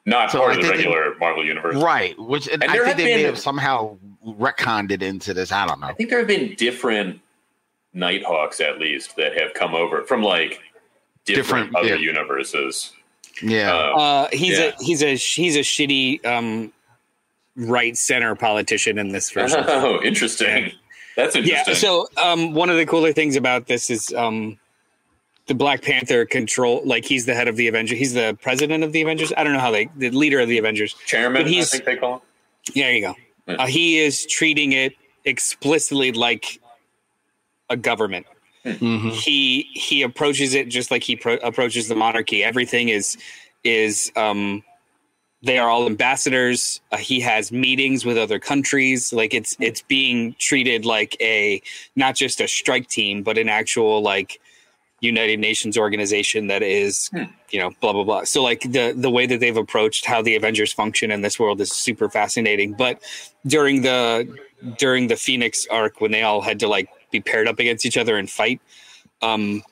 not 0.05 0.31
So 0.31 0.39
part 0.39 0.51
I 0.51 0.55
of 0.55 0.61
the 0.61 0.67
think 0.69 0.77
they- 0.83 0.87
regular 0.89 1.15
Marvel 1.19 1.45
universe. 1.45 1.75
Right. 1.75 2.17
Which 2.19 2.47
and 2.47 2.63
And 2.63 2.71
I 2.71 2.75
there 2.75 2.85
think 2.85 2.97
have 2.97 3.05
they 3.05 3.15
may 3.17 3.23
have 3.23 3.37
somehow 3.39 3.97
retconned 4.27 4.91
it 4.91 5.01
into 5.03 5.33
this. 5.33 5.51
I 5.51 5.65
don't 5.67 5.79
know. 5.79 5.87
I 5.87 5.93
think 5.93 6.09
there 6.09 6.19
have 6.19 6.27
been 6.27 6.55
different 6.55 7.21
Nighthawks 7.93 8.59
at 8.59 8.79
least 8.79 9.15
that 9.17 9.37
have 9.37 9.53
come 9.53 9.73
over 9.75 10.03
from 10.03 10.23
like 10.23 10.59
different, 11.25 11.67
Different, 11.71 11.75
other 11.75 11.95
yeah. 11.95 12.01
universes. 12.01 12.91
Yeah. 13.41 13.71
Uh, 13.73 13.99
Uh, 13.99 14.27
he's 14.31 14.57
Yeah. 14.59 14.71
a 14.79 14.83
he's 14.83 15.03
a 15.03 15.15
he's 15.15 15.55
a 15.55 15.59
shitty 15.61 16.25
um, 16.25 16.71
right 17.55 17.95
center 17.97 18.35
politician 18.35 18.97
in 18.97 19.09
this 19.09 19.31
version. 19.31 19.63
oh, 19.67 20.01
interesting. 20.03 20.71
That's 21.15 21.35
interesting. 21.35 21.73
yeah. 21.73 21.73
So 21.77 22.07
um, 22.21 22.53
one 22.53 22.69
of 22.69 22.77
the 22.77 22.85
cooler 22.85 23.13
things 23.13 23.35
about 23.35 23.67
this 23.67 23.89
is 23.89 24.13
um, 24.13 24.57
the 25.47 25.53
Black 25.55 25.81
Panther 25.81 26.25
control. 26.25 26.81
Like 26.85 27.05
he's 27.05 27.25
the 27.25 27.33
head 27.33 27.47
of 27.47 27.55
the 27.55 27.67
Avengers. 27.67 27.97
He's 27.99 28.13
the 28.13 28.37
president 28.41 28.83
of 28.83 28.91
the 28.91 29.01
Avengers. 29.01 29.33
I 29.35 29.43
don't 29.43 29.53
know 29.53 29.59
how 29.59 29.71
they 29.71 29.89
the 29.95 30.09
leader 30.11 30.39
of 30.39 30.47
the 30.49 30.57
Avengers. 30.57 30.93
Chairman, 31.05 31.43
but 31.43 31.51
I 31.51 31.63
think 31.63 31.85
they 31.85 31.95
call 31.97 32.15
him. 32.15 32.21
Yeah, 32.73 32.85
there 32.85 32.93
you 32.95 33.01
go. 33.01 33.15
Yeah. 33.47 33.55
Uh, 33.55 33.65
he 33.67 33.97
is 33.99 34.25
treating 34.25 34.71
it 34.73 34.93
explicitly 35.25 36.11
like 36.11 36.59
a 37.69 37.75
government. 37.77 38.25
Mhm. 38.65 39.11
He 39.11 39.69
he 39.73 40.03
approaches 40.03 40.53
it 40.53 40.69
just 40.69 40.91
like 40.91 41.03
he 41.03 41.15
pro- 41.15 41.37
approaches 41.37 41.87
the 41.87 41.95
monarchy. 41.95 42.43
Everything 42.43 42.89
is 42.89 43.17
is 43.63 44.11
um, 44.15 44.63
they 45.43 45.57
are 45.57 45.69
all 45.69 45.85
ambassadors. 45.87 46.81
Uh, 46.91 46.97
he 46.97 47.19
has 47.21 47.51
meetings 47.51 48.05
with 48.05 48.17
other 48.17 48.39
countries. 48.39 49.11
Like 49.11 49.33
it's 49.33 49.55
it's 49.59 49.81
being 49.81 50.35
treated 50.39 50.85
like 50.85 51.17
a 51.19 51.61
not 51.95 52.15
just 52.15 52.39
a 52.39 52.47
strike 52.47 52.87
team, 52.87 53.23
but 53.23 53.37
an 53.39 53.49
actual 53.49 54.01
like 54.01 54.39
United 54.99 55.39
Nations 55.39 55.77
organization 55.79 56.45
that 56.47 56.61
is 56.61 57.09
you 57.49 57.59
know 57.59 57.71
blah 57.81 57.93
blah 57.93 58.03
blah. 58.03 58.23
So 58.25 58.43
like 58.43 58.61
the 58.61 58.93
the 58.95 59.09
way 59.09 59.25
that 59.25 59.39
they've 59.39 59.57
approached 59.57 60.05
how 60.05 60.21
the 60.21 60.35
Avengers 60.35 60.71
function 60.71 61.09
in 61.09 61.21
this 61.21 61.39
world 61.39 61.59
is 61.61 61.71
super 61.71 62.09
fascinating. 62.09 62.73
But 62.73 63.01
during 63.47 63.81
the 63.81 64.27
during 64.77 65.07
the 65.07 65.15
Phoenix 65.15 65.65
arc 65.71 65.99
when 65.99 66.11
they 66.11 66.21
all 66.21 66.41
had 66.41 66.59
to 66.59 66.67
like 66.67 66.89
be 67.11 67.19
paired 67.21 67.47
up 67.47 67.59
against 67.59 67.85
each 67.85 67.97
other 67.97 68.17
and 68.17 68.29
fight, 68.29 68.59
um, 69.21 69.63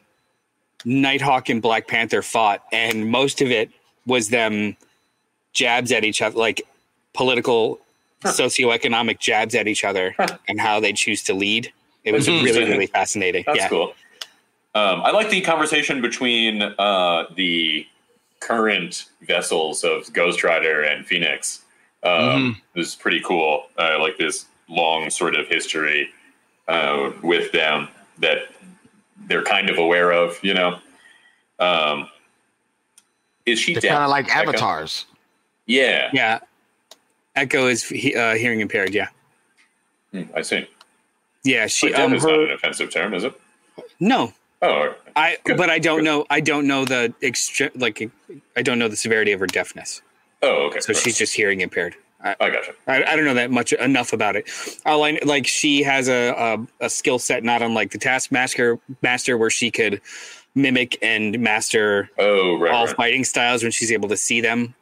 Nighthawk 0.85 1.49
and 1.49 1.61
Black 1.61 1.87
Panther 1.87 2.21
fought, 2.21 2.63
and 2.71 3.09
most 3.09 3.41
of 3.41 3.51
it 3.51 3.69
was 4.05 4.29
them 4.29 4.77
jabs 5.53 5.91
at 5.91 6.03
each 6.05 6.21
other, 6.21 6.37
like 6.37 6.61
political, 7.13 7.79
socioeconomic 8.23 9.19
jabs 9.19 9.55
at 9.55 9.67
each 9.67 9.83
other, 9.83 10.15
and 10.47 10.59
how 10.59 10.79
they 10.79 10.93
choose 10.93 11.23
to 11.23 11.33
lead. 11.33 11.71
It 12.03 12.13
was 12.13 12.27
Mhm. 12.27 12.43
really 12.43 12.63
really 12.65 12.87
fascinating. 12.87 13.43
That's 13.45 13.59
yeah. 13.59 13.67
cool. 13.69 13.93
Um, 14.75 15.01
I 15.01 15.11
like 15.11 15.29
the 15.29 15.41
conversation 15.41 16.01
between 16.01 16.61
uh, 16.61 17.25
the 17.35 17.85
current 18.39 19.05
vessels 19.21 19.83
of 19.83 20.11
Ghost 20.13 20.43
Rider 20.43 20.81
and 20.83 21.05
Phoenix. 21.05 21.63
Um, 22.03 22.61
This 22.73 22.87
is 22.89 22.95
pretty 22.95 23.19
cool. 23.19 23.65
I 23.77 23.97
like 23.97 24.17
this 24.17 24.45
long 24.69 25.09
sort 25.09 25.35
of 25.35 25.47
history 25.47 26.09
uh, 26.69 27.11
with 27.21 27.51
them 27.51 27.89
that 28.19 28.43
they're 29.27 29.43
kind 29.43 29.69
of 29.69 29.77
aware 29.77 30.11
of. 30.11 30.39
You 30.43 30.53
know, 30.53 30.79
um, 31.59 32.07
is 33.45 33.59
she 33.59 33.73
deaf? 33.73 33.83
kind 33.83 34.03
of 34.03 34.09
like 34.09 34.33
Echo? 34.33 34.49
avatars. 34.51 35.05
Yeah, 35.65 36.09
Yeah. 36.13 36.39
Echo 37.35 37.67
is 37.67 37.87
he- 37.87 38.15
uh, 38.15 38.35
hearing 38.35 38.59
impaired. 38.59 38.93
Yeah. 38.93 39.07
Hmm, 40.11 40.23
I 40.35 40.41
see. 40.41 40.67
Yeah. 41.43 41.67
She. 41.67 41.87
But 41.89 41.97
deaf 41.97 42.05
Um, 42.07 42.13
is 42.15 42.23
not 42.25 42.33
an 42.39 42.51
offensive 42.51 42.91
term, 42.91 43.13
is 43.13 43.23
it? 43.23 43.33
no. 43.99 44.33
Oh, 44.61 44.93
I. 45.15 45.37
Good. 45.45 45.57
But 45.57 45.69
I 45.69 45.79
don't 45.79 45.99
Good. 45.99 46.05
know. 46.05 46.25
I 46.29 46.39
don't 46.41 46.67
know 46.67 46.85
the 46.85 47.13
extre- 47.21 47.71
like. 47.75 48.09
I 48.57 48.61
don't 48.61 48.77
know 48.79 48.87
the 48.87 48.95
severity 48.97 49.31
of 49.31 49.39
her 49.39 49.47
deafness. 49.47 50.01
oh, 50.41 50.67
okay. 50.67 50.79
So 50.81 50.91
she's 50.93 51.17
just 51.17 51.33
hearing 51.35 51.61
impaired. 51.61 51.95
I, 52.23 52.35
I 52.39 52.49
gotcha. 52.49 52.73
I, 52.87 53.03
I 53.03 53.15
don't 53.15 53.25
know 53.25 53.33
that 53.35 53.49
much 53.51 53.71
enough 53.73 54.11
about 54.13 54.35
it. 54.35 54.49
All 54.85 55.03
I 55.03 55.19
like 55.23 55.47
she 55.47 55.83
has 55.83 56.07
a 56.09 56.29
a, 56.81 56.85
a 56.85 56.89
skill 56.89 57.19
set 57.19 57.43
not 57.43 57.61
unlike 57.61 57.91
the 57.91 57.97
Taskmaster 57.97 58.79
master 59.01 59.37
where 59.37 59.49
she 59.49 59.71
could 59.71 60.01
mimic 60.55 60.97
and 61.01 61.39
master 61.39 62.09
Oh, 62.17 62.57
right. 62.59 62.73
all 62.73 62.87
right. 62.87 62.95
fighting 62.95 63.23
styles 63.23 63.63
when 63.63 63.71
she's 63.71 63.91
able 63.91 64.09
to 64.09 64.17
see 64.17 64.41
them. 64.41 64.75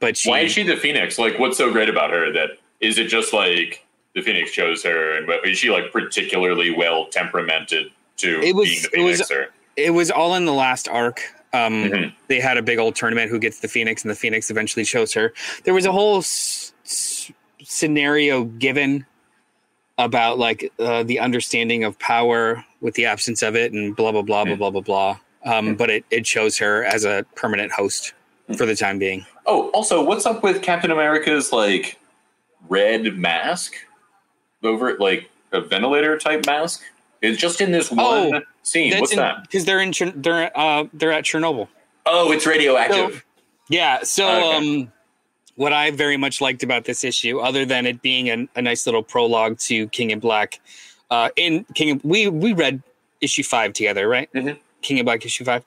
But 0.00 0.16
she, 0.16 0.28
Why 0.30 0.40
is 0.40 0.52
she 0.52 0.62
the 0.62 0.76
Phoenix? 0.76 1.18
Like, 1.18 1.38
what's 1.38 1.56
so 1.56 1.72
great 1.72 1.88
about 1.88 2.10
her? 2.10 2.30
That 2.32 2.50
is 2.80 2.98
it 2.98 3.06
just 3.08 3.32
like 3.32 3.84
the 4.14 4.20
Phoenix 4.22 4.50
chose 4.52 4.82
her, 4.84 5.16
and 5.16 5.28
is 5.44 5.58
she 5.58 5.70
like 5.70 5.90
particularly 5.92 6.70
well 6.74 7.06
temperamented 7.06 7.90
to 8.18 8.40
It 8.42 8.54
was- 8.54 8.68
being 8.68 8.82
the 8.82 8.98
it 9.00 9.02
was- 9.04 9.30
or 9.30 9.48
it 9.76 9.90
was 9.90 10.10
all 10.10 10.34
in 10.34 10.44
the 10.44 10.52
last 10.52 10.88
arc. 10.88 11.22
Um, 11.52 11.84
Mhm. 11.84 12.12
They 12.28 12.40
had 12.40 12.56
a 12.58 12.62
big 12.62 12.78
old 12.78 12.94
tournament. 12.94 13.30
Who 13.30 13.38
gets 13.38 13.60
the 13.60 13.68
Phoenix, 13.68 14.02
and 14.02 14.10
the 14.10 14.14
Phoenix 14.14 14.50
eventually 14.50 14.84
chose 14.84 15.12
her. 15.14 15.32
There 15.64 15.72
was 15.74 15.86
a 15.86 15.92
whole 15.92 16.18
s- 16.18 16.72
s- 16.84 17.32
scenario 17.62 18.44
given 18.44 19.06
about 19.96 20.38
like 20.38 20.70
uh, 20.78 21.02
the 21.02 21.18
understanding 21.18 21.84
of 21.84 21.98
power 21.98 22.64
with 22.80 22.94
the 22.94 23.06
absence 23.06 23.42
of 23.42 23.56
it, 23.56 23.72
and 23.72 23.96
blah 23.96 24.12
blah 24.12 24.22
blah 24.22 24.44
blah 24.44 24.56
blah 24.56 24.70
blah 24.70 24.80
blah. 24.82 25.18
Um, 25.44 25.74
but 25.74 25.88
it 25.90 26.04
it 26.10 26.24
chose 26.24 26.58
her 26.58 26.84
as 26.84 27.04
a 27.04 27.24
permanent 27.34 27.72
host 27.72 28.12
for 28.56 28.66
the 28.66 28.76
time 28.76 28.98
being. 28.98 29.24
oh, 29.46 29.68
also, 29.70 30.02
what's 30.02 30.26
up 30.26 30.42
with 30.42 30.62
Captain 30.62 30.90
America's 30.90 31.52
like 31.52 31.98
red 32.68 33.16
mask 33.16 33.74
over 34.62 34.90
it, 34.90 35.00
like 35.00 35.30
a 35.52 35.60
ventilator 35.60 36.18
type 36.18 36.44
mask? 36.46 36.82
It's 37.22 37.40
just 37.40 37.60
in 37.60 37.72
this 37.72 37.90
one 37.90 38.00
Oh, 38.00 38.40
scene. 38.68 38.98
What's 38.98 39.14
that? 39.14 39.42
because 39.42 39.64
they're 39.64 39.80
in 39.80 39.92
they're 40.16 40.50
uh, 40.58 40.84
they're 40.92 41.12
at 41.12 41.24
Chernobyl. 41.24 41.68
Oh, 42.06 42.32
it's 42.32 42.46
radioactive. 42.46 43.24
Yeah. 43.68 44.02
So, 44.02 44.26
Okay. 44.28 44.56
um, 44.56 44.92
what 45.56 45.72
I 45.72 45.90
very 45.90 46.16
much 46.16 46.40
liked 46.40 46.62
about 46.62 46.84
this 46.84 47.04
issue, 47.04 47.40
other 47.40 47.64
than 47.64 47.84
it 47.84 48.00
being 48.00 48.28
a, 48.30 48.48
a 48.58 48.62
nice 48.62 48.86
little 48.86 49.02
prologue 49.02 49.58
to 49.60 49.88
King 49.88 50.10
in 50.10 50.20
Black, 50.20 50.60
uh, 51.10 51.28
in 51.36 51.64
King, 51.74 52.00
we 52.04 52.28
we 52.28 52.52
read 52.52 52.82
issue 53.20 53.42
five 53.42 53.72
together, 53.72 54.08
right? 54.08 54.32
Mhm. 54.32 54.56
King 54.82 54.98
in 54.98 55.04
Black 55.04 55.24
issue 55.26 55.44
five. 55.44 55.64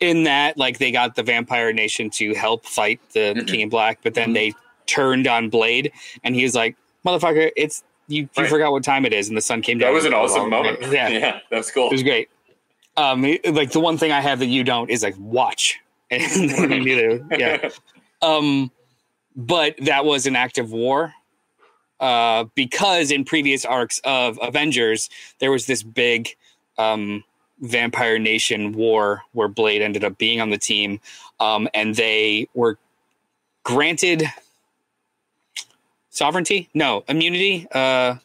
In 0.00 0.24
that, 0.24 0.56
like, 0.58 0.78
they 0.78 0.90
got 0.92 1.16
the 1.16 1.22
Vampire 1.24 1.72
Nation 1.72 2.08
to 2.10 2.32
help 2.34 2.64
fight 2.66 3.00
the 3.14 3.34
Mhm. 3.36 3.48
King 3.48 3.60
in 3.60 3.68
Black, 3.68 3.98
but 4.02 4.14
then 4.14 4.30
Mhm. 4.30 4.34
they 4.34 4.52
turned 4.86 5.26
on 5.26 5.48
Blade, 5.48 5.90
and 6.24 6.34
he 6.34 6.42
was 6.44 6.54
like, 6.54 6.76
"Motherfucker, 7.06 7.50
it's 7.56 7.82
you. 8.08 8.22
You 8.22 8.28
Right. 8.42 8.48
forgot 8.50 8.72
what 8.72 8.84
time 8.84 9.04
it 9.06 9.12
is," 9.12 9.28
and 9.28 9.36
the 9.36 9.40
sun 9.40 9.60
came 9.62 9.78
down. 9.78 9.88
that 9.90 9.94
was 9.94 10.04
an 10.04 10.14
awesome 10.14 10.50
moment. 10.50 10.78
Yeah, 10.92 11.08
yeah, 11.08 11.40
that's 11.50 11.70
cool. 11.70 11.86
it 11.86 11.92
was 11.92 12.02
great. 12.02 12.28
Um, 12.98 13.22
like 13.44 13.70
the 13.70 13.78
one 13.78 13.96
thing 13.96 14.10
I 14.10 14.20
have 14.20 14.40
that 14.40 14.46
you 14.46 14.64
don't 14.64 14.90
is 14.90 15.04
like 15.04 15.14
watch, 15.18 15.78
and 16.10 16.84
yeah. 17.30 17.70
Um, 18.20 18.72
but 19.36 19.76
that 19.78 20.04
was 20.04 20.26
an 20.26 20.34
active 20.34 20.72
war. 20.72 21.14
Uh, 22.00 22.44
because 22.54 23.10
in 23.10 23.24
previous 23.24 23.64
arcs 23.64 24.00
of 24.04 24.38
Avengers, 24.42 25.10
there 25.40 25.50
was 25.50 25.66
this 25.66 25.82
big 25.82 26.28
um, 26.76 27.24
Vampire 27.60 28.18
Nation 28.18 28.72
war 28.72 29.22
where 29.32 29.48
Blade 29.48 29.82
ended 29.82 30.04
up 30.04 30.18
being 30.18 30.40
on 30.40 30.50
the 30.50 30.58
team, 30.58 31.00
um, 31.38 31.68
and 31.74 31.94
they 31.94 32.48
were 32.54 32.78
granted 33.62 34.24
sovereignty, 36.10 36.68
no 36.74 37.04
immunity, 37.08 37.68
uh, 37.72 38.16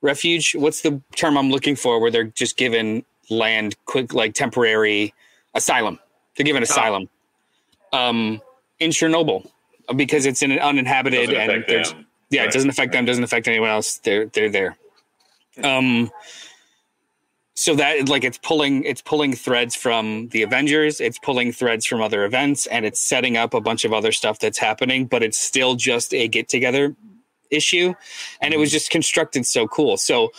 refuge. 0.00 0.54
What's 0.54 0.80
the 0.80 1.02
term 1.14 1.36
I'm 1.36 1.50
looking 1.50 1.76
for? 1.76 2.00
Where 2.00 2.10
they're 2.10 2.24
just 2.24 2.56
given 2.56 3.04
land, 3.30 3.76
quick 3.86 4.12
like 4.14 4.34
temporary 4.34 5.14
asylum. 5.54 5.98
They're 6.36 6.44
given 6.44 6.62
asylum 6.62 7.08
um, 7.92 8.40
in 8.80 8.90
Chernobyl 8.90 9.48
because 9.96 10.26
it's 10.26 10.42
in 10.42 10.50
an 10.52 10.58
uninhabited 10.58 11.32
and 11.32 11.64
there's 11.66 11.94
yeah, 12.30 12.40
Right. 12.42 12.48
it 12.48 12.52
doesn't 12.54 12.70
affect 12.70 12.92
them, 12.92 13.04
doesn't 13.04 13.24
affect 13.24 13.46
anyone 13.48 13.68
else. 13.68 13.98
They're 13.98 14.26
they're 14.26 14.48
there. 14.50 14.76
Um 15.62 16.10
so 17.54 17.74
that 17.74 18.08
like 18.08 18.24
it's 18.24 18.38
pulling 18.38 18.84
it's 18.84 19.02
pulling 19.02 19.34
threads 19.34 19.76
from 19.76 20.28
the 20.28 20.42
Avengers, 20.42 21.00
it's 21.00 21.18
pulling 21.18 21.52
threads 21.52 21.84
from 21.84 22.00
other 22.00 22.24
events, 22.24 22.66
and 22.66 22.86
it's 22.86 23.00
setting 23.00 23.36
up 23.36 23.52
a 23.52 23.60
bunch 23.60 23.84
of 23.84 23.92
other 23.92 24.12
stuff 24.12 24.38
that's 24.38 24.58
happening, 24.58 25.04
but 25.06 25.22
it's 25.22 25.38
still 25.38 25.74
just 25.74 26.14
a 26.14 26.26
get 26.28 26.48
together 26.48 26.96
issue. 27.50 27.92
And 28.40 28.54
it 28.54 28.56
was 28.56 28.70
just 28.70 28.90
constructed 28.90 29.44
so 29.46 29.68
cool. 29.68 29.98
So 29.98 30.32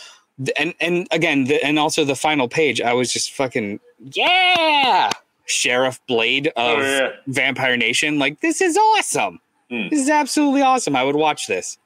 and 0.56 0.74
and 0.80 1.06
again, 1.10 1.44
the, 1.44 1.62
and 1.64 1.78
also 1.78 2.04
the 2.04 2.16
final 2.16 2.48
page, 2.48 2.80
I 2.80 2.92
was 2.92 3.12
just 3.12 3.32
fucking 3.32 3.80
yeah, 4.14 5.10
Sheriff 5.46 6.00
Blade 6.06 6.48
of 6.48 6.52
Oh, 6.56 6.80
yeah. 6.80 7.10
Vampire 7.26 7.76
Nation. 7.76 8.18
Like 8.18 8.40
this 8.40 8.60
is 8.60 8.76
awesome. 8.76 9.40
Hmm. 9.70 9.88
This 9.90 10.00
is 10.00 10.10
absolutely 10.10 10.62
awesome. 10.62 10.96
I 10.96 11.04
would 11.04 11.16
watch 11.16 11.46
this. 11.46 11.78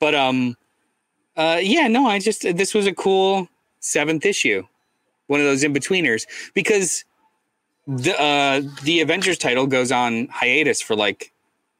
But 0.00 0.14
um, 0.14 0.56
uh, 1.36 1.58
yeah, 1.62 1.88
no, 1.88 2.06
I 2.06 2.18
just 2.18 2.42
this 2.42 2.74
was 2.74 2.86
a 2.86 2.94
cool 2.94 3.48
seventh 3.80 4.24
issue, 4.26 4.64
one 5.28 5.40
of 5.40 5.46
those 5.46 5.62
in 5.62 5.72
betweeners 5.72 6.26
because 6.54 7.04
the 7.86 8.20
uh 8.20 8.60
the 8.82 9.00
Avengers 9.00 9.38
title 9.38 9.66
goes 9.66 9.90
on 9.90 10.26
hiatus 10.28 10.82
for 10.82 10.94
like 10.94 11.32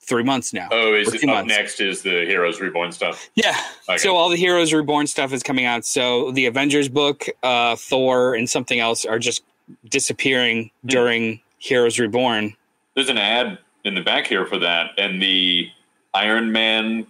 three 0.09 0.23
months 0.25 0.53
now. 0.53 0.69
Oh, 0.73 0.95
is 0.95 1.13
it 1.13 1.29
up 1.29 1.45
next? 1.47 1.81
Is 1.81 2.03
the 2.03 2.25
Heroes 2.27 2.61
Reborn 2.61 2.93
stuff? 2.93 3.29
Yeah. 3.35 3.57
Okay. 3.89 3.99
So 3.99 4.17
all 4.17 4.29
the 4.31 4.37
Heroes 4.37 4.73
Reborn 4.73 5.07
stuff 5.07 5.33
is 5.33 5.43
coming 5.43 5.65
out. 5.67 5.85
So 5.85 6.31
the 6.33 6.47
Avengers 6.47 6.89
book, 6.89 7.27
uh, 7.43 7.77
Thor, 7.77 8.35
and 8.35 8.49
something 8.49 8.81
else 8.81 9.05
are 9.05 9.19
just 9.19 9.43
disappearing 9.89 10.71
Hmm. 10.83 10.89
during 10.89 11.41
Heroes 11.59 11.99
Reborn. 11.99 12.57
There's 12.95 13.09
an 13.09 13.19
ad 13.19 13.59
in 13.85 13.95
the 13.95 14.01
back 14.01 14.27
here 14.27 14.47
for 14.47 14.59
that, 14.59 14.91
and 14.99 15.21
the 15.23 15.69
Iron 16.15 16.51
Man 16.53 17.07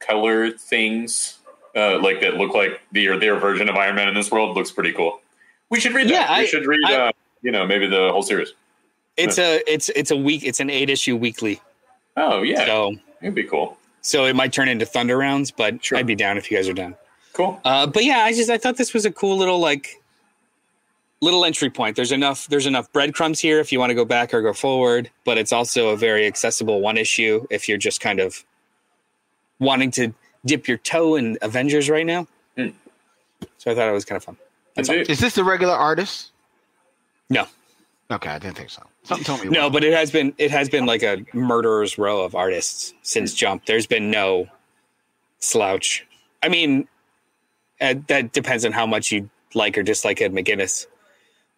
color 0.00 0.50
things, 0.50 1.38
uh, 1.76 1.98
like 1.98 2.20
that 2.22 2.36
look 2.36 2.54
like 2.54 2.80
their 2.92 3.18
their 3.18 3.36
version 3.36 3.68
of 3.68 3.76
Iron 3.76 3.94
Man 3.96 4.08
in 4.08 4.14
this 4.14 4.30
world, 4.30 4.56
looks 4.56 4.70
pretty 4.70 4.92
cool. 4.92 5.20
We 5.70 5.80
should 5.80 5.92
read 5.92 6.08
that. 6.08 6.12
Yeah, 6.12 6.38
we 6.38 6.42
I- 6.44 6.46
should 6.46 6.66
read, 6.66 6.80
I- 6.86 6.94
uh, 6.94 7.12
you 7.42 7.50
know, 7.52 7.66
maybe 7.66 7.86
the 7.86 8.10
whole 8.10 8.22
series. 8.22 8.54
It's 9.16 9.38
a 9.38 9.60
it's 9.72 9.88
it's 9.90 10.10
a 10.12 10.16
week. 10.16 10.44
It's 10.44 10.60
an 10.60 10.70
eight 10.70 10.88
issue 10.90 11.16
weekly. 11.16 11.60
Oh 12.20 12.42
yeah, 12.42 12.64
So 12.66 12.96
it'd 13.22 13.34
be 13.34 13.44
cool. 13.44 13.78
so 14.00 14.24
it 14.26 14.34
might 14.36 14.52
turn 14.52 14.68
into 14.68 14.84
Thunder 14.86 15.16
rounds, 15.16 15.50
but 15.50 15.84
Sure. 15.84 15.98
I'd 15.98 16.06
be 16.06 16.14
down 16.14 16.36
if 16.38 16.50
you 16.50 16.56
guys 16.56 16.68
are 16.68 16.72
down. 16.72 16.96
Cool. 17.32 17.60
Uh, 17.64 17.86
but 17.86 18.04
yeah, 18.04 18.18
I 18.18 18.32
just 18.32 18.50
I 18.50 18.58
thought 18.58 18.76
this 18.76 18.92
was 18.92 19.04
a 19.06 19.12
cool 19.12 19.36
little 19.36 19.58
like 19.60 20.02
little 21.20 21.44
entry 21.44 21.70
point. 21.70 21.94
There's 21.96 22.12
enough 22.12 22.46
there's 22.48 22.66
enough 22.66 22.92
breadcrumbs 22.92 23.38
here 23.40 23.60
if 23.60 23.70
you 23.72 23.78
want 23.78 23.90
to 23.90 23.94
go 23.94 24.04
back 24.04 24.34
or 24.34 24.42
go 24.42 24.52
forward, 24.52 25.10
but 25.24 25.38
it's 25.38 25.52
also 25.52 25.88
a 25.90 25.96
very 25.96 26.26
accessible 26.26 26.80
one 26.80 26.96
issue 26.96 27.46
if 27.50 27.68
you're 27.68 27.78
just 27.78 28.00
kind 28.00 28.18
of 28.20 28.44
wanting 29.60 29.90
to 29.92 30.12
dip 30.44 30.66
your 30.68 30.78
toe 30.78 31.14
in 31.16 31.36
Avengers 31.42 31.88
right 31.90 32.06
now. 32.06 32.26
Hmm. 32.56 32.68
So 33.58 33.70
I 33.70 33.74
thought 33.74 33.88
it 33.88 33.92
was 33.92 34.04
kind 34.04 34.16
of 34.16 34.24
fun. 34.24 34.36
That's 34.74 34.88
all. 34.88 34.96
Is 34.96 35.20
this 35.20 35.34
the 35.34 35.44
regular 35.44 35.74
artist? 35.74 36.30
No, 37.30 37.46
Okay, 38.10 38.30
I 38.30 38.38
didn't 38.38 38.56
think 38.56 38.70
so. 38.70 38.82
Something 39.08 39.24
told 39.24 39.44
me. 39.44 39.48
no, 39.50 39.70
but 39.70 39.82
it 39.84 39.92
has 39.94 40.10
been 40.10 40.34
it 40.38 40.50
has 40.50 40.68
been 40.68 40.84
like 40.86 41.02
a 41.02 41.24
murderer's 41.32 41.96
row 41.98 42.22
of 42.24 42.34
artists 42.34 42.92
since 43.02 43.32
Jump. 43.34 43.64
There's 43.66 43.86
been 43.86 44.10
no 44.10 44.46
slouch. 45.38 46.06
I 46.42 46.48
mean, 46.48 46.86
uh, 47.80 47.94
that 48.08 48.32
depends 48.32 48.64
on 48.66 48.72
how 48.72 48.86
much 48.86 49.10
you 49.10 49.30
like 49.54 49.78
or 49.78 49.82
dislike 49.82 50.20
Ed 50.20 50.32
McGuinness, 50.32 50.86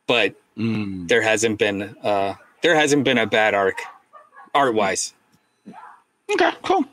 but 0.07 0.35
Mm. 0.59 1.09
there 1.09 1.23
hasn't 1.23 1.59
been 1.59 1.97
uh 2.03 2.35
there 2.63 2.75
hasn't 2.75 3.05
been 3.05 3.19
a 3.19 3.27
bad 3.27 3.55
arc 3.55 3.79
art 4.55 4.75
wise. 4.75 5.15
Okay, 6.31 6.51
cool. 6.63 6.85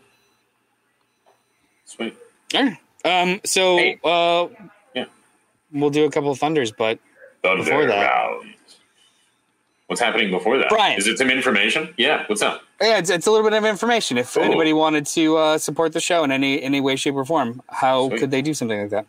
Sweet. 1.86 2.16
All 2.56 2.64
right. 2.64 2.78
Um 3.06 3.42
so 3.46 3.78
Hey. 3.78 4.00
uh 4.04 4.48
Yeah. 4.96 5.06
we'll 5.72 5.90
do 5.90 6.06
a 6.06 6.12
couple 6.12 6.32
of 6.32 6.40
thunders, 6.40 6.72
but 6.72 7.00
Thunder 7.44 7.64
Before 7.64 7.86
that. 7.88 8.12
round. 8.12 8.54
What's 9.88 10.02
happening 10.02 10.30
before 10.32 10.58
that? 10.58 10.68
Brian. 10.70 10.98
Is 10.98 11.08
it 11.08 11.18
some 11.18 11.30
information? 11.30 11.94
Yeah. 11.98 12.26
What's 12.28 12.42
up? 12.42 12.62
yeah, 12.82 12.98
it's, 12.98 13.10
it's 13.10 13.26
a 13.26 13.32
little 13.32 13.50
bit 13.50 13.58
of 13.58 13.64
information. 13.66 14.18
If 14.18 14.34
Cool. 14.34 14.44
anybody 14.44 14.74
wanted 14.74 15.06
to 15.08 15.38
uh, 15.38 15.58
support 15.58 15.94
the 15.94 16.02
show 16.02 16.24
in 16.26 16.32
any 16.32 16.62
any 16.62 16.82
way, 16.82 16.96
shape, 16.98 17.16
or 17.16 17.24
form, 17.26 17.62
how 17.70 18.10
Sweet. 18.10 18.20
could 18.20 18.32
they 18.32 18.42
do 18.42 18.54
something 18.54 18.80
like 18.80 18.90
that? 18.90 19.06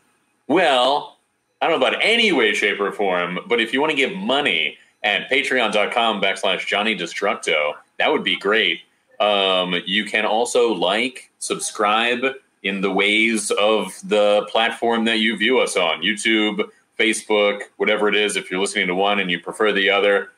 Well, 0.47 1.19
I 1.61 1.69
don't 1.69 1.81
know 1.81 1.87
about 1.89 2.01
any 2.03 2.31
way, 2.33 2.55
shape, 2.55 2.81
or 2.81 2.93
form, 2.93 3.41
but 3.47 3.61
if 3.61 3.73
you 3.73 3.81
want 3.81 3.91
to 3.91 3.97
give 3.97 4.15
money 4.17 4.79
at 5.03 5.29
patreon.com 5.29 6.23
backslash 6.23 6.67
Johnny 6.67 6.97
Destructo, 6.97 7.73
that 7.99 8.11
would 8.11 8.23
be 8.25 8.37
great. 8.37 8.81
Um, 9.21 9.75
you 9.85 10.05
can 10.05 10.25
also 10.25 10.73
like, 10.73 11.31
subscribe 11.41 12.25
in 12.63 12.81
the 12.81 12.91
ways 12.91 13.51
of 13.51 13.99
the 14.05 14.47
platform 14.49 15.05
that 15.07 15.19
you 15.19 15.37
view 15.37 15.59
us 15.59 15.77
on 15.77 16.03
YouTube, 16.03 16.69
Facebook, 16.99 17.63
whatever 17.77 18.09
it 18.09 18.15
is. 18.17 18.37
If 18.37 18.51
you're 18.51 18.61
listening 18.61 18.87
to 18.87 18.95
one 18.95 19.19
and 19.19 19.31
you 19.31 19.41
prefer 19.41 19.73
the 19.73 19.91
other, 19.91 20.31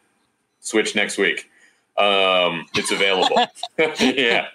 switch 0.61 0.95
next 0.95 1.19
week. 1.19 1.51
Um, 1.97 2.67
it's 2.75 2.91
available. 2.91 3.37
yeah. 4.01 4.47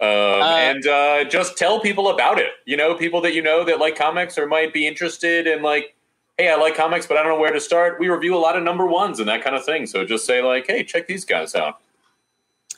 Um, 0.00 0.08
and 0.08 0.86
uh, 0.86 1.24
just 1.24 1.56
tell 1.56 1.80
people 1.80 2.08
about 2.08 2.38
it. 2.38 2.50
You 2.64 2.76
know, 2.76 2.94
people 2.94 3.20
that 3.20 3.34
you 3.34 3.42
know 3.42 3.64
that 3.64 3.78
like 3.78 3.96
comics 3.96 4.38
or 4.38 4.46
might 4.46 4.72
be 4.72 4.86
interested 4.86 5.46
in 5.46 5.62
like, 5.62 5.94
hey, 6.38 6.50
I 6.50 6.56
like 6.56 6.74
comics, 6.74 7.06
but 7.06 7.16
I 7.16 7.22
don't 7.22 7.32
know 7.32 7.40
where 7.40 7.52
to 7.52 7.60
start. 7.60 8.00
We 8.00 8.08
review 8.08 8.34
a 8.34 8.38
lot 8.38 8.56
of 8.56 8.62
number 8.62 8.86
ones 8.86 9.20
and 9.20 9.28
that 9.28 9.44
kind 9.44 9.54
of 9.54 9.64
thing. 9.64 9.86
So 9.86 10.04
just 10.04 10.26
say 10.26 10.42
like, 10.42 10.66
hey, 10.66 10.82
check 10.82 11.06
these 11.06 11.24
guys 11.24 11.54
out. 11.54 11.78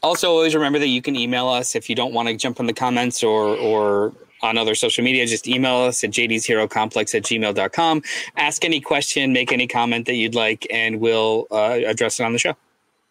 Also, 0.03 0.29
always 0.31 0.55
remember 0.55 0.79
that 0.79 0.89
you 0.89 1.01
can 1.01 1.17
email 1.17 1.49
us 1.49 1.75
if 1.75 1.89
you 1.89 1.97
don't 1.97 2.13
want 2.13 2.29
to 2.29 2.37
jump 2.37 2.61
in 2.61 2.67
the 2.67 2.75
comments 2.75 3.23
or 3.23 3.57
or 3.57 4.13
on 4.45 4.59
other 4.59 4.75
social 4.75 5.03
media. 5.03 5.27
Just 5.27 5.49
email 5.49 5.77
us 5.77 6.05
at 6.05 6.11
jd's 6.11 6.45
hero 6.45 6.69
complex 6.69 7.15
at 7.15 7.23
gmail.com. 7.23 8.03
Ask 8.37 8.65
any 8.65 8.81
question, 8.81 9.33
make 9.33 9.51
any 9.51 9.67
comment 9.67 10.07
that 10.07 10.15
you'd 10.15 10.35
like, 10.35 10.67
and 10.71 11.01
we'll 11.01 11.47
uh, 11.51 11.81
address 11.87 12.21
it 12.21 12.25
on 12.25 12.33
the 12.33 12.39
show. 12.39 12.55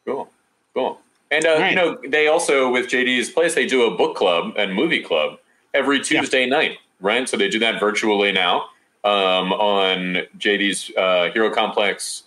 Cool, 0.05 0.29
cool. 0.73 0.99
And 1.31 1.45
uh, 1.45 1.57
right. 1.57 1.69
you 1.71 1.75
know, 1.75 1.97
they 2.07 2.27
also 2.27 2.71
with 2.71 2.87
JD's 2.87 3.29
place, 3.31 3.55
they 3.55 3.65
do 3.65 3.83
a 3.83 3.97
book 3.97 4.15
club 4.15 4.53
and 4.55 4.73
movie 4.73 5.01
club 5.01 5.39
every 5.73 5.99
Tuesday 5.99 6.45
night, 6.45 6.77
right? 7.01 7.27
So 7.27 7.35
they 7.35 7.49
do 7.49 7.59
that 7.59 7.79
virtually 7.79 8.31
now 8.31 8.67
um, 9.03 9.51
on 9.53 10.21
JD's 10.37 10.91
uh, 10.95 11.31
Hero 11.33 11.49
Complex 11.49 12.23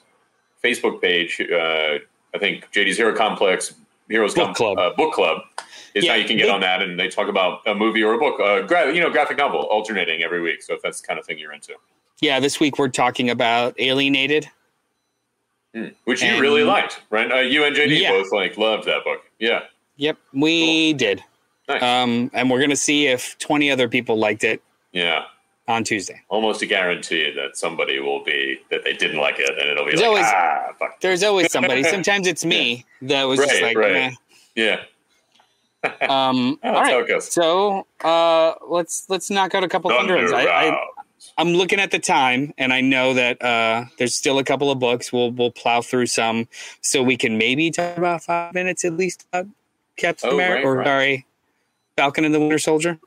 Facebook 0.62 1.00
page. 1.00 1.40
Uh, 1.40 1.98
I 2.34 2.38
think 2.38 2.70
JD's 2.72 2.96
Hero 2.96 3.14
Complex 3.14 3.74
Heroes 4.08 4.34
Book 4.34 4.46
Com- 4.46 4.54
Club. 4.54 4.78
uh, 4.78 4.90
book 4.96 5.14
club 5.14 5.42
is 5.96 6.04
Yeah, 6.04 6.12
how 6.12 6.18
you 6.18 6.24
can 6.26 6.36
get 6.36 6.44
they- 6.46 6.50
on 6.52 6.60
that, 6.60 6.82
and 6.82 6.98
they 7.00 7.08
talk 7.08 7.26
about 7.28 7.62
a 7.66 7.74
movie 7.74 8.02
or 8.04 8.12
a 8.12 8.18
book, 8.18 8.38
uh, 8.38 8.60
gra- 8.62 8.92
you 8.94 9.00
know, 9.00 9.10
graphic 9.10 9.38
novel 9.38 9.60
alternating 9.62 10.22
every 10.22 10.40
week. 10.42 10.62
So 10.62 10.74
if 10.74 10.82
that's 10.82 11.00
the 11.00 11.06
kind 11.06 11.18
of 11.18 11.24
thing 11.26 11.38
you're 11.38 11.52
into, 11.52 11.72
Yeah, 12.20 12.38
this 12.40 12.60
week 12.60 12.78
we're 12.78 12.88
talking 12.88 13.28
about 13.30 13.74
Alienated. 13.80 14.48
Hmm. 15.74 15.88
which 16.04 16.22
you 16.22 16.40
really 16.40 16.64
liked, 16.64 17.02
right? 17.10 17.30
Uh, 17.30 17.36
you 17.40 17.64
and 17.64 17.76
JD 17.76 17.98
Yeah. 18.00 18.10
both 18.12 18.32
like 18.32 18.56
loved 18.56 18.86
that 18.86 19.04
book. 19.04 19.20
Yeah, 19.38 19.64
Yep, 19.96 20.16
we 20.32 20.92
did. 20.94 21.22
nice. 21.68 21.82
Um, 21.82 22.30
and 22.32 22.48
we're 22.50 22.60
gonna 22.60 22.76
see 22.76 23.06
if 23.08 23.36
twenty 23.38 23.70
other 23.70 23.86
people 23.88 24.16
liked 24.18 24.42
it 24.44 24.62
yeah. 24.92 25.24
on 25.68 25.84
Tuesday. 25.84 26.22
almost 26.28 26.62
a 26.62 26.66
guarantee 26.66 27.30
that 27.32 27.58
somebody 27.58 27.98
will 28.00 28.22
be 28.24 28.60
that 28.70 28.84
they 28.84 28.94
didn't 28.94 29.18
like 29.18 29.38
it, 29.38 29.50
and 29.50 29.68
it'll 29.68 29.84
be 29.84 29.90
There's 29.90 30.00
like, 30.00 30.08
always- 30.08 30.24
ah, 30.28 30.72
fuck. 30.78 31.00
There's 31.00 31.22
always 31.22 31.52
somebody. 31.52 31.82
Sometimes 31.96 32.26
it's 32.26 32.44
me 32.44 32.86
that 33.02 33.24
was 33.24 33.38
just 33.38 33.52
Right, 33.60 33.62
like, 33.62 33.76
right. 33.76 34.14
Yeah. 34.54 34.82
um, 36.08 36.58
Oh, 36.62 36.68
all 36.70 36.72
right. 36.82 37.06
goes. 37.06 37.30
So 37.32 37.86
uh, 38.02 38.54
let's 38.68 39.06
let's 39.08 39.30
knock 39.30 39.54
out 39.54 39.62
a 39.64 39.68
couple 39.68 39.90
Thunder 39.90 40.16
thunder 40.16 40.32
runs. 40.32 40.46
I, 40.46 40.70
I, 40.70 40.86
I'm 41.38 41.48
looking 41.54 41.78
at 41.80 41.90
the 41.90 41.98
time, 41.98 42.52
and 42.58 42.72
I 42.72 42.80
know 42.80 43.14
that 43.14 43.40
uh, 43.42 43.84
there's 43.98 44.14
still 44.14 44.38
a 44.38 44.44
couple 44.44 44.70
of 44.70 44.78
books. 44.78 45.12
We'll 45.12 45.30
we'll 45.32 45.50
plow 45.52 45.82
through 45.82 46.06
some, 46.06 46.48
so 46.80 47.02
we 47.02 47.16
can 47.16 47.38
maybe 47.38 47.70
talk 47.70 47.96
about 47.98 48.22
five 48.22 48.54
minutes 48.54 48.84
at 48.84 48.94
least 48.96 49.26
about 49.32 49.46
Captain 49.96 50.30
Oh, 50.30 50.34
America, 50.34 50.56
right, 50.56 50.64
or 50.66 50.76
right. 50.78 50.86
sorry, 50.86 51.26
Falcon 51.96 52.24
and 52.24 52.34
the 52.34 52.40
Winter 52.40 52.58
Soldier. 52.58 52.98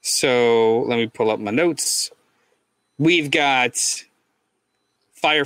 So 0.00 0.84
let 0.88 0.96
me 0.96 1.06
pull 1.06 1.30
up 1.30 1.38
my 1.40 1.50
notes. 1.50 2.10
We've 2.98 3.30
got 3.30 3.76
Fire 5.12 5.44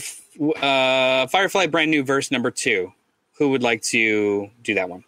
uh, 0.60 1.26
Firefly 1.26 1.66
brand 1.66 1.90
new 1.90 2.02
verse 2.04 2.30
number 2.30 2.50
two. 2.50 2.92
Who 3.38 3.50
would 3.50 3.62
like 3.62 3.82
to 3.84 4.50
do 4.62 4.74
that 4.74 4.88
one? 4.88 5.04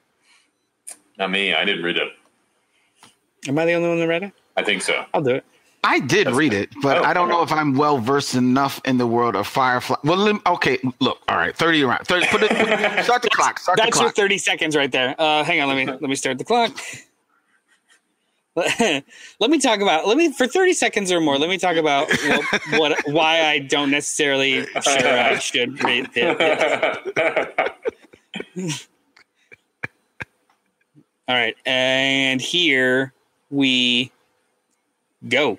Not 1.18 1.30
me. 1.30 1.54
I 1.54 1.64
didn't 1.64 1.84
read 1.84 1.96
it. 1.96 2.08
Am 3.48 3.58
I 3.58 3.64
the 3.66 3.72
only 3.74 3.88
one 3.88 3.98
that 3.98 4.08
read 4.08 4.22
it? 4.24 4.32
I 4.56 4.62
think 4.62 4.82
so. 4.82 5.04
I'll 5.12 5.22
do 5.22 5.30
it. 5.36 5.44
I 5.86 5.98
did 6.00 6.30
read 6.30 6.54
it, 6.54 6.70
but 6.80 6.96
Oh, 6.96 7.02
I 7.02 7.12
don't 7.12 7.28
know 7.28 7.42
if 7.42 7.52
I'm 7.52 7.74
well 7.76 7.98
versed 7.98 8.34
enough 8.34 8.80
in 8.86 8.96
the 8.96 9.06
world 9.06 9.36
of 9.36 9.46
Firefly. 9.46 9.96
Well, 10.02 10.16
lem- 10.16 10.40
okay, 10.46 10.78
look, 11.00 11.18
all 11.28 11.36
right, 11.36 11.54
thirty 11.54 11.82
around. 11.82 12.06
30, 12.06 12.26
put 12.28 12.42
it, 12.42 12.50
put, 12.52 13.04
start 13.04 13.20
the 13.20 13.28
clock. 13.28 13.58
Start 13.58 13.76
the 13.76 13.82
That's 13.82 14.00
your 14.00 14.10
30 14.10 14.38
seconds 14.38 14.74
right 14.76 14.90
there. 14.90 15.14
Uh, 15.18 15.44
hang 15.44 15.60
on, 15.60 15.68
let 15.68 15.76
me 15.76 15.84
let 15.84 16.00
me 16.00 16.14
start 16.14 16.38
the 16.38 16.44
clock. 16.44 16.74
let 18.56 19.04
me 19.50 19.58
talk 19.58 19.80
about 19.80 20.06
let 20.08 20.16
me 20.16 20.32
for 20.32 20.46
30 20.46 20.72
seconds 20.72 21.12
or 21.12 21.20
more. 21.20 21.36
Let 21.36 21.50
me 21.50 21.58
talk 21.58 21.76
about 21.76 22.08
what, 22.28 22.44
what 22.78 22.98
why 23.08 23.42
I 23.42 23.58
don't 23.58 23.90
necessarily 23.90 24.64
sure 24.82 25.18
I 25.18 25.38
should 25.38 25.84
read 25.84 26.08
it. 26.14 27.72
All 31.26 31.34
right, 31.34 31.56
and 31.64 32.40
here 32.40 33.14
we 33.50 34.12
go. 35.26 35.58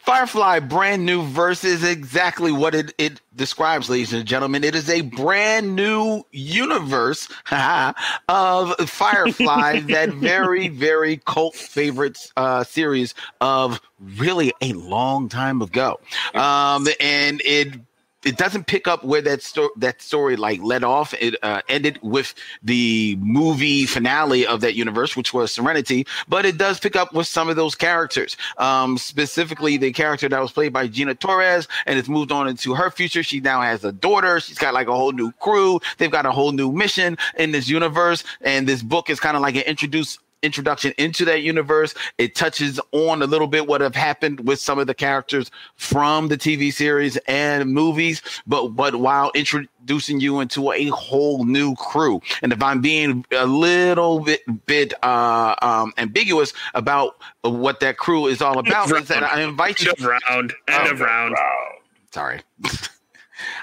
Firefly 0.00 0.60
brand 0.60 1.04
new 1.04 1.22
verse 1.22 1.64
is 1.64 1.82
exactly 1.82 2.52
what 2.52 2.74
it, 2.74 2.94
it 2.96 3.20
describes, 3.34 3.90
ladies 3.90 4.12
and 4.12 4.24
gentlemen. 4.24 4.62
It 4.64 4.74
is 4.74 4.88
a 4.88 5.00
brand 5.00 5.74
new 5.74 6.22
universe 6.30 7.28
of 8.28 8.76
Firefly, 8.88 9.80
that 9.88 10.10
very, 10.14 10.68
very 10.68 11.18
cult 11.26 11.56
favorite 11.56 12.30
uh, 12.36 12.64
series 12.64 13.14
of 13.40 13.80
really 14.00 14.52
a 14.62 14.72
long 14.74 15.28
time 15.28 15.60
ago. 15.60 15.98
Um, 16.34 16.86
and 17.00 17.42
it 17.44 17.80
it 18.24 18.36
doesn't 18.36 18.66
pick 18.66 18.88
up 18.88 19.04
where 19.04 19.22
that 19.22 19.42
story 19.42 19.70
that 19.76 20.02
story 20.02 20.36
like 20.36 20.60
led 20.62 20.82
off. 20.82 21.14
It 21.14 21.36
uh, 21.42 21.62
ended 21.68 21.98
with 22.02 22.34
the 22.62 23.16
movie 23.20 23.86
finale 23.86 24.46
of 24.46 24.60
that 24.62 24.74
universe, 24.74 25.16
which 25.16 25.32
was 25.32 25.52
Serenity. 25.52 26.06
But 26.28 26.44
it 26.44 26.58
does 26.58 26.80
pick 26.80 26.96
up 26.96 27.12
with 27.12 27.26
some 27.26 27.48
of 27.48 27.56
those 27.56 27.74
characters, 27.74 28.36
um, 28.58 28.98
specifically 28.98 29.76
the 29.76 29.92
character 29.92 30.28
that 30.28 30.40
was 30.40 30.52
played 30.52 30.72
by 30.72 30.88
Gina 30.88 31.14
Torres, 31.14 31.68
and 31.86 31.98
it's 31.98 32.08
moved 32.08 32.32
on 32.32 32.48
into 32.48 32.74
her 32.74 32.90
future. 32.90 33.22
She 33.22 33.40
now 33.40 33.60
has 33.62 33.84
a 33.84 33.92
daughter. 33.92 34.40
She's 34.40 34.58
got 34.58 34.74
like 34.74 34.88
a 34.88 34.94
whole 34.94 35.12
new 35.12 35.30
crew. 35.32 35.80
They've 35.98 36.10
got 36.10 36.26
a 36.26 36.32
whole 36.32 36.52
new 36.52 36.72
mission 36.72 37.16
in 37.38 37.52
this 37.52 37.68
universe, 37.68 38.24
and 38.40 38.66
this 38.66 38.82
book 38.82 39.10
is 39.10 39.20
kind 39.20 39.36
of 39.36 39.42
like 39.42 39.56
an 39.56 39.62
introduce 39.62 40.18
introduction 40.46 40.94
into 40.96 41.24
that 41.26 41.42
universe. 41.42 41.94
It 42.16 42.34
touches 42.34 42.80
on 42.92 43.20
a 43.20 43.26
little 43.26 43.46
bit 43.48 43.66
what 43.66 43.80
have 43.82 43.94
happened 43.94 44.46
with 44.48 44.58
some 44.60 44.78
of 44.78 44.86
the 44.86 44.94
characters 44.94 45.50
from 45.74 46.28
the 46.28 46.38
TV 46.38 46.72
series 46.72 47.16
and 47.28 47.70
movies, 47.72 48.22
but 48.46 48.68
but 48.68 48.96
while 48.96 49.30
introducing 49.34 50.20
you 50.20 50.40
into 50.40 50.72
a 50.72 50.86
whole 50.86 51.44
new 51.44 51.74
crew. 51.74 52.22
And 52.42 52.52
if 52.52 52.62
I'm 52.62 52.80
being 52.80 53.24
a 53.32 53.46
little 53.46 54.20
bit 54.20 54.40
bit 54.66 54.94
uh, 55.04 55.54
um, 55.60 55.92
ambiguous 55.98 56.52
about 56.74 57.16
what 57.42 57.80
that 57.80 57.98
crew 57.98 58.26
is 58.26 58.40
all 58.40 58.58
about, 58.58 58.90
is 58.92 59.08
that 59.08 59.22
I 59.22 59.42
invite 59.42 59.80
you. 59.82 59.90
End 59.90 59.98
of 59.98 60.06
round. 60.06 60.54
End 60.68 60.88
Oh, 60.88 60.90
of 60.92 61.00
round. 61.00 61.34
Wow. 61.36 61.68
Sorry. 62.12 62.40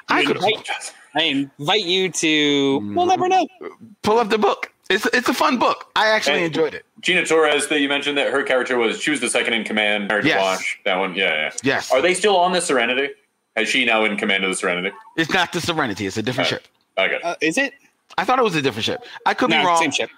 I 0.09 0.23
could 0.25 0.35
invite, 0.35 0.67
I 1.15 1.23
invite 1.23 1.85
you 1.85 2.09
to. 2.11 2.93
We'll 2.95 3.05
never 3.07 3.27
know. 3.27 3.47
pull 4.03 4.19
up 4.19 4.29
the 4.29 4.37
book. 4.37 4.71
It's 4.89 5.05
it's 5.07 5.29
a 5.29 5.33
fun 5.33 5.57
book. 5.59 5.87
I 5.95 6.07
actually 6.09 6.39
Hey. 6.39 6.45
enjoyed 6.45 6.73
it. 6.73 6.85
Gina 6.99 7.25
Torres, 7.25 7.67
that 7.67 7.79
you 7.79 7.87
mentioned 7.89 8.17
that 8.17 8.31
her 8.31 8.43
character 8.43 8.77
was 8.77 9.01
she 9.01 9.11
was 9.11 9.21
the 9.21 9.29
second 9.29 9.53
in 9.53 9.63
command. 9.63 10.11
Hard 10.11 10.25
Yes. 10.25 10.35
to 10.37 10.41
watch 10.41 10.79
that 10.85 10.97
one. 10.99 11.15
Yeah, 11.15 11.33
yeah. 11.33 11.51
Yes. 11.63 11.91
Are 11.91 12.01
they 12.01 12.13
still 12.13 12.35
on 12.37 12.51
the 12.51 12.61
Serenity? 12.61 13.09
Has 13.55 13.69
she 13.69 13.85
now 13.85 14.03
in 14.03 14.17
command 14.17 14.43
of 14.43 14.49
the 14.49 14.55
Serenity? 14.55 14.91
It's 15.15 15.31
not 15.31 15.53
the 15.53 15.61
Serenity. 15.61 16.05
It's 16.05 16.17
a 16.17 16.21
different 16.21 16.51
Right. 16.51 16.61
ship. 16.61 16.67
Okay. 16.97 17.19
Uh, 17.23 17.35
is 17.41 17.57
it? 17.57 17.73
I 18.17 18.25
thought 18.25 18.39
it 18.39 18.43
was 18.43 18.55
a 18.55 18.61
different 18.61 18.85
ship. 18.85 19.03
I 19.25 19.33
could 19.33 19.49
No, 19.49 19.59
be 19.61 19.65
wrong. 19.65 19.81
same 19.81 19.91
ship. 19.91 20.09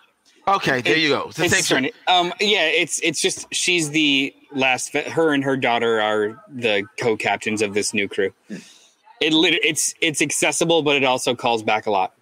Okay, 0.47 0.81
there 0.81 0.95
you 0.97 1.09
go. 1.09 1.25
It's 1.27 1.37
the 1.37 1.45
It's 1.45 1.53
same 1.53 1.59
ship. 1.61 1.67
Serenity. 1.67 1.93
Um, 2.07 2.33
yeah, 2.39 2.65
it's 2.65 2.99
it's 2.99 3.21
just 3.21 3.47
she's 3.53 3.91
the 3.91 4.33
last. 4.51 4.93
Her 4.93 5.33
and 5.33 5.43
her 5.43 5.57
daughter 5.57 6.01
are 6.01 6.43
the 6.49 6.83
co-captains 6.99 7.61
of 7.61 7.73
this 7.73 7.93
new 7.93 8.07
crew. 8.07 8.33
It 8.49 9.31
it's 9.63 9.93
it's 10.01 10.21
accessible, 10.21 10.81
but 10.81 10.95
it 10.95 11.03
also 11.03 11.35
calls 11.35 11.61
back 11.63 11.85
a 11.85 11.91
lot. 11.91 12.13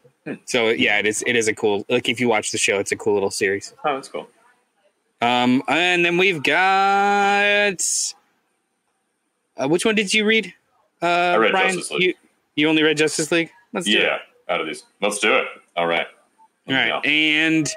So 0.45 0.69
yeah, 0.69 0.99
it 0.99 1.05
is 1.05 1.23
it 1.27 1.35
is 1.35 1.47
a 1.47 1.53
cool. 1.53 1.85
Like 1.89 2.07
if 2.07 2.19
you 2.19 2.29
watch 2.29 2.51
the 2.51 2.57
show, 2.57 2.79
it's 2.79 2.91
a 2.91 2.95
cool 2.95 3.13
little 3.13 3.31
series. 3.31 3.73
oh, 3.83 3.95
that's 3.95 4.07
cool. 4.07 4.27
Um, 5.21 5.63
and 5.67 6.03
then 6.03 6.17
we've 6.17 6.41
got. 6.43 7.81
Uh, 9.55 9.67
which 9.67 9.85
one 9.85 9.95
did 9.95 10.13
you 10.13 10.25
read? 10.25 10.53
Uh, 11.01 11.05
I 11.05 11.35
read 11.35 11.51
Brian? 11.51 11.75
Justice 11.75 11.91
League. 11.91 12.01
You, 12.01 12.13
you 12.55 12.69
only 12.69 12.83
read 12.83 12.97
Justice 12.97 13.31
League. 13.31 13.51
Let's 13.73 13.85
do 13.85 13.97
it. 13.97 14.03
Yeah. 14.03 14.17
Out 14.49 14.59
of 14.61 14.67
these, 14.67 14.83
let's 15.01 15.19
do 15.19 15.33
it. 15.35 15.45
All 15.77 15.87
right. 15.87 16.07
All 16.67 16.73
right, 16.73 17.05
and 17.05 17.69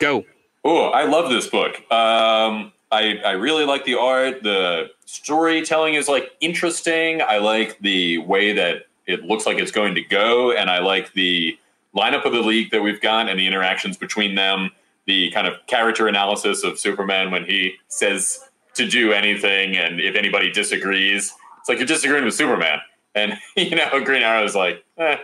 go. 0.00 0.24
Oh, 0.64 0.88
I 0.88 1.04
love 1.04 1.30
this 1.30 1.46
book. 1.46 1.76
Um, 1.90 2.72
I 2.90 3.18
I 3.24 3.32
really 3.32 3.64
like 3.64 3.84
the 3.84 3.94
art. 3.98 4.42
The 4.42 4.90
storytelling 5.06 5.94
is 5.94 6.08
like 6.08 6.30
interesting. 6.40 7.22
I 7.22 7.38
like 7.38 7.78
the 7.80 8.18
way 8.18 8.52
that 8.52 8.86
it 9.10 9.24
looks 9.24 9.46
like 9.46 9.58
it's 9.58 9.72
going 9.72 9.94
to 9.94 10.02
go, 10.02 10.52
and 10.52 10.70
I 10.70 10.80
like 10.80 11.12
the 11.12 11.58
lineup 11.94 12.24
of 12.24 12.32
the 12.32 12.40
league 12.40 12.70
that 12.70 12.82
we've 12.82 13.00
got 13.00 13.28
and 13.28 13.38
the 13.38 13.46
interactions 13.46 13.96
between 13.96 14.34
them. 14.34 14.70
The 15.06 15.30
kind 15.32 15.46
of 15.46 15.54
character 15.66 16.06
analysis 16.08 16.62
of 16.62 16.78
Superman 16.78 17.30
when 17.30 17.44
he 17.44 17.74
says 17.88 18.40
to 18.74 18.86
do 18.86 19.12
anything, 19.12 19.76
and 19.76 20.00
if 20.00 20.14
anybody 20.14 20.50
disagrees, 20.52 21.34
it's 21.58 21.68
like 21.68 21.78
you're 21.78 21.86
disagreeing 21.86 22.24
with 22.24 22.34
Superman. 22.34 22.78
And 23.14 23.38
you 23.56 23.76
know, 23.76 24.02
Green 24.04 24.22
Arrow 24.22 24.44
is 24.44 24.54
like, 24.54 24.84
eh, 24.98 25.16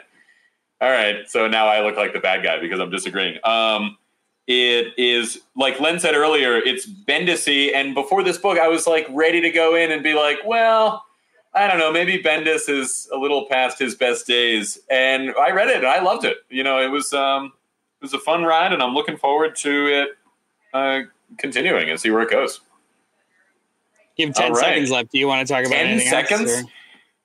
all 0.80 0.90
right, 0.90 1.28
so 1.28 1.48
now 1.48 1.66
I 1.68 1.80
look 1.82 1.96
like 1.96 2.12
the 2.12 2.20
bad 2.20 2.42
guy 2.42 2.60
because 2.60 2.80
I'm 2.80 2.90
disagreeing. 2.90 3.38
Um, 3.44 3.96
it 4.46 4.92
is 4.96 5.40
like 5.56 5.80
Len 5.80 5.98
said 5.98 6.14
earlier, 6.14 6.56
it's 6.56 6.86
Bendisy, 6.86 7.74
and 7.74 7.94
before 7.94 8.22
this 8.22 8.38
book, 8.38 8.58
I 8.58 8.68
was 8.68 8.86
like 8.86 9.06
ready 9.10 9.40
to 9.40 9.50
go 9.50 9.74
in 9.74 9.90
and 9.90 10.02
be 10.02 10.14
like, 10.14 10.38
well, 10.44 11.05
I 11.56 11.66
don't 11.68 11.78
know, 11.78 11.90
maybe 11.90 12.22
Bendis 12.22 12.68
is 12.68 13.08
a 13.12 13.16
little 13.16 13.46
past 13.46 13.78
his 13.78 13.94
best 13.94 14.26
days, 14.26 14.78
and 14.90 15.30
I 15.40 15.50
read 15.50 15.68
it 15.68 15.76
and 15.78 15.86
I 15.86 16.00
loved 16.02 16.24
it. 16.24 16.36
You 16.50 16.62
know, 16.62 16.80
it 16.82 16.88
was 16.90 17.12
um, 17.14 17.46
it 17.46 18.04
was 18.04 18.12
a 18.14 18.18
fun 18.18 18.44
ride, 18.44 18.72
and 18.72 18.82
I'm 18.82 18.92
looking 18.94 19.16
forward 19.16 19.56
to 19.56 19.86
it 19.86 20.08
uh, 20.74 21.00
continuing 21.38 21.88
and 21.88 21.98
see 21.98 22.10
where 22.10 22.22
it 22.22 22.30
goes. 22.30 22.60
You 24.16 24.26
have 24.26 24.34
ten 24.34 24.52
right. 24.52 24.64
seconds 24.64 24.90
left. 24.90 25.12
Do 25.12 25.18
you 25.18 25.26
want 25.28 25.46
to 25.46 25.52
talk 25.52 25.64
about 25.64 25.76
10 25.76 25.86
anything 25.86 26.12
else, 26.12 26.28
seconds? 26.28 26.50
or- 26.52 26.70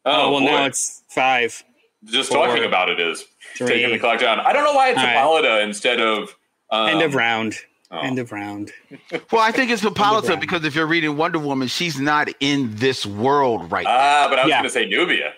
Oh, 0.04 0.32
well, 0.32 0.40
boy. 0.40 0.46
now 0.48 0.66
it's 0.66 1.04
five. 1.10 1.64
just 2.06 2.32
four, 2.32 2.48
talking 2.48 2.64
about 2.66 2.90
it 2.90 3.00
is 3.00 3.24
Three. 3.56 3.68
taking 3.68 3.92
the 3.92 4.00
clock 4.00 4.20
down. 4.20 4.40
I 4.40 4.52
don't 4.52 4.64
know 4.64 4.74
why 4.74 4.90
it's 4.90 4.98
All 4.98 5.04
right. 5.06 5.14
Hippolyta 5.16 5.62
instead 5.62 6.00
of 6.02 6.36
um, 6.72 6.90
End 6.90 7.02
of 7.04 7.14
round. 7.14 7.58
Oh. 7.92 8.00
End 8.00 8.20
of 8.20 8.32
round. 8.32 8.72
Well, 9.32 9.42
I 9.42 9.52
think 9.52 9.72
it's 9.72 9.82
Hippolyta 9.82 10.16
Underground. 10.18 10.42
because 10.42 10.66
if 10.66 10.76
you're 10.76 10.86
reading 10.88 11.16
Wonder 11.18 11.40
Woman, 11.40 11.68
she's 11.68 12.00
not 12.00 12.28
in 12.40 12.76
this 12.76 13.06
world 13.06 13.72
right 13.72 13.84
now. 13.86 13.92
Ah, 13.98 14.26
but 14.30 14.40
I 14.40 14.44
was 14.44 14.50
Yeah. 14.50 14.56
going 14.58 14.64
to 14.66 14.70
say 14.70 14.86
Nubia. 14.86 15.34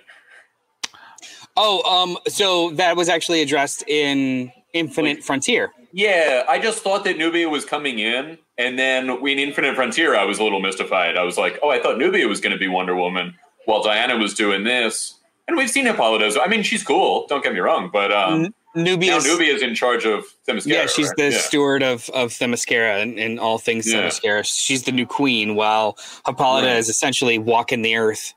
Oh, 1.56 1.84
um, 1.90 2.18
so 2.28 2.72
that 2.72 2.96
was 2.98 3.10
actually 3.10 3.42
addressed 3.42 3.84
in 3.88 4.52
Infinite 4.74 5.24
Frontier. 5.24 5.72
Yeah, 5.92 6.44
I 6.50 6.58
just 6.58 6.80
thought 6.84 7.04
that 7.04 7.18
Nubia 7.20 7.48
was 7.50 7.64
coming 7.66 8.00
in, 8.00 8.40
and 8.58 8.80
then 8.80 9.10
in 9.10 9.40
Infinite 9.40 9.76
Frontier, 9.76 10.16
I 10.16 10.26
was 10.26 10.40
a 10.40 10.44
little 10.44 10.60
mystified. 10.60 11.16
I 11.18 11.24
was 11.24 11.38
like, 11.38 11.60
oh, 11.62 11.70
I 11.70 11.80
thought 11.80 12.00
Nubia 12.00 12.28
was 12.28 12.42
going 12.42 12.54
to 12.54 12.58
be 12.58 12.68
Wonder 12.68 12.96
Woman 12.96 13.36
while 13.66 13.84
Diana 13.84 14.18
was 14.18 14.34
doing 14.34 14.64
this. 14.64 15.16
And 15.48 15.56
we've 15.56 15.70
seen 15.70 15.86
Hippolyta. 15.86 16.32
so- 16.32 16.42
I 16.42 16.48
mean, 16.48 16.64
she's 16.64 16.82
cool. 16.84 17.28
Don't 17.28 17.44
get 17.44 17.54
me 17.54 17.60
wrong, 17.60 17.92
but 17.94 18.12
um, 18.12 18.54
Nubia. 18.76 19.12
now 19.12 19.20
Nubia 19.20 19.54
is 19.54 19.62
in 19.62 19.76
charge 19.76 20.06
of 20.06 20.26
Themyscira. 20.48 20.66
Yeah, 20.68 20.86
she's 20.88 21.08
right? 21.10 21.18
the 21.18 21.30
Yeah. 21.32 21.38
steward 21.40 21.84
of, 21.84 22.10
of 22.10 22.32
Themyscira 22.32 23.02
and, 23.02 23.20
and 23.20 23.40
all 23.40 23.58
things 23.58 23.92
Yeah. 23.92 24.04
Themyscira. 24.04 24.44
She's 24.46 24.84
the 24.84 24.92
new 24.92 25.06
queen, 25.06 25.56
while 25.56 25.98
Hippolyta 26.26 26.68
Right. 26.68 26.78
is 26.78 26.90
essentially 26.90 27.38
walking 27.38 27.82
the 27.84 27.96
earth 27.96 28.34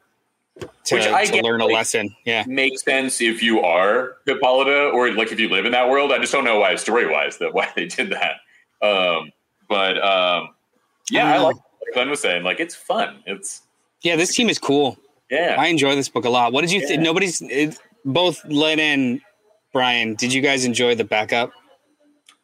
to, 0.85 0.95
Which 0.95 1.07
I 1.07 1.25
to 1.27 1.43
learn 1.43 1.61
a 1.61 1.67
lesson. 1.67 2.15
Yeah. 2.25 2.45
Makes 2.47 2.83
sense 2.85 3.21
if 3.21 3.43
you 3.43 3.61
are 3.61 4.17
Hippolyta, 4.27 4.89
or 4.91 5.11
like 5.13 5.33
if 5.33 5.41
you 5.41 5.49
live 5.49 5.65
in 5.67 5.73
that 5.73 5.89
world. 5.89 6.13
I 6.13 6.19
just 6.19 6.33
don't 6.33 6.45
know 6.45 6.61
why 6.61 6.75
story 6.77 7.07
wise 7.11 7.39
that 7.39 7.53
why 7.55 7.69
they 7.77 7.87
did 7.87 8.11
that. 8.11 8.37
Um, 8.87 9.33
but 9.69 9.97
um, 10.03 10.51
yeah, 11.11 11.33
I 11.35 11.39
Mm. 11.39 11.43
like 11.45 11.57
like 11.57 11.95
Glenn 11.95 12.11
was 12.11 12.21
saying. 12.21 12.43
Like 12.43 12.61
it's 12.61 12.75
fun. 12.75 13.23
It's 13.27 13.63
Yeah, 14.03 14.17
this 14.17 14.35
team 14.35 14.49
is 14.49 14.59
cool. 14.59 14.99
yeah. 15.31 15.57
I 15.59 15.67
enjoy 15.69 15.95
this 15.95 16.09
book 16.09 16.25
a 16.25 16.31
lot. 16.31 16.53
What 16.53 16.61
did 16.63 16.73
you 16.73 16.81
Yeah. 16.81 16.87
think? 16.89 17.03
Nobody's 17.03 17.41
it, 17.43 17.79
both 18.05 18.45
Len 18.47 18.79
and 18.81 19.21
Brian. 19.77 20.15
Did 20.15 20.33
you 20.33 20.41
guys 20.41 20.65
enjoy 20.65 20.95
the 20.95 21.05
backup? 21.05 21.53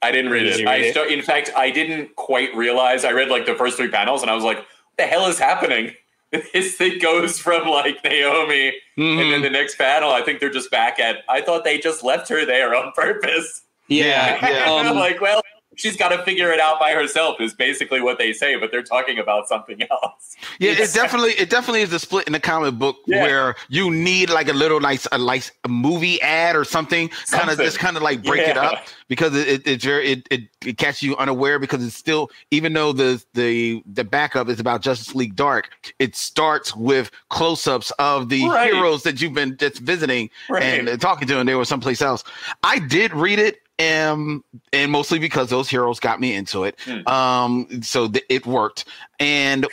I 0.02 0.12
didn't 0.12 0.30
read 0.32 0.42
Did 0.42 0.60
it. 0.60 0.64
read 0.66 0.68
I 0.68 0.76
it? 0.84 0.92
sta- 0.92 1.06
in 1.08 1.22
fact, 1.22 1.50
I 1.56 1.70
didn't 1.70 2.14
quite 2.16 2.54
realize. 2.54 3.06
I 3.06 3.12
read 3.12 3.28
like 3.30 3.46
the 3.46 3.54
first 3.54 3.78
three 3.78 3.88
panels, 3.88 4.20
and 4.20 4.30
I 4.30 4.34
was 4.34 4.44
like, 4.44 4.58
"What 4.58 4.66
the 4.98 5.04
hell 5.06 5.26
is 5.28 5.38
happening?" 5.38 5.94
This 6.54 6.76
thing 6.76 6.98
goes 6.98 7.38
from 7.38 7.66
like 7.68 8.02
Naomi, 8.04 8.68
and 8.68 8.74
Mm-hmm. 8.98 9.30
then 9.30 9.42
the 9.42 9.50
next 9.50 9.76
panel, 9.76 10.10
I 10.10 10.20
think 10.22 10.40
they're 10.40 10.50
just 10.50 10.70
back 10.70 10.98
at. 10.98 11.18
I 11.28 11.40
thought 11.40 11.64
they 11.64 11.78
just 11.78 12.02
left 12.04 12.28
her 12.30 12.44
there 12.44 12.74
on 12.74 12.92
purpose. 12.92 13.62
Yeah, 13.88 14.38
yeah. 14.46 14.64
I'm 14.70 14.88
Um, 14.88 14.96
like, 14.96 15.20
well, 15.22 15.40
she's 15.76 15.96
got 15.96 16.10
to 16.10 16.22
figure 16.24 16.50
it 16.50 16.60
out 16.60 16.78
by 16.78 16.92
herself. 16.92 17.40
Is 17.40 17.54
basically 17.54 18.00
what 18.00 18.18
they 18.18 18.32
say, 18.32 18.56
but 18.56 18.70
they're 18.70 18.82
talking 18.82 19.18
about 19.18 19.48
something 19.48 19.80
else. 19.90 20.36
Yeah, 20.58 20.72
it 20.72 20.92
definitely 20.92 21.30
it 21.32 21.50
definitely 21.50 21.82
is 21.82 21.92
a 21.92 21.98
split 21.98 22.26
in 22.26 22.32
the 22.32 22.40
comic 22.40 22.74
book 22.78 22.96
Yeah. 23.06 23.22
where 23.22 23.54
you 23.68 23.90
need 23.90 24.30
like 24.30 24.48
a 24.48 24.52
little 24.52 24.80
nice 24.80 25.06
a 25.12 25.18
nice 25.18 25.50
movie 25.68 26.20
ad 26.22 26.56
or 26.56 26.64
something, 26.64 27.08
kind 27.08 27.44
of 27.44 27.48
Something. 27.50 27.64
just 27.66 27.78
kind 27.78 27.96
of 27.96 28.02
like 28.02 28.22
break 28.22 28.46
it 28.46 28.56
up 28.56 28.84
because 29.08 29.34
it, 29.36 29.48
it 29.48 29.66
it's 29.66 29.84
very 29.84 30.12
it, 30.12 30.26
it 30.30 30.40
it 30.64 30.78
catches 30.78 31.02
you 31.02 31.16
unaware 31.16 31.58
because 31.58 31.84
it's 31.86 31.96
still 31.96 32.30
even 32.50 32.72
though 32.72 32.92
the 32.92 33.22
the 33.34 33.82
the 33.86 34.04
backup 34.04 34.48
is 34.48 34.60
about 34.60 34.82
Justice 34.82 35.14
League 35.14 35.36
Dark, 35.36 35.70
it 35.98 36.14
starts 36.16 36.74
with 36.76 37.10
close 37.30 37.66
ups 37.66 37.90
of 37.98 38.28
the 38.28 38.46
Right. 38.48 38.72
heroes 38.72 39.02
that 39.04 39.20
you've 39.22 39.34
been 39.34 39.56
just 39.56 39.78
visiting 39.78 40.28
Right. 40.48 40.62
and 40.88 41.00
talking 41.00 41.26
to, 41.28 41.38
and 41.40 41.48
they 41.48 41.54
were 41.54 41.64
someplace 41.64 42.02
else. 42.02 42.24
I 42.62 42.78
did 42.78 43.12
read 43.14 43.38
it. 43.38 43.58
Um, 43.78 44.44
and 44.72 44.92
mostly 44.92 45.18
because 45.18 45.50
those 45.50 45.68
heroes 45.68 45.98
got 45.98 46.20
me 46.20 46.34
into 46.34 46.64
it. 46.64 46.78
Hmm. 46.84 47.08
Um, 47.08 47.82
so 47.82 48.08
th- 48.08 48.24
it 48.28 48.46
worked. 48.46 48.84
And 49.18 49.66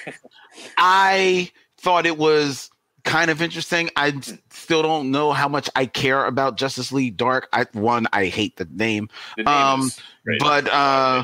I 0.78 1.52
thought 1.78 2.06
it 2.06 2.18
was 2.18 2.70
kind 3.04 3.30
of 3.30 3.42
interesting. 3.42 3.90
I 3.96 4.10
s- 4.10 4.38
still 4.50 4.82
don't 4.82 5.12
know 5.12 5.32
how 5.32 5.48
much 5.48 5.70
I 5.76 5.86
care 5.86 6.26
about 6.26 6.58
Justice 6.58 6.92
League 6.92 7.18
Dark. 7.18 7.48
I 7.54 7.66
one, 7.74 8.08
I 8.14 8.26
hate 8.26 8.56
the 8.58 8.68
name, 8.72 9.10
The 9.38 9.44
name 9.44 9.54
Um, 9.54 9.92
but 10.40 10.68
uh, 10.70 11.24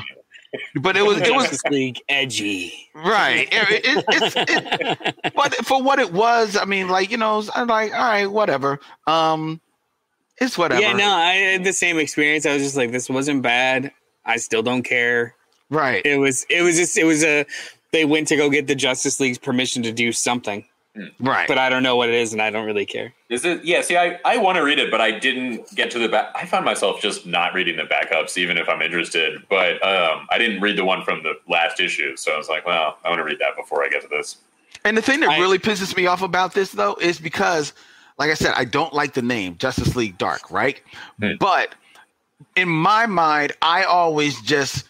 but 0.80 0.96
it 0.96 1.02
was 1.04 1.18
it 1.18 1.34
was 1.34 1.44
Justice 1.44 1.62
League 1.70 2.00
edgy. 2.08 2.88
right. 2.94 3.48
It, 3.50 3.84
it, 3.84 4.04
it's, 4.08 4.34
it, 5.26 5.34
but 5.34 5.54
for 5.66 5.82
what 5.82 5.98
it 5.98 6.12
was, 6.12 6.56
I 6.56 6.64
mean, 6.64 6.88
like 6.88 7.10
you 7.10 7.16
know, 7.16 7.42
I'm 7.54 7.66
like, 7.66 7.92
all 7.92 7.98
right, 7.98 8.26
whatever. 8.26 8.80
Um, 9.06 9.60
it's 10.38 10.58
whatever. 10.58 10.80
Yeah, 10.80 10.92
no, 10.92 11.08
I 11.08 11.34
had 11.34 11.64
the 11.64 11.72
same 11.72 11.98
experience. 11.98 12.46
I 12.46 12.54
was 12.54 12.62
just 12.62 12.76
like, 12.76 12.92
this 12.92 13.08
wasn't 13.08 13.42
bad. 13.42 13.92
I 14.24 14.36
still 14.36 14.62
don't 14.62 14.82
care. 14.82 15.34
right. 15.70 16.04
It 16.04 16.18
was. 16.18 16.44
It 16.50 16.62
was 16.62 16.76
just. 16.76 16.96
It 16.98 17.04
was 17.04 17.24
a. 17.24 17.46
They 17.92 18.04
went 18.04 18.28
to 18.28 18.36
go 18.36 18.50
get 18.50 18.66
the 18.66 18.74
Justice 18.74 19.20
League's 19.20 19.38
permission 19.38 19.82
to 19.84 19.92
do 19.92 20.12
something, 20.12 20.64
right. 21.20 21.46
but 21.48 21.56
I 21.56 21.70
don't 21.70 21.82
know 21.82 21.96
what 21.96 22.08
it 22.08 22.16
is, 22.16 22.32
and 22.32 22.42
I 22.42 22.50
don't 22.50 22.66
really 22.66 22.84
care. 22.84 23.14
Is 23.30 23.44
it? 23.44 23.64
Yeah. 23.64 23.80
See, 23.80 23.96
I, 23.96 24.18
I 24.24 24.36
want 24.38 24.56
to 24.56 24.62
read 24.62 24.78
it, 24.78 24.90
but 24.90 25.00
I 25.00 25.12
didn't 25.12 25.74
get 25.74 25.90
to 25.92 25.98
the 25.98 26.08
back. 26.08 26.32
I 26.34 26.44
found 26.44 26.64
myself 26.64 27.00
just 27.00 27.24
not 27.24 27.54
reading 27.54 27.76
the 27.76 27.84
backups, 27.84 28.36
even 28.36 28.58
if 28.58 28.68
I'm 28.68 28.82
interested. 28.82 29.42
But 29.48 29.74
um, 29.86 30.26
I 30.30 30.36
didn't 30.38 30.60
read 30.60 30.76
the 30.76 30.84
one 30.84 31.04
from 31.04 31.22
the 31.22 31.34
last 31.48 31.80
issue, 31.80 32.16
so 32.16 32.32
I 32.34 32.36
was 32.36 32.48
like, 32.48 32.66
well, 32.66 32.98
I 33.04 33.08
want 33.08 33.20
to 33.20 33.24
read 33.24 33.38
that 33.38 33.56
before 33.56 33.84
I 33.84 33.88
get 33.88 34.02
to 34.02 34.08
this. 34.08 34.38
And 34.84 34.96
the 34.96 35.02
thing 35.02 35.20
that 35.20 35.30
I- 35.30 35.38
really 35.38 35.58
pisses 35.58 35.96
me 35.96 36.06
off 36.06 36.22
about 36.22 36.52
this 36.54 36.72
though 36.72 36.96
is 37.00 37.18
because, 37.18 37.72
like 38.18 38.30
I 38.30 38.34
said, 38.34 38.54
I 38.56 38.64
don't 38.64 38.92
like 38.92 39.14
the 39.14 39.22
name 39.22 39.56
Justice 39.58 39.96
League 39.96 40.18
Dark, 40.18 40.50
right? 40.50 40.80
Hmm. 41.20 41.32
But 41.38 41.74
in 42.54 42.68
my 42.68 43.06
mind, 43.06 43.52
I 43.62 43.84
always 43.84 44.40
just 44.42 44.84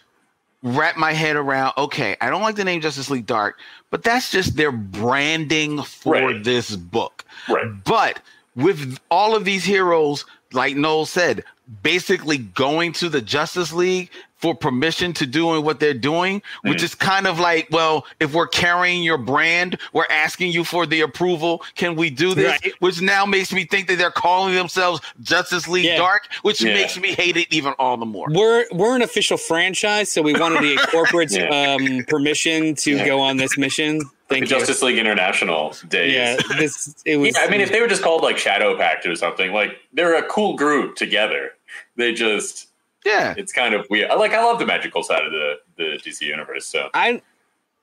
wrap 0.63 0.97
my 0.97 1.13
head 1.13 1.37
around. 1.37 1.75
Okay, 1.79 2.17
I 2.21 2.31
don't 2.31 2.43
like 2.43 2.57
the 2.57 2.65
name 2.65 2.81
Justice 2.81 3.11
League 3.11 3.27
Dark, 3.27 3.59
but 3.91 4.03
that's 4.03 4.31
just 4.31 4.57
their 4.57 4.73
branding 4.73 5.83
for 5.83 6.15
Right. 6.15 6.43
this 6.45 6.75
book. 6.75 7.25
Right. 7.49 7.67
But 7.85 8.21
with 8.57 8.99
all 9.11 9.37
of 9.37 9.45
these 9.45 9.65
heroes, 9.65 10.25
like 10.53 10.77
Noel 10.77 11.07
said, 11.07 11.45
basically 11.83 12.39
going 12.39 12.93
to 12.95 13.09
the 13.09 13.21
Justice 13.21 13.73
League 13.73 14.11
for 14.37 14.55
permission 14.55 15.15
to 15.15 15.27
doing 15.27 15.65
what 15.65 15.81
they're 15.81 15.95
doing, 15.95 16.43
which 16.63 16.83
is 16.83 16.95
kind 16.95 17.27
of 17.27 17.41
like, 17.41 17.67
well, 17.71 18.05
if 18.21 18.35
we're 18.35 18.47
carrying 18.47 19.03
your 19.03 19.17
brand, 19.17 19.79
we're 19.95 20.07
asking 20.11 20.53
you 20.53 20.63
for 20.63 20.85
the 20.85 21.01
approval. 21.01 21.63
Can 21.75 21.97
we 21.97 22.11
do 22.11 22.35
this? 22.35 22.51
Right. 22.63 22.73
Which 22.81 23.01
now 23.01 23.25
makes 23.25 23.51
me 23.51 23.65
think 23.65 23.89
that 23.89 23.97
they're 23.97 24.11
calling 24.11 24.55
themselves 24.55 25.01
Justice 25.23 25.67
League 25.67 25.87
Yeah. 25.87 25.97
Dark, 25.97 26.29
which 26.43 26.61
Yeah. 26.63 26.75
makes 26.75 26.99
me 27.01 27.15
hate 27.15 27.39
it 27.39 27.49
even 27.51 27.73
all 27.79 27.97
the 27.97 28.05
more. 28.07 28.27
We're 28.31 28.67
we're 28.73 28.95
an 28.95 29.01
official 29.03 29.39
franchise, 29.39 30.13
so 30.13 30.21
we 30.21 30.35
wanted 30.35 30.61
the 30.63 30.77
corporate 30.91 31.33
Yeah. 31.33 31.49
um, 31.79 32.05
permission 32.07 32.75
to 32.77 32.97
Yeah. 32.97 33.07
go 33.07 33.21
on 33.21 33.39
this 33.39 33.57
mission. 33.57 33.99
The 33.99 34.07
Thank 34.29 34.43
you. 34.43 34.49
Justice 34.59 34.83
League 34.83 34.99
International 34.99 35.75
days. 35.89 36.13
Yeah, 36.13 36.37
this 36.59 36.95
it 37.07 37.17
was. 37.17 37.35
Yeah, 37.35 37.43
I 37.45 37.49
mean, 37.51 37.61
if 37.63 37.71
they 37.73 37.81
were 37.81 37.87
just 37.87 38.03
called 38.03 38.23
like 38.23 38.37
Shadow 38.39 38.77
Pact 38.77 39.07
or 39.07 39.15
something, 39.17 39.53
like 39.53 39.79
they're 39.95 40.17
a 40.17 40.23
cool 40.25 40.57
group 40.57 40.97
together. 40.97 41.53
They 41.97 42.13
just, 42.13 42.69
Yeah. 43.05 43.35
it's 43.37 43.53
kind 43.53 43.75
of 43.75 43.87
weird. 43.91 44.11
Like, 44.19 44.33
I 44.33 44.43
love 44.45 44.59
the 44.59 44.67
magical 44.67 45.03
side 45.03 45.25
of 45.25 45.33
the 45.33 45.55
the 45.77 45.99
DC 46.05 46.23
universe. 46.23 46.67
So 46.67 46.89
I 46.95 47.21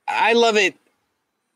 I 0.08 0.34
love 0.34 0.56
it 0.58 0.76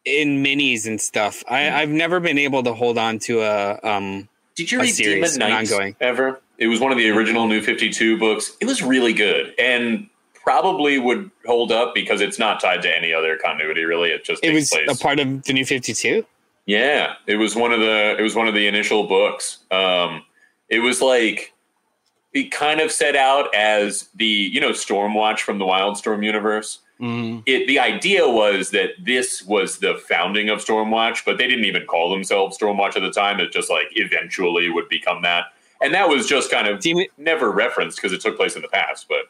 in 0.05 0.43
minis 0.43 0.85
and 0.87 0.99
stuff. 1.01 1.43
I, 1.49 1.69
I've 1.69 1.89
never 1.89 2.19
been 2.19 2.37
able 2.37 2.63
to 2.63 2.73
hold 2.73 2.97
on 2.97 3.19
to 3.19 3.41
a 3.41 3.79
um 3.83 4.29
Did 4.55 4.71
you 4.71 4.79
read 4.79 4.93
series, 4.93 5.33
Demon 5.33 5.49
an 5.49 5.55
Knights 5.57 5.71
ongoing. 5.71 5.95
ever? 5.99 6.41
It 6.57 6.67
was 6.67 6.79
one 6.79 6.91
of 6.91 6.97
the 6.97 7.09
original 7.09 7.47
New 7.47 7.61
Fifty 7.61 7.89
Two 7.89 8.17
books. 8.17 8.55
It 8.61 8.65
was 8.65 8.81
really 8.81 9.13
good 9.13 9.53
and 9.59 10.07
probably 10.33 10.97
would 10.97 11.29
hold 11.45 11.71
up 11.73 11.93
because 11.93 12.21
it's 12.21 12.39
not 12.39 12.61
tied 12.61 12.81
to 12.81 12.97
any 12.97 13.11
other 13.13 13.35
continuity. 13.37 13.83
Really, 13.83 14.09
it 14.11 14.23
just 14.23 14.43
it 14.43 14.51
takes 14.51 14.55
was 14.61 14.69
place. 14.85 14.97
a 14.99 15.03
part 15.03 15.19
of 15.19 15.43
the 15.43 15.51
new 15.53 15.65
52. 15.65 16.25
Yeah, 16.65 17.13
it 17.27 17.35
was 17.35 17.55
one 17.55 17.71
of 17.73 17.79
the 17.81 18.15
it 18.17 18.21
was 18.21 18.33
one 18.35 18.47
of 18.47 18.53
the 18.53 18.65
initial 18.67 19.07
books. 19.07 19.59
Um, 19.71 20.23
it 20.69 20.79
was 20.79 21.01
like 21.01 21.53
it 22.33 22.51
kind 22.51 22.79
of 22.81 22.91
set 22.91 23.15
out 23.15 23.53
as 23.55 24.09
the 24.15 24.25
you 24.25 24.59
know 24.61 24.71
Stormwatch 24.71 25.39
from 25.39 25.59
the 25.59 25.65
Wildstorm 25.65 26.23
universe. 26.23 26.79
Mhm. 26.99 27.43
It 27.45 27.67
the 27.67 27.79
idea 27.79 28.27
was 28.27 28.71
that 28.71 28.91
this 28.99 29.43
was 29.43 29.79
the 29.79 29.95
founding 30.09 30.49
of 30.49 30.59
Stormwatch, 30.63 31.23
but 31.25 31.37
they 31.37 31.47
didn't 31.47 31.65
even 31.65 31.85
call 31.85 32.09
themselves 32.09 32.57
Stormwatch 32.57 32.95
at 32.95 33.01
the 33.01 33.11
time. 33.11 33.39
It 33.39 33.51
just 33.51 33.69
like 33.69 33.87
eventually 33.91 34.69
would 34.69 34.89
become 34.89 35.21
that, 35.21 35.45
and 35.81 35.93
that 35.93 36.09
was 36.09 36.27
just 36.27 36.49
kind 36.51 36.67
of 36.67 36.79
Demon, 36.79 37.07
never 37.17 37.51
referenced 37.51 37.97
because 37.97 38.13
it 38.13 38.21
took 38.21 38.35
place 38.35 38.55
in 38.55 38.61
the 38.61 38.67
past. 38.67 39.07
But 39.07 39.29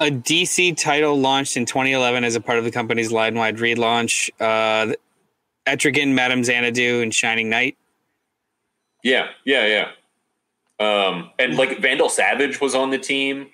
a 0.00 0.10
DC 0.10 0.76
title 0.76 1.18
launched 1.18 1.56
in 1.56 1.66
2011 1.66 2.22
as 2.22 2.36
a 2.36 2.40
part 2.40 2.58
of 2.58 2.64
the 2.64 2.70
company's 2.70 3.10
line 3.10 3.34
wide 3.34 3.56
relaunch. 3.56 4.30
Uh, 4.40 4.94
Etrigan, 5.66 6.14
Madame 6.14 6.44
Xanadu, 6.44 7.02
and 7.02 7.12
Shining 7.14 7.50
Knight. 7.50 7.76
Yeah, 9.02 9.28
yeah, 9.44 9.66
yeah. 9.66 9.88
Um, 10.80 11.30
and 11.38 11.56
like 11.56 11.80
Vandal 11.80 12.08
Savage 12.08 12.60
was 12.60 12.74
on 12.74 12.90
the 12.90 12.98
team, 12.98 13.48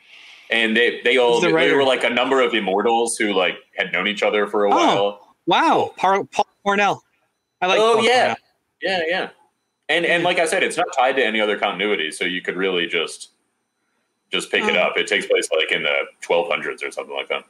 and 0.50 0.76
they 0.76 1.00
they 1.04 1.16
all 1.16 1.40
the 1.40 1.50
they 1.52 1.72
were 1.72 1.84
like 1.84 2.04
a 2.04 2.10
number 2.10 2.40
of 2.42 2.52
immortals 2.54 3.16
who 3.16 3.32
like 3.32 3.56
had 3.76 3.92
known 3.92 4.06
each 4.08 4.22
other 4.22 4.46
for 4.46 4.64
a 4.66 4.70
Oh, 4.72 4.76
while. 4.76 5.34
Wow, 5.46 5.94
Par- 5.96 6.24
Paul 6.24 6.46
Cornell. 6.62 7.02
I 7.62 7.66
like. 7.66 7.78
oh 7.78 7.94
Paul 7.96 8.04
yeah, 8.04 8.34
Cornell. 8.34 8.36
yeah, 8.82 9.00
yeah. 9.08 9.28
And 9.88 10.04
and 10.06 10.22
like 10.22 10.38
I 10.38 10.44
said, 10.46 10.62
it's 10.62 10.76
not 10.76 10.86
tied 10.96 11.16
to 11.16 11.24
any 11.24 11.40
other 11.40 11.58
continuity, 11.58 12.10
so 12.10 12.24
you 12.24 12.42
could 12.42 12.56
really 12.56 12.86
just 12.86 13.30
just 14.32 14.50
pick 14.50 14.64
it 14.64 14.76
Oh. 14.76 14.80
up. 14.80 14.96
It 14.98 15.06
takes 15.06 15.26
place 15.26 15.48
like 15.56 15.70
in 15.72 15.82
the 15.82 15.94
1200s 16.22 16.82
or 16.82 16.90
something 16.90 17.14
like 17.14 17.28
that. 17.28 17.44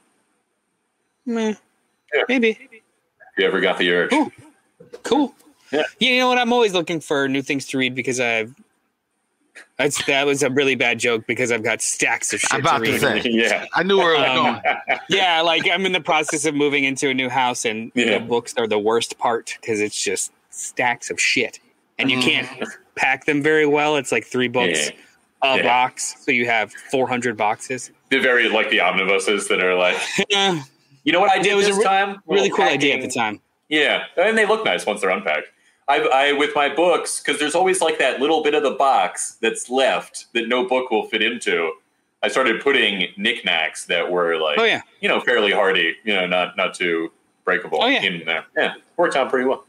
Meh. 1.25 1.53
Yeah. 2.13 2.23
Maybe. 2.29 2.49
If 2.51 3.39
you 3.39 3.45
ever 3.45 3.59
got 3.59 3.77
the 3.77 3.89
urge, 3.91 4.09
Cool. 4.11 4.31
Cool. 5.03 5.35
Yeah. 5.71 5.83
You 5.99 6.17
know 6.19 6.27
what? 6.29 6.37
I'm 6.37 6.53
always 6.53 6.73
looking 6.73 6.99
for 7.01 7.27
new 7.27 7.41
things 7.41 7.65
to 7.67 7.77
read 7.77 7.95
because 7.95 8.19
I've. 8.19 8.53
That's 9.77 10.03
that 10.05 10.25
was 10.25 10.41
a 10.43 10.49
really 10.49 10.75
bad 10.75 10.99
joke 10.99 11.25
because 11.27 11.51
I've 11.51 11.63
got 11.63 11.81
stacks 11.81 12.33
of 12.33 12.39
shit 12.39 12.53
I'm 12.53 12.61
about 12.61 12.79
to 12.85 12.91
to 12.91 12.99
say. 12.99 13.21
yeah, 13.29 13.65
I 13.73 13.83
knew 13.83 13.97
where 13.97 14.13
it 14.15 14.19
was 14.19 14.29
Um, 14.29 14.61
going. 14.63 14.99
yeah, 15.09 15.41
like 15.41 15.69
I'm 15.69 15.85
in 15.85 15.91
the 15.91 16.01
process 16.01 16.45
of 16.45 16.55
moving 16.55 16.83
into 16.85 17.09
a 17.09 17.13
new 17.13 17.29
house, 17.29 17.65
and 17.65 17.91
Yeah. 17.95 18.17
the 18.17 18.19
books 18.21 18.53
are 18.57 18.67
the 18.67 18.79
worst 18.79 19.17
part 19.17 19.57
because 19.61 19.81
it's 19.81 20.01
just 20.01 20.31
stacks 20.49 21.09
of 21.09 21.19
shit, 21.19 21.59
and 21.99 22.09
you 22.09 22.19
can't 22.21 22.47
pack 22.95 23.25
them 23.25 23.43
very 23.43 23.65
well. 23.65 23.97
It's 23.97 24.11
like 24.11 24.25
three 24.25 24.47
books 24.47 24.87
Yeah. 25.43 25.53
a 25.53 25.57
Yeah. 25.57 25.63
box, 25.63 26.15
so 26.23 26.31
you 26.31 26.45
have 26.45 26.71
400 26.91 27.35
boxes. 27.37 27.91
the 28.09 28.19
very 28.19 28.47
like 28.47 28.69
the 28.69 28.79
omnibuses 28.79 29.47
that 29.49 29.61
are 29.63 29.75
like, 29.75 29.97
Yeah, 30.29 30.61
you 31.03 31.11
know 31.11 31.19
what 31.19 31.31
I 31.31 31.37
did 31.39 31.51
It 31.51 31.55
was 31.55 31.65
a 31.65 31.69
this 31.69 31.77
re- 31.79 31.83
time? 31.83 32.21
really 32.27 32.43
Little 32.43 32.57
cool 32.57 32.65
idea 32.67 32.95
at 32.95 33.01
the 33.01 33.09
time. 33.09 33.41
Yeah, 33.67 34.03
and 34.15 34.37
they 34.37 34.45
look 34.45 34.63
nice 34.63 34.85
once 34.85 35.01
they're 35.01 35.09
unpacked. 35.09 35.47
I, 35.87 35.99
I 36.01 36.31
with 36.33 36.55
my 36.55 36.73
books 36.73 37.19
because 37.21 37.39
there's 37.39 37.53
always 37.55 37.81
like 37.81 37.99
that 37.99 38.19
little 38.19 38.41
bit 38.43 38.53
of 38.55 38.63
the 38.63 38.71
box 38.71 39.37
that's 39.41 39.69
left 39.69 40.25
that 40.33 40.47
no 40.47 40.65
book 40.67 40.89
will 40.91 41.05
fit 41.07 41.21
into. 41.21 41.71
I 42.23 42.27
started 42.27 42.59
putting 42.61 43.07
knickknacks 43.17 43.85
that 43.85 44.09
were 44.11 44.37
like, 44.37 44.57
Oh 44.57 44.63
yeah, 44.63 44.81
you 44.99 45.07
know, 45.07 45.19
fairly 45.19 45.51
hardy, 45.51 45.95
you 46.03 46.13
know, 46.15 46.25
not 46.25 46.57
not 46.57 46.73
too 46.73 47.11
breakable 47.43 47.83
Oh, 47.83 47.87
yeah. 47.87 48.01
in 48.01 48.25
there. 48.25 48.45
Yeah, 48.57 48.73
worked 48.97 49.15
out 49.15 49.29
pretty 49.29 49.47
well. 49.47 49.63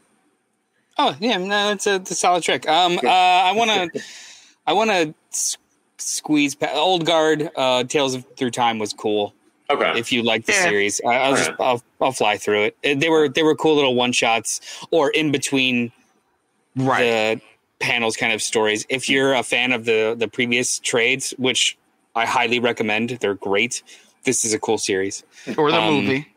oh 0.97 1.15
yeah, 1.19 1.37
no, 1.37 1.71
it's 1.71 1.85
a, 1.85 1.95
it's 1.95 2.09
a 2.09 2.15
solid 2.15 2.41
trick. 2.41 2.67
Um, 2.67 2.97
uh, 3.03 3.07
I 3.07 3.51
want 3.51 3.93
to, 3.93 4.01
I 4.65 4.73
want 4.73 4.89
to 4.89 5.13
s- 5.31 5.57
squeeze 5.99 6.55
pa- 6.55 6.71
old 6.73 7.05
guard. 7.05 7.51
Uh, 7.55 7.83
Tales 7.83 8.15
of 8.15 8.25
Through 8.37 8.51
Time 8.51 8.79
was 8.79 8.91
cool. 8.93 9.35
Okay, 9.69 9.99
if 9.99 10.11
you 10.11 10.23
like 10.23 10.45
the 10.47 10.53
Yeah. 10.53 10.63
series. 10.63 10.99
I, 11.05 11.15
I'll 11.17 11.35
just 11.35 11.49
Alright. 11.51 11.59
I'll, 11.99 12.05
I'll 12.07 12.11
fly 12.13 12.37
through 12.37 12.63
it. 12.63 12.77
Uh, 12.83 12.99
They 12.99 13.09
were 13.09 13.29
they 13.29 13.43
were 13.43 13.53
cool 13.53 13.75
little 13.75 13.93
one 13.93 14.13
shots 14.13 14.61
or 14.89 15.11
in 15.11 15.31
between 15.31 15.91
Right. 16.77 17.01
the 17.39 17.41
panels 17.79 18.15
kind 18.15 18.33
of 18.33 18.41
stories. 18.41 18.85
If 18.89 19.09
you're 19.09 19.33
a 19.33 19.43
fan 19.43 19.71
of 19.71 19.85
the 19.85 20.15
the 20.17 20.27
previous 20.27 20.79
trades, 20.79 21.33
which 21.37 21.77
I 22.15 22.25
highly 22.25 22.59
recommend, 22.59 23.09
they're 23.21 23.35
great. 23.35 23.83
This 24.23 24.43
is 24.45 24.53
a 24.53 24.59
cool 24.59 24.77
series. 24.77 25.23
Or 25.57 25.71
the 25.71 25.77
um, 25.81 25.93
movie. 26.05 26.27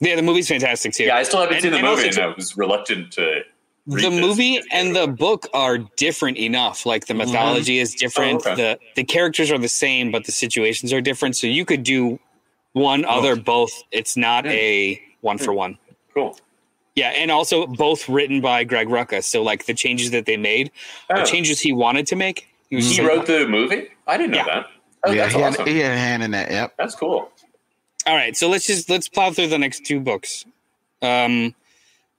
Yeah, 0.00 0.16
the 0.16 0.22
movie's 0.22 0.48
fantastic 0.48 0.92
too. 0.92 1.04
yeah, 1.04 1.16
I 1.16 1.22
still 1.22 1.40
haven't 1.40 1.54
And- 1.56 1.62
seen 1.62 1.72
the 1.72 1.78
and 1.78 1.86
movie, 1.86 2.08
and 2.08 2.18
I 2.18 2.26
was 2.28 2.56
reluctant 2.56 3.12
to. 3.12 3.42
the 3.86 4.10
movie 4.10 4.60
and 4.72 4.94
the 4.94 5.06
book 5.06 5.46
are 5.54 5.78
different 5.78 6.36
enough. 6.38 6.84
Like 6.84 7.06
the 7.06 7.14
mythology 7.14 7.78
is 7.78 7.94
different. 7.94 8.42
Oh, 8.46 8.50
okay. 8.52 8.62
The 8.62 8.78
the 8.96 9.04
characters 9.04 9.50
are 9.50 9.58
the 9.58 9.68
same, 9.68 10.10
but 10.10 10.24
the 10.24 10.32
situations 10.32 10.92
are 10.92 11.00
different. 11.00 11.36
So 11.36 11.46
you 11.46 11.64
could 11.64 11.82
do 11.84 12.18
one, 12.72 13.04
other, 13.06 13.36
both. 13.36 13.72
It's 13.90 14.16
not 14.16 14.44
a 14.46 15.00
one 15.22 15.38
for 15.38 15.52
one. 15.54 15.78
cool. 16.12 16.36
Yeah, 16.96 17.10
and 17.10 17.30
also 17.30 17.66
both 17.66 18.08
written 18.08 18.40
by 18.40 18.64
Greg 18.64 18.88
Rucka. 18.88 19.22
So 19.22 19.42
like 19.42 19.66
the 19.66 19.74
changes 19.74 20.10
that 20.12 20.26
they 20.26 20.36
made 20.36 20.70
Oh. 21.10 21.20
are 21.20 21.24
changes 21.26 21.60
he 21.60 21.72
wanted 21.72 22.06
to 22.08 22.16
make. 22.16 22.48
He 22.70 22.76
He 22.76 22.82
just 22.82 22.98
like, 22.98 23.06
wrote 23.08 23.26
the 23.26 23.46
movie. 23.46 23.88
I 24.06 24.16
didn't 24.16 24.32
know 24.32 24.38
Yeah. 24.38 24.44
that. 24.46 24.66
Oh, 25.04 25.12
yeah, 25.12 25.22
that's 25.28 25.34
he 25.34 25.40
had, 25.40 25.68
he 25.68 25.78
had 25.78 25.92
a 25.92 25.96
hand 25.98 26.22
in 26.24 26.30
that. 26.32 26.50
Yep. 26.50 26.74
That's 26.78 26.94
cool. 26.96 27.30
All 28.06 28.14
right, 28.14 28.36
so 28.36 28.48
let's 28.48 28.66
just 28.66 28.88
let's 28.90 29.08
plow 29.08 29.30
through 29.30 29.48
the 29.48 29.58
next 29.58 29.84
two 29.84 30.00
books. 30.00 30.44
Um, 31.02 31.54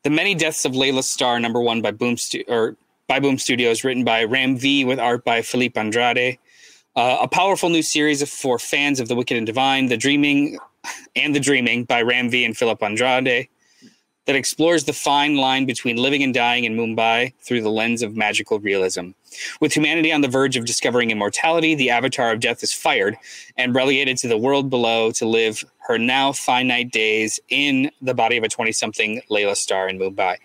the 0.04 0.10
Many 0.10 0.36
Deaths 0.36 0.64
of 0.64 0.76
Laila 0.76 1.02
Starr, 1.04 1.40
number 1.40 1.60
one 1.60 1.82
by 1.82 1.92
Boom 1.92 2.16
Stu- 2.18 2.44
or 2.48 2.76
by 3.08 3.20
Boom 3.20 3.38
Studios, 3.40 3.84
written 3.84 4.04
by 4.04 4.24
Ram 4.26 4.58
V 4.58 4.86
with 4.86 5.00
art 5.00 5.26
by 5.26 5.42
Filipe 5.42 5.78
Andrade. 5.78 6.38
Uh, 6.96 7.18
a 7.22 7.28
powerful 7.28 7.70
new 7.70 7.82
series 7.82 8.28
for 8.30 8.58
fans 8.60 9.00
of 9.00 9.08
the 9.08 9.16
Wicked 9.16 9.38
and 9.38 9.46
Divine, 9.46 9.88
The 9.88 9.98
Dreaming 9.98 10.58
and 11.16 11.36
The 11.36 11.40
Dreaming 11.40 11.84
by 11.86 12.02
Ram 12.04 12.30
V 12.30 12.44
and 12.46 12.56
Philip 12.56 12.82
Andrade, 12.84 13.48
that 14.28 14.36
explores 14.36 14.84
the 14.84 14.94
fine 14.94 15.38
line 15.38 15.66
between 15.66 15.96
living 15.96 16.22
and 16.22 16.34
dying 16.34 16.66
in 16.66 16.76
Mumbai 16.76 17.34
through 17.40 17.62
the 17.62 17.72
lens 17.72 18.04
of 18.04 18.16
magical 18.16 18.60
realism. 18.60 19.12
With 19.62 19.74
humanity 19.74 20.12
on 20.12 20.22
the 20.22 20.28
verge 20.28 20.58
of 20.58 20.66
discovering 20.66 21.12
immortality, 21.12 21.76
the 21.76 21.90
avatar 21.90 22.34
of 22.34 22.42
death 22.42 22.62
is 22.62 22.74
fired 22.74 23.18
and 23.56 23.74
relegated 23.74 24.18
to 24.18 24.28
the 24.28 24.38
world 24.38 24.70
below 24.70 25.12
to 25.12 25.26
live 25.26 25.64
her 25.88 25.98
now 25.98 26.34
finite 26.34 26.92
days 26.92 27.40
in 27.50 27.90
the 28.02 28.14
body 28.14 28.36
of 28.38 28.44
a 28.44 28.50
20 28.50 28.72
something 28.74 29.22
Laila 29.30 29.56
Starr 29.56 29.88
in 29.88 29.98
Mumbai. 29.98 30.36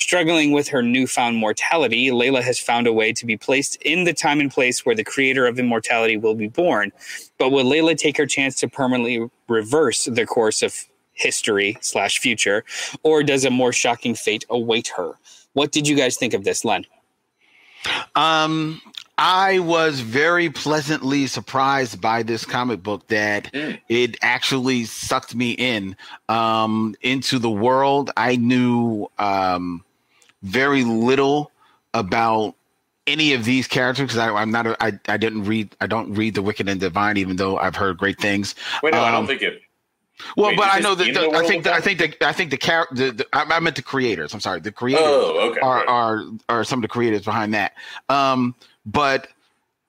Struggling 0.00 0.52
with 0.52 0.68
her 0.68 0.80
newfound 0.82 1.36
mortality, 1.36 2.10
Laila 2.10 2.40
has 2.40 2.58
found 2.58 2.86
a 2.86 2.92
way 2.92 3.12
to 3.12 3.26
be 3.26 3.36
placed 3.36 3.76
in 3.82 4.04
the 4.04 4.14
time 4.14 4.40
and 4.40 4.50
place 4.50 4.86
where 4.86 4.94
the 4.94 5.04
creator 5.04 5.46
of 5.46 5.58
immortality 5.58 6.16
will 6.16 6.36
be 6.36 6.48
born. 6.48 6.92
But 7.36 7.50
will 7.50 7.64
Laila 7.64 7.94
take 7.94 8.16
her 8.16 8.26
chance 8.26 8.54
to 8.60 8.68
permanently 8.68 9.28
reverse 9.48 10.04
the 10.04 10.24
course 10.24 10.62
of 10.62 10.86
history 11.18 11.76
slash 11.80 12.18
future, 12.18 12.64
or 13.02 13.22
does 13.22 13.44
a 13.44 13.50
more 13.50 13.72
shocking 13.72 14.14
fate 14.14 14.44
await 14.48 14.88
her? 14.96 15.12
What 15.52 15.72
did 15.72 15.86
you 15.88 15.96
guys 15.96 16.16
think 16.16 16.34
of 16.34 16.44
this, 16.44 16.64
Len? 16.64 16.84
Um, 18.14 18.80
I 19.16 19.58
was 19.60 20.00
very 20.00 20.50
pleasantly 20.50 21.26
surprised 21.26 22.00
by 22.00 22.22
this 22.22 22.44
comic 22.44 22.82
book 22.82 23.06
that 23.08 23.52
Mm. 23.52 23.80
it 23.88 24.16
actually 24.22 24.84
sucked 24.84 25.34
me 25.34 25.52
in 25.52 25.96
um, 26.28 26.94
into 27.02 27.38
the 27.38 27.50
world. 27.50 28.10
I 28.16 28.36
knew 28.36 29.08
um, 29.18 29.84
very 30.42 30.84
little 30.84 31.50
about 31.94 32.54
any 33.06 33.32
of 33.32 33.44
these 33.44 33.66
characters 33.66 34.08
because 34.08 34.18
I'm 34.18 34.50
not. 34.50 34.66
A, 34.66 34.76
I 34.82 34.92
I 35.08 35.16
didn't 35.16 35.44
read. 35.44 35.74
I 35.80 35.86
don't 35.86 36.14
read 36.14 36.34
the 36.34 36.42
Wicked 36.42 36.68
and 36.68 36.78
Divine, 36.78 37.16
even 37.16 37.36
though 37.36 37.56
I've 37.58 37.74
heard 37.76 37.96
great 37.98 38.20
things. 38.20 38.54
Wait, 38.82 38.92
no, 38.92 39.00
I 39.00 39.08
Um, 39.08 39.14
don't 39.14 39.26
think 39.26 39.42
it. 39.42 39.62
Well, 40.36 40.48
Wait, 40.48 40.56
but 40.56 40.68
I 40.70 40.80
know 40.80 40.94
that 40.94 41.12
the, 41.14 41.30
I 41.30 41.46
think 41.46 41.64
that 41.64 41.72
I 41.74 41.80
think 41.80 41.98
the 41.98 42.26
I 42.26 42.32
think 42.32 42.50
the 42.50 42.56
character 42.56 42.94
the, 42.94 43.10
the, 43.12 43.26
I, 43.32 43.44
I 43.44 43.60
meant 43.60 43.76
the 43.76 43.82
creators. 43.82 44.34
I'm 44.34 44.40
sorry, 44.40 44.60
the 44.60 44.72
creators 44.72 45.04
Oh, 45.06 45.50
okay. 45.50 45.60
are, 45.60 45.76
right. 45.76 45.88
are 45.88 46.24
are 46.48 46.64
some 46.64 46.78
of 46.78 46.82
the 46.82 46.88
creators 46.88 47.24
behind 47.24 47.54
that. 47.54 47.72
Um, 48.08 48.54
but 48.84 49.28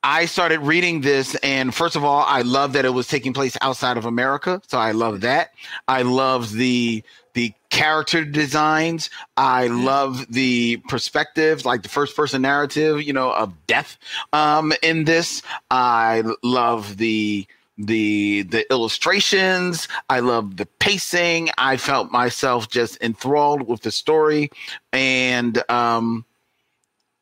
I 0.04 0.26
started 0.26 0.62
reading 0.62 1.02
this, 1.02 1.36
and 1.36 1.74
first 1.76 1.96
of 1.98 2.04
all, 2.06 2.24
I 2.26 2.42
love 2.44 2.74
that 2.74 2.86
it 2.86 2.90
was 2.92 3.08
taking 3.08 3.34
place 3.34 3.58
outside 3.62 3.98
of 3.98 4.06
America, 4.06 4.62
so 4.68 4.78
I 4.78 4.92
love 4.92 5.22
that. 5.22 5.52
I 5.88 6.04
love 6.04 6.54
the 6.54 7.04
the 7.34 7.54
character 7.70 8.26
designs. 8.26 9.10
I 9.38 9.68
love 9.68 10.26
the 10.30 10.78
perspectives, 10.88 11.66
like 11.66 11.84
the 11.84 11.90
first 11.90 12.16
person 12.16 12.42
narrative, 12.42 13.02
you 13.02 13.14
know, 13.14 13.32
of 13.32 13.54
death. 13.68 13.98
Um, 14.34 14.74
in 14.82 15.04
this, 15.06 15.42
I 15.70 16.24
love 16.44 16.98
the 16.98 17.46
the 17.80 18.44
the 18.44 18.70
illustrations. 18.72 19.88
I 20.10 20.20
love 20.20 20.58
the 20.58 20.66
pacing. 20.66 21.50
I 21.58 21.78
felt 21.78 22.12
myself 22.12 22.70
just 22.70 23.02
enthralled 23.02 23.68
with 23.68 23.82
the 23.82 23.92
story. 23.92 24.52
And 24.94 25.64
um 25.70 26.26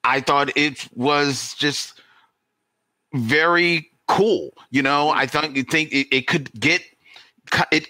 i 0.03 0.21
thought 0.21 0.55
it 0.55 0.87
was 0.95 1.53
just 1.55 1.99
very 3.13 3.89
cool 4.07 4.53
you 4.69 4.81
know? 4.81 5.09
I 5.09 5.25
thought 5.25 5.55
you 5.55 5.63
think 5.63 5.91
it, 5.91 6.07
it 6.15 6.27
could 6.27 6.51
get 6.59 6.81
it 7.71 7.87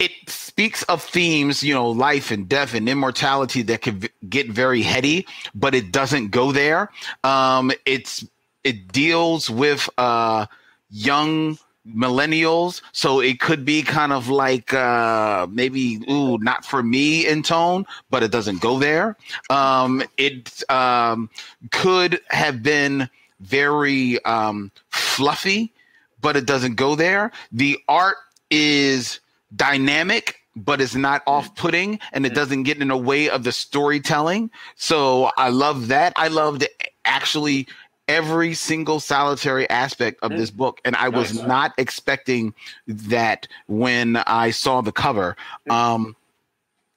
it 0.00 0.10
speaks 0.26 0.82
of 0.84 1.02
themes, 1.02 1.62
you 1.62 1.72
know, 1.72 1.88
life 1.88 2.30
and 2.30 2.48
death 2.48 2.74
and 2.74 2.88
immortality 2.88 3.62
that 3.62 3.80
could 3.82 4.10
get 4.28 4.50
very 4.50 4.82
heady, 4.82 5.26
but 5.54 5.74
it 5.74 5.92
doesn't 5.92 6.30
go 6.30 6.50
there. 6.52 6.90
Um, 7.22 7.70
it's 7.86 8.24
it 8.64 8.92
deals 8.92 9.48
with 9.48 9.88
uh, 9.96 10.46
young 10.94 11.58
millennials, 11.86 12.80
so 12.92 13.20
it 13.20 13.40
could 13.40 13.64
be 13.64 13.82
kind 13.82 14.12
of 14.12 14.28
like 14.28 14.72
uh, 14.72 15.46
maybe 15.50 16.00
ooh, 16.10 16.38
not 16.38 16.64
for 16.64 16.82
me 16.82 17.26
in 17.26 17.42
tone, 17.42 17.84
but 18.10 18.22
it 18.22 18.30
doesn't 18.30 18.60
go 18.60 18.78
there. 18.78 19.16
Um, 19.50 20.02
it 20.16 20.62
um, 20.70 21.28
could 21.72 22.20
have 22.28 22.62
been 22.62 23.10
very 23.40 24.24
um, 24.24 24.70
fluffy, 24.88 25.72
but 26.20 26.36
it 26.36 26.46
doesn't 26.46 26.76
go 26.76 26.94
there. 26.94 27.32
The 27.52 27.76
art 27.88 28.16
is 28.50 29.20
dynamic 29.54 30.40
but 30.56 30.80
it's 30.80 30.94
not 30.94 31.22
off-putting 31.26 31.98
and 32.12 32.24
it 32.24 32.34
doesn't 32.34 32.62
get 32.62 32.80
in 32.80 32.88
the 32.88 32.96
way 32.96 33.28
of 33.28 33.42
the 33.42 33.50
storytelling. 33.50 34.50
So 34.76 35.30
i 35.36 35.48
love 35.48 35.88
that. 35.88 36.12
I 36.16 36.28
loved 36.28 36.64
actually 37.04 37.66
every 38.08 38.54
single 38.54 39.00
solitary 39.00 39.68
aspect 39.70 40.18
of 40.22 40.30
this 40.32 40.50
book 40.50 40.80
and 40.84 40.94
i 40.96 41.08
was 41.08 41.34
Nice. 41.34 41.46
not 41.46 41.72
expecting 41.78 42.54
that 42.86 43.48
when 43.66 44.16
i 44.16 44.50
saw 44.50 44.80
the 44.80 44.92
cover 44.92 45.36
um 45.70 46.14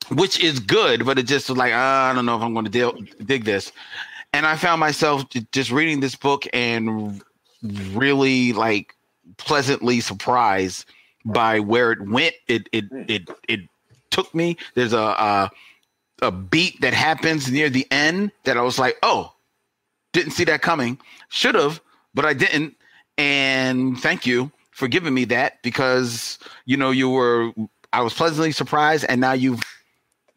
which 0.10 0.42
is 0.44 0.60
good 0.60 1.06
but 1.06 1.18
it 1.18 1.24
just 1.24 1.50
was 1.50 1.58
like 1.58 1.74
"Ah, 1.74 2.12
i 2.12 2.14
don't 2.14 2.26
know 2.26 2.36
if 2.36 2.42
i'm 2.42 2.54
going 2.54 2.66
to 2.66 2.72
deal, 2.72 2.98
dig 3.26 3.46
this 3.46 3.72
and 4.34 4.46
i 4.46 4.56
found 4.56 4.80
myself 4.80 5.24
just 5.52 5.72
reading 5.72 6.00
this 6.00 6.16
book 6.16 6.46
and 6.54 7.22
really 7.94 8.54
like 8.54 8.94
pleasantly 9.38 10.00
surprised 10.00 10.86
by 11.26 11.60
where 11.60 11.92
it 11.92 12.02
went. 12.02 12.36
It 12.48 12.70
it 12.72 12.86
it 13.08 13.30
it 13.48 13.60
took 14.10 14.34
me. 14.34 14.58
There's 14.76 14.94
a 14.94 14.98
a, 14.98 15.52
a 16.22 16.32
beat 16.32 16.80
that 16.82 16.94
happens 16.94 17.52
near 17.52 17.70
the 17.70 17.86
end 17.92 18.32
that 18.46 18.58
I 18.58 18.62
was 18.62 18.80
like, 18.80 18.98
oh, 19.04 19.34
didn't 20.18 20.32
see 20.32 20.44
that 20.46 20.62
coming. 20.62 20.98
Should 21.30 21.56
have, 21.56 21.80
but 22.14 22.26
I 22.26 22.34
didn't. 22.34 22.76
And 23.18 24.00
thank 24.00 24.26
you 24.26 24.52
for 24.72 24.88
giving 24.88 25.14
me 25.14 25.26
that 25.26 25.62
because 25.62 26.40
you 26.66 26.76
know 26.76 26.92
you 26.92 27.10
were. 27.10 27.52
I 27.94 28.02
was 28.02 28.14
pleasantly 28.14 28.52
surprised, 28.52 29.06
and 29.08 29.22
now 29.22 29.34
you've 29.34 29.62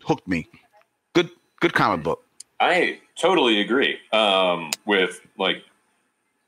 hooked 0.05 0.29
me. 0.29 0.47
Good 1.15 1.31
good 1.61 1.73
comic 1.73 2.05
book. 2.05 2.25
I 2.61 3.01
totally 3.17 3.61
agree 3.61 3.99
um, 4.13 4.71
with 4.85 5.21
like 5.39 5.65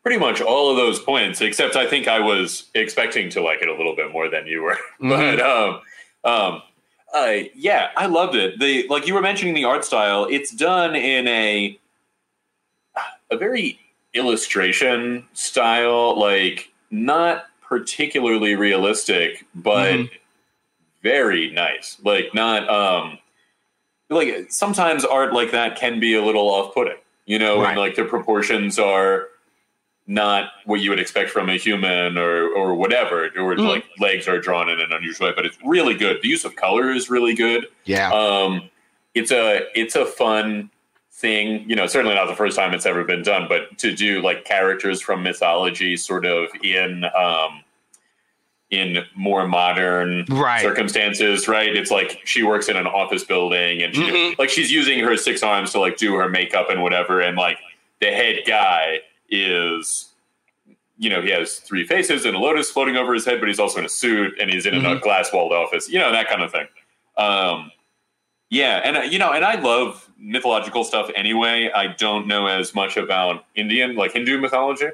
pretty 0.03 0.19
much 0.19 0.41
all 0.41 0.71
of 0.71 0.77
those 0.77 1.01
points, 1.01 1.41
except 1.41 1.75
I 1.75 1.87
think 1.87 2.09
I 2.09 2.21
was 2.21 2.69
expecting 2.75 3.31
to 3.31 3.43
like 3.43 3.63
it 3.63 3.69
a 3.69 3.75
little 3.75 3.97
bit 3.97 4.13
more 4.13 4.29
than 4.29 4.47
you 4.47 4.63
were. 4.63 4.79
but 5.01 5.41
um, 5.41 5.81
um, 6.25 6.63
uh, 7.15 7.45
yeah, 7.55 7.91
I 7.97 8.07
loved 8.07 8.35
it. 8.35 8.59
The 8.59 8.87
like 8.89 9.07
you 9.07 9.15
were 9.15 9.23
mentioning 9.23 9.55
the 9.55 9.65
art 9.65 9.85
style. 9.87 10.27
It's 10.31 10.51
done 10.51 10.95
in 10.95 11.27
a 11.29 11.79
a 13.33 13.37
very 13.37 13.79
illustration 14.15 15.25
style, 15.33 16.19
like 16.19 16.71
not 16.91 17.47
particularly 17.67 18.55
realistic, 18.55 19.45
but 19.55 19.93
Mhm. 19.95 20.11
very 21.03 21.51
nice. 21.51 21.97
Like 22.05 22.35
not 22.35 22.69
um 22.69 23.19
like 24.11 24.47
sometimes 24.51 25.05
art 25.07 25.33
like 25.33 25.53
that 25.53 25.77
can 25.77 25.99
be 25.99 26.15
a 26.15 26.23
little 26.23 26.47
off-putting, 26.51 26.99
you 27.25 27.39
know, 27.39 27.63
Right. 27.63 27.71
and 27.71 27.79
like 27.79 27.95
the 27.95 28.05
proportions 28.05 28.79
are 28.79 29.29
not 30.07 30.51
what 30.67 30.81
you 30.81 30.91
would 30.91 31.01
expect 31.01 31.31
from 31.31 31.49
a 31.49 31.57
human 31.57 32.19
or 32.19 32.49
or 32.49 32.75
whatever, 32.75 33.27
or 33.37 33.55
Mhm. 33.57 33.67
like 33.69 33.85
legs 33.99 34.29
are 34.29 34.39
drawn 34.39 34.69
in 34.69 34.81
an 34.81 34.93
unusual 34.93 35.29
way, 35.29 35.33
but 35.35 35.47
it's 35.47 35.57
really 35.65 35.95
good. 35.95 36.21
The 36.21 36.29
use 36.29 36.45
of 36.45 36.55
color 36.57 36.91
is 36.91 37.09
really 37.09 37.35
good. 37.35 37.69
Yeah. 37.85 38.13
Um, 38.13 38.69
it's 39.15 39.31
a 39.33 39.67
it's 39.75 39.97
a 39.97 40.05
fun 40.05 40.71
thing, 41.23 41.65
you 41.71 41.75
know. 41.75 41.87
Certainly 41.87 42.17
not 42.17 42.27
the 42.27 42.37
first 42.37 42.57
time 42.59 42.75
it's 42.75 42.85
ever 42.85 43.05
been 43.05 43.23
done, 43.23 43.47
but 43.49 43.79
to 43.79 43.95
do 43.95 44.21
like 44.21 44.45
characters 44.45 45.01
from 45.01 45.23
mythology, 45.23 45.97
sort 45.97 46.27
of 46.27 46.49
in 46.63 47.05
um, 47.17 47.63
in 48.71 48.99
more 49.15 49.47
modern 49.47 50.25
Right. 50.29 50.61
circumstances, 50.61 51.47
right? 51.49 51.75
It's 51.75 51.91
like 51.91 52.21
she 52.25 52.43
works 52.43 52.69
in 52.69 52.77
an 52.77 52.87
office 52.87 53.25
building, 53.25 53.83
and 53.83 53.95
she 53.95 54.03
Mhm. 54.03 54.39
like 54.39 54.51
she's 54.51 54.71
using 54.71 54.99
her 54.99 55.17
six 55.17 55.43
arms 55.43 55.73
to 55.73 55.81
like 55.81 55.97
do 55.97 56.15
her 56.17 56.29
makeup 56.29 56.69
and 56.69 56.83
whatever, 56.83 57.21
and 57.21 57.37
like 57.39 57.59
the 58.01 58.09
head 58.11 58.41
guy 58.47 59.01
is. 59.31 60.09
You 60.99 61.11
know, 61.11 61.21
he 61.21 61.31
has 61.31 61.59
three 61.59 61.85
faces 61.85 62.25
and 62.27 62.37
a 62.37 62.39
lotus 62.39 62.71
floating 62.71 62.97
over 62.97 63.13
his 63.13 63.25
head, 63.25 63.41
but 63.41 63.49
he's 63.49 63.59
also 63.59 63.81
in 63.81 63.85
a 63.85 63.89
suit 63.89 64.35
and 64.41 64.49
he's 64.49 64.67
in 64.67 64.75
a 64.75 64.79
Mhm. 64.79 65.01
glass 65.01 65.33
walled 65.33 65.53
office. 65.53 65.89
You 65.91 65.99
know, 65.99 66.13
that 66.13 66.29
kind 66.29 66.43
of 66.43 66.53
thing. 66.53 66.69
Um, 67.17 67.73
yeah, 68.53 68.83
and 68.85 68.99
uh, 68.99 69.01
you 69.01 69.19
know, 69.19 69.33
and 69.33 69.47
I 69.47 69.59
love 69.59 70.11
mythological 70.19 70.85
stuff 70.85 71.11
anyway. 71.17 71.71
I 71.75 71.87
don't 71.87 72.27
know 72.27 72.47
as 72.47 72.75
much 72.75 72.99
about 72.99 73.47
Indian, 73.55 73.97
like 73.97 74.13
Hindu 74.13 74.39
mythology, 74.43 74.89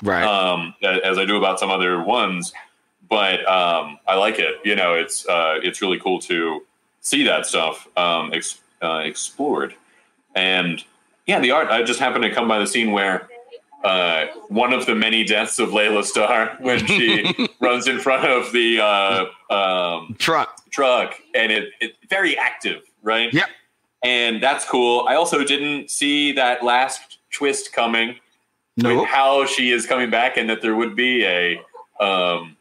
right. 0.00 0.22
um, 0.22 0.74
as 0.80 1.18
I 1.18 1.24
do 1.24 1.36
about 1.36 1.58
some 1.58 1.70
other 1.70 2.00
ones. 2.00 2.52
But 3.08 3.40
um, 3.48 3.98
I 4.06 4.14
like 4.14 4.38
it. 4.38 4.60
You 4.64 4.76
know, 4.76 4.94
it's 4.94 5.26
uh, 5.26 5.54
it's 5.60 5.82
really 5.82 5.98
cool 5.98 6.20
to 6.20 6.62
see 7.00 7.24
that 7.24 7.46
stuff 7.46 7.88
um, 7.96 8.32
ex- 8.32 8.60
uh, 8.80 9.00
explored. 9.04 9.74
And 10.36 10.84
yeah, 11.26 11.40
the 11.40 11.50
art. 11.50 11.66
I 11.66 11.82
just 11.82 11.98
happened 11.98 12.22
to 12.22 12.30
come 12.30 12.46
by 12.46 12.60
the 12.60 12.66
scene 12.68 12.92
where 12.92 13.28
uh, 13.82 14.26
one 14.48 14.72
of 14.72 14.86
the 14.86 14.94
many 14.94 15.24
deaths 15.24 15.58
of 15.58 15.72
Laila 15.72 16.04
Starr 16.04 16.56
when 16.60 16.86
she 16.86 17.48
runs 17.60 17.88
in 17.88 17.98
front 17.98 18.24
of 18.26 18.52
the 18.52 18.80
uh, 18.80 19.52
um, 19.52 20.14
Truck. 20.18 20.70
truck 20.70 21.14
and 21.34 21.50
it, 21.50 21.70
it 21.80 21.96
very 22.08 22.36
active, 22.38 22.82
right? 23.02 23.32
Yep. 23.32 23.48
And 24.02 24.42
that's 24.42 24.64
cool. 24.64 25.06
I 25.08 25.14
also 25.14 25.44
didn't 25.44 25.90
see 25.90 26.32
that 26.32 26.64
last 26.64 27.18
twist 27.30 27.72
coming 27.72 28.16
No. 28.76 29.00
with 29.00 29.08
how 29.08 29.44
she 29.46 29.70
is 29.72 29.86
coming 29.86 30.10
back 30.10 30.36
and 30.36 30.48
that 30.48 30.62
there 30.62 30.74
would 30.76 30.96
be 30.96 31.24
a 31.24 31.60
um 32.00 32.56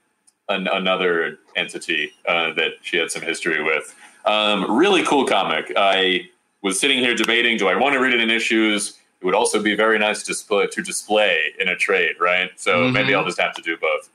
an, 0.50 0.68
another 0.68 1.38
entity 1.56 2.12
uh, 2.28 2.52
that 2.56 2.72
she 2.82 2.98
had 2.98 3.12
some 3.12 3.22
history 3.22 3.64
with. 3.64 3.96
Um, 4.26 4.70
really 4.78 5.04
cool 5.04 5.26
comic. 5.26 5.72
I 5.78 6.28
was 6.64 6.80
sitting 6.80 6.98
here 7.00 7.14
debating: 7.16 7.56
Do 7.58 7.68
I 7.68 7.76
want 7.76 7.94
to 7.94 8.00
read 8.00 8.14
it 8.14 8.20
in 8.20 8.30
issues? 8.32 8.98
It 9.22 9.26
would 9.26 9.36
also 9.36 9.62
be 9.62 9.76
very 9.76 10.00
nice 10.00 10.22
to 10.24 10.26
display, 10.32 10.66
to 10.68 10.82
display 10.82 11.54
in 11.60 11.68
a 11.70 11.76
trade, 11.76 12.16
right? 12.20 12.50
So 12.56 12.72
Mhm. 12.86 12.94
maybe 12.94 13.14
I'll 13.14 13.26
just 13.26 13.40
have 13.40 13.54
to 13.56 13.62
do 13.62 13.78
both. 13.78 14.10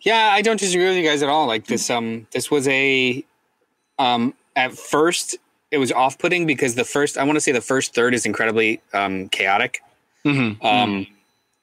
Yeah, 0.00 0.30
I 0.32 0.42
don't 0.42 0.60
disagree 0.60 0.86
with 0.86 0.96
you 0.96 1.02
guys 1.02 1.22
at 1.22 1.28
all. 1.28 1.46
Like 1.46 1.66
this, 1.66 1.90
um, 1.90 2.26
this 2.30 2.50
was 2.50 2.68
a, 2.68 3.24
um, 3.98 4.34
at 4.56 4.72
first 4.72 5.36
it 5.70 5.78
was 5.78 5.92
off-putting 5.92 6.46
because 6.46 6.74
the 6.76 6.84
first, 6.84 7.18
I 7.18 7.24
want 7.24 7.36
to 7.36 7.40
say 7.40 7.52
the 7.52 7.60
first 7.60 7.94
third 7.94 8.14
is 8.14 8.24
incredibly 8.24 8.80
um, 8.94 9.28
chaotic. 9.28 9.82
Mhm. 10.24 10.64
Um, 10.64 11.06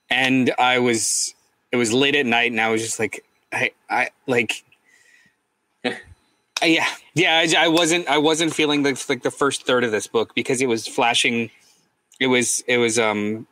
and 0.09 0.53
I 0.59 0.79
was, 0.79 1.33
it 1.71 1.77
was 1.77 1.91
late 1.93 2.15
at 2.15 2.25
night, 2.25 2.51
and 2.51 2.61
I 2.61 2.69
was 2.69 2.81
just 2.83 2.99
like, 2.99 3.23
I, 3.51 3.71
I 3.89 4.09
like, 4.27 4.63
yeah, 6.63 6.85
yeah. 7.13 7.37
I, 7.45 7.65
I 7.65 7.67
wasn't, 7.67 8.07
I 8.07 8.17
wasn't 8.17 8.53
feeling 8.53 8.83
the, 8.83 9.01
like 9.09 9.23
the 9.23 9.31
first 9.31 9.65
third 9.65 9.83
of 9.83 9.91
this 9.91 10.07
book 10.07 10.35
because 10.35 10.61
it 10.61 10.67
was 10.67 10.87
flashing. 10.87 11.49
It 12.19 12.27
was, 12.27 12.63
it 12.67 12.77
was 12.77 12.99
um, 12.99 13.47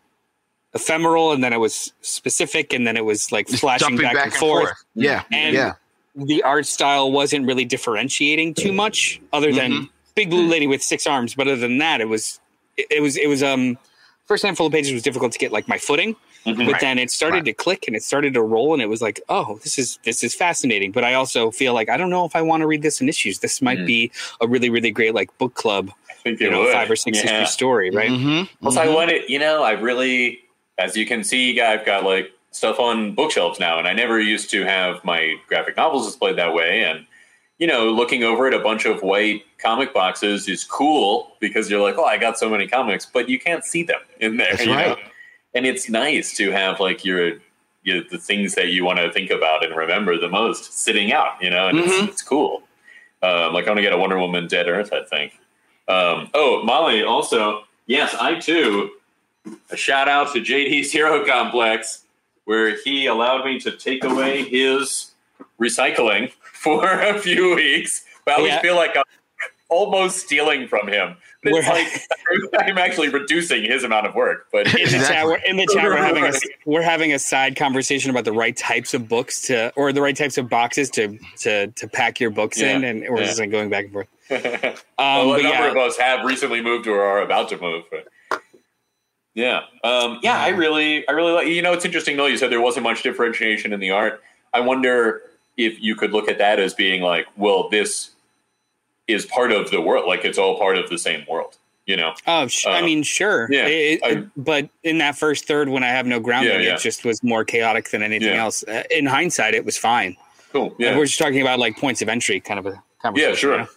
ephemeral, 0.73 1.31
and 1.31 1.43
then 1.43 1.53
it 1.53 1.59
was 1.59 1.93
specific, 2.01 2.73
and 2.73 2.85
then 2.85 2.95
it 2.97 3.05
was 3.05 3.31
like 3.31 3.47
flashing 3.47 3.97
jumping 3.97 4.13
back, 4.13 4.25
and 4.25 4.33
forth 4.33 4.73
Yeah. 4.95 5.23
And- 5.31 5.55
yeah. 5.55 5.73
The 6.15 6.43
art 6.43 6.65
style 6.65 7.11
wasn't 7.11 7.45
really 7.45 7.65
differentiating 7.65 8.53
too 8.53 8.71
much 8.73 9.21
other 9.33 9.51
than 9.53 9.71
Mm-hmm. 9.71 9.85
big 10.15 10.29
blue 10.29 10.47
lady 10.47 10.67
with 10.67 10.83
six 10.83 11.07
arms 11.07 11.35
but 11.35 11.47
other 11.47 11.55
than 11.55 11.77
that 11.77 12.01
it 12.01 12.09
was 12.09 12.39
it, 12.77 12.87
it 12.91 13.01
was 13.01 13.15
it 13.17 13.27
was 13.27 13.41
um 13.41 13.77
first 14.25 14.43
handful 14.43 14.67
of 14.67 14.73
pages 14.73 14.91
was 14.93 15.03
difficult 15.03 15.31
to 15.33 15.39
get 15.39 15.51
like 15.51 15.67
my 15.67 15.77
footing, 15.77 16.15
Mhm. 16.45 16.65
but 16.65 16.79
then 16.79 16.97
it 16.97 17.11
started 17.11 17.45
to 17.45 17.53
click 17.53 17.83
and 17.85 17.95
it 17.95 18.01
started 18.03 18.33
to 18.33 18.41
roll, 18.41 18.73
and 18.73 18.81
it 18.81 18.87
was 18.87 18.99
like, 19.01 19.19
oh, 19.29 19.59
this 19.63 19.77
is 19.77 19.99
this 20.03 20.23
is 20.23 20.33
fascinating. 20.33 20.91
But 20.91 21.03
I 21.03 21.13
also 21.15 21.51
feel 21.51 21.73
like 21.73 21.87
I 21.89 21.97
don't 21.97 22.09
know 22.09 22.25
if 22.25 22.35
I 22.35 22.41
want 22.41 22.61
to 22.61 22.67
read 22.67 22.81
this 22.81 22.99
in 23.01 23.07
issues. 23.09 23.39
This 23.39 23.61
might 23.61 23.79
Mhm. 23.79 23.85
be 23.85 24.11
a 24.39 24.47
really 24.47 24.69
really 24.69 24.89
great 24.89 25.13
like 25.13 25.37
book 25.37 25.53
club, 25.53 25.91
I 26.09 26.13
think 26.13 26.39
you 26.39 26.49
know, 26.49 26.61
would. 26.61 26.73
five 26.73 26.89
or 26.89 26.95
six 26.95 27.23
Yeah. 27.23 27.41
issue 27.41 27.51
story, 27.51 27.91
right? 27.91 28.09
Mm-hmm. 28.09 28.43
Plus, 28.63 28.77
I 28.77 28.87
wanted, 28.87 29.29
you 29.29 29.37
know, 29.37 29.61
I 29.63 29.71
really, 29.73 30.39
as 30.79 30.95
you 30.97 31.05
can 31.05 31.23
see, 31.23 31.59
I've 31.61 31.85
got 31.85 32.05
like 32.05 32.31
stuff 32.51 32.79
on 32.79 33.13
bookshelves 33.15 33.59
now, 33.59 33.79
and 33.79 33.87
I 33.87 33.93
never 33.93 34.19
used 34.19 34.49
to 34.51 34.63
have 34.65 35.03
my 35.03 35.35
graphic 35.47 35.77
novels 35.77 36.05
displayed 36.05 36.37
that 36.37 36.53
way. 36.53 36.83
And, 36.83 37.05
you 37.59 37.67
know, 37.67 37.89
looking 37.89 38.23
over 38.23 38.47
at 38.47 38.53
a 38.53 38.59
bunch 38.59 38.85
of 38.85 39.01
white 39.03 39.43
comic 39.57 39.93
boxes 39.93 40.47
is 40.47 40.63
cool 40.63 41.35
because 41.39 41.69
you're 41.69 41.81
like, 41.81 41.97
oh, 41.97 42.03
I 42.05 42.17
got 42.17 42.37
so 42.37 42.49
many 42.49 42.67
comics, 42.67 43.05
but 43.05 43.29
you 43.29 43.39
can't 43.39 43.63
see 43.63 43.83
them 43.83 44.01
in 44.19 44.37
there. 44.37 44.51
That's 44.51 44.65
you 44.65 44.73
right. 44.73 44.97
know? 44.97 45.03
And 45.53 45.65
it's 45.65 45.89
nice 45.89 46.35
to 46.37 46.51
have 46.51 46.79
like 46.79 47.05
your, 47.05 47.33
your 47.83 48.03
the 48.09 48.17
things 48.17 48.55
that 48.55 48.67
you 48.69 48.83
want 48.85 48.99
to 48.99 49.11
think 49.11 49.29
about 49.31 49.65
and 49.65 49.75
remember 49.75 50.17
the 50.17 50.29
most 50.29 50.73
sitting 50.79 51.11
out, 51.13 51.41
you 51.41 51.49
know, 51.49 51.67
and 51.67 51.77
Mhm. 51.79 51.83
it's, 52.03 52.13
it's 52.13 52.21
cool. 52.21 52.63
Um, 53.23 53.53
like, 53.53 53.65
I 53.65 53.69
want 53.69 53.77
to 53.77 53.81
get 53.83 53.93
a 53.93 53.97
Wonder 53.97 54.17
Woman 54.17 54.47
Dead 54.47 54.67
Earth, 54.67 54.91
I 54.91 55.03
think. 55.03 55.33
Um, 55.87 56.29
oh, 56.33 56.63
Molly, 56.63 57.03
also, 57.03 57.65
yes, 57.85 58.15
I 58.19 58.35
too 58.39 58.91
a 59.71 59.77
shout 59.77 60.07
out 60.07 60.31
to 60.33 60.39
JD's 60.39 60.91
Hero 60.91 61.25
Complex, 61.25 62.03
where 62.45 62.75
he 62.83 63.05
allowed 63.05 63.45
me 63.45 63.59
to 63.59 63.71
take 63.71 64.03
away 64.03 64.43
his 64.43 65.11
recycling 65.59 66.31
for 66.53 66.85
a 66.87 67.17
few 67.19 67.55
weeks. 67.55 68.05
But 68.25 68.31
I 68.33 68.35
always 68.37 68.51
Yeah. 68.53 68.61
feel 68.61 68.75
like 68.75 68.95
I'm 68.95 69.03
almost 69.69 70.17
stealing 70.17 70.67
from 70.67 70.87
him. 70.87 71.15
But 71.43 71.53
it's 71.55 71.67
like 71.67 72.59
I'm 72.67 72.77
actually 72.77 73.09
reducing 73.09 73.63
his 73.63 73.83
amount 73.83 74.05
of 74.05 74.13
work. 74.13 74.45
But 74.51 74.67
In 74.67 74.91
the 74.91 75.05
chat, 75.07 75.25
we're, 75.25 75.37
in 75.37 75.57
the 75.57 75.65
chat, 75.73 75.83
we're 75.85 75.97
having 75.97 76.25
a 76.25 76.33
we're 76.65 76.81
having 76.83 77.13
a 77.13 77.19
side 77.19 77.55
conversation 77.55 78.11
about 78.11 78.25
the 78.25 78.31
right 78.31 78.55
types 78.55 78.93
of 78.93 79.07
books 79.09 79.41
to, 79.47 79.73
or 79.75 79.91
the 79.91 80.01
right 80.03 80.15
types 80.15 80.37
of 80.37 80.49
boxes 80.49 80.89
to 80.91 81.17
to 81.39 81.67
to 81.67 81.87
pack 81.87 82.19
your 82.19 82.29
books 82.29 82.59
in, 82.61 82.83
and 82.83 83.01
we're 83.09 83.21
yeah. 83.21 83.25
just 83.25 83.39
like 83.39 83.49
going 83.49 83.71
back 83.71 83.85
and 83.85 83.93
forth. 83.93 84.07
well, 84.29 84.75
Um, 84.99 85.29
a 85.29 85.41
number 85.41 85.49
yeah, 85.49 85.71
of 85.71 85.77
us 85.77 85.97
have 85.97 86.25
recently 86.25 86.61
moved 86.61 86.85
or 86.85 87.01
are 87.01 87.21
about 87.23 87.49
to 87.49 87.57
move. 87.57 87.85
But 87.89 88.07
yeah, 89.33 89.61
um, 89.83 90.19
yeah, 90.21 90.37
I 90.39 90.49
really, 90.49 91.07
I 91.07 91.11
really 91.13 91.31
like. 91.31 91.47
You 91.47 91.61
know, 91.61 91.73
it's 91.73 91.85
interesting 91.85 92.17
though. 92.17 92.25
You 92.25 92.37
said 92.37 92.51
there 92.51 92.61
wasn't 92.61 92.83
much 92.83 93.03
differentiation 93.03 93.73
in 93.73 93.79
the 93.79 93.91
art. 93.91 94.21
I 94.53 94.59
wonder 94.59 95.21
if 95.57 95.81
you 95.81 95.95
could 95.95 96.11
look 96.11 96.29
at 96.29 96.37
that 96.39 96.59
as 96.59 96.73
being 96.73 97.01
like, 97.01 97.27
well, 97.37 97.69
this 97.69 98.11
is 99.07 99.25
part 99.25 99.51
of 99.51 99.69
the 99.71 99.81
world. 99.81 100.05
Like 100.07 100.25
it's 100.25 100.37
all 100.37 100.57
part 100.57 100.77
of 100.77 100.89
the 100.89 100.97
same 100.97 101.25
world. 101.29 101.57
You 101.87 101.97
know? 101.97 102.13
Oh, 102.27 102.47
sh- 102.47 102.67
I 102.67 102.79
Uh, 102.79 102.85
mean, 102.85 103.01
sure. 103.03 103.47
yeah, 103.51 103.65
It- 103.65 103.99
it- 104.03 104.03
I- 104.03 104.23
but 104.37 104.69
in 104.83 104.99
that 104.99 105.17
first 105.17 105.45
third, 105.47 105.67
when 105.67 105.83
I 105.83 105.87
have 105.87 106.05
no 106.05 106.19
grounding, 106.19 106.53
Yeah, 106.61 106.67
yeah. 106.67 106.73
it 106.75 106.79
just 106.79 107.03
was 107.03 107.21
more 107.23 107.43
chaotic 107.43 107.89
than 107.89 108.03
anything 108.03 108.29
Yeah. 108.29 108.43
else. 108.43 108.63
Uh, 108.67 108.83
In 108.91 109.07
hindsight, 109.07 109.55
it 109.55 109.65
was 109.65 109.77
fine. 109.77 110.15
Cool. 110.53 110.75
Yeah. 110.77 110.91
Yeah. 110.91 110.97
We're 110.97 111.05
just 111.07 111.17
talking 111.17 111.41
about 111.41 111.57
like 111.59 111.75
points 111.77 112.01
of 112.01 112.07
entry, 112.07 112.39
kind 112.39 112.59
of 112.59 112.67
a 112.67 112.81
conversation. 113.01 113.31
Yeah. 113.31 113.35
Sure. 113.35 113.51
you 113.53 113.57
know? 113.59 113.67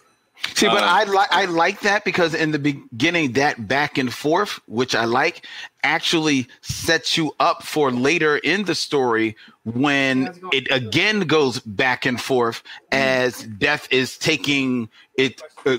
See, 0.53 0.67
but 0.67 0.83
Um, 0.83 0.89
I 0.89 1.03
like 1.05 1.27
I 1.31 1.45
like 1.45 1.79
that 1.81 2.03
because 2.05 2.33
in 2.33 2.51
the 2.51 2.59
beginning, 2.59 3.33
that 3.33 3.67
back 3.67 3.97
and 3.97 4.13
forth, 4.13 4.59
which 4.67 4.95
I 4.95 5.05
like, 5.05 5.45
actually 5.83 6.47
sets 6.61 7.17
you 7.17 7.33
up 7.39 7.63
for 7.63 7.91
later 7.91 8.37
in 8.37 8.65
the 8.65 8.75
story 8.75 9.35
when 9.63 10.33
it 10.51 10.69
again 10.71 11.21
goes 11.21 11.59
back 11.59 12.05
and 12.05 12.19
forth 12.21 12.63
as 12.91 13.43
death 13.43 13.87
is 13.91 14.17
taking 14.17 14.89
it. 15.17 15.41
Uh, 15.65 15.77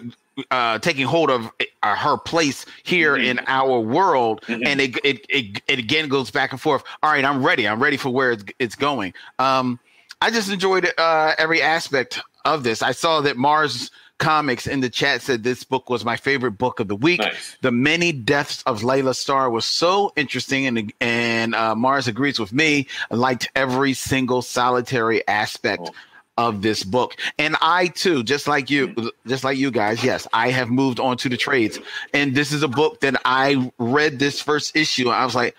uh, 0.51 0.79
taking 0.81 1.07
hold 1.07 1.31
of 1.31 1.51
uh, 1.83 1.97
her 1.97 2.19
place 2.19 2.67
here 2.83 3.17
Mhm. 3.17 3.25
in 3.25 3.41
our 3.47 3.81
world, 3.81 4.43
Mhm. 4.49 4.67
and 4.67 4.81
it, 4.83 4.99
it 5.03 5.25
it 5.31 5.63
it 5.67 5.79
again 5.79 6.09
goes 6.11 6.31
back 6.31 6.53
and 6.53 6.61
forth. 6.61 6.83
All 7.03 7.11
right, 7.11 7.25
I'm 7.25 7.43
ready. 7.43 7.67
I'm 7.67 7.83
ready 7.83 7.97
for 7.97 8.11
where 8.11 8.33
it's, 8.33 8.45
it's 8.59 8.75
going. 8.75 9.15
Um, 9.39 9.81
I 10.21 10.31
just 10.31 10.51
enjoyed 10.51 10.93
uh, 10.99 11.33
every 11.39 11.63
aspect 11.63 12.21
of 12.45 12.65
this. 12.65 12.83
I 12.83 12.93
saw 12.93 13.23
that 13.23 13.39
Mars 13.39 13.91
Comics 14.19 14.67
in 14.67 14.81
the 14.81 14.89
chat 14.89 15.21
said 15.21 15.43
this 15.43 15.63
book 15.63 15.91
was 15.91 16.05
my 16.05 16.17
favorite 16.17 16.53
book 16.53 16.81
of 16.81 16.89
the 16.89 16.97
week. 16.97 17.21
Nice. 17.21 17.57
The 17.61 17.71
many 17.71 18.13
deaths 18.13 18.63
of 18.65 18.83
Laila 18.83 19.15
Starr 19.15 19.51
was 19.51 19.67
so 19.67 20.13
interesting, 20.17 20.67
and 20.67 20.93
and 21.01 21.55
uh, 21.55 21.75
Mars 21.75 22.09
agrees 22.09 22.39
with 22.39 22.53
me. 22.53 22.87
I 23.11 23.15
liked 23.17 23.51
every 23.55 23.93
single 23.93 24.41
solitary 24.41 25.27
aspect 25.29 25.91
of 26.39 26.63
this 26.63 26.83
book, 26.83 27.15
and 27.39 27.57
I 27.61 27.89
too, 27.89 28.23
just 28.23 28.49
like 28.49 28.71
you, 28.71 29.13
just 29.27 29.45
like 29.45 29.59
you 29.59 29.71
guys, 29.71 30.03
yes, 30.03 30.27
I 30.33 30.51
have 30.51 30.71
moved 30.71 30.99
on 30.99 31.19
to 31.19 31.29
the 31.29 31.37
trades, 31.37 31.79
and 32.15 32.35
this 32.35 32.53
is 32.53 32.63
a 32.63 32.69
book 32.69 33.01
that 33.01 33.21
I 33.25 33.71
read 33.79 34.19
this 34.19 34.41
first 34.41 34.77
issue, 34.77 35.09
and 35.09 35.15
I 35.15 35.25
was 35.25 35.35
like, 35.35 35.55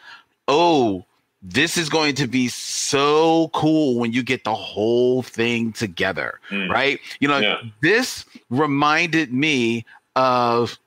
oh. 0.48 1.06
This 1.42 1.78
is 1.78 1.90
going 1.90 2.16
to 2.16 2.28
be 2.28 2.48
so 2.48 3.50
cool 3.54 4.00
when 4.00 4.12
you 4.12 4.24
get 4.24 4.44
the 4.44 4.56
whole 4.56 5.22
thing 5.22 5.72
together, 5.72 6.40
Mm. 6.50 6.70
right? 6.70 7.00
You 7.20 7.28
know, 7.28 7.40
Yeah. 7.40 7.58
this 7.82 8.26
reminded 8.50 9.32
me 9.32 9.86
of 10.16 10.80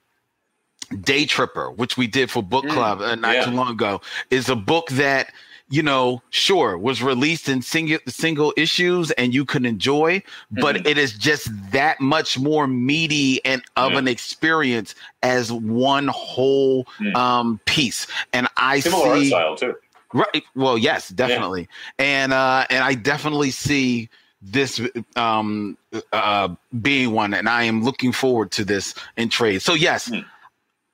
Day 1.02 1.24
Tripper, 1.24 1.70
which 1.70 1.96
we 1.96 2.08
did 2.08 2.30
for 2.32 2.42
book 2.42 2.64
Mm, 2.64 2.70
club 2.70 3.00
uh, 3.00 3.14
not 3.14 3.34
yeah. 3.36 3.44
too 3.44 3.52
long 3.52 3.70
ago, 3.70 4.00
is 4.30 4.48
a 4.48 4.56
book 4.56 4.88
that 4.90 5.32
you 5.72 5.84
know, 5.84 6.20
sure, 6.30 6.76
was 6.76 7.00
released 7.00 7.48
in 7.48 7.62
single 7.62 7.98
single 8.08 8.52
issues 8.56 9.12
and 9.12 9.32
you 9.32 9.44
could 9.44 9.64
enjoy, 9.64 10.20
but 10.50 10.74
Mhm. 10.74 10.84
it 10.84 10.98
is 10.98 11.12
just 11.12 11.48
that 11.70 12.00
much 12.00 12.36
more 12.40 12.66
meaty 12.66 13.40
and 13.44 13.62
of 13.76 13.92
Yeah. 13.92 13.98
an 14.00 14.08
experience 14.08 14.96
as 15.22 15.52
one 15.52 16.08
whole 16.08 16.88
Mm. 16.98 17.16
um 17.16 17.60
piece. 17.66 18.08
And 18.32 18.48
I 18.56 18.80
Similar 18.80 19.06
art 19.10 19.18
see 19.20 19.28
style 19.28 19.54
too. 19.56 19.76
Right. 20.12 20.42
Well, 20.56 20.76
yes, 20.76 21.08
definitely. 21.08 21.68
And 21.98 22.32
uh 22.32 22.66
and 22.70 22.82
I 22.82 22.94
definitely 22.94 23.50
see 23.50 24.08
this 24.42 24.80
um 25.16 25.76
uh 26.12 26.48
being 26.80 27.12
one 27.12 27.34
and 27.34 27.48
I 27.48 27.64
am 27.64 27.82
looking 27.84 28.12
forward 28.12 28.50
to 28.52 28.64
this 28.64 28.94
in 29.16 29.28
trade. 29.28 29.62
So 29.62 29.74
yes, 29.74 30.06
Hmm. 30.08 30.20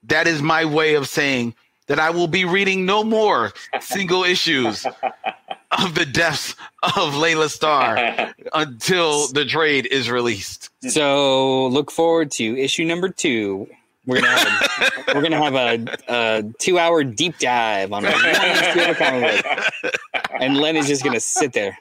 that 0.05 0.26
is 0.26 0.43
my 0.43 0.64
way 0.64 0.94
of 0.94 1.09
saying 1.09 1.55
that 1.86 1.98
I 2.01 2.10
will 2.10 2.26
be 2.28 2.44
reading 2.44 2.84
no 2.84 3.05
more 3.05 3.52
single 3.80 4.24
issues 4.24 4.84
of 4.84 5.94
the 5.94 6.05
deaths 6.05 6.55
of 6.97 7.14
Laila 7.14 7.48
Starr 7.48 8.34
until 8.52 9.28
the 9.28 9.44
trade 9.44 9.86
is 9.86 10.10
released. 10.10 10.70
So 10.88 11.66
look 11.68 11.90
forward 11.90 12.30
to 12.32 12.59
issue 12.59 12.84
number 12.84 13.09
two. 13.09 13.68
We're 14.07 14.20
gonna 14.20 14.39
have 14.39 14.70
a, 15.09 15.15
we're 15.15 15.23
gonna 15.23 15.43
have 15.43 15.55
a, 15.55 15.97
a 16.09 16.45
two 16.61 16.78
hour 16.78 17.03
deep 17.03 17.39
dive 17.39 17.93
on 17.93 18.05
one 18.05 18.12
issue 18.12 18.81
of 18.81 18.89
a 18.89 18.95
comic 18.95 19.45
book, 19.83 19.93
and 20.41 20.57
Len 20.57 20.77
is 20.77 20.87
just 20.87 21.03
gonna 21.03 21.20
sit 21.20 21.53
there. 21.53 21.77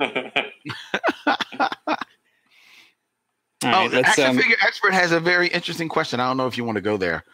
All 0.00 0.08
right, 3.70 3.94
oh, 3.94 4.02
action 4.04 4.24
um, 4.24 4.36
figure 4.36 4.56
expert 4.62 4.92
has 4.92 5.10
a 5.12 5.20
very 5.20 5.48
interesting 5.48 5.88
question. 5.88 6.20
I 6.20 6.28
don't 6.28 6.36
know 6.36 6.46
if 6.46 6.56
you 6.58 6.64
want 6.64 6.76
to 6.76 6.82
go 6.82 6.96
there. 6.96 7.24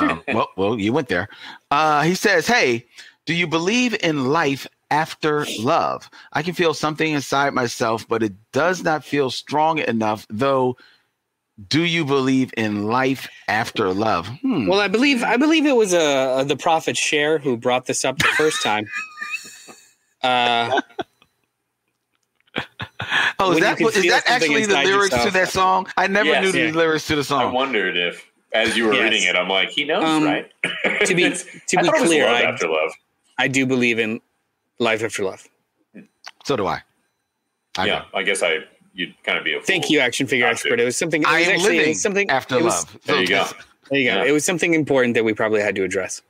Um, 0.00 0.22
well, 0.28 0.48
well, 0.56 0.78
you 0.80 0.92
went 0.92 1.08
there. 1.08 1.28
Uh, 1.70 2.02
he 2.02 2.14
says, 2.14 2.46
"Hey, 2.46 2.86
do 3.26 3.34
you 3.34 3.46
believe 3.46 3.94
in 4.02 4.26
life 4.26 4.66
after 4.90 5.46
love? 5.58 6.08
I 6.32 6.42
can 6.42 6.54
feel 6.54 6.72
something 6.72 7.12
inside 7.12 7.52
myself, 7.52 8.08
but 8.08 8.22
it 8.22 8.32
does 8.52 8.82
not 8.82 9.04
feel 9.04 9.30
strong 9.30 9.78
enough. 9.78 10.26
Though, 10.30 10.76
do 11.68 11.82
you 11.82 12.04
believe 12.04 12.52
in 12.56 12.86
life 12.86 13.28
after 13.48 13.92
love? 13.92 14.26
Hmm. 14.28 14.66
Well, 14.66 14.80
I 14.80 14.88
believe 14.88 15.22
I 15.22 15.36
believe 15.36 15.64
it 15.66 15.76
was 15.76 15.94
uh, 15.94 16.44
the 16.44 16.56
prophet 16.56 16.96
Cher 16.96 17.38
who 17.38 17.56
brought 17.56 17.86
this 17.86 18.04
up 18.04 18.18
the 18.18 18.28
first 18.28 18.62
time. 18.62 18.90
Uh, 20.22 20.72
oh, 23.38 23.52
is 23.52 23.54
when 23.54 23.62
that 23.62 23.78
you 23.78 23.86
can 23.86 23.86
is 23.88 24.02
feel 24.02 24.12
that 24.14 24.26
something 24.26 24.32
actually 24.32 24.62
the 24.62 24.72
inside 24.72 24.84
lyrics 24.86 25.10
to 25.10 25.30
that 25.30 25.48
song? 25.50 25.86
I 25.96 26.06
never 26.08 26.30
Yes. 26.30 26.42
knew 26.42 26.52
the 26.52 26.72
lyrics 26.72 27.06
to 27.08 27.16
the 27.16 27.22
song. 27.22 27.42
I 27.42 27.52
wondered 27.52 27.96
if, 27.96 28.26
as 28.52 28.76
you 28.76 28.84
were 28.86 28.92
Yes. 28.94 29.12
reading 29.12 29.28
it, 29.28 29.36
I'm 29.36 29.48
like, 29.48 29.70
he 29.70 29.84
knows, 29.84 30.02
Um, 30.02 30.24
right? 30.24 30.50
to 31.04 31.14
be 31.14 31.30
to 31.68 31.76
be 31.76 31.86
thought 31.86 31.94
clear, 31.96 32.24
love 32.26 32.34
I, 32.36 32.42
after 32.42 32.68
love. 32.68 32.92
I 33.38 33.46
do 33.48 33.66
believe 33.66 33.98
in 34.00 34.20
life 34.80 35.02
after 35.04 35.22
love. 35.22 35.46
So 36.44 36.56
do 36.56 36.66
I. 36.66 36.82
I 37.78 37.86
yeah, 37.86 37.98
know. 38.00 38.04
I 38.14 38.22
guess 38.24 38.42
I 38.42 38.58
you'd 38.96 39.14
kind 39.22 39.38
of 39.38 39.44
be 39.44 39.54
a 39.54 39.60
Thank 39.60 39.88
you, 39.90 40.00
action 40.00 40.26
figure 40.26 40.46
expert. 40.46 40.76
to. 40.76 40.82
It 40.82 40.86
was 40.86 40.96
something. 40.96 41.22
It 41.22 41.28
I 41.28 41.38
was 41.40 41.48
am 41.48 41.54
actually 41.54 41.78
living 41.78 41.94
something 41.94 42.30
after 42.30 42.56
it 42.58 42.64
was- 42.64 42.84
love. 42.84 42.98
There 43.04 43.20
you 43.20 43.26
go. 43.28 43.46
There 43.90 44.00
you 44.00 44.10
go. 44.10 44.16
Yeah. 44.16 44.24
It 44.24 44.32
was 44.32 44.44
something 44.44 44.74
important 44.74 45.14
that 45.14 45.24
we 45.24 45.32
probably 45.34 45.60
had 45.60 45.76
to 45.76 45.84
address. 45.84 46.22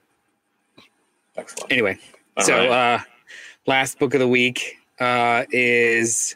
Excellent. 1.36 1.72
Anyway, 1.72 1.98
All 2.36 2.44
so 2.44 2.54
right. 2.56 2.94
uh, 2.94 2.98
last 3.66 3.98
book 3.98 4.14
of 4.14 4.20
the 4.20 4.28
week 4.28 4.76
uh, 5.00 5.44
is 5.50 6.34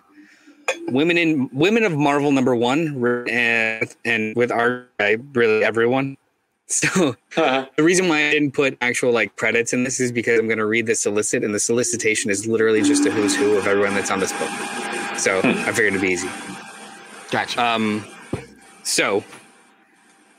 Women 0.89 1.16
in 1.19 1.48
Women 1.52 1.85
of 1.85 1.93
Marvel 1.97 2.32
number 2.32 2.55
one, 2.55 3.27
and 3.28 3.94
and 4.05 4.36
with 4.36 4.51
art 4.52 4.97
by 4.98 5.16
really 5.35 5.65
everyone. 5.65 6.16
So 6.73 7.16
the 7.35 7.69
reason 7.82 8.09
why 8.09 8.28
I 8.28 8.31
didn't 8.31 8.52
put 8.52 8.78
actual 8.81 9.11
like 9.11 9.35
credits 9.35 9.73
in 9.73 9.82
this 9.82 9.98
is 9.98 10.12
because 10.12 10.39
I'm 10.39 10.47
going 10.47 10.59
to 10.59 10.66
read 10.66 10.86
the 10.86 10.94
solicit, 10.94 11.43
and 11.43 11.52
the 11.52 11.59
solicitation 11.59 12.31
is 12.31 12.47
literally 12.47 12.81
just 12.82 13.05
a 13.05 13.11
who's 13.11 13.35
who 13.35 13.57
of 13.59 13.66
everyone 13.66 13.94
that's 13.94 14.09
on 14.12 14.20
this 14.20 14.31
book. 14.32 14.48
So 15.21 15.39
I 15.45 15.73
figured 15.73 15.89
it'd 15.95 16.01
be 16.01 16.09
easy. 16.09 16.29
Gotcha. 17.31 17.63
Um, 17.63 18.05
so 18.83 19.23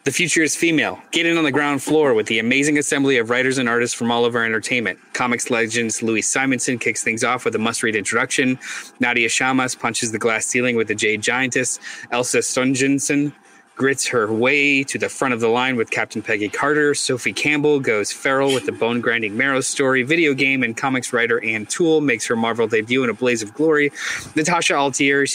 The 0.04 0.12
future 0.12 0.42
is 0.42 0.56
female. 0.56 1.00
Get 1.12 1.28
in 1.28 1.38
on 1.38 1.44
the 1.44 1.52
ground 1.52 1.84
floor 1.84 2.16
with 2.16 2.26
the 2.26 2.40
amazing 2.40 2.80
assembly 2.80 3.18
of 3.20 3.30
writers 3.30 3.60
and 3.60 3.70
artists 3.70 3.96
from 3.96 4.10
all 4.12 4.26
over 4.26 4.44
entertainment. 4.44 4.98
Comics 5.14 5.52
legends 5.52 6.02
Louis 6.02 6.24
Simonson 6.24 6.80
kicks 6.80 7.04
things 7.04 7.24
off 7.24 7.46
with 7.46 7.54
a 7.54 7.60
must 7.60 7.84
read 7.84 7.96
introduction. 7.96 8.58
Nadia 9.00 9.30
Shammas 9.30 9.80
punches 9.80 10.12
the 10.12 10.18
glass 10.18 10.48
ceiling 10.48 10.76
with 10.76 10.88
the 10.88 10.96
Jade 10.96 11.22
Giantess. 11.22 11.80
Elsa 12.10 12.40
Stungensen 12.40 13.32
grits 13.76 14.08
her 14.08 14.32
way 14.32 14.84
to 14.84 14.98
the 14.98 15.10
front 15.10 15.34
of 15.34 15.40
the 15.40 15.48
line 15.48 15.76
with 15.76 15.90
Captain 15.90 16.22
Peggy 16.22 16.50
Carter. 16.50 16.94
Sophie 16.94 17.34
Campbell 17.34 17.80
goes 17.80 18.12
feral 18.12 18.54
with 18.54 18.66
the 18.66 18.72
bone 18.72 19.02
grinding 19.02 19.36
Marrow 19.36 19.62
story. 19.62 20.04
Video 20.04 20.34
game 20.34 20.64
and 20.64 20.78
comics 20.78 21.14
writer 21.14 21.44
Anne 21.44 21.66
Toole 21.66 22.02
makes 22.02 22.28
her 22.28 22.36
Marvel 22.36 22.68
debut 22.68 23.04
in 23.04 23.10
a 23.10 23.14
blaze 23.14 23.42
of 23.42 23.54
glory. 23.54 23.92
Natasha 24.36 24.76
Altieri 24.76 25.28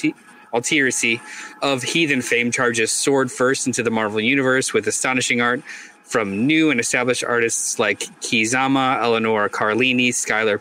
Altieri 0.53 1.21
of 1.63 1.83
Heathen 1.83 2.23
fame 2.23 2.51
charges 2.51 2.93
sword 2.93 3.31
first 3.31 3.67
into 3.67 3.83
the 3.83 3.91
Marvel 3.91 4.21
Universe 4.21 4.73
with 4.73 4.87
astonishing 4.87 5.41
art 5.41 5.63
from 6.05 6.47
new 6.47 6.71
and 6.71 6.79
established 6.79 7.25
artists 7.25 7.79
like 7.79 8.09
Kei 8.21 8.45
Zama, 8.45 8.99
Eleanor 9.03 9.49
Carlini, 9.49 10.11
Skylar 10.11 10.59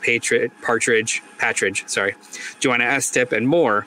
Partridge, 0.61 1.21
Patridge, 1.37 1.87
sorry, 1.87 2.15
Joanna 2.59 2.85
Estep, 2.85 3.31
and 3.31 3.47
more. 3.47 3.85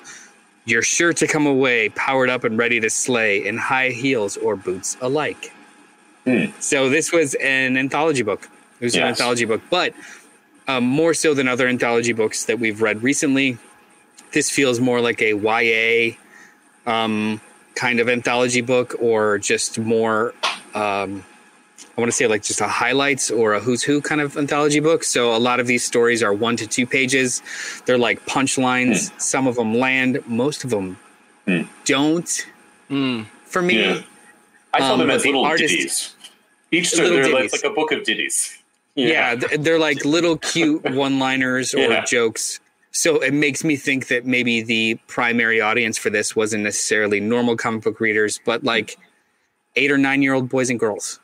You're 0.68 0.82
sure 0.82 1.14
to 1.14 1.26
come 1.26 1.46
away 1.46 1.88
powered 1.88 2.28
up 2.28 2.44
and 2.44 2.58
ready 2.58 2.78
to 2.80 2.90
slay 2.90 3.46
in 3.46 3.56
high 3.56 3.88
heels 3.88 4.36
or 4.36 4.54
boots 4.54 4.98
alike. 5.00 5.52
So 6.60 6.90
this 6.90 7.10
was 7.10 7.34
an 7.36 7.78
anthology 7.78 8.22
book. 8.22 8.50
It 8.80 8.84
was 8.84 8.94
an 8.94 9.04
anthology 9.04 9.46
book, 9.46 9.62
but 9.70 9.94
um, 10.68 10.84
more 10.84 11.14
so 11.14 11.32
than 11.32 11.48
other 11.48 11.66
anthology 11.66 12.12
books 12.12 12.44
that 12.44 12.58
we've 12.58 12.82
read 12.82 13.02
recently. 13.02 13.56
This 14.32 14.50
feels 14.50 14.78
more 14.78 15.00
like 15.00 15.22
a 15.22 15.32
YA 15.32 16.16
um, 16.86 17.40
kind 17.74 17.98
of 17.98 18.10
anthology 18.10 18.60
book, 18.60 18.94
or 19.00 19.38
just 19.38 19.78
more. 19.78 20.34
Um, 20.74 21.24
I 21.98 22.00
want 22.00 22.12
to 22.12 22.16
say 22.16 22.28
like 22.28 22.44
just 22.44 22.60
a 22.60 22.68
highlights 22.68 23.28
or 23.28 23.54
a 23.54 23.60
who's 23.60 23.82
who 23.82 24.00
kind 24.00 24.20
of 24.20 24.36
anthology 24.36 24.78
book. 24.78 25.02
So 25.02 25.34
a 25.34 25.38
lot 25.38 25.58
of 25.58 25.66
these 25.66 25.84
stories 25.84 26.22
are 26.22 26.32
one 26.32 26.56
to 26.58 26.66
two 26.66 26.86
pages. 26.86 27.42
They're 27.86 27.98
like 27.98 28.24
punchlines. 28.24 29.10
Hmm. 29.10 29.18
Some 29.18 29.46
of 29.48 29.56
them 29.56 29.74
land. 29.74 30.22
Most 30.28 30.62
of 30.62 30.70
them 30.70 30.96
hmm. 31.44 31.62
don't. 31.84 32.46
Hmm. 32.86 33.22
For 33.46 33.60
me, 33.62 33.80
Yeah. 33.80 34.02
I 34.72 34.78
saw 34.78 34.92
Um, 34.92 34.98
them 35.00 35.08
but 35.08 35.16
as 35.16 35.22
the 35.24 35.30
little 35.30 35.44
artist- 35.44 35.74
ditties. 35.74 36.14
Each 36.70 36.94
Little 36.94 37.10
they're 37.14 37.22
like, 37.24 37.32
ditties. 37.32 37.52
it's 37.54 37.64
like 37.64 37.72
a 37.72 37.74
book 37.74 37.90
of 37.92 38.04
ditties. 38.04 38.58
Yeah, 38.94 39.34
th- 39.34 39.60
they're 39.62 39.78
like 39.78 40.04
little 40.04 40.36
cute 40.36 40.84
one-liners 40.90 41.74
or 41.74 41.78
Yeah. 41.80 42.04
jokes. 42.04 42.60
So 42.92 43.16
it 43.20 43.32
makes 43.32 43.64
me 43.64 43.74
think 43.74 44.06
that 44.08 44.24
maybe 44.26 44.60
the 44.62 44.96
primary 45.08 45.60
audience 45.60 45.98
for 45.98 46.10
this 46.10 46.36
wasn't 46.36 46.62
necessarily 46.64 47.18
normal 47.18 47.56
comic 47.56 47.82
book 47.82 47.98
readers, 48.00 48.38
but 48.44 48.62
like 48.62 48.98
eight 49.76 49.90
or 49.90 49.98
nine-year-old 49.98 50.48
boys 50.50 50.68
and 50.70 50.78
girls, 50.78 51.18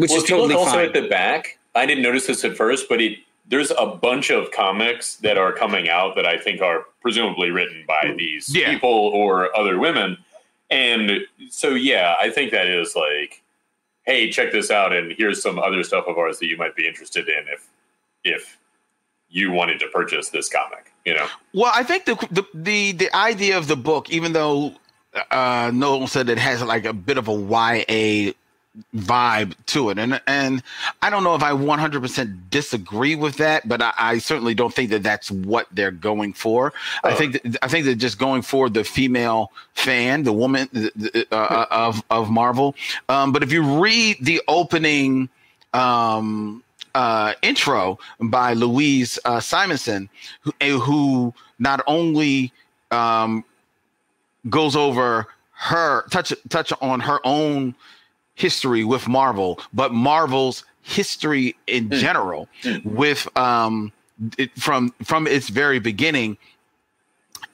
which 0.00 0.10
well, 0.10 0.22
is 0.22 0.28
totally 0.28 0.54
also 0.54 0.72
fine. 0.72 0.86
at 0.86 0.94
the 0.94 1.08
back, 1.08 1.58
I 1.74 1.86
didn't 1.86 2.02
notice 2.02 2.26
this 2.26 2.44
at 2.44 2.56
first, 2.56 2.88
but 2.88 3.00
it 3.00 3.18
there's 3.48 3.72
a 3.72 3.86
bunch 3.86 4.30
of 4.30 4.50
comics 4.52 5.16
that 5.16 5.36
are 5.36 5.52
coming 5.52 5.88
out 5.88 6.14
that 6.14 6.24
I 6.24 6.38
think 6.38 6.62
are 6.62 6.86
presumably 7.02 7.50
written 7.50 7.84
by 7.86 8.14
these 8.16 8.54
Yeah. 8.54 8.70
people 8.70 8.88
or 8.90 9.54
other 9.58 9.76
women. 9.78 10.18
And 10.70 11.22
so, 11.48 11.70
yeah, 11.70 12.14
I 12.20 12.30
think 12.30 12.52
that 12.52 12.68
is 12.68 12.94
like, 12.94 13.42
hey, 14.04 14.30
check 14.30 14.52
this 14.52 14.70
out, 14.70 14.92
and 14.92 15.12
here's 15.12 15.42
some 15.42 15.58
other 15.58 15.82
stuff 15.82 16.04
of 16.06 16.16
ours 16.16 16.38
that 16.38 16.46
you 16.46 16.56
might 16.56 16.76
be 16.76 16.86
interested 16.86 17.28
in 17.28 17.44
if 17.48 17.66
if 18.22 18.56
you 19.30 19.50
wanted 19.50 19.80
to 19.80 19.88
purchase 19.88 20.28
this 20.28 20.48
comic. 20.48 20.92
You 21.04 21.14
know, 21.14 21.26
Well, 21.52 21.72
I 21.74 21.82
think 21.82 22.04
the 22.04 22.14
the 22.30 22.44
the, 22.54 22.92
the 22.92 23.16
idea 23.16 23.58
of 23.58 23.66
the 23.66 23.76
book, 23.76 24.10
even 24.10 24.32
though 24.32 24.74
uh, 25.30 25.70
Noel 25.74 26.06
said 26.06 26.28
it 26.28 26.38
has 26.38 26.62
like 26.62 26.84
a 26.84 26.92
bit 26.92 27.18
of 27.18 27.26
a 27.26 27.32
YA 27.32 28.32
vibe 28.94 29.54
to 29.66 29.90
it, 29.90 29.98
and 29.98 30.20
and 30.26 30.62
I 31.02 31.10
don't 31.10 31.24
know 31.24 31.34
if 31.34 31.42
I 31.42 31.52
100% 31.52 32.50
disagree 32.50 33.14
with 33.14 33.36
that, 33.36 33.66
but 33.68 33.82
I, 33.82 33.92
I 33.98 34.18
certainly 34.18 34.54
don't 34.54 34.72
think 34.72 34.90
that 34.90 35.02
that's 35.02 35.30
what 35.30 35.66
they're 35.72 35.90
going 35.90 36.32
for. 36.32 36.72
I 37.02 37.14
think 37.14 37.42
that, 37.42 37.56
I 37.62 37.68
think 37.68 37.84
they're 37.84 37.94
just 37.94 38.18
going 38.18 38.42
for 38.42 38.68
the 38.68 38.84
female 38.84 39.52
fan, 39.74 40.22
the 40.22 40.32
woman 40.32 40.68
the, 40.72 41.26
uh, 41.32 41.66
of 41.70 42.02
of 42.10 42.30
Marvel. 42.30 42.74
Um, 43.08 43.32
but 43.32 43.42
if 43.42 43.52
you 43.52 43.80
read 43.80 44.18
the 44.20 44.42
opening. 44.48 45.28
Um, 45.72 46.64
uh, 46.92 47.34
intro 47.42 48.00
by 48.18 48.52
Louise 48.52 49.16
uh, 49.24 49.38
Simonson, 49.38 50.08
who, 50.40 50.52
eh, 50.60 50.76
who 50.76 51.32
not 51.60 51.80
only 51.86 52.52
um, 52.90 53.44
goes 54.48 54.74
over 54.74 55.28
her 55.52 56.08
touch 56.08 56.32
touch 56.48 56.72
on 56.80 57.00
her 57.00 57.20
own 57.24 57.74
history 58.40 58.84
with 58.84 59.06
Marvel, 59.06 59.60
but 59.72 59.92
Marvel's 59.92 60.64
history 60.82 61.54
in 61.66 61.90
general 61.90 62.48
with 62.84 63.28
um, 63.36 63.92
it, 64.38 64.50
from 64.58 64.94
from 65.04 65.26
its 65.26 65.48
very 65.50 65.78
beginning 65.78 66.38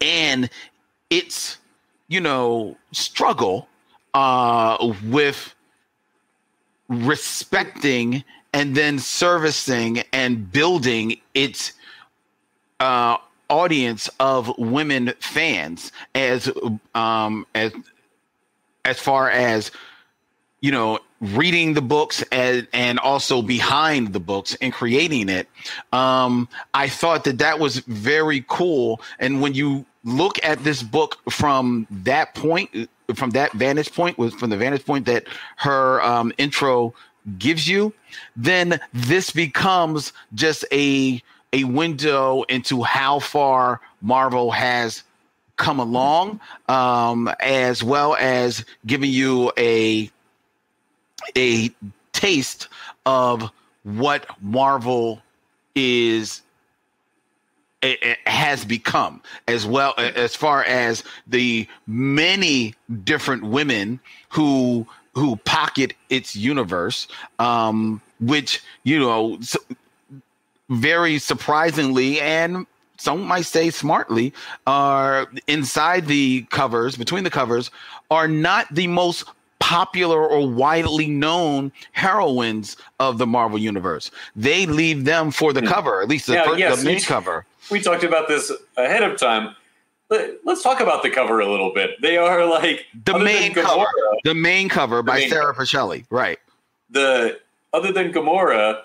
and 0.01 0.49
its 1.11 1.59
you 2.09 2.21
know 2.21 2.77
struggle 2.93 3.69
uh, 4.15 4.93
with 5.05 5.55
respecting 6.89 8.23
and 8.53 8.75
then 8.75 8.99
servicing 8.99 10.03
and 10.13 10.51
building 10.53 11.17
its 11.35 11.73
uh, 12.81 13.17
audience 13.51 14.09
of 14.21 14.57
women 14.57 15.13
fans 15.19 15.91
as 16.15 16.51
um, 16.95 17.45
as 17.55 17.73
as 18.85 19.01
far 19.01 19.29
as 19.31 19.73
you 20.61 20.71
know 20.71 20.99
reading 21.21 21.75
the 21.75 21.83
books 21.83 22.23
and 22.31 22.67
and 22.73 22.99
also 22.99 23.41
behind 23.41 24.13
the 24.13 24.21
books 24.21 24.57
and 24.61 24.73
creating 24.73 25.29
it 25.29 25.49
um 25.93 26.49
i 26.75 26.89
thought 26.89 27.25
that 27.25 27.39
that 27.39 27.59
was 27.59 27.79
very 27.79 28.45
cool. 28.49 29.01
And 29.19 29.41
when 29.41 29.55
you 29.55 29.87
look 30.05 30.39
at 30.45 30.63
this 30.63 30.83
book 30.83 31.19
from 31.31 31.87
that 31.91 32.35
point 32.35 32.89
from 33.15 33.31
that 33.31 33.53
vantage 33.53 33.93
point 33.93 34.19
was 34.19 34.35
from 34.35 34.51
the 34.51 34.57
vantage 34.57 34.85
point 34.85 35.07
that 35.07 35.25
her 35.57 36.03
um 36.03 36.33
intro 36.39 36.95
gives 37.39 37.67
you 37.67 37.93
then 38.37 38.81
this 38.93 39.31
becomes 39.31 40.13
just 40.35 40.65
a 40.73 41.23
a 41.53 41.65
window 41.65 42.43
into 42.45 42.83
how 42.83 43.19
far 43.19 43.81
marvel 44.01 44.51
has 44.51 45.03
come 45.57 45.81
along 45.81 46.39
um 46.69 47.29
as 47.41 47.83
well 47.83 48.15
as 48.17 48.65
giving 48.87 49.11
you 49.11 49.51
a 49.59 50.11
a 51.37 51.71
taste 52.13 52.69
of 53.05 53.51
what 53.85 54.27
Marvel 54.43 55.23
is 55.75 56.43
it, 57.83 58.19
has 58.27 58.65
become 58.65 59.23
as 59.47 59.67
well 59.67 59.95
as 59.99 60.35
far 60.35 60.65
as 60.65 61.05
the 61.27 61.69
many 61.87 62.75
different 63.05 63.45
women 63.45 64.01
who 64.31 64.87
who 65.15 65.37
pocket 65.37 65.95
its 66.09 66.35
universe 66.35 67.07
um 67.39 68.01
which 68.21 68.63
you 68.85 68.99
know 68.99 69.39
very 70.69 71.19
surprisingly 71.19 72.21
and 72.21 72.67
some 72.99 73.23
might 73.23 73.45
say 73.45 73.71
smartly 73.71 74.33
are 74.67 75.27
inside 75.47 76.07
the 76.07 76.43
covers 76.51 76.97
between 76.97 77.25
the 77.25 77.31
covers 77.31 77.71
are 78.11 78.27
not 78.29 78.67
the 78.75 78.87
most 78.87 79.25
popular 79.59 80.27
or 80.27 80.49
widely 80.49 81.07
known 81.07 81.73
heroines 81.93 82.77
of 83.01 83.19
the 83.19 83.27
Marvel 83.27 83.59
universe. 83.59 84.11
They 84.35 84.67
leave 84.67 85.05
them 85.05 85.31
for 85.31 85.53
the 85.53 85.61
hmm. 85.61 85.67
cover, 85.67 86.03
at 86.03 86.09
least 86.09 86.27
the, 86.27 86.35
Yeah, 86.35 86.45
first, 86.45 86.59
yes, 86.59 86.79
the 86.81 86.85
main 86.85 87.01
cover. 87.01 87.47
we 87.71 87.81
talked 87.81 88.05
about 88.05 88.29
this 88.29 88.53
ahead 88.77 89.03
of 89.03 89.19
time. 89.19 89.55
Let, 90.09 90.35
let's 90.45 90.63
talk 90.63 90.81
about 90.81 91.03
the 91.03 91.11
cover 91.11 91.41
a 91.41 91.51
little 91.51 91.75
bit. 91.75 92.01
They 92.01 92.17
are 92.17 92.45
like 92.47 92.87
The 93.05 93.19
main 93.19 93.53
than 93.55 93.65
cover, 93.65 93.87
the 94.23 94.35
main 94.35 94.69
cover 94.69 95.03
by 95.03 95.19
main 95.19 95.31
Sara 95.31 95.55
Pichelli, 95.55 96.05
right? 96.11 96.39
the 96.91 97.41
other 97.73 97.93
than 97.93 98.13
Gamora, 98.13 98.83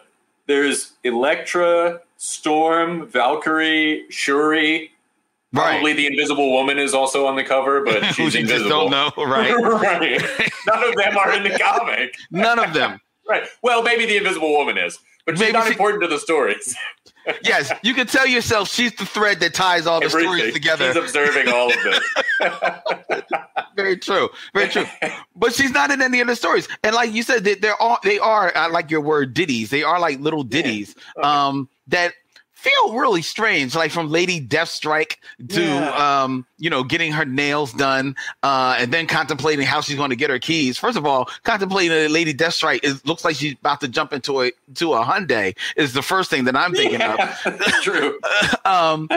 there's 0.48 0.94
Elektra, 1.04 2.02
Storm, 2.18 3.08
Valkyrie, 3.08 4.06
Shuri. 4.10 4.92
Probably 5.54 5.90
Right. 5.92 5.96
the 5.98 6.08
Invisible 6.08 6.52
Woman 6.52 6.80
is 6.80 6.94
also 6.94 7.26
on 7.26 7.36
the 7.36 7.44
cover, 7.44 7.84
but 7.84 8.04
she's 8.16 8.36
invisible. 8.36 8.70
don't 8.70 8.92
know, 8.92 9.12
right? 9.26 9.52
right. 9.62 10.22
None 10.68 10.84
of 10.90 10.96
them 10.96 11.18
are 11.18 11.34
in 11.34 11.44
the 11.44 11.58
comic. 11.60 12.16
None 12.32 12.60
of 12.60 12.74
them. 12.74 13.00
Right. 13.28 13.44
Well, 13.62 13.84
maybe 13.84 14.06
the 14.06 14.18
Invisible 14.18 14.52
Woman 14.52 14.78
is, 14.78 14.98
but 15.26 15.34
she's 15.36 15.40
Maybe 15.42 15.54
not 15.54 15.66
she- 15.66 15.72
important 15.72 16.02
to 16.04 16.08
the 16.08 16.20
stories. 16.20 16.76
Yes, 17.44 17.72
you 17.84 17.94
can 17.94 18.08
tell 18.08 18.26
yourself 18.26 18.68
she's 18.68 18.96
the 18.96 19.06
thread 19.06 19.40
that 19.42 19.54
ties 19.54 19.86
all 19.86 20.00
the 20.00 20.10
stories 20.10 20.54
together. 20.54 20.88
She's 20.92 21.04
observing 21.04 21.50
all 21.54 21.72
of 21.72 21.78
this. 21.84 22.00
Very 23.76 23.96
true. 23.98 24.30
Very 24.56 24.70
true. 24.70 24.86
But 25.36 25.54
she's 25.54 25.72
not 25.72 25.92
in 25.92 26.02
any 26.02 26.20
of 26.22 26.28
the 26.28 26.36
stories. 26.36 26.68
And 26.84 26.96
like 26.96 27.14
you 27.14 27.22
said, 27.22 27.44
they, 27.44 27.56
they're 27.56 27.80
all 27.82 28.00
they 28.04 28.18
are. 28.18 28.52
I 28.56 28.68
like 28.68 28.90
your 28.90 29.02
word 29.02 29.34
ditties. 29.36 29.70
They 29.70 29.84
are 29.84 30.00
like 30.00 30.20
little 30.20 30.44
ditties 30.44 30.96
um, 31.24 31.70
that 31.88 32.14
feel 32.62 32.94
really 32.94 33.22
strange, 33.24 33.74
like 33.76 33.92
from 33.92 34.10
Lady 34.10 34.40
Deathstrike 34.40 35.16
to 35.50 35.62
Yeah. 35.64 36.24
um, 36.24 36.46
you 36.60 36.70
know, 36.70 36.84
getting 36.84 37.12
her 37.12 37.26
nails 37.26 37.74
done, 37.74 38.16
uh, 38.44 38.76
and 38.78 38.92
then 38.94 39.08
contemplating 39.08 39.66
how 39.66 39.82
she's 39.82 39.96
going 39.98 40.12
to 40.12 40.16
get 40.16 40.30
her 40.30 40.38
keys. 40.40 40.78
First 40.78 40.98
of 40.98 41.06
all, 41.06 41.28
contemplating 41.44 41.92
a 41.92 42.08
Lady 42.08 42.34
Deathstrike 42.34 42.84
is 42.84 43.04
looks 43.06 43.26
like 43.26 43.36
she's 43.36 43.54
about 43.54 43.82
to 43.82 43.88
jump 43.88 44.14
into 44.14 44.42
a 44.44 44.52
to 44.76 44.94
a 44.94 45.04
Hyundai 45.04 45.58
is 45.76 45.94
the 45.94 46.02
first 46.04 46.30
thing 46.30 46.44
that 46.46 46.56
I'm 46.56 46.74
thinking 46.74 47.02
of. 47.02 47.18
Yeah, 47.18 47.36
that's 47.46 47.82
true. 47.84 48.20
Um, 48.66 49.10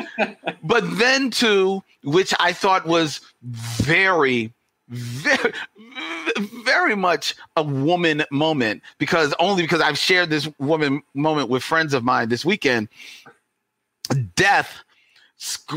but 0.63 0.83
then 0.99 1.31
to 1.31 1.83
which 2.03 2.35
I 2.41 2.53
thought 2.53 2.87
was 2.87 3.21
very, 3.43 4.53
very, 4.89 5.53
very 6.65 6.95
much 6.97 7.35
a 7.57 7.63
woman 7.63 8.25
moment 8.31 8.83
because 8.99 9.35
only 9.39 9.63
because 9.63 9.81
I've 9.81 9.99
shared 9.99 10.31
this 10.31 10.49
woman 10.59 11.03
moment 11.15 11.49
with 11.51 11.63
friends 11.63 11.95
of 11.95 12.05
mine 12.05 12.29
this 12.29 12.45
weekend. 12.45 12.89
Death. 14.37 14.83
sc- 15.37 15.73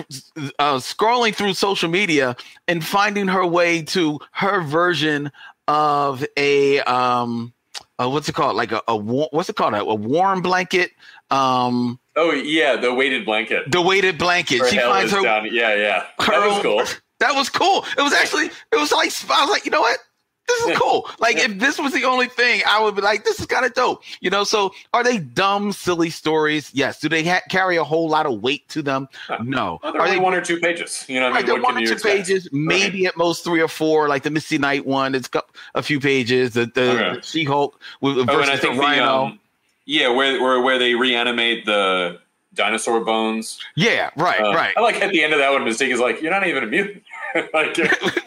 Uh, 0.60 0.78
scrolling 0.78 1.34
through 1.34 1.54
social 1.54 1.90
media 1.90 2.36
and 2.68 2.86
finding 2.86 3.28
her 3.28 3.46
way 3.46 3.82
to 3.82 4.20
her 4.32 4.62
version 4.62 5.32
of 5.68 6.24
a 6.38 6.80
um 6.82 7.52
uh, 8.00 8.08
what's 8.10 8.30
it 8.30 8.36
called 8.36 8.56
like 8.56 8.72
a, 8.72 8.82
a 8.88 8.96
wa- 8.96 9.28
what's 9.32 9.50
it 9.50 9.56
called 9.56 9.74
a, 9.74 9.82
a 9.82 9.96
warm 9.96 10.42
blanket 10.42 10.92
um 11.32 12.00
Oh 12.16 12.32
yeah, 12.32 12.76
the 12.76 12.94
weighted 12.94 13.26
blanket. 13.26 13.70
the 13.72 13.82
weighted 13.82 14.18
blanket. 14.18 14.60
Her 14.60 14.70
she 14.70 14.78
finds 14.80 15.12
her. 15.12 15.22
down. 15.22 15.46
Yeah, 15.52 15.76
yeah. 15.76 16.06
her 16.20 16.32
That 16.32 16.48
was 16.48 16.62
cool. 16.62 16.84
That 17.20 17.34
was 17.36 17.50
cool. 17.50 17.84
It 17.98 18.02
was 18.02 18.14
actually. 18.14 18.46
It 18.72 18.76
was 18.76 18.92
like 18.92 19.12
I 19.32 19.42
was 19.42 19.50
like, 19.50 19.66
you 19.66 19.72
know 19.72 19.82
what? 19.82 19.98
This 20.48 20.66
is 20.68 20.78
cool. 20.78 21.10
Like 21.20 21.38
if 21.38 21.60
this 21.60 21.78
was 21.80 21.92
the 21.94 22.04
only 22.06 22.28
thing, 22.28 22.62
I 22.68 22.82
would 22.82 22.96
be 22.96 23.02
like, 23.02 23.26
this 23.26 23.40
is 23.40 23.46
kind 23.48 23.66
of 23.66 23.74
dope. 23.74 24.02
You 24.22 24.30
know. 24.30 24.44
So 24.44 24.72
are 24.94 25.04
they 25.04 25.18
dumb, 25.18 25.72
silly 25.74 26.10
stories? 26.10 26.70
Yes. 26.74 27.00
Do 27.00 27.10
they 27.10 27.24
ha- 27.24 27.42
carry 27.50 27.76
a 27.76 27.84
whole 27.84 28.08
lot 28.08 28.26
of 28.26 28.42
weight 28.42 28.68
to 28.70 28.82
them? 28.82 29.10
No. 29.44 29.80
Well, 29.84 29.98
Are 29.98 30.08
they 30.08 30.18
one 30.20 30.34
or 30.34 30.42
two 30.42 30.60
pages. 30.60 31.06
You 31.10 31.20
know, 31.20 31.30
what 31.30 31.36
I 31.36 31.40
mean, 31.40 31.46
they're 31.48 31.62
one 31.62 31.78
or 31.78 31.86
two 31.86 31.94
expect? 31.94 32.16
pages, 32.18 32.48
maybe 32.52 33.06
at 33.08 33.18
most 33.18 33.44
three 33.44 33.62
or 33.62 33.68
four. 33.68 34.08
Like 34.08 34.24
the 34.24 34.30
Misty 34.30 34.58
Knight 34.58 34.86
one, 34.86 35.16
it's 35.16 35.28
got 35.28 35.50
a 35.76 35.84
few 35.84 36.00
pages. 36.00 36.54
The, 36.54 36.66
the, 36.68 36.92
Okay. 36.92 37.16
the 37.16 37.22
She 37.22 37.44
Hulk 37.44 37.80
with 38.02 38.18
Oh, 38.18 38.22
and 38.40 38.50
I 38.52 38.58
think 38.58 38.76
the, 38.76 38.82
Rhino. 38.82 39.04
um, 39.26 39.40
yeah, 39.86 40.10
where, 40.10 40.42
where 40.42 40.62
where 40.62 40.78
they 40.80 40.96
reanimate 40.96 41.66
the 41.66 42.20
dinosaur 42.54 43.00
bones. 43.04 43.60
yeah, 43.76 44.10
right, 44.16 44.42
Uh, 44.42 44.54
right, 44.54 44.74
I 44.78 44.82
like 44.82 44.96
at 45.02 45.12
the 45.12 45.24
end 45.24 45.34
of 45.34 45.40
that 45.40 45.52
one, 45.52 45.62
Mystique 45.64 45.92
is 45.94 46.00
like, 46.00 46.22
"You're 46.22 46.32
not 46.32 46.46
even 46.48 46.64
a 46.64 46.68
mutant." 46.68 47.04
like, 47.54 47.78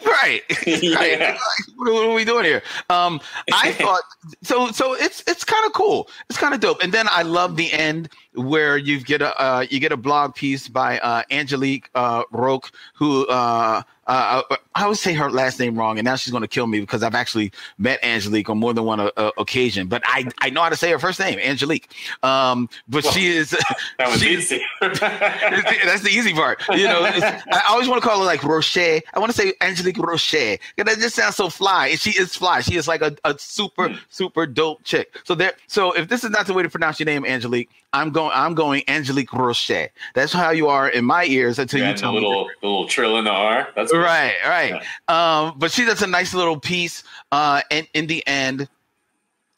right. 0.05 0.41
Yeah. 0.65 0.95
right. 0.95 1.37
What, 1.75 1.93
what 1.93 2.05
are 2.05 2.13
we 2.13 2.25
doing 2.25 2.45
here? 2.45 2.61
Um, 2.91 3.19
I 3.51 3.71
thought 3.71 4.03
so. 4.43 4.71
So 4.71 4.93
it's 4.93 5.23
it's 5.25 5.43
kind 5.43 5.65
of 5.65 5.73
cool. 5.73 6.07
It's 6.29 6.37
kind 6.37 6.53
of 6.53 6.59
dope. 6.59 6.83
And 6.83 6.93
then 6.93 7.07
I 7.09 7.23
love 7.23 7.55
the 7.55 7.73
end 7.73 8.07
where 8.33 8.77
you 8.77 8.99
get 8.99 9.21
a 9.21 9.39
uh, 9.41 9.65
you 9.69 9.79
get 9.79 9.91
a 9.91 9.97
blog 9.97 10.35
piece 10.35 10.67
by 10.67 10.99
uh, 10.99 11.23
Angelique 11.31 11.89
uh, 11.95 12.23
Roque, 12.31 12.71
who 12.95 13.27
uh, 13.27 13.83
uh, 14.07 14.41
I 14.75 14.83
always 14.83 14.99
say 14.99 15.13
her 15.13 15.29
last 15.29 15.59
name 15.59 15.77
wrong, 15.77 15.97
and 15.97 16.05
now 16.05 16.15
she's 16.15 16.31
going 16.31 16.41
to 16.41 16.47
kill 16.47 16.67
me 16.67 16.79
because 16.81 17.03
I've 17.03 17.15
actually 17.15 17.51
met 17.77 18.03
Angelique 18.03 18.49
on 18.49 18.57
more 18.57 18.73
than 18.73 18.83
one 18.83 18.99
uh, 18.99 19.09
occasion. 19.37 19.87
But 19.87 20.01
I 20.05 20.25
I 20.39 20.49
know 20.49 20.61
how 20.61 20.69
to 20.69 20.75
say 20.75 20.91
her 20.91 20.99
first 20.99 21.19
name, 21.19 21.39
Angelique. 21.39 21.93
Um, 22.23 22.67
but 22.89 23.05
she 23.05 23.27
is 23.27 23.51
that 23.97 24.09
was 24.09 24.21
she- 24.21 24.33
easy. 24.33 24.61
that's 24.81 26.01
the 26.01 26.09
easy 26.11 26.33
part. 26.33 26.61
You 26.69 26.85
know, 26.87 27.03
I 27.03 27.63
always 27.69 27.87
want 27.87 28.01
to 28.01 28.07
call 28.07 28.19
her 28.19 28.25
like 28.25 28.43
Rocher. 28.43 29.01
I 29.13 29.19
want 29.19 29.31
to 29.31 29.37
say 29.37 29.53
Angelique 29.61 29.97
Rocher. 29.97 30.57
Because 30.75 30.95
that 30.95 31.01
just 31.01 31.15
sounds 31.15 31.35
so 31.35 31.49
fly. 31.49 31.87
And 31.87 31.99
she 31.99 32.11
is 32.11 32.35
fly. 32.35 32.61
She 32.61 32.75
is 32.75 32.87
like 32.87 33.01
a, 33.01 33.15
a 33.23 33.37
super, 33.37 33.97
super 34.09 34.45
dope 34.45 34.83
chick. 34.83 35.15
So 35.23 35.35
there 35.35 35.53
so 35.67 35.93
if 35.93 36.09
this 36.09 36.23
is 36.23 36.31
not 36.31 36.47
the 36.47 36.53
way 36.53 36.63
to 36.63 36.69
pronounce 36.69 36.99
your 36.99 37.05
name, 37.05 37.25
Angelique, 37.25 37.69
I'm 37.93 38.11
going 38.11 38.20
I'm 38.29 38.53
going 38.53 38.83
Angelique 38.87 39.33
Rocher. 39.33 39.89
That's 40.13 40.33
how 40.33 40.51
you 40.51 40.67
are 40.67 40.89
in 40.89 41.05
my 41.05 41.25
ears 41.25 41.59
until 41.59 41.79
you 41.79 41.85
and 41.85 41.97
the 41.97 42.01
tell 42.01 42.11
me. 42.11 42.19
little 42.19 42.49
the 42.61 42.67
little 42.67 42.87
trill 42.87 43.17
in 43.17 43.25
the 43.25 43.31
R. 43.31 43.67
That's 43.75 43.93
Right, 43.93 44.35
right. 44.45 44.83
Um, 45.07 45.55
but 45.57 45.71
she 45.71 45.85
does 45.85 46.01
a 46.01 46.07
nice 46.07 46.33
little 46.33 46.59
piece 46.59 47.03
uh 47.31 47.61
in, 47.69 47.87
in 47.93 48.07
the 48.07 48.25
end 48.27 48.67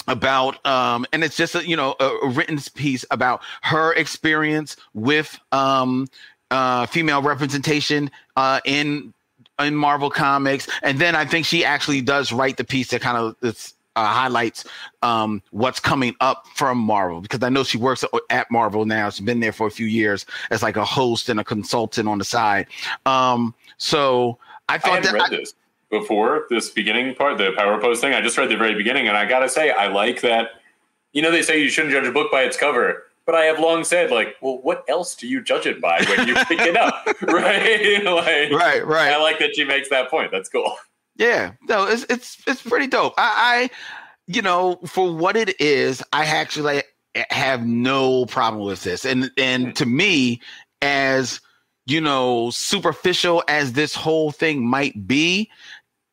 about 0.08 0.64
um 0.66 1.06
and 1.14 1.24
it's 1.24 1.38
just 1.38 1.56
a 1.56 1.68
you 1.68 1.76
know 1.76 1.96
a, 2.00 2.06
a 2.06 2.30
written 2.30 2.60
piece 2.76 3.06
about 3.12 3.42
her 3.62 3.94
experience 3.94 4.76
with 4.94 5.40
um 5.52 6.08
uh 6.52 6.86
female 6.88 7.22
representation 7.22 8.12
uh 8.36 8.60
in 8.66 9.14
in 9.60 9.76
Marvel 9.76 10.10
comics 10.10 10.68
and 10.82 11.00
then 11.00 11.16
I 11.16 11.26
think 11.26 11.46
she 11.46 11.64
actually 11.64 12.02
does 12.02 12.32
write 12.32 12.58
the 12.58 12.64
piece 12.64 12.90
that 12.90 13.02
kind 13.02 13.18
of 13.18 13.36
it's 13.42 13.73
uh, 13.96 14.06
highlights 14.06 14.66
um, 15.02 15.42
what's 15.52 15.80
coming 15.80 16.16
up 16.20 16.46
from 16.56 16.78
Marvel 16.78 17.22
because 17.22 17.44
I 17.44 17.50
know 17.50 17.64
she 17.64 17.78
works 17.78 18.04
at 18.30 18.50
Marvel 18.52 18.86
now. 18.86 19.10
She's 19.10 19.26
been 19.26 19.40
there 19.40 19.54
for 19.54 19.68
a 19.68 19.72
few 19.72 19.88
years 19.88 20.26
as 20.52 20.64
like 20.64 20.78
a 20.78 20.86
host 20.86 21.30
and 21.30 21.40
a 21.40 21.44
consultant 21.44 22.08
on 22.08 22.18
the 22.18 22.26
side. 22.26 22.68
Um, 23.06 23.54
so 23.78 24.38
I 24.70 24.76
I 24.76 24.78
thought 24.78 25.04
hadn't 25.04 25.18
that 25.18 25.32
read 25.32 25.40
this 25.40 25.54
before 25.94 26.48
this 26.50 26.72
beginning 26.72 27.14
part, 27.14 27.38
the 27.38 27.52
power 27.56 27.80
pose 27.80 28.02
thing. 28.02 28.14
I 28.14 28.22
just 28.22 28.38
read 28.38 28.50
the 28.50 28.58
very 28.58 28.74
beginning, 28.74 29.08
and 29.08 29.16
I 29.16 29.26
gotta 29.26 29.48
say, 29.48 29.70
I 29.70 29.88
like 29.88 30.22
that. 30.22 30.50
You 31.12 31.22
know, 31.22 31.30
they 31.30 31.44
say 31.44 31.62
you 31.62 31.70
shouldn't 31.70 31.94
judge 31.94 32.08
a 32.08 32.12
book 32.12 32.32
by 32.32 32.42
its 32.42 32.58
cover, 32.58 33.04
but 33.28 33.36
I 33.36 33.46
have 33.46 33.60
long 33.60 33.84
said, 33.84 34.10
like, 34.10 34.36
well, 34.42 34.58
what 34.64 34.84
else 34.90 35.16
do 35.16 35.28
you 35.28 35.42
judge 35.42 35.68
it 35.68 35.80
by 35.80 36.04
when 36.10 36.28
you 36.28 36.34
pick 36.46 36.60
it 36.60 36.76
up, 36.76 37.06
right? 37.22 38.04
like, 38.04 38.52
right, 38.52 38.86
right. 38.86 39.14
I 39.14 39.22
like 39.22 39.38
that 39.38 39.56
she 39.56 39.64
makes 39.64 39.90
that 39.90 40.10
point. 40.10 40.32
That's 40.32 40.50
cool. 40.50 40.76
Yeah, 41.16 41.54
no, 41.68 41.86
it's 41.86 42.06
it's 42.10 42.38
it's 42.48 42.62
pretty 42.62 42.88
dope. 42.88 43.14
I, 43.18 43.70
I 43.70 43.70
you 44.28 44.42
know, 44.42 44.80
for 44.86 45.14
what 45.14 45.36
it 45.36 45.60
is, 45.60 46.04
I 46.14 46.26
actually 46.26 46.76
like, 46.76 46.88
have 47.30 47.66
no 47.66 48.26
problem 48.26 48.64
with 48.66 48.84
this. 48.84 49.06
And 49.06 49.32
and 49.38 49.68
mm. 49.68 49.76
to 49.76 49.86
me, 49.86 50.42
as 50.82 51.40
you 51.86 52.00
know, 52.00 52.50
superficial 52.52 53.44
as 53.48 53.74
this 53.74 53.94
whole 53.94 54.32
thing 54.32 54.66
might 54.66 55.08
be, 55.08 55.50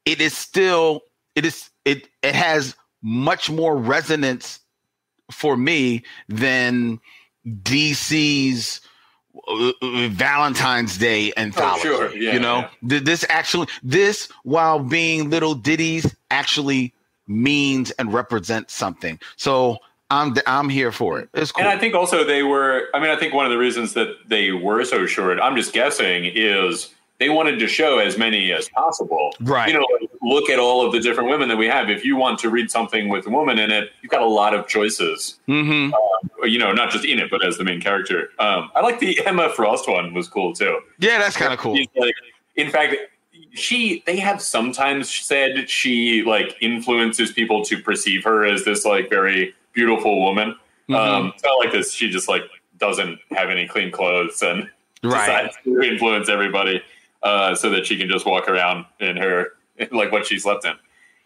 it 0.04 0.20
is 0.20 0.36
still 0.36 1.02
it 1.34 1.46
is 1.46 1.70
it 1.84 2.08
it 2.22 2.34
has 2.34 2.74
much 3.02 3.50
more 3.50 3.76
resonance 3.76 4.60
for 5.30 5.56
me 5.56 6.02
than 6.28 7.00
DC's 7.46 8.80
Valentine's 10.10 10.98
Day 10.98 11.32
oh, 11.36 11.40
anthology. 11.40 11.82
sure. 11.82 12.16
Yeah, 12.16 12.32
you 12.32 12.40
know, 12.40 12.68
yeah. 12.82 13.00
This 13.02 13.24
actually, 13.28 13.68
this 13.82 14.28
while 14.42 14.80
being 14.80 15.30
little 15.30 15.54
ditties, 15.54 16.14
actually 16.30 16.94
means 17.26 17.90
and 17.92 18.12
represents 18.12 18.74
something. 18.74 19.18
So 19.36 19.78
I'm 20.10 20.34
I'm 20.46 20.68
here 20.68 20.92
for 20.92 21.20
it. 21.20 21.28
It's 21.34 21.52
cool. 21.52 21.64
And 21.64 21.72
I 21.72 21.78
think 21.78 21.94
also 21.94 22.24
they 22.24 22.42
were. 22.42 22.88
I 22.94 23.00
mean, 23.00 23.10
I 23.10 23.16
think 23.16 23.32
one 23.32 23.46
of 23.46 23.52
the 23.52 23.58
reasons 23.58 23.94
that 23.94 24.08
they 24.26 24.50
were 24.52 24.84
so 24.84 25.06
short. 25.06 25.38
I'm 25.40 25.56
just 25.56 25.72
guessing 25.72 26.24
is 26.24 26.88
they 27.20 27.28
wanted 27.28 27.58
to 27.58 27.68
show 27.68 27.98
as 27.98 28.16
many 28.18 28.50
as 28.50 28.68
possible. 28.70 29.32
Right. 29.40 29.68
You 29.68 29.74
know, 29.78 29.86
look 30.22 30.48
at 30.48 30.58
all 30.58 30.84
of 30.84 30.90
the 30.92 30.98
different 31.00 31.28
women 31.28 31.48
that 31.50 31.56
we 31.58 31.66
have. 31.66 31.90
If 31.90 32.02
you 32.04 32.16
want 32.16 32.38
to 32.40 32.48
read 32.48 32.70
something 32.70 33.10
with 33.10 33.26
a 33.26 33.30
woman 33.30 33.58
in 33.58 33.70
it, 33.70 33.90
you've 34.00 34.10
got 34.10 34.22
a 34.22 34.26
lot 34.26 34.54
of 34.54 34.66
choices. 34.66 35.38
hmm 35.46 35.90
You 36.42 36.58
know, 36.58 36.72
not 36.72 36.90
just 36.90 37.04
in 37.04 37.18
it, 37.18 37.30
but 37.30 37.44
as 37.44 37.58
the 37.58 37.64
main 37.64 37.80
character. 37.80 38.30
Um, 38.38 38.70
I 38.74 38.80
like 38.80 38.98
the 39.00 39.20
Emma 39.26 39.50
Frost 39.50 39.86
one. 39.88 40.14
Was 40.14 40.28
cool 40.28 40.54
too. 40.54 40.80
Yeah, 40.98 41.18
that's 41.18 41.36
kind 41.36 41.52
of 41.52 41.58
cool. 41.58 41.78
Like, 41.94 42.14
in 42.56 42.70
fact, 42.70 42.96
she 43.52 44.02
they 44.06 44.16
have 44.16 44.40
sometimes 44.40 45.10
said 45.10 45.68
she 45.68 46.22
like 46.22 46.56
influences 46.62 47.32
people 47.32 47.62
to 47.66 47.78
perceive 47.82 48.24
her 48.24 48.46
as 48.46 48.64
this 48.64 48.84
like 48.86 49.10
very 49.10 49.54
beautiful 49.74 50.20
woman. 50.24 50.54
Mm-hmm. 50.88 50.94
Um, 50.94 51.32
it's 51.34 51.44
not 51.44 51.58
like 51.58 51.70
this. 51.72 51.92
She 51.92 52.08
just 52.10 52.28
like 52.28 52.42
doesn't 52.78 53.18
have 53.32 53.50
any 53.50 53.68
clean 53.68 53.90
clothes 53.92 54.42
and 54.42 54.70
Right. 55.02 55.44
decides 55.44 55.56
to 55.64 55.80
influence 55.80 56.28
everybody 56.28 56.82
uh, 57.22 57.54
so 57.54 57.70
that 57.70 57.86
she 57.86 57.96
can 57.96 58.08
just 58.08 58.26
walk 58.26 58.48
around 58.48 58.86
in 58.98 59.16
her 59.16 59.48
like 59.92 60.12
what 60.12 60.26
she 60.26 60.38
slept 60.38 60.64
in. 60.64 60.74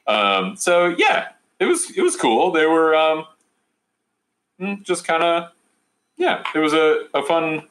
Um, 0.07 0.57
so 0.57 0.95
yeah, 0.99 1.29
it 1.61 1.67
was 1.67 1.91
it 1.97 2.03
was 2.03 2.17
cool. 2.17 2.51
They 2.51 2.67
were 2.67 2.95
um, 2.95 3.25
mm, 4.61 4.83
just 4.83 5.07
kind 5.07 5.23
of 5.23 5.51
yeah. 6.17 6.43
It 6.55 6.59
was 6.59 6.73
a, 6.73 7.07
a 7.15 7.23
fun 7.23 7.63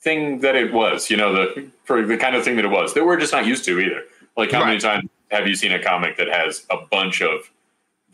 thing 0.00 0.40
that 0.40 0.56
it 0.56 0.72
was. 0.72 1.10
You 1.10 1.16
know 1.16 1.32
the 1.32 1.70
for 1.84 2.04
the 2.04 2.16
kind 2.16 2.36
of 2.36 2.44
thing 2.44 2.56
that 2.56 2.64
it 2.64 2.70
was 2.70 2.94
that 2.94 3.04
we're 3.04 3.18
just 3.18 3.32
not 3.32 3.46
used 3.46 3.64
to 3.66 3.78
either. 3.78 4.02
Like 4.36 4.50
how 4.50 4.64
many 4.64 4.80
times 4.80 5.08
have 5.30 5.46
you 5.46 5.54
seen 5.54 5.72
a 5.72 5.82
comic 5.82 6.16
that 6.16 6.28
has 6.28 6.66
a 6.70 6.76
bunch 6.90 7.22
of 7.22 7.50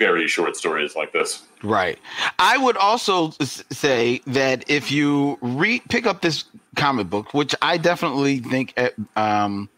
very 0.00 0.26
short 0.26 0.56
stories 0.56 0.96
like 0.96 1.12
this? 1.12 1.44
Right. 1.62 1.98
I 2.38 2.56
would 2.56 2.76
also 2.78 3.32
say 3.70 4.22
that 4.26 4.64
if 4.68 4.90
you 4.90 5.38
re- 5.42 5.82
pick 5.90 6.06
up 6.06 6.22
this 6.22 6.44
comic 6.74 7.10
book, 7.10 7.34
which 7.34 7.54
I 7.60 7.76
definitely 7.76 8.38
think 8.38 8.72
uh, 8.76 8.88
um, 9.14 9.68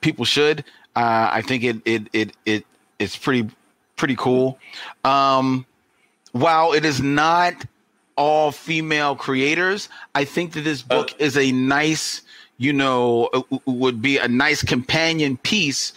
people 0.00 0.24
should, 0.24 0.60
uh, 0.96 1.28
I 1.32 1.42
think 1.42 1.64
it 1.64 1.76
it 1.84 2.02
it 2.12 2.36
it 2.46 2.66
it's 3.00 3.16
pretty 3.16 3.50
pretty 3.96 4.14
cool. 4.14 4.58
Um, 5.04 5.66
while 6.30 6.72
it 6.72 6.84
is 6.84 7.02
not 7.02 7.54
all 8.16 8.52
female 8.52 9.16
creators, 9.16 9.88
I 10.14 10.24
think 10.24 10.52
that 10.52 10.62
this 10.62 10.82
book 10.82 11.14
is 11.18 11.36
a 11.36 11.50
nice, 11.50 12.22
you 12.58 12.72
know, 12.72 13.28
uh, 13.34 13.42
would 13.66 14.00
be 14.00 14.18
a 14.18 14.28
nice 14.28 14.62
companion 14.62 15.36
piece 15.38 15.92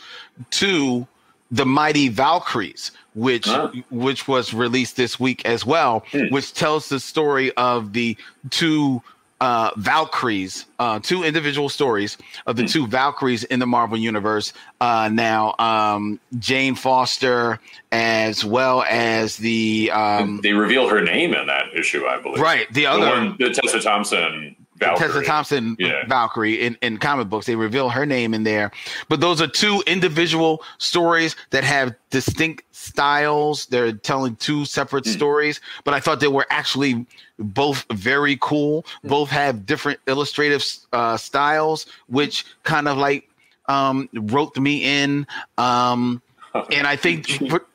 to 0.50 1.08
the 1.52 1.66
Mighty 1.66 2.10
Valkyries, 2.10 2.92
which 3.18 3.48
Huh. 3.48 3.72
which 3.90 4.28
was 4.28 4.54
released 4.54 4.96
this 4.96 5.20
week 5.20 5.44
as 5.46 5.66
well, 5.66 6.06
which 6.30 6.54
tells 6.54 6.88
the 6.88 7.00
story 7.00 7.52
of 7.54 7.94
the 7.94 8.16
two 8.52 9.02
uh, 9.40 9.70
Valkyries, 9.78 10.66
uh, 10.80 11.00
two 11.00 11.24
individual 11.24 11.70
stories 11.70 12.18
of 12.48 12.56
the 12.56 12.66
two 12.66 12.88
Valkyries 12.88 13.44
in 13.44 13.60
the 13.60 13.68
Marvel 13.68 13.98
universe. 13.98 14.52
Uh, 14.82 15.10
now, 15.12 15.54
um, 15.60 16.20
Jane 16.40 16.74
Foster, 16.74 17.60
as 17.92 18.44
well 18.44 18.84
as 18.84 19.38
the 19.38 19.92
um, 19.92 20.40
they 20.42 20.54
reveal 20.54 20.88
her 20.90 21.02
name 21.02 21.34
in 21.34 21.48
that 21.48 21.66
issue, 21.76 22.06
I 22.06 22.20
believe. 22.20 22.40
right 22.42 22.68
the 22.74 22.82
The 22.82 22.86
other 22.88 23.08
one, 23.08 23.36
the 23.40 23.50
Tessa 23.52 23.80
Thompson. 23.80 24.56
Valkyrie. 24.80 25.08
Tessa 25.08 25.26
Thompson 25.26 25.76
Yeah. 25.80 26.06
Valkyrie 26.08 26.62
in, 26.62 26.78
in 26.82 26.98
comic 26.98 27.30
books. 27.30 27.46
They 27.46 27.56
reveal 27.56 27.90
her 27.90 28.06
name 28.06 28.34
in 28.34 28.44
there. 28.44 28.72
But 29.10 29.20
those 29.22 29.42
are 29.42 29.48
two 29.48 29.84
individual 29.88 30.62
stories 30.78 31.36
that 31.50 31.64
have 31.64 31.96
distinct 32.10 32.64
styles. 32.76 33.66
They're 33.68 33.92
telling 33.92 34.36
two 34.38 34.66
separate 34.66 35.06
Hmm. 35.06 35.12
stories, 35.12 35.62
but 35.84 35.94
I 35.94 36.00
thought 36.00 36.20
they 36.20 36.28
were 36.28 36.46
actually 36.50 37.06
both 37.40 37.86
very 37.94 38.38
cool. 38.42 38.86
Hmm. 39.02 39.08
Both 39.08 39.30
have 39.30 39.66
different 39.66 40.00
illustrative 40.08 40.64
uh, 40.94 41.18
styles, 41.18 41.86
which 42.08 42.46
kind 42.64 42.88
of 42.88 42.98
like 42.98 43.30
um, 43.68 44.08
roped 44.14 44.60
me 44.60 44.84
in. 45.04 45.28
Um, 45.58 46.22
and 46.72 46.88
I 46.88 46.96
think 46.96 47.28
for, 47.50 47.66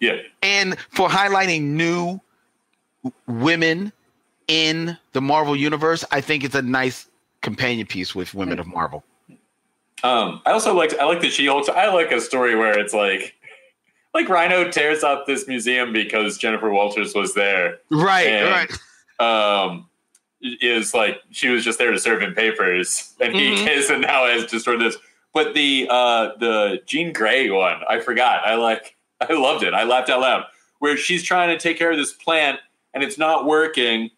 Yeah. 0.00 0.16
and 0.42 0.78
for 0.90 1.08
highlighting 1.08 1.62
new 1.62 2.20
women 3.26 3.92
in 4.48 4.96
the 5.12 5.20
Marvel 5.20 5.54
universe, 5.56 6.04
I 6.10 6.20
think 6.20 6.44
it's 6.44 6.54
a 6.54 6.62
nice 6.62 7.06
companion 7.40 7.86
piece 7.86 8.14
with 8.14 8.34
Women 8.34 8.58
of 8.58 8.66
Marvel. 8.66 9.04
Um, 10.04 10.40
I 10.44 10.50
also 10.52 10.74
liked 10.74 10.94
I 11.00 11.04
like 11.04 11.20
the 11.20 11.30
She-Hulk. 11.30 11.68
I 11.68 11.92
like 11.92 12.10
a 12.10 12.20
story 12.20 12.56
where 12.56 12.76
it's 12.78 12.92
like 12.94 13.34
like 14.14 14.28
Rhino 14.28 14.70
tears 14.70 15.02
up 15.04 15.26
this 15.26 15.46
museum 15.48 15.92
because 15.92 16.36
Jennifer 16.38 16.70
Walters 16.70 17.14
was 17.14 17.34
there. 17.34 17.78
Right, 17.90 18.26
And, 18.26 18.68
Um, 19.18 19.88
is 20.42 20.92
like 20.92 21.20
she 21.30 21.48
was 21.48 21.64
just 21.64 21.78
there 21.78 21.92
to 21.92 21.98
serve 22.00 22.20
him 22.20 22.34
papers, 22.34 23.14
and 23.20 23.34
he 23.34 23.52
Mhm. 23.52 23.68
is, 23.68 23.90
and 23.90 24.02
now 24.02 24.26
has 24.26 24.44
destroyed 24.46 24.80
this. 24.80 24.96
But 25.32 25.54
the 25.54 25.86
uh, 25.88 26.30
the 26.40 26.80
Jean 26.84 27.12
Grey 27.12 27.48
one, 27.50 27.80
I 27.88 28.00
forgot. 28.00 28.44
I 28.44 28.56
like 28.56 28.96
I 29.20 29.32
loved 29.34 29.62
it. 29.62 29.72
I 29.72 29.84
laughed 29.84 30.10
out 30.10 30.20
loud. 30.20 30.46
Where 30.80 30.96
she's 30.96 31.22
trying 31.22 31.48
to 31.50 31.58
take 31.58 31.78
care 31.78 31.92
of 31.92 31.96
this 31.96 32.12
plant 32.12 32.58
and 32.92 33.04
it's 33.04 33.16
not 33.18 33.46
working, 33.46 34.10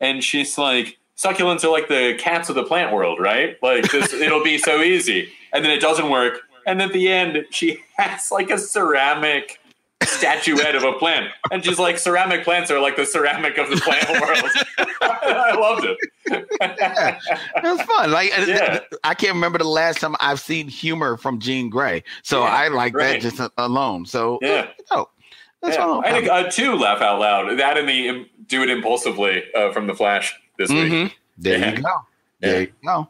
and 0.00 0.22
she's 0.22 0.56
like, 0.58 0.98
succulents 1.16 1.64
are 1.64 1.70
like 1.70 1.88
the 1.88 2.14
cats 2.18 2.48
of 2.48 2.54
the 2.54 2.64
plant 2.64 2.92
world, 2.94 3.18
right? 3.20 3.56
Like 3.62 3.90
this, 3.90 4.12
it'll 4.14 4.44
be 4.44 4.58
so 4.58 4.80
easy, 4.82 5.30
and 5.52 5.64
then 5.64 5.70
it 5.72 5.80
doesn't 5.80 6.10
work, 6.10 6.40
and 6.66 6.80
at 6.82 6.92
the 6.92 7.08
end, 7.08 7.44
she 7.50 7.80
has 7.96 8.30
like 8.30 8.50
a 8.50 8.58
ceramic 8.58 9.58
statuette 10.04 10.74
of 10.76 10.84
a 10.84 10.92
plant, 10.94 11.30
and 11.50 11.64
she's 11.64 11.78
like, 11.78 11.98
ceramic 11.98 12.44
plants 12.44 12.70
are 12.70 12.80
like 12.80 12.96
the 12.96 13.04
ceramic 13.04 13.58
of 13.58 13.68
the 13.68 13.76
plant 13.76 14.08
world. 14.20 14.50
I 15.00 15.54
loved 15.58 15.84
it. 15.84 15.98
It 16.60 17.62
was 17.62 17.80
fun. 17.82 18.10
Like 18.10 18.30
Yeah. 18.46 18.80
I 19.04 19.14
can't 19.14 19.34
remember 19.34 19.58
the 19.58 19.64
last 19.64 20.00
time 20.00 20.14
I've 20.20 20.40
seen 20.40 20.68
humor 20.68 21.16
from 21.16 21.38
Jean 21.40 21.68
Grey, 21.70 22.04
so 22.22 22.40
Yeah, 22.44 22.50
I 22.50 22.68
like 22.68 22.94
right. 22.94 23.20
that 23.20 23.36
just 23.36 23.52
alone. 23.58 24.06
So 24.06 24.38
Yeah. 24.42 24.68
oh, 24.90 25.08
that's 25.62 25.76
Yeah. 25.76 26.00
I 26.04 26.12
think 26.12 26.28
uh, 26.28 26.44
two 26.50 26.74
laugh 26.76 27.00
out 27.02 27.18
loud. 27.20 27.58
That 27.58 27.76
and 27.76 27.88
the 27.88 28.26
do 28.48 28.62
it 28.62 28.70
impulsively 28.70 29.44
uh, 29.54 29.72
from 29.72 29.86
the 29.86 29.94
Flash 29.94 30.34
this 30.58 30.70
week. 30.70 30.92
Mhm. 30.92 31.12
There 31.36 31.58
Yeah. 31.58 31.70
you 31.76 31.82
go. 31.82 31.94
There 32.40 32.52
Yeah. 32.54 32.58
you 32.60 32.72
go. 32.84 33.08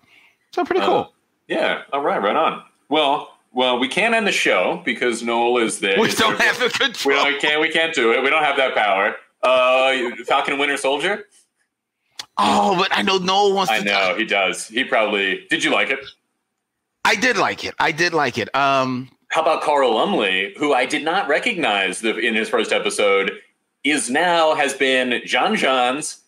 So 0.55 0.65
pretty 0.65 0.83
Uh, 0.83 0.87
cool. 0.87 1.15
Yeah. 1.47 1.83
All 1.93 2.01
right. 2.03 2.21
Right 2.23 2.37
on. 2.37 2.63
Well, 2.89 3.35
well, 3.53 3.79
we 3.79 3.89
can't 3.89 4.15
end 4.15 4.27
the 4.27 4.33
show 4.33 4.83
because 4.85 5.23
Noel 5.23 5.59
is 5.59 5.81
there. 5.81 5.99
we 6.01 6.09
don't 6.13 6.39
there- 6.39 6.47
have 6.47 6.59
the 6.59 6.67
We 6.67 6.71
control. 6.71 7.25
don't. 7.25 7.41
Can't. 7.41 7.61
We 7.61 7.71
can't 7.71 7.95
do 7.95 8.13
it. 8.13 8.23
We 8.23 8.31
don't 8.31 8.45
have 8.45 8.57
that 8.57 8.75
power. 8.75 9.17
Uh, 9.43 9.95
Falcon 10.27 10.55
and 10.55 10.61
Winter 10.61 10.77
Soldier. 10.77 11.27
Oh, 12.37 12.77
but 12.77 12.89
I 12.97 13.03
know 13.03 13.19
no 13.19 13.47
one 13.47 13.55
wants 13.55 13.73
I 13.73 13.79
to. 13.79 13.85
know 13.85 14.15
he 14.17 14.25
does. 14.25 14.69
He 14.69 14.85
probably. 14.85 15.47
Did 15.51 15.65
you 15.65 15.71
like 15.71 15.91
it? 15.91 16.01
I 17.05 17.15
did 17.15 17.37
like 17.37 17.65
it. 17.65 17.75
I 17.81 17.91
did 17.93 18.13
like 18.13 18.39
it. 18.39 18.55
Um, 18.55 19.11
How 19.31 19.43
about 19.43 19.63
Carl 19.63 19.95
Lumbly, 19.95 20.55
who 20.59 20.73
I 20.75 20.85
did 20.87 21.05
not 21.05 21.29
recognize 21.29 22.01
the, 22.01 22.17
in 22.17 22.35
his 22.35 22.49
first 22.49 22.73
episode, 22.73 23.33
is 23.85 24.11
now 24.11 24.55
has 24.55 24.75
been 24.75 25.21
John 25.25 25.57
Jones, 25.57 26.21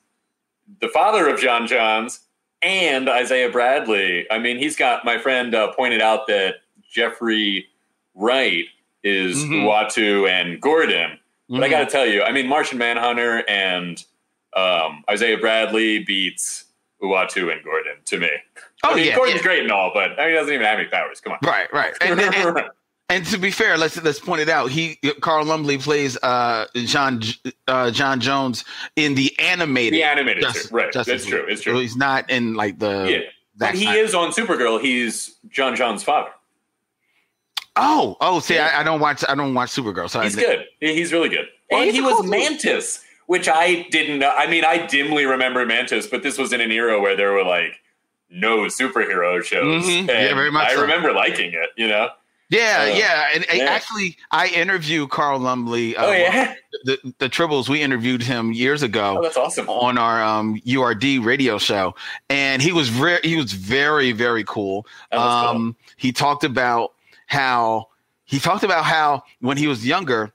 the 0.80 0.88
father 0.88 1.28
of 1.28 1.40
John 1.40 1.66
Jones, 1.66 2.20
and 2.62 3.08
Isaiah 3.08 3.50
Bradley. 3.50 4.30
I 4.30 4.38
mean, 4.38 4.58
he's 4.58 4.76
got 4.76 5.04
my 5.04 5.18
friend 5.18 5.54
uh, 5.54 5.72
pointed 5.72 6.00
out 6.02 6.26
that 6.28 6.56
Jeffrey 6.90 7.66
Wright 8.14 8.66
is 9.02 9.44
Mhm. 9.44 9.64
Uatu 9.64 10.28
and 10.28 10.60
Gordon. 10.60 11.18
But 11.48 11.64
I 11.64 11.66
mhm. 11.66 11.70
got 11.70 11.80
to 11.80 11.86
tell 11.86 12.06
you, 12.06 12.22
I 12.22 12.32
mean, 12.32 12.46
Martian 12.46 12.78
Manhunter 12.78 13.42
and 13.48 14.04
um, 14.54 15.04
Isaiah 15.10 15.38
Bradley 15.38 16.00
beats 16.04 16.64
Uatu 17.02 17.52
and 17.52 17.62
Gordon 17.64 17.96
to 18.04 18.18
me. 18.18 18.30
Oh 18.84 18.90
I 18.90 18.94
mean, 18.94 19.06
yeah, 19.06 19.16
Gordon's 19.16 19.38
yeah. 19.38 19.42
great 19.42 19.62
and 19.62 19.72
all, 19.72 19.90
but 19.92 20.12
I 20.18 20.24
mean, 20.24 20.28
he 20.30 20.34
doesn't 20.34 20.52
even 20.52 20.66
have 20.66 20.78
any 20.78 20.88
powers. 20.88 21.20
Come 21.20 21.32
on. 21.32 21.38
right, 21.44 21.72
right. 21.72 21.94
And, 22.00 22.20
and, 22.20 22.70
And 23.10 23.26
to 23.26 23.38
be 23.38 23.50
fair, 23.50 23.76
let's 23.76 24.00
let's 24.02 24.20
point 24.20 24.40
it 24.40 24.48
out. 24.48 24.70
He 24.70 24.96
Carl 25.20 25.44
Lumbly 25.44 25.78
plays 25.78 26.16
uh, 26.22 26.66
John 26.74 27.20
uh, 27.66 27.90
John 27.90 28.20
Jones 28.20 28.64
in 28.96 29.14
the 29.16 29.36
animated. 29.38 29.94
the 29.94 30.04
animated, 30.04 30.42
Justice- 30.44 30.70
right? 30.72 30.92
Justice 30.92 31.22
That's 31.22 31.26
true. 31.26 31.40
League. 31.40 31.50
It's 31.50 31.64
So 31.64 31.72
true. 31.72 31.80
he's 31.80 31.96
not 31.96 32.30
in 32.30 32.54
like 32.54 32.78
the. 32.78 33.06
yeah, 33.10 33.18
but 33.56 33.74
he 33.74 33.86
is 33.88 34.14
on 34.14 34.30
Supergirl. 34.30 34.80
He's 34.80 35.36
John 35.50 35.74
John's 35.74 36.02
father. 36.04 36.30
Oh, 37.76 38.16
oh. 38.20 38.40
See, 38.40 38.54
Yeah. 38.54 38.70
I, 38.76 38.80
I 38.80 38.82
don't 38.84 39.00
watch. 39.00 39.24
I 39.28 39.34
don't 39.34 39.54
watch 39.54 39.70
Supergirl. 39.70 40.08
So 40.08 40.20
He's 40.20 40.36
good. 40.36 40.64
He's 40.80 41.12
really 41.12 41.28
good. 41.28 41.46
Oh, 41.72 41.80
and 41.82 41.90
he 41.90 42.00
was 42.00 42.12
cool 42.14 42.22
dude. 42.22 42.30
Mantis, 42.30 43.04
which 43.26 43.48
I 43.48 43.86
didn't 43.90 44.18
know. 44.18 44.32
I 44.36 44.46
mean, 44.48 44.64
I 44.64 44.86
dimly 44.86 45.24
remember 45.24 45.64
Mantis, 45.66 46.06
but 46.06 46.22
this 46.22 46.36
was 46.38 46.52
in 46.52 46.60
an 46.60 46.70
era 46.72 47.00
where 47.00 47.16
there 47.16 47.32
were 47.32 47.44
like 47.44 47.80
no 48.28 48.58
superhero 48.66 49.42
shows. 49.42 49.84
Mhm. 49.84 49.98
And 50.00 50.08
Yeah, 50.08 50.34
very 50.34 50.50
much 50.50 50.68
I 50.68 50.74
so. 50.76 50.82
remember 50.82 51.12
liking 51.12 51.52
it. 51.54 51.70
You 51.76 51.88
know. 51.88 52.08
Yeah, 52.50 52.88
Uh, 52.92 52.96
yeah. 52.98 53.26
And, 53.34 53.46
yeah. 53.54 53.64
actually, 53.64 54.16
I 54.32 54.48
interviewed 54.48 55.10
Carl 55.10 55.38
Lumbly. 55.38 55.96
Uh, 55.96 56.06
oh 56.06 56.12
yeah. 56.12 56.54
the 56.84 56.98
the 57.18 57.28
Tribbles. 57.28 57.68
We 57.68 57.80
interviewed 57.80 58.22
him 58.22 58.52
years 58.52 58.82
ago. 58.82 59.18
Oh, 59.18 59.22
that's 59.22 59.36
awesome. 59.36 59.68
on 59.68 59.96
our 59.96 60.22
um, 60.22 60.60
URD 60.66 61.24
radio 61.24 61.58
show, 61.58 61.94
and 62.28 62.60
he 62.60 62.72
was 62.72 62.88
very 62.88 63.20
he 63.22 63.36
was 63.36 63.52
very 63.52 64.12
very 64.12 64.44
cool. 64.44 64.86
That 65.10 65.18
was 65.18 65.46
cool. 65.46 65.56
Um, 65.56 65.76
he 65.96 66.12
talked 66.12 66.42
about 66.44 66.94
how 67.26 67.88
he 68.24 68.38
talked 68.40 68.64
about 68.64 68.84
how 68.84 69.22
when 69.40 69.56
he 69.56 69.68
was 69.68 69.86
younger, 69.86 70.32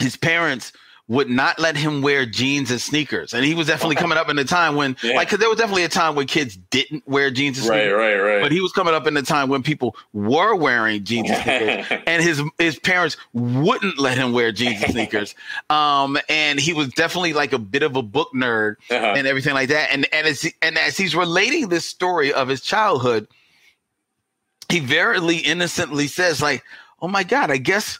his 0.00 0.16
parents 0.16 0.72
would 1.06 1.28
not 1.28 1.58
let 1.58 1.76
him 1.76 2.00
wear 2.00 2.24
jeans 2.24 2.70
and 2.70 2.80
sneakers, 2.80 3.34
and 3.34 3.44
he 3.44 3.52
was 3.54 3.66
definitely 3.66 3.94
coming 3.96 4.16
up 4.16 4.30
in 4.30 4.38
a 4.38 4.44
time 4.44 4.74
when 4.74 4.96
Yeah. 5.02 5.16
like 5.16 5.28
because 5.28 5.38
there 5.38 5.50
was 5.50 5.58
definitely 5.58 5.84
a 5.84 5.88
time 5.90 6.14
when 6.14 6.26
kids 6.26 6.56
didn't 6.70 7.06
wear 7.06 7.30
jeans 7.30 7.58
and 7.58 7.68
Right, 7.68 7.82
sneakers, 7.82 7.98
right, 7.98 8.16
right. 8.16 8.42
but 8.42 8.52
he 8.52 8.62
was 8.62 8.72
coming 8.72 8.94
up 8.94 9.06
in 9.06 9.14
a 9.18 9.22
time 9.22 9.50
when 9.50 9.62
people 9.62 9.94
were 10.14 10.54
wearing 10.54 11.04
jeans 11.04 11.28
and 11.28 11.42
sneakers 11.42 12.02
and 12.06 12.22
his 12.22 12.40
his 12.58 12.78
parents 12.78 13.18
wouldn't 13.34 13.98
let 13.98 14.16
him 14.16 14.32
wear 14.32 14.50
jeans 14.50 14.82
and 14.82 14.92
sneakers. 14.92 15.34
Um, 15.68 16.16
and 16.30 16.58
he 16.58 16.72
was 16.72 16.88
definitely 16.88 17.34
like 17.34 17.52
a 17.52 17.58
bit 17.58 17.82
of 17.82 17.96
a 17.96 18.02
book 18.02 18.30
nerd 18.34 18.76
Uh-huh. 18.90 19.14
and 19.14 19.26
everything 19.26 19.52
like 19.52 19.68
that. 19.68 19.90
And 19.92 20.06
and 20.10 20.26
as 20.26 20.40
he, 20.40 20.54
and 20.62 20.78
as 20.78 20.96
he's 20.96 21.14
relating 21.14 21.68
this 21.68 21.84
story 21.84 22.32
of 22.32 22.48
his 22.48 22.62
childhood, 22.62 23.28
he 24.70 24.80
verily 24.80 25.36
innocently 25.36 26.06
says, 26.06 26.40
like, 26.40 26.64
"Oh 27.02 27.08
my 27.08 27.24
God, 27.24 27.50
I 27.50 27.58
guess." 27.58 27.98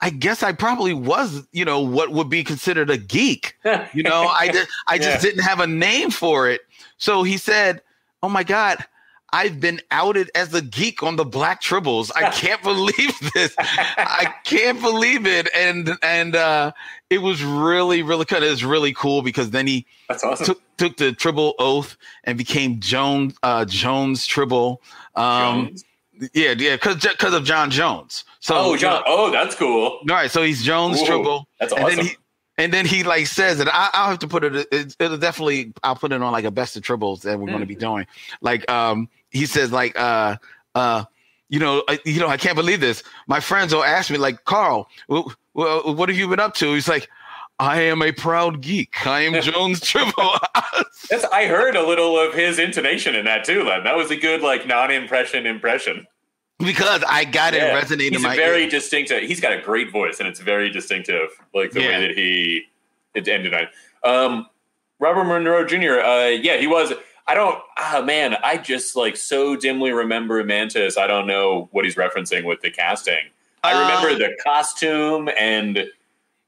I 0.00 0.10
guess 0.10 0.42
I 0.42 0.52
probably 0.52 0.92
was, 0.92 1.46
you 1.52 1.64
know, 1.64 1.80
what 1.80 2.10
would 2.10 2.28
be 2.28 2.44
considered 2.44 2.90
a 2.90 2.98
geek. 2.98 3.56
You 3.94 4.02
know, 4.02 4.26
I 4.28 4.48
did, 4.52 4.66
I 4.88 4.98
just 4.98 5.24
Yeah. 5.24 5.30
didn't 5.30 5.42
have 5.44 5.60
a 5.60 5.66
name 5.66 6.10
for 6.10 6.48
it. 6.50 6.60
So 6.98 7.22
he 7.22 7.36
said, 7.38 7.80
"Oh 8.22 8.28
my 8.28 8.42
God, 8.44 8.84
I've 9.32 9.58
been 9.60 9.80
outed 9.90 10.30
as 10.34 10.52
a 10.54 10.60
geek 10.62 11.02
on 11.02 11.16
the 11.16 11.24
Black 11.24 11.62
Tribbles. 11.62 12.10
I 12.14 12.30
can't 12.42 12.62
believe 12.62 13.32
this. 13.34 13.54
I 13.58 14.32
can't 14.44 14.80
believe 14.80 15.26
it." 15.26 15.48
And 15.54 15.96
and 16.02 16.36
uh, 16.36 16.72
it 17.10 17.18
was 17.18 17.42
really, 17.42 18.02
really 18.02 18.24
kind 18.26 18.44
of 18.44 18.50
was 18.50 18.64
really 18.64 18.92
cool 18.92 19.22
because 19.22 19.50
then 19.50 19.66
he 19.66 19.86
That's 20.08 20.22
awesome. 20.24 20.46
took 20.46 20.60
took 20.76 20.96
the 20.98 21.12
Tribble 21.12 21.54
oath 21.58 21.96
and 22.24 22.36
became 22.36 22.80
Jones 22.80 23.34
uh, 23.42 23.64
Jones 23.64 24.26
Tribble. 24.26 24.82
Um, 25.14 25.66
Jones? 25.68 25.84
Yeah, 26.32 26.54
yeah, 26.56 26.76
because 26.76 26.96
because 26.96 27.34
of 27.34 27.44
John 27.44 27.70
Jones. 27.70 28.24
So 28.46 28.54
oh, 28.56 28.76
John. 28.76 29.02
Oh, 29.06 29.32
that's 29.32 29.56
cool. 29.56 29.82
all 29.86 30.00
right, 30.08 30.30
so 30.30 30.40
he's 30.44 30.62
Jones 30.62 31.02
Ooh, 31.02 31.06
Tribble. 31.06 31.48
That's 31.58 31.72
And 31.72 31.88
then 31.88 31.98
he 32.06 32.16
and 32.58 32.72
then 32.72 32.86
he 32.86 33.02
like 33.02 33.26
says 33.26 33.58
that 33.58 33.66
I, 33.66 33.90
I'll 33.92 34.10
have 34.10 34.20
to 34.20 34.28
put 34.28 34.44
it, 34.44 34.68
it. 34.70 34.94
It'll 35.00 35.18
definitely. 35.18 35.72
I'll 35.82 35.96
put 35.96 36.12
it 36.12 36.22
on 36.22 36.30
like 36.32 36.44
a 36.44 36.52
best 36.52 36.76
of 36.76 36.84
Tribbles 36.84 37.22
that 37.22 37.40
we're 37.40 37.46
going 37.46 37.58
Mm. 37.58 37.62
to 37.62 37.66
be 37.66 37.74
doing. 37.74 38.06
Like, 38.40 38.70
um, 38.70 39.08
he 39.30 39.46
says 39.46 39.72
like, 39.72 39.98
uh, 39.98 40.36
uh, 40.76 41.04
you 41.48 41.58
know, 41.58 41.82
I, 41.88 41.98
you 42.04 42.20
know, 42.20 42.28
I 42.28 42.36
can't 42.36 42.54
believe 42.54 42.78
this. 42.78 43.02
My 43.26 43.40
friends 43.40 43.74
will 43.74 43.82
ask 43.82 44.10
me 44.12 44.16
like, 44.16 44.44
Carl, 44.44 44.88
wh- 45.10 45.28
wh- 45.54 45.84
what 45.98 46.08
have 46.08 46.16
you 46.16 46.28
been 46.28 46.38
up 46.38 46.54
to? 46.54 46.72
He's 46.72 46.86
like, 46.88 47.08
I 47.58 47.80
am 47.82 48.00
a 48.00 48.12
proud 48.12 48.60
geek. 48.60 49.04
I 49.08 49.22
am 49.22 49.42
Jones 49.42 49.80
Tribble. 49.80 50.38
That's, 51.10 51.24
I 51.32 51.46
heard 51.46 51.74
a 51.74 51.84
little 51.84 52.16
of 52.16 52.32
his 52.32 52.60
intonation 52.60 53.16
in 53.16 53.24
that 53.24 53.44
too, 53.44 53.64
Len. 53.64 53.82
That 53.82 53.96
was 53.96 54.12
a 54.12 54.16
good 54.16 54.40
like 54.40 54.68
non-impression 54.68 55.46
impression. 55.46 56.06
Because 56.58 57.02
I 57.08 57.24
got 57.24 57.54
it 57.54 57.58
Yeah. 57.58 57.74
resonating 57.74 58.14
in 58.14 58.18
He's 58.18 58.22
my 58.22 58.34
a 58.34 58.36
very 58.36 58.64
ear. 58.64 58.70
distinctive. 58.70 59.22
He's 59.22 59.40
got 59.40 59.52
a 59.52 59.60
great 59.60 59.90
voice, 59.90 60.18
and 60.20 60.28
it's 60.28 60.40
very 60.40 60.70
distinctive, 60.70 61.28
like 61.54 61.72
the 61.72 61.82
Yeah. 61.82 61.88
way 61.98 62.06
that 62.08 62.16
he 62.16 62.68
it 63.14 63.26
ended 63.28 63.54
on. 63.54 63.68
Um, 64.04 64.46
Robert 64.98 65.24
Monroe 65.24 65.64
Jr. 65.66 66.00
Uh, 66.00 66.26
yeah, 66.28 66.56
he 66.58 66.66
was. 66.66 66.92
I 67.26 67.34
don't. 67.34 67.60
Ah, 67.76 68.02
man, 68.04 68.36
I 68.44 68.56
just 68.56 68.94
like 68.96 69.16
so 69.16 69.56
dimly 69.56 69.92
remember 69.92 70.42
Mantis. 70.44 70.96
I 70.96 71.06
don't 71.06 71.26
know 71.26 71.68
what 71.72 71.84
he's 71.84 71.96
referencing 71.96 72.44
with 72.44 72.60
the 72.60 72.70
casting. 72.70 73.24
I 73.64 73.72
remember 73.80 74.14
the 74.16 74.36
costume 74.44 75.28
and 75.36 75.90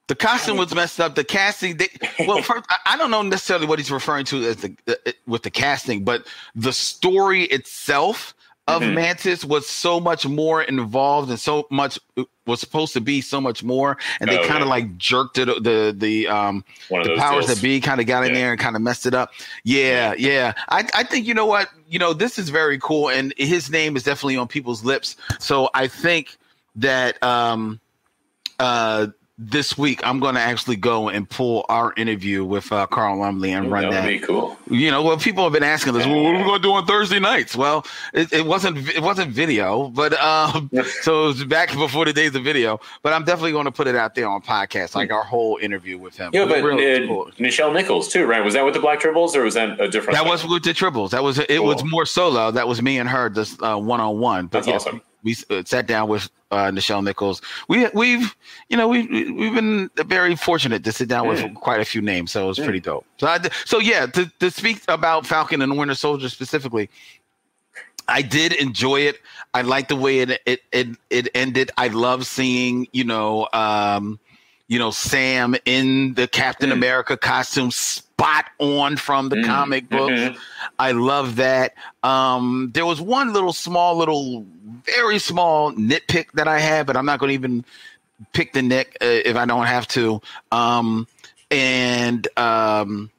The 0.07 0.15
costume 0.15 0.57
was 0.57 0.73
messed 0.75 1.01
up. 1.01 1.17
The 1.17 1.25
casting, 1.25 1.77
they, 1.79 1.89
well, 2.27 2.41
first, 2.43 2.65
I- 2.87 2.97
don't 2.97 3.11
know 3.11 3.23
necessarily 3.23 3.67
what 3.67 3.79
he's 3.79 3.91
referring 3.91 4.25
to 4.27 4.43
as 4.47 4.57
the 4.57 4.75
uh, 4.87 4.95
with 5.27 5.43
the 5.43 5.51
casting, 5.51 6.05
but 6.05 6.27
the 6.55 6.73
story 6.73 7.43
itself 7.45 8.35
of 8.69 8.83
Mhm. 8.83 8.95
Mantis 8.95 9.45
was 9.45 9.67
so 9.67 9.99
much 9.99 10.27
more 10.27 10.63
involved 10.63 11.31
and 11.31 11.41
so 11.41 11.67
much 11.71 11.99
was 12.47 12.61
supposed 12.61 12.93
to 12.93 13.01
be 13.01 13.21
so 13.21 13.41
much 13.41 13.63
more, 13.65 13.97
and 14.21 14.31
they 14.31 14.39
Oh, 14.39 14.47
kind 14.47 14.63
of 14.63 14.67
yeah. 14.69 14.75
like 14.75 14.97
jerked 14.99 15.39
it. 15.39 15.47
The 15.65 15.95
the 15.97 16.29
um 16.29 16.65
one 16.89 17.03
the 17.03 17.17
powers 17.17 17.47
deals. 17.47 17.59
that 17.59 17.63
be 17.63 17.81
kind 17.81 18.01
of 18.01 18.07
got 18.07 18.25
in 18.25 18.31
Yeah. 18.35 18.41
there 18.41 18.51
and 18.53 18.61
kind 18.61 18.77
of 18.77 18.83
messed 18.83 19.07
it 19.07 19.15
up. 19.15 19.33
Yeah, 19.65 20.15
yeah. 20.17 20.53
I, 20.69 20.87
I 20.95 21.03
think 21.03 21.27
you 21.27 21.35
know 21.35 21.47
what 21.47 21.69
you 21.89 21.99
know. 21.99 22.13
This 22.13 22.39
is 22.39 22.51
very 22.51 22.79
cool, 22.79 23.09
and 23.09 23.35
his 23.37 23.71
name 23.71 23.97
is 23.97 24.03
definitely 24.03 24.37
on 24.37 24.47
people's 24.49 24.85
lips. 24.85 25.17
So 25.39 25.71
I 25.75 25.89
think 25.89 26.37
that 26.77 27.21
um 27.23 27.81
uh 28.61 29.09
this 29.39 29.79
week 29.79 30.01
I'm 30.05 30.19
going 30.19 30.35
to 30.35 30.41
actually 30.41 30.77
go 30.77 31.09
and 31.09 31.29
pull 31.29 31.65
our 31.69 31.95
interview 31.97 32.45
with 32.45 32.73
uh, 32.73 32.87
Carl 32.89 33.19
Lumbly 33.19 33.57
and 33.57 33.71
run 33.71 33.89
that 33.91 34.05
that. 34.05 34.23
cool. 34.23 34.57
You 34.69 34.91
know, 34.91 35.03
well, 35.03 35.17
people 35.17 35.45
have 35.45 35.53
been 35.53 35.63
asking 35.63 35.95
us, 35.97 36.05
well, 36.05 36.25
what 36.25 36.35
are 36.35 36.39
we 36.39 36.45
going 36.45 36.61
to 36.61 36.63
do 36.63 36.73
on 36.73 36.87
Thursday 36.87 37.21
nights? 37.21 37.55
Well, 37.55 37.87
it, 38.13 38.33
it 38.33 38.45
wasn't 38.45 38.89
it 38.89 39.01
wasn't 39.01 39.31
video, 39.31 39.89
but 39.89 40.13
um, 40.15 40.69
so 41.03 41.25
it 41.25 41.27
was 41.29 41.45
back 41.45 41.73
before 41.73 42.05
the 42.05 42.13
days 42.13 42.35
of 42.35 42.43
video. 42.43 42.81
But 43.03 43.13
I'm 43.13 43.25
definitely 43.25 43.53
going 43.53 43.67
to 43.67 43.73
put 43.73 43.87
it 43.87 43.95
out 43.95 44.17
there 44.17 44.29
on 44.29 44.43
podcast, 44.43 44.97
like 44.97 45.13
our 45.13 45.23
whole 45.23 45.59
interview 45.63 45.99
with 45.99 46.17
him. 46.17 46.31
Yeah, 46.35 46.45
but 46.45 46.63
really 46.65 47.05
uh, 47.05 47.07
cool. 47.07 47.31
Nichelle 47.39 47.73
Nichols 47.73 48.09
too, 48.09 48.27
right? 48.27 48.45
Was 48.45 48.55
that 48.55 48.65
with 48.65 48.75
the 48.75 48.81
Black 48.81 49.01
Tribbles 49.01 49.37
or 49.37 49.45
was 49.45 49.55
that 49.55 49.81
a 49.81 49.89
different? 49.89 50.17
That 50.17 50.25
thing? 50.25 50.31
was 50.31 50.47
with 50.47 50.65
the 50.65 50.71
Tribbles. 50.71 51.11
That 51.11 51.23
was 51.23 51.39
it. 51.39 51.63
Was 51.63 51.85
more 51.85 52.07
solo. 52.07 52.51
That 52.51 52.67
was 52.67 52.83
me 52.83 52.99
and 52.99 53.09
her, 53.09 53.31
just 53.31 53.61
one 53.61 54.01
on 54.01 54.19
one. 54.19 54.49
That's 54.49 54.67
awesome. 54.67 55.01
We 55.23 55.37
uh, 55.51 55.63
sat 55.65 55.87
down 55.87 56.09
with 56.09 56.29
uh, 56.51 56.71
Nichelle 56.71 57.03
Nichols. 57.05 57.43
We 57.69 57.89
we've 57.95 58.35
you 58.69 58.77
know 58.77 58.89
we 58.89 59.07
we- 59.07 59.31
we've 59.31 59.55
been 59.55 59.91
very 60.07 60.37
fortunate 60.37 60.85
to 60.85 60.93
sit 60.93 61.09
down 61.09 61.29
with 61.29 61.41
Mm. 61.41 61.55
quite 61.55 61.81
a 61.81 61.85
few 61.85 62.01
names, 62.01 62.33
so 62.33 62.45
it 62.45 62.49
was 62.49 62.59
Mm. 62.59 62.65
pretty 62.65 62.81
dope. 62.81 63.05
So 63.19 63.27
I, 63.27 63.39
so 63.67 63.79
yeah, 63.81 64.07
to 64.07 64.31
to 64.41 64.51
speak 64.51 64.83
about 64.89 65.27
Falcon 65.27 65.61
and 65.63 65.77
Winter 65.77 65.95
Soldier 65.95 66.29
specifically. 66.29 66.89
I 68.11 68.23
did 68.23 68.55
enjoy 68.55 69.01
it. 69.03 69.21
I 69.53 69.61
liked 69.61 69.91
the 69.91 69.97
way 69.97 70.21
it 70.21 70.41
it 70.47 70.61
it, 70.73 70.89
it 71.11 71.29
ended. 71.35 71.71
I 71.77 71.89
love 71.89 72.27
seeing 72.27 72.87
you 72.93 73.05
know 73.05 73.49
um, 73.53 74.19
you 74.69 74.79
know 74.79 74.91
Sam 74.91 75.55
in 75.67 76.15
the 76.15 76.27
Captain 76.27 76.71
Mm. 76.71 76.75
America 76.75 77.19
costume, 77.19 77.71
spot 78.19 78.47
on 78.59 78.97
from 78.97 79.29
the 79.29 79.37
Mm. 79.37 79.47
comic 79.47 79.89
books. 79.89 80.13
Mhm. 80.21 80.37
I 80.79 80.91
love 80.91 81.37
that. 81.37 81.75
Um, 82.03 82.71
there 82.75 82.85
was 82.85 83.01
one 83.01 83.33
little 83.33 83.53
small, 83.53 83.97
little, 83.97 84.45
very 84.85 85.21
small 85.21 85.73
nitpick 85.73 86.33
that 86.35 86.49
I 86.49 86.59
had, 86.59 86.87
but 86.87 86.97
I'm 86.97 87.07
not 87.07 87.21
going 87.21 87.29
to 87.29 87.35
even 87.35 87.65
pick 88.33 88.53
the 88.55 88.63
nick 88.63 88.97
uh, 89.01 89.07
if 89.07 89.37
I 89.37 89.45
don't 89.47 89.67
have 89.67 89.87
to. 89.89 90.21
Um, 90.51 91.07
and 91.53 92.27
um, 92.37 93.11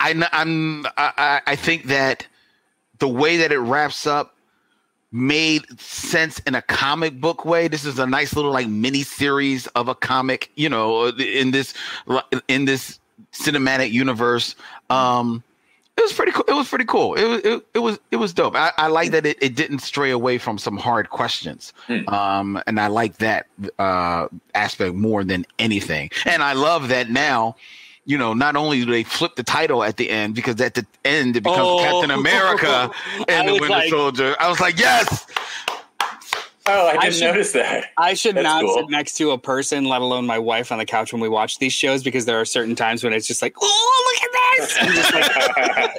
I, 0.00 0.28
I'm, 0.32 0.84
I 0.96 1.40
I 1.46 1.54
think 1.56 1.84
that 1.84 2.26
the 2.98 3.08
way 3.08 3.36
that 3.38 3.52
it 3.52 3.58
wraps 3.60 4.04
up 4.06 4.34
made 5.12 5.80
sense 5.80 6.40
in 6.40 6.54
a 6.56 6.60
comic 6.62 7.20
book 7.20 7.44
way. 7.44 7.68
This 7.68 7.84
is 7.84 7.98
a 8.00 8.06
nice 8.06 8.34
little 8.34 8.50
like 8.50 8.66
mini 8.68 9.04
series 9.04 9.68
of 9.68 9.86
a 9.88 9.94
comic, 9.94 10.50
you 10.56 10.68
know, 10.68 11.06
in 11.06 11.52
this 11.52 11.72
in 12.48 12.64
this 12.66 12.98
cinematic 13.32 13.90
universe. 13.92 14.54
Um, 14.90 15.42
it 15.96 16.02
was 16.02 16.12
pretty 16.12 16.30
cool. 16.32 16.44
It 16.46 16.52
was 16.54 16.68
pretty 16.68 16.84
cool. 16.84 17.14
It 17.14 17.24
was 17.24 17.40
it, 17.44 17.66
it 17.74 17.78
was 17.80 17.98
it 18.12 18.16
was 18.16 18.32
dope. 18.32 18.54
I, 18.54 18.72
I 18.78 18.86
like 18.86 19.10
that 19.10 19.26
it, 19.26 19.36
it 19.42 19.56
didn't 19.56 19.80
stray 19.80 20.10
away 20.12 20.38
from 20.38 20.56
some 20.56 20.76
hard 20.76 21.10
questions. 21.10 21.72
Hmm. 21.88 22.08
Um, 22.08 22.62
and 22.68 22.78
I 22.78 22.86
like 22.86 23.16
that 23.18 23.46
uh 23.80 24.28
aspect 24.54 24.94
more 24.94 25.24
than 25.24 25.44
anything. 25.58 26.10
And 26.24 26.42
I 26.42 26.52
love 26.52 26.88
that 26.88 27.10
now. 27.10 27.56
You 28.04 28.16
know, 28.16 28.32
not 28.32 28.56
only 28.56 28.84
do 28.84 28.90
they 28.90 29.02
flip 29.02 29.34
the 29.36 29.42
title 29.42 29.84
at 29.84 29.98
the 29.98 30.08
end 30.08 30.34
because 30.34 30.58
at 30.62 30.72
the 30.74 30.86
end 31.04 31.36
it 31.36 31.42
becomes 31.42 31.60
Oh. 31.60 31.80
Captain 31.80 32.10
America 32.12 32.90
and 33.28 33.48
the 33.48 33.52
Winter 33.54 33.68
like- 33.68 33.90
Soldier. 33.90 34.34
I 34.40 34.48
was 34.48 34.60
like, 34.60 34.78
yes, 34.78 35.26
Oh, 36.68 36.86
I 36.86 36.90
I 36.90 36.98
didn't 37.00 37.14
should- 37.14 37.24
notice 37.24 37.52
that. 37.52 37.86
I 37.96 38.14
should 38.14 38.36
That's 38.36 38.44
not 38.44 38.62
cool. 38.62 38.74
sit 38.74 38.90
next 38.90 39.14
to 39.14 39.30
a 39.32 39.38
person, 39.38 39.84
let 39.86 40.00
alone 40.02 40.26
my 40.26 40.38
wife, 40.38 40.70
on 40.70 40.78
the 40.78 40.84
couch 40.84 41.12
when 41.12 41.20
we 41.22 41.28
watch 41.28 41.58
these 41.58 41.72
shows 41.72 42.02
because 42.02 42.26
there 42.26 42.40
are 42.40 42.44
certain 42.44 42.74
times 42.76 43.02
when 43.02 43.12
it's 43.12 43.26
just 43.26 43.42
like, 43.42 43.54
oh, 43.60 44.14
look 44.14 44.22
at 44.22 44.58
this. 44.58 44.76
I'm 44.80 44.92
just 44.94 45.14
like, 45.14 45.94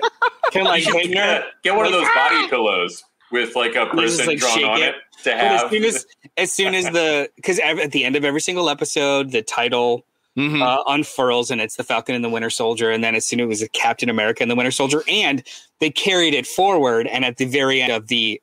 kind 0.53 0.67
of 0.67 0.71
like 0.71 0.83
hitting 0.83 1.09
her. 1.09 1.13
get, 1.13 1.43
get 1.63 1.75
one 1.75 1.85
of 1.85 1.91
Like, 1.91 2.01
those 2.01 2.09
"Ah!" 2.15 2.29
body 2.29 2.47
pillows 2.49 3.03
with 3.31 3.55
like 3.55 3.71
a 3.71 3.85
just, 3.85 3.95
person 3.95 4.25
like, 4.27 4.39
drawn 4.39 4.53
shake 4.53 4.65
on 4.65 4.81
it. 4.81 4.89
it, 4.89 5.23
to 5.23 5.31
have. 5.37 5.63
as 5.65 5.69
soon 5.71 5.83
as, 5.83 6.05
as 6.37 6.51
soon 6.51 6.75
as 6.75 6.85
the, 6.85 7.29
because 7.35 7.59
at 7.59 7.91
the 7.91 8.05
end 8.05 8.15
of 8.15 8.23
every 8.25 8.41
single 8.41 8.69
episode, 8.69 9.31
the 9.31 9.41
title 9.41 10.05
Mhm. 10.37 10.61
uh, 10.61 10.83
unfurls 10.87 11.51
and 11.51 11.59
it's 11.59 11.75
the 11.75 11.83
Falcon 11.83 12.15
and 12.15 12.23
the 12.23 12.29
Winter 12.29 12.49
Soldier. 12.51 12.91
And 12.91 13.03
then 13.03 13.13
as 13.15 13.25
soon 13.25 13.39
as 13.41 13.43
it 13.43 13.47
was 13.47 13.67
Captain 13.73 14.09
America 14.09 14.41
and 14.41 14.49
the 14.49 14.55
Winter 14.55 14.71
Soldier, 14.71 15.03
and 15.09 15.43
they 15.79 15.89
carried 15.89 16.33
it 16.33 16.47
forward. 16.47 17.07
And 17.07 17.25
at 17.25 17.37
the 17.37 17.45
very 17.45 17.81
end 17.81 17.91
of 17.91 18.07
the 18.07 18.39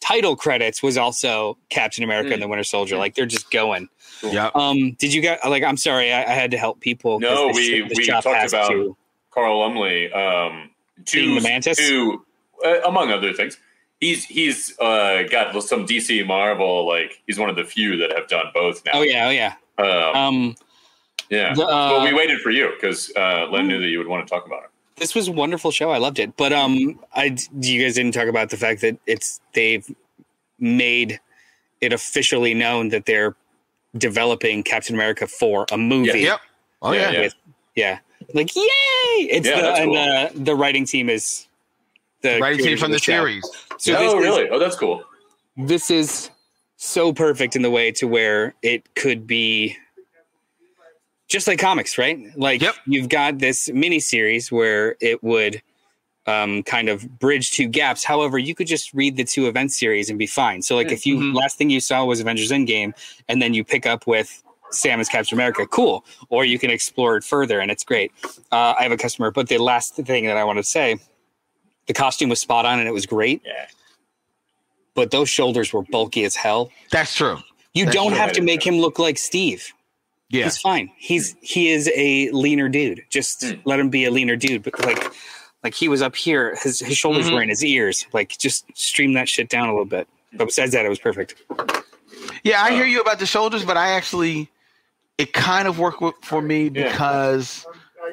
title 0.00 0.36
credits 0.36 0.82
was 0.82 0.96
also 0.98 1.56
Captain 1.68 2.02
America 2.04 2.32
and 2.32 2.42
the 2.42 2.48
Winter 2.48 2.64
Soldier. 2.64 2.96
Like 2.96 3.14
they're 3.14 3.26
just 3.26 3.50
going. 3.50 3.88
Yeah. 4.22 4.50
Um, 4.54 4.92
did 4.98 5.12
you 5.14 5.20
guys 5.22 5.38
like? 5.48 5.62
I'm 5.62 5.76
sorry, 5.76 6.12
I, 6.12 6.22
I 6.24 6.34
had 6.34 6.50
to 6.52 6.58
help 6.58 6.80
people. 6.80 7.20
No, 7.20 7.48
this- 7.48 7.56
we- 7.56 7.80
this 7.88 7.98
we 7.98 8.06
talked 8.06 8.26
about- 8.26 8.70
to- 8.70 8.96
Carl 9.30 9.60
Lumbly, 9.60 10.12
um, 10.12 10.70
to, 11.06 11.16
Being 11.16 11.34
the 11.36 11.40
Mantis? 11.40 11.76
to 11.78 12.26
uh, 12.64 12.80
among 12.84 13.12
other 13.12 13.32
things. 13.32 13.56
He's 14.00 14.24
he's 14.24 14.76
uh, 14.80 15.22
got 15.30 15.62
some 15.62 15.86
DC 15.86 16.26
Marvel 16.26 16.86
like 16.88 17.22
he's 17.26 17.38
one 17.38 17.48
of 17.48 17.54
the 17.56 17.64
few 17.64 17.96
that 17.98 18.12
have 18.16 18.26
done 18.28 18.46
both 18.52 18.84
now. 18.84 18.92
Oh 18.94 19.02
yeah, 19.02 19.26
oh 19.26 19.30
yeah. 19.30 19.54
um, 19.78 20.16
Um, 20.16 20.56
yeah. 21.30 21.54
the, 21.54 21.62
uh, 21.62 21.66
well, 21.66 22.04
we 22.04 22.12
waited 22.12 22.40
for 22.40 22.50
you 22.50 22.70
because 22.74 23.12
uh, 23.16 23.46
Len 23.50 23.68
knew 23.68 23.78
that 23.80 23.86
you 23.88 23.98
would 23.98 24.08
want 24.08 24.26
to 24.26 24.30
talk 24.34 24.46
about 24.46 24.64
it. 24.64 24.69
This 25.00 25.14
was 25.16 25.26
a 25.26 25.32
wonderful 25.32 25.72
show. 25.72 25.90
I 25.90 25.98
loved 25.98 26.18
it. 26.20 26.36
But 26.36 26.52
um, 26.52 27.00
I 27.14 27.36
you 27.60 27.82
guys 27.82 27.94
didn't 27.96 28.12
talk 28.12 28.28
about 28.28 28.50
the 28.50 28.56
fact 28.56 28.80
that 28.82 28.96
it's 29.06 29.40
they've 29.54 29.84
made 30.60 31.18
it 31.80 31.92
officially 31.92 32.54
known 32.54 32.90
that 32.90 33.06
they're 33.06 33.34
developing 33.96 34.62
Captain 34.62 34.94
America 34.94 35.26
for 35.26 35.66
a 35.72 35.76
movie. 35.78 36.20
Yep. 36.20 36.40
Oh 36.82 36.92
Yeah, 36.92 37.00
yeah. 37.00 37.10
yeah. 37.10 37.20
With, 37.22 37.34
yeah, 37.74 37.98
like 38.34 38.54
yay! 38.54 38.62
It's 38.62 39.46
Yeah, 39.48 39.56
the 39.56 39.62
that's 39.62 39.80
and 39.80 39.90
cool. 39.90 39.98
uh, 39.98 40.28
the 40.44 40.54
writing 40.54 40.84
team 40.84 41.08
is 41.08 41.46
the 42.22 42.38
Writing 42.38 42.64
team 42.64 42.76
from 42.76 42.86
of 42.86 42.92
the 42.92 42.98
show. 42.98 43.12
series. 43.12 43.44
So 43.78 43.96
oh, 43.96 44.02
this 44.02 44.12
is- 44.14 44.20
really? 44.20 44.50
Oh, 44.50 44.58
that's 44.58 44.76
cool. 44.76 45.02
this 45.56 45.90
is 45.90 46.30
so 46.76 47.12
perfect 47.12 47.56
in 47.56 47.62
the 47.62 47.70
way 47.70 47.90
to 47.92 48.06
where 48.06 48.54
it 48.62 48.94
could 48.94 49.26
be 49.26 49.76
just 51.30 51.46
like 51.46 51.58
comics, 51.58 51.96
right? 51.96 52.18
Like 52.36 52.60
Yep. 52.60 52.74
you've 52.86 53.08
got 53.08 53.38
this 53.38 53.70
mini 53.72 54.00
series 54.00 54.52
where 54.52 54.96
it 55.00 55.22
would 55.22 55.62
um, 56.26 56.62
kind 56.64 56.88
of 56.90 57.18
bridge 57.18 57.50
two 57.52 57.66
gaps. 57.66 58.04
However, 58.04 58.38
you 58.38 58.54
could 58.54 58.66
just 58.66 58.92
read 58.92 59.16
the 59.16 59.24
two 59.24 59.46
event 59.48 59.72
series 59.72 60.10
and 60.10 60.18
be 60.18 60.26
fine. 60.26 60.60
So, 60.62 60.76
like, 60.76 60.92
if 60.92 61.06
you 61.06 61.16
Mhm. 61.16 61.34
last 61.34 61.56
thing 61.56 61.70
you 61.70 61.80
saw 61.80 62.04
was 62.04 62.20
Avengers 62.20 62.50
Endgame, 62.52 62.92
and 63.28 63.40
then 63.40 63.54
you 63.54 63.64
pick 63.64 63.86
up 63.86 64.06
with 64.06 64.42
Sam 64.70 65.00
as 65.00 65.08
Captain 65.08 65.34
America, 65.34 65.66
cool. 65.66 66.04
Or 66.28 66.44
you 66.44 66.58
can 66.58 66.70
explore 66.70 67.16
it 67.16 67.24
further, 67.24 67.58
and 67.58 67.70
it's 67.70 67.82
great. 67.82 68.12
Uh, 68.52 68.74
I 68.78 68.82
have 68.82 68.92
a 68.92 68.96
customer, 68.98 69.30
but 69.32 69.48
the 69.48 69.58
last 69.58 69.94
thing 69.96 70.26
that 70.26 70.36
I 70.36 70.44
want 70.44 70.58
to 70.58 70.62
say, 70.62 70.98
the 71.86 71.94
costume 71.94 72.28
was 72.28 72.38
spot 72.40 72.66
on 72.66 72.78
and 72.78 72.86
it 72.86 72.92
was 72.92 73.06
great, 73.06 73.40
Yeah. 73.44 73.66
but 74.94 75.10
those 75.10 75.28
shoulders 75.30 75.72
were 75.72 75.82
bulky 75.82 76.22
as 76.24 76.36
hell. 76.36 76.70
That's 76.92 77.14
true. 77.14 77.38
You 77.72 77.86
That's 77.86 77.96
don't 77.96 78.10
true. 78.10 78.18
have 78.18 78.32
to 78.32 78.42
make 78.42 78.64
him 78.64 78.78
look 78.78 78.98
like 79.00 79.18
Steve. 79.18 79.72
Yeah. 80.30 80.44
He's 80.44 80.58
fine. 80.58 80.90
He's 80.96 81.36
he 81.42 81.70
is 81.70 81.90
a 81.94 82.30
leaner 82.30 82.68
dude. 82.68 83.02
Just 83.10 83.44
Hmm. 83.44 83.60
let 83.64 83.78
him 83.80 83.90
be 83.90 84.04
a 84.04 84.10
leaner 84.10 84.36
dude. 84.36 84.62
But 84.62 84.78
like 84.84 85.12
like 85.64 85.74
he 85.74 85.88
was 85.88 86.00
up 86.02 86.14
here, 86.16 86.56
his 86.62 86.80
his 86.80 86.96
shoulders 86.96 87.28
Mhm. 87.28 87.34
were 87.34 87.42
in 87.42 87.48
his 87.48 87.64
ears. 87.64 88.06
Like 88.12 88.38
just 88.38 88.64
stream 88.74 89.12
that 89.14 89.28
shit 89.28 89.48
down 89.48 89.68
a 89.68 89.72
little 89.72 89.84
bit. 89.84 90.08
But 90.32 90.46
besides 90.46 90.72
that, 90.72 90.86
it 90.86 90.88
was 90.88 91.00
perfect. 91.00 91.34
Yeah, 92.44 92.62
I 92.62 92.70
Uh, 92.70 92.74
hear 92.76 92.86
you 92.86 93.00
about 93.00 93.18
the 93.18 93.26
shoulders, 93.26 93.64
but 93.64 93.76
I 93.76 93.90
actually 93.92 94.48
it 95.18 95.32
kind 95.32 95.66
of 95.68 95.78
worked 95.78 96.24
for 96.24 96.40
me 96.40 96.70
Yeah. 96.72 96.90
because 96.92 97.66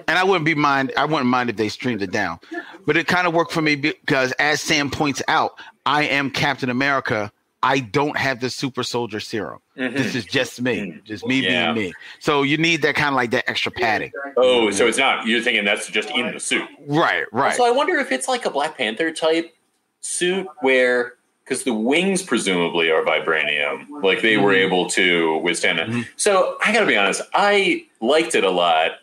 and 0.08 0.18
I 0.18 0.24
wouldn't 0.24 0.46
be 0.46 0.56
mind 0.56 0.92
I 0.98 1.06
wouldn't 1.06 1.28
mind 1.30 1.50
if 1.52 1.56
they 1.56 1.70
streamed 1.70 2.02
it 2.02 2.12
down. 2.12 2.40
But 2.86 2.98
it 2.98 3.08
kind 3.08 3.28
of 3.28 3.34
worked 3.34 3.52
for 3.52 3.62
me 3.62 3.76
because 3.76 4.32
as 4.34 4.60
Sam 4.62 4.90
points 4.90 5.22
out, 5.28 5.54
I 5.86 6.04
am 6.06 6.32
Captain 6.32 6.70
America. 6.70 7.32
I 7.64 7.80
don't 7.80 8.16
have 8.18 8.40
the 8.40 8.50
super 8.50 8.84
soldier 8.84 9.20
serum. 9.20 9.60
This 9.76 10.14
is 10.16 10.26
just 10.26 10.62
me. 10.62 11.00
Just 11.04 11.26
me 11.26 11.40
Yeah. 11.42 11.74
being 11.74 11.88
me. 11.88 11.94
So 12.20 12.44
you 12.44 12.58
need 12.58 12.84
that 12.84 12.96
kind 12.96 13.10
of 13.10 13.16
like 13.16 13.32
that 13.32 13.50
extra 13.50 13.72
padding. 13.72 14.12
Oh, 14.38 14.70
so 14.72 14.88
it's 14.88 14.98
not. 14.98 15.26
You're 15.26 15.42
thinking 15.42 15.66
that's 15.66 15.88
just 15.88 16.10
in 16.12 16.32
the 16.34 16.40
suit. 16.40 16.68
Right, 16.88 17.26
right. 17.32 17.56
So 17.56 17.66
I 17.66 17.72
wonder 17.72 17.98
if 17.98 18.12
it's 18.12 18.28
like 18.28 18.46
a 18.46 18.52
Black 18.52 18.78
Panther 18.78 19.12
type 19.12 19.56
suit 20.02 20.48
where, 20.62 21.16
because 21.44 21.64
the 21.64 21.74
wings 21.74 22.22
presumably 22.22 22.92
are 22.92 23.02
vibranium, 23.04 23.88
like 24.04 24.22
they 24.22 24.38
were 24.38 24.54
Mhm. 24.54 24.66
able 24.66 24.90
to 24.92 25.38
withstand 25.40 25.80
it. 25.80 25.90
Mhm. 25.90 26.08
So 26.16 26.58
I 26.64 26.72
got 26.72 26.82
to 26.82 26.86
be 26.86 26.96
honest, 26.96 27.22
I 27.34 27.86
liked 28.02 28.36
it 28.36 28.44
a 28.44 28.52
lot. 28.52 29.00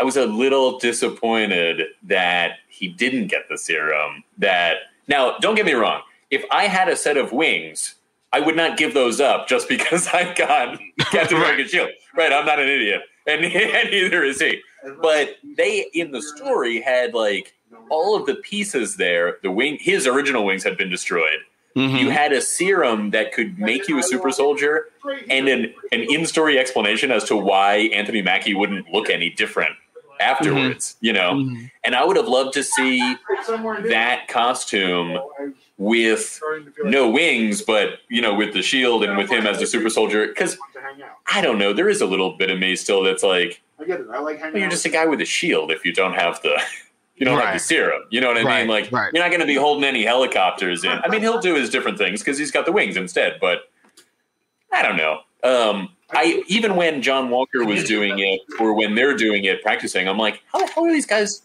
I 0.00 0.04
was 0.04 0.16
a 0.16 0.24
little 0.26 0.78
disappointed 0.78 1.82
that 2.04 2.58
he 2.68 2.88
didn't 2.88 3.26
get 3.28 3.48
the 3.48 3.58
serum. 3.58 4.24
That 4.38 4.78
now, 5.06 5.36
don't 5.38 5.54
get 5.54 5.66
me 5.66 5.72
wrong. 5.74 6.00
If 6.30 6.44
I 6.50 6.66
had 6.66 6.88
a 6.88 6.96
set 6.96 7.16
of 7.16 7.32
wings, 7.32 7.94
I 8.32 8.40
would 8.40 8.56
not 8.56 8.76
give 8.76 8.94
those 8.94 9.20
up 9.20 9.46
just 9.48 9.68
because 9.74 10.08
I 10.08 10.34
got 10.34 10.78
Captain 11.10 11.36
America 11.36 11.68
Shield. 11.68 11.90
Right? 12.16 12.32
I'm 12.32 12.46
not 12.46 12.58
an 12.60 12.68
idiot, 12.68 13.02
and, 13.26 13.44
and 13.44 13.90
neither 13.90 14.22
is 14.24 14.40
he. 14.40 14.60
But 15.00 15.36
they 15.56 15.86
in 15.94 16.10
the 16.12 16.20
story 16.22 16.80
had 16.80 17.14
like 17.14 17.54
all 17.90 18.14
of 18.16 18.26
the 18.26 18.34
pieces 18.36 18.96
there. 18.96 19.38
The 19.42 19.50
wing, 19.50 19.78
his 19.80 20.06
original 20.06 20.44
wings 20.44 20.62
had 20.64 20.76
been 20.76 20.90
destroyed. 20.90 21.38
Mhm. 21.76 21.98
You 21.98 22.10
had 22.10 22.32
a 22.32 22.40
serum 22.40 23.10
that 23.10 23.32
could 23.32 23.58
make 23.58 23.88
you 23.88 23.98
a 23.98 24.02
super 24.02 24.30
soldier, 24.30 24.90
and 25.28 25.48
an 25.48 25.74
an 25.90 26.02
in 26.02 26.24
story 26.26 26.56
explanation 26.58 27.10
as 27.10 27.24
to 27.24 27.36
why 27.36 27.90
Anthony 27.92 28.22
Mackie 28.22 28.54
wouldn't 28.54 28.88
look 28.92 29.10
any 29.10 29.30
different 29.30 29.72
afterwards. 30.20 30.96
You 31.00 31.14
know, 31.14 31.32
Mhm. 31.34 31.70
and 31.82 31.96
I 31.96 32.04
would 32.04 32.16
have 32.16 32.28
loved 32.28 32.52
to 32.54 32.62
see 32.62 33.00
that 33.88 34.28
costume 34.28 35.18
with 35.84 36.40
no 36.84 37.08
wings, 37.10 37.62
but 37.62 37.98
you 38.08 38.20
know, 38.22 38.34
with 38.34 38.54
the 38.54 38.62
shield 38.62 39.04
and 39.04 39.16
with 39.16 39.30
him 39.30 39.46
as 39.46 39.58
the 39.58 39.66
super 39.66 39.90
soldier. 39.90 40.26
Because 40.28 40.56
I 41.32 41.40
don't 41.40 41.58
know, 41.58 41.72
there 41.72 41.88
is 41.88 42.00
a 42.00 42.06
little 42.06 42.36
bit 42.36 42.50
of 42.50 42.58
me 42.58 42.74
still 42.76 43.02
that's 43.02 43.22
like, 43.22 43.60
I 43.78 43.84
get 43.84 44.00
it. 44.00 44.06
I 44.12 44.18
like 44.20 44.38
hanging 44.38 44.60
you're 44.60 44.70
just 44.70 44.86
a 44.86 44.88
guy 44.88 45.04
with 45.06 45.20
a 45.20 45.24
shield 45.24 45.70
if 45.70 45.84
you 45.84 45.92
don't 45.92 46.14
have 46.14 46.40
the. 46.42 46.60
You 47.16 47.24
don't 47.24 47.40
have 47.40 47.54
the 47.54 47.60
serum. 47.60 48.02
You 48.10 48.20
know 48.20 48.26
what 48.26 48.38
I 48.38 48.42
Right, 48.42 48.58
mean? 48.62 48.68
Like, 48.68 48.90
right. 48.90 49.08
you're 49.14 49.22
not 49.22 49.28
going 49.30 49.40
to 49.40 49.46
be 49.46 49.54
holding 49.54 49.84
any 49.84 50.02
helicopters 50.04 50.82
in. 50.82 50.90
I 50.90 51.06
mean, 51.06 51.20
he'll 51.20 51.38
do 51.40 51.54
his 51.54 51.70
different 51.70 51.96
things 51.96 52.18
because 52.18 52.36
he's 52.36 52.50
got 52.50 52.66
the 52.66 52.72
wings 52.72 52.96
instead. 52.96 53.38
But 53.40 53.70
I 54.72 54.82
don't 54.82 54.96
know. 54.96 55.20
Um, 55.44 55.90
I 56.10 56.42
even 56.48 56.74
when 56.74 57.02
John 57.02 57.30
Walker 57.30 57.64
was 57.64 57.84
doing 57.84 58.18
it, 58.18 58.40
or 58.58 58.74
when 58.74 58.96
they're 58.96 59.14
doing 59.16 59.44
it, 59.44 59.62
practicing, 59.62 60.08
I'm 60.08 60.18
like, 60.18 60.42
how 60.52 60.58
the 60.58 60.66
hell 60.72 60.86
are 60.86 60.90
these 60.92 61.06
guys 61.06 61.42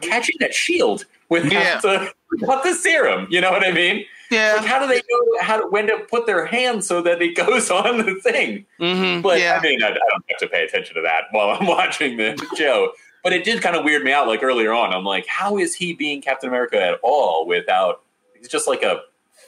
catching 0.00 0.36
that 0.40 0.54
shield 0.54 1.04
without 1.28 1.52
Yeah. 1.52 1.80
the 1.82 2.14
without 2.40 2.62
the 2.62 2.74
serum? 2.74 3.26
You 3.30 3.40
know 3.40 3.50
what 3.50 3.64
I 3.64 3.72
mean? 3.72 4.04
Yeah. 4.30 4.54
Like, 4.58 4.66
how 4.66 4.78
do 4.78 4.86
they 4.86 5.02
know 5.10 5.40
how 5.42 5.60
to, 5.60 5.66
when 5.66 5.86
to 5.88 5.98
put 6.08 6.26
their 6.26 6.46
hand 6.46 6.84
so 6.84 7.02
that 7.02 7.20
it 7.20 7.34
goes 7.36 7.70
on 7.70 7.98
the 7.98 8.14
thing? 8.16 8.64
Mhm. 8.80 9.22
But 9.22 9.40
yeah. 9.40 9.58
I 9.60 9.62
mean, 9.62 9.82
I, 9.82 9.88
I 9.88 9.90
don't 9.92 10.24
have 10.28 10.38
to 10.38 10.48
pay 10.48 10.64
attention 10.64 10.94
to 10.96 11.02
that 11.02 11.24
while 11.32 11.50
I'm 11.50 11.66
watching 11.66 12.16
the 12.16 12.36
show. 12.56 12.92
But 13.24 13.32
it 13.34 13.44
did 13.44 13.60
kind 13.60 13.76
of 13.76 13.84
weird 13.84 14.02
me 14.02 14.12
out. 14.12 14.26
Like 14.28 14.42
earlier 14.42 14.72
on, 14.72 14.94
I'm 14.94 15.04
like, 15.04 15.26
how 15.26 15.58
is 15.58 15.74
he 15.74 15.92
being 15.92 16.22
Captain 16.22 16.48
America 16.48 16.80
at 16.80 16.98
all 17.02 17.46
without? 17.46 18.02
He's 18.38 18.48
just 18.48 18.66
like 18.66 18.82
a 18.82 19.00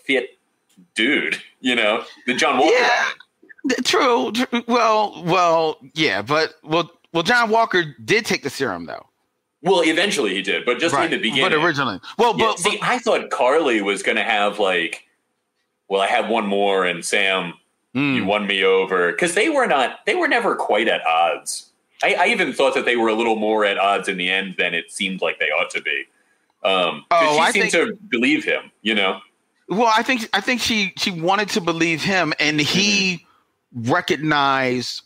fit 0.04 0.36
dude, 0.94 1.40
you 1.60 1.74
know, 1.74 2.04
the 2.26 2.34
John 2.34 2.58
Walker. 2.58 2.74
Yeah. 2.76 3.04
True, 3.84 4.32
tr- 4.32 4.44
Well, 4.66 5.22
well, 5.24 5.78
yeah, 5.94 6.20
but 6.20 6.54
well, 6.64 6.90
well, 7.12 7.22
John 7.22 7.48
Walker 7.48 7.84
did 8.04 8.26
take 8.26 8.42
the 8.42 8.50
serum 8.50 8.84
though. 8.86 9.06
Well, 9.62 9.82
eventually 9.84 10.34
he 10.34 10.42
did, 10.42 10.64
but 10.64 10.80
just 10.80 10.94
in 10.94 11.10
the 11.10 11.18
beginning. 11.18 11.42
But 11.44 11.54
originally, 11.54 12.00
well, 12.18 12.36
Yeah, 12.36 12.46
but, 12.46 12.58
see, 12.58 12.78
I 12.82 12.98
thought 12.98 13.30
Karli 13.30 13.80
was 13.80 14.02
going 14.02 14.16
to 14.16 14.24
have 14.24 14.58
like, 14.58 15.04
well, 15.88 16.00
I 16.00 16.08
have 16.08 16.28
one 16.28 16.46
more, 16.46 16.84
and 16.84 17.04
Sam, 17.04 17.54
mm, 17.94 18.16
you 18.16 18.24
won 18.24 18.46
me 18.46 18.64
over 18.64 19.12
because 19.12 19.34
they 19.34 19.48
were 19.48 19.66
not, 19.66 20.04
they 20.04 20.16
were 20.16 20.26
never 20.26 20.56
quite 20.56 20.88
at 20.88 21.04
odds. 21.06 21.70
I, 22.02 22.14
I 22.14 22.26
even 22.26 22.52
thought 22.52 22.74
that 22.74 22.84
they 22.84 22.96
were 22.96 23.08
a 23.08 23.14
little 23.14 23.36
more 23.36 23.64
at 23.64 23.78
odds 23.78 24.08
in 24.08 24.16
the 24.16 24.28
end 24.28 24.56
than 24.58 24.74
it 24.74 24.90
seemed 24.90 25.20
like 25.22 25.38
they 25.38 25.50
ought 25.50 25.70
to 25.70 25.80
be. 25.80 26.04
Um, 26.64 27.04
Oh, 27.12 27.34
she 27.34 27.40
I 27.40 27.50
seemed 27.52 27.70
to 27.70 27.96
believe 28.08 28.44
him, 28.44 28.72
you 28.82 28.94
know. 28.96 29.20
well, 29.68 29.92
I 29.94 30.02
think 30.02 30.28
I 30.32 30.40
think 30.40 30.60
she 30.60 30.92
she 30.96 31.10
wanted 31.12 31.48
to 31.50 31.60
believe 31.60 32.02
him, 32.02 32.32
and 32.40 32.60
he 32.60 33.24
recognized 33.74 35.02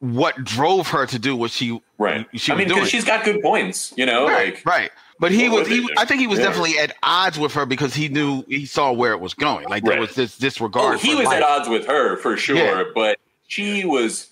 what 0.00 0.42
drove 0.44 0.88
her 0.88 1.06
to 1.06 1.18
do 1.18 1.34
what 1.36 1.50
she 1.50 1.80
Right. 1.98 2.26
She 2.34 2.52
I 2.52 2.56
mean, 2.56 2.68
because 2.68 2.88
she's 2.90 3.04
got 3.04 3.24
good 3.24 3.40
points, 3.42 3.92
you 3.96 4.04
know. 4.06 4.26
right, 4.28 4.54
Like, 4.54 4.66
right. 4.66 4.90
But 5.18 5.32
he 5.32 5.48
was, 5.48 5.66
he. 5.66 5.88
I 5.96 6.04
think 6.04 6.20
he 6.20 6.26
was 6.26 6.38
Yeah. 6.38 6.46
definitely 6.46 6.78
at 6.78 6.94
odds 7.02 7.38
with 7.38 7.54
her 7.54 7.64
because 7.64 7.94
he 7.94 8.08
knew 8.10 8.44
he 8.48 8.66
saw 8.66 8.92
where 8.92 9.12
it 9.12 9.20
was 9.20 9.32
going. 9.32 9.66
Like 9.68 9.82
there 9.82 9.92
Right. 9.94 10.00
was 10.00 10.14
this 10.14 10.36
disregard. 10.36 10.96
oh, 10.96 10.98
he 10.98 11.14
was 11.14 11.24
life. 11.24 11.38
at 11.38 11.42
odds 11.42 11.68
with 11.70 11.86
her 11.86 12.18
for 12.18 12.36
sure, 12.36 12.56
Yeah. 12.56 12.84
but 12.94 13.18
she 13.48 13.86
was, 13.86 14.28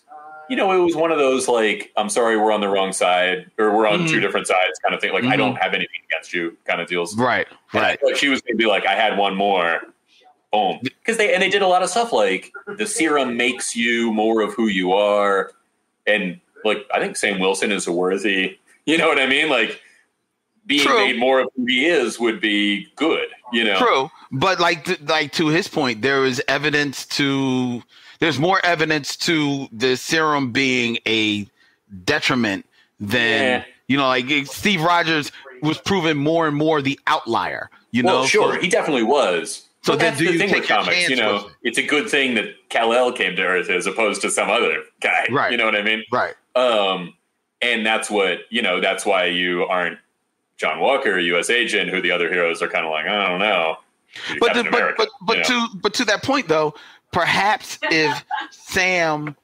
you 0.51 0.57
know, 0.57 0.71
it 0.73 0.85
was 0.85 0.95
one 0.95 1.11
of 1.11 1.17
those 1.19 1.49
like, 1.49 1.91
I'm 1.97 2.11
sorry, 2.11 2.37
we're 2.37 2.53
on 2.53 2.61
the 2.61 2.69
wrong 2.69 2.93
side, 2.93 3.51
or 3.59 3.75
we're 3.75 3.87
on 3.87 4.01
Mhm. 4.01 4.11
two 4.11 4.21
different 4.21 4.47
sides, 4.47 4.79
kind 4.83 4.95
of 4.95 5.01
thing. 5.01 5.15
Like, 5.15 5.25
I 5.25 5.29
Mhm. 5.35 5.39
don't 5.39 5.57
have 5.57 5.73
anything 5.73 6.01
against 6.11 6.35
you, 6.35 6.55
kind 6.67 6.83
of 6.83 6.87
deals. 6.87 7.17
Right, 7.17 7.47
right. 7.73 7.99
thought 7.99 8.19
she 8.19 8.29
was 8.29 8.43
going 8.43 8.59
to 8.59 8.63
be 8.63 8.67
like, 8.69 8.85
I 8.85 8.95
had 8.95 9.17
one 9.17 9.35
more. 9.37 9.81
Boom. 10.53 10.81
Because 10.83 11.17
they 11.17 11.33
and 11.33 11.43
they 11.43 11.49
did 11.49 11.63
a 11.63 11.67
lot 11.67 11.83
of 11.83 11.89
stuff 11.89 12.13
like 12.13 12.53
the 12.77 12.87
serum 12.87 13.37
makes 13.39 13.75
you 13.75 14.13
more 14.13 14.43
of 14.43 14.53
who 14.55 14.67
you 14.69 14.93
are, 14.93 15.51
and 16.07 16.39
like 16.65 16.87
I 16.93 17.01
think 17.01 17.17
Sam 17.17 17.39
Wilson 17.41 17.71
is 17.73 17.87
a 17.87 17.93
worthy. 17.93 18.59
You 18.87 18.99
know 18.99 19.09
what 19.09 19.19
I 19.19 19.27
mean? 19.27 19.49
Like 19.49 19.81
being 20.67 20.83
True. 20.87 20.97
made 21.07 21.19
more 21.19 21.41
of 21.41 21.49
who 21.57 21.67
he 21.67 21.87
is 21.87 22.19
would 22.19 22.41
be 22.41 22.89
good. 22.97 23.29
You 23.53 23.65
know? 23.65 23.79
True, 23.79 24.11
but 24.33 24.59
like 24.61 24.85
th- 24.85 25.01
like 25.03 25.33
to 25.33 25.49
his 25.49 25.69
point, 25.69 26.03
there 26.03 26.25
is 26.25 26.43
evidence 26.49 27.07
to 27.07 27.83
there's 28.21 28.39
more 28.39 28.61
evidence 28.65 29.17
to 29.19 29.69
the 29.73 29.97
serum 29.97 30.53
being 30.53 30.99
a 31.07 31.47
detriment 32.05 32.67
than 33.01 33.43
Yeah. 33.61 33.65
you 33.89 33.97
know. 33.97 34.07
Like 34.07 34.29
Steve 34.47 34.83
Rogers 34.83 35.31
was 35.63 35.79
proven 35.79 36.17
more 36.17 36.47
and 36.47 36.57
more 36.57 36.83
the 36.83 36.99
outlier. 37.07 37.71
You 37.91 38.03
Well, 38.05 38.21
know, 38.23 38.27
sure, 38.27 38.55
So- 38.55 38.61
he 38.61 38.69
definitely 38.69 39.03
was. 39.05 39.69
So 39.83 39.93
but 39.93 39.99
then 39.99 40.13
that's 40.13 40.19
do 40.19 40.27
the 40.29 40.33
you 40.33 40.39
thing 40.39 40.49
take 40.49 40.61
with 40.61 40.69
comics. 40.69 41.11
You 41.11 41.17
know, 41.17 41.51
it's 41.63 41.77
a 41.77 41.83
good 41.83 42.09
thing 42.09 42.35
that 42.37 42.47
Kal 42.71 42.95
El 42.95 43.13
came 43.13 43.37
to 43.37 43.43
Earth 43.43 43.69
as 43.69 43.87
opposed 43.87 44.23
to 44.23 44.31
some 44.31 44.49
other 44.51 44.83
guy. 45.03 45.27
Right. 45.31 45.53
You 45.53 45.59
know 45.59 45.67
what 45.67 45.77
I 45.77 45.83
mean? 45.83 46.03
right. 46.11 46.33
Um, 46.55 47.15
and 47.63 47.85
that's 47.85 48.11
what 48.11 48.41
you 48.51 48.63
know. 48.63 48.81
That's 48.81 49.05
why 49.07 49.27
you 49.27 49.65
aren't 49.65 49.99
John 50.57 50.81
Walker, 50.81 51.19
U.S. 51.19 51.51
agent, 51.51 51.91
who 51.91 52.01
the 52.01 52.11
other 52.11 52.33
heroes 52.33 52.63
are 52.63 52.69
kind 52.69 52.85
of 52.85 52.91
like, 52.91 53.07
I 53.07 53.29
don't 53.29 53.41
know. 53.41 53.77
But 54.39 54.55
the, 54.55 54.63
Captain 54.65 54.71
but 54.73 54.97
but 54.97 55.09
but 55.23 55.49
you 55.49 55.55
know? 55.57 55.67
to 55.71 55.77
but 55.79 55.95
to 55.95 56.05
that 56.05 56.23
point 56.23 56.47
though, 56.49 56.75
perhaps 57.13 57.79
if 57.83 58.25
Sam 58.51 59.35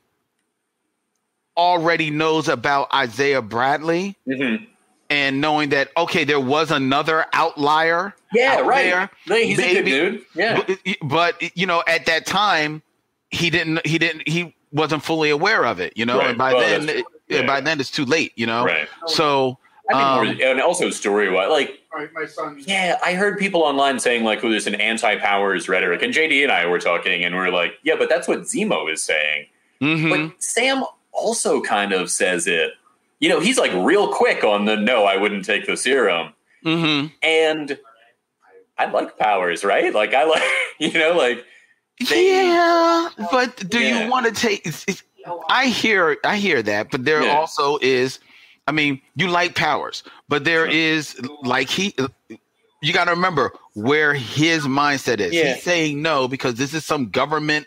already 1.57 2.11
knows 2.11 2.49
about 2.49 2.93
Isaiah 2.95 3.43
Bradley 3.43 4.17
Mhm. 4.27 4.67
and 5.11 5.41
knowing 5.41 5.71
that 5.71 5.89
okay, 5.97 6.25
there 6.25 6.41
was 6.41 6.71
another 6.71 7.27
outlier. 7.33 8.15
yeah, 8.33 8.57
out 8.59 8.67
right. 8.67 8.85
there, 8.85 9.11
Like, 9.27 9.45
he's 9.45 9.59
a 9.59 9.75
good 9.75 9.85
dude. 9.85 10.25
Yeah, 10.35 10.63
But, 10.67 10.79
but 11.03 11.57
you 11.57 11.67
know, 11.67 11.83
at 11.87 12.07
that 12.07 12.27
time, 12.27 12.83
he 13.31 13.51
didn't. 13.51 13.85
He 13.87 13.99
didn't. 13.99 14.29
He 14.29 14.55
wasn't 14.73 15.03
fully 15.03 15.31
aware 15.31 15.65
of 15.65 15.81
it. 15.81 15.93
You 15.97 16.07
know, 16.07 16.19
Right. 16.19 16.29
and 16.31 16.39
by 16.39 16.53
Well, 16.55 16.61
then, 16.81 16.89
it. 16.89 17.05
Yeah. 17.29 17.43
by 17.47 17.61
then 17.61 17.81
it's 17.81 17.91
too 17.91 18.05
late. 18.05 18.33
You 18.37 18.47
know. 18.47 18.65
right. 18.65 18.89
So 19.07 19.59
I 19.93 20.23
mean, 20.23 20.35
um, 20.35 20.41
and 20.43 20.61
also 20.61 20.91
story 20.91 21.31
wise, 21.31 21.51
like 21.51 21.81
All 21.93 21.99
right, 22.01 22.13
my 22.13 22.25
son. 22.27 22.63
Yeah, 22.65 22.97
I 23.05 23.15
heard 23.15 23.39
people 23.39 23.63
online 23.63 23.99
saying 23.99 24.23
like, 24.23 24.45
"Oh, 24.45 24.51
there's 24.51 24.69
an 24.69 24.77
anti-powers 24.77 25.69
rhetoric," 25.69 26.03
and 26.03 26.15
JD 26.15 26.43
and 26.45 26.53
I 26.53 26.67
were 26.67 26.79
talking, 26.79 27.25
and 27.25 27.35
we 27.35 27.41
are 27.41 27.51
like, 27.51 27.75
"Yeah, 27.83 27.97
but 27.99 28.09
that's 28.09 28.29
what 28.29 28.43
Zemo 28.43 28.93
is 28.93 29.03
saying." 29.03 29.47
mhm. 29.83 30.11
But 30.31 30.43
Sam 30.43 30.85
also 31.13 31.61
kind 31.61 31.93
of 31.93 32.09
says 32.11 32.47
it. 32.47 32.71
You 33.19 33.29
know, 33.29 33.41
he's 33.41 33.59
like 33.59 33.73
real 33.75 34.09
quick 34.13 34.45
on 34.45 34.65
the 34.67 34.77
no, 34.77 35.05
I 35.05 35.17
wouldn't 35.17 35.45
take 35.45 35.67
the 35.67 35.77
serum, 35.77 36.35
hmm 36.63 37.07
and 37.23 37.77
I 38.79 38.87
like 38.87 39.19
powers, 39.19 39.65
right? 39.65 39.93
Like 39.93 40.15
I 40.15 40.25
like, 40.25 40.43
you 40.79 40.93
know, 40.93 41.17
like 41.17 41.45
They- 42.09 42.31
yeah, 42.31 43.09
but 43.31 43.69
do 43.69 43.79
Yeah. 43.79 44.05
you 44.05 44.11
want 44.11 44.27
to 44.27 44.33
take? 44.33 44.67
It's, 44.67 44.85
it's, 44.89 45.03
I 45.49 45.67
hear, 45.67 46.17
I 46.25 46.37
hear 46.37 46.63
that, 46.63 46.91
but 46.91 47.05
there 47.05 47.23
Yeah. 47.23 47.37
also 47.37 47.79
is. 47.83 48.19
I 48.67 48.73
mean, 48.73 49.01
you 49.17 49.29
like 49.29 49.55
powers, 49.55 50.03
but 50.29 50.45
there 50.45 50.67
is 50.67 51.21
like 51.43 51.69
he. 51.69 51.95
You 52.83 52.93
got 52.95 53.05
to 53.05 53.11
remember 53.11 53.53
where 53.75 54.15
his 54.15 54.65
mindset 54.65 55.21
is. 55.21 55.33
Yeah. 55.35 55.55
He's 55.55 55.63
saying 55.63 56.01
no 56.01 56.27
because 56.29 56.55
this 56.55 56.73
is 56.73 56.85
some 56.87 57.11
government, 57.11 57.67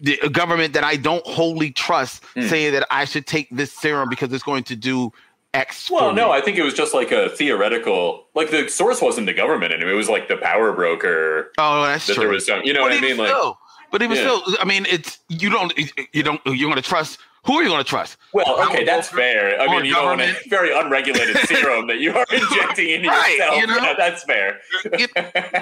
the 0.00 0.16
government 0.32 0.72
that 0.74 0.82
I 0.82 0.96
don't 0.96 1.24
wholly 1.26 1.70
trust, 1.70 2.24
Hmm. 2.34 2.48
saying 2.48 2.72
that 2.72 2.86
I 2.90 3.04
should 3.04 3.26
take 3.26 3.48
this 3.50 3.72
serum 3.72 4.08
because 4.08 4.32
it's 4.32 4.42
going 4.42 4.64
to 4.64 4.76
do 4.76 5.12
X. 5.54 5.90
Well, 5.90 6.12
no. 6.12 6.30
I 6.30 6.40
think 6.40 6.58
it 6.58 6.62
was 6.62 6.74
just 6.74 6.94
like 6.94 7.10
a 7.10 7.28
theoretical. 7.30 8.26
Like 8.34 8.50
the 8.50 8.68
source 8.68 9.02
wasn't 9.02 9.26
the 9.26 9.32
government, 9.34 9.72
and 9.72 9.82
it 9.82 9.92
was 9.94 10.08
like 10.08 10.28
the 10.28 10.36
power 10.36 10.72
broker 10.72 11.50
oh, 11.58 11.82
that's 11.84 12.06
that 12.06 12.14
true. 12.14 12.24
there 12.24 12.32
was 12.32 12.46
some. 12.46 12.62
You 12.62 12.72
know 12.72 12.80
but 12.82 12.90
what 12.90 12.98
I 12.98 13.00
mean? 13.00 13.16
Like, 13.16 13.54
but 13.90 14.02
even 14.02 14.16
Yeah. 14.16 14.40
still, 14.40 14.56
I 14.60 14.64
mean, 14.64 14.86
it's 14.88 15.18
you 15.28 15.50
don't 15.50 15.72
you 16.12 16.22
don't 16.22 16.40
you're 16.46 16.70
going 16.70 16.76
to 16.80 16.88
trust. 16.88 17.18
Who 17.46 17.54
are 17.54 17.62
you 17.62 17.70
going 17.70 17.82
to 17.82 17.88
trust? 17.88 18.18
well, 18.34 18.60
okay, 18.68 18.84
that's 18.84 19.08
fair. 19.08 19.58
I 19.58 19.66
mean, 19.66 19.86
you 19.86 19.94
don't 19.94 20.04
want 20.04 20.20
a 20.20 20.36
very 20.50 20.76
unregulated 20.78 21.38
serum 21.46 21.86
that 21.86 21.98
you 21.98 22.14
are 22.14 22.26
injecting 22.30 22.90
into 22.90 23.08
Right, 23.08 23.30
yourself. 23.38 23.60
you 23.60 23.66
know? 23.66 23.76
Yeah, 23.76 23.94
that's 23.96 24.24
fair. 24.24 24.60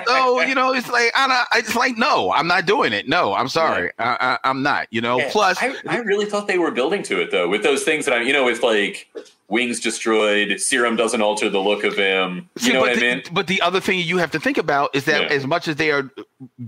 So 0.06 0.42
you 0.42 0.54
know, 0.56 0.74
it's 0.74 0.90
like 0.90 1.12
I 1.14 1.28
don't, 1.28 1.46
I 1.52 1.60
just 1.60 1.76
like 1.76 1.96
no, 1.96 2.32
I'm 2.32 2.46
not 2.48 2.66
doing 2.66 2.92
it. 2.92 3.08
No, 3.08 3.32
I'm 3.34 3.48
sorry, 3.48 3.92
I, 3.98 4.16
I, 4.42 4.48
I'm 4.48 4.62
not. 4.62 4.88
You 4.90 5.00
know. 5.00 5.18
Yeah, 5.18 5.28
Plus, 5.30 5.58
I, 5.62 5.76
I 5.88 5.98
really 5.98 6.26
thought 6.26 6.46
they 6.48 6.58
were 6.58 6.70
building 6.72 7.02
to 7.04 7.20
it 7.22 7.30
though, 7.30 7.48
with 7.48 7.62
those 7.62 7.84
things 7.84 8.04
that 8.06 8.14
I, 8.14 8.22
you 8.22 8.32
know, 8.32 8.44
with 8.44 8.62
like 8.62 9.08
wings 9.48 9.80
destroyed, 9.80 10.60
serum 10.60 10.94
doesn't 10.94 11.22
alter 11.22 11.48
the 11.48 11.58
look 11.58 11.82
of 11.82 11.96
him. 11.96 12.48
You 12.60 12.74
know 12.74 12.80
what 12.80 12.98
I 12.98 13.00
mean? 13.00 13.22
But 13.32 13.46
the 13.46 13.62
other 13.62 13.80
thing 13.80 13.98
you 14.00 14.18
have 14.18 14.30
to 14.32 14.40
think 14.40 14.58
about 14.58 14.94
is 14.94 15.06
that 15.06 15.22
Yeah. 15.22 15.28
as 15.28 15.46
much 15.46 15.68
as 15.68 15.76
they 15.76 15.90
are 15.90 16.10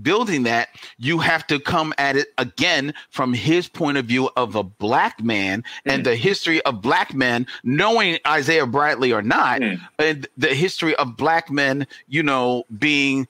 building 0.01 0.43
that, 0.43 0.69
you 0.97 1.19
have 1.19 1.45
to 1.47 1.59
come 1.59 1.93
at 1.99 2.15
it 2.15 2.29
again 2.39 2.93
from 3.11 3.33
his 3.33 3.67
point 3.67 3.97
of 3.97 4.05
view 4.05 4.31
of 4.35 4.55
a 4.55 4.63
black 4.63 5.21
man 5.23 5.63
Mm. 5.85 5.93
and 5.93 6.05
the 6.05 6.15
history 6.15 6.59
of 6.63 6.81
black 6.81 7.13
men, 7.13 7.45
knowing 7.63 8.17
Isaiah 8.27 8.65
Bradley 8.65 9.13
or 9.13 9.21
not, 9.21 9.61
Mm. 9.61 9.79
and 9.99 10.27
the 10.37 10.53
history 10.55 10.95
of 10.95 11.15
black 11.15 11.51
men, 11.51 11.85
you 12.07 12.23
know, 12.23 12.63
being 12.79 13.27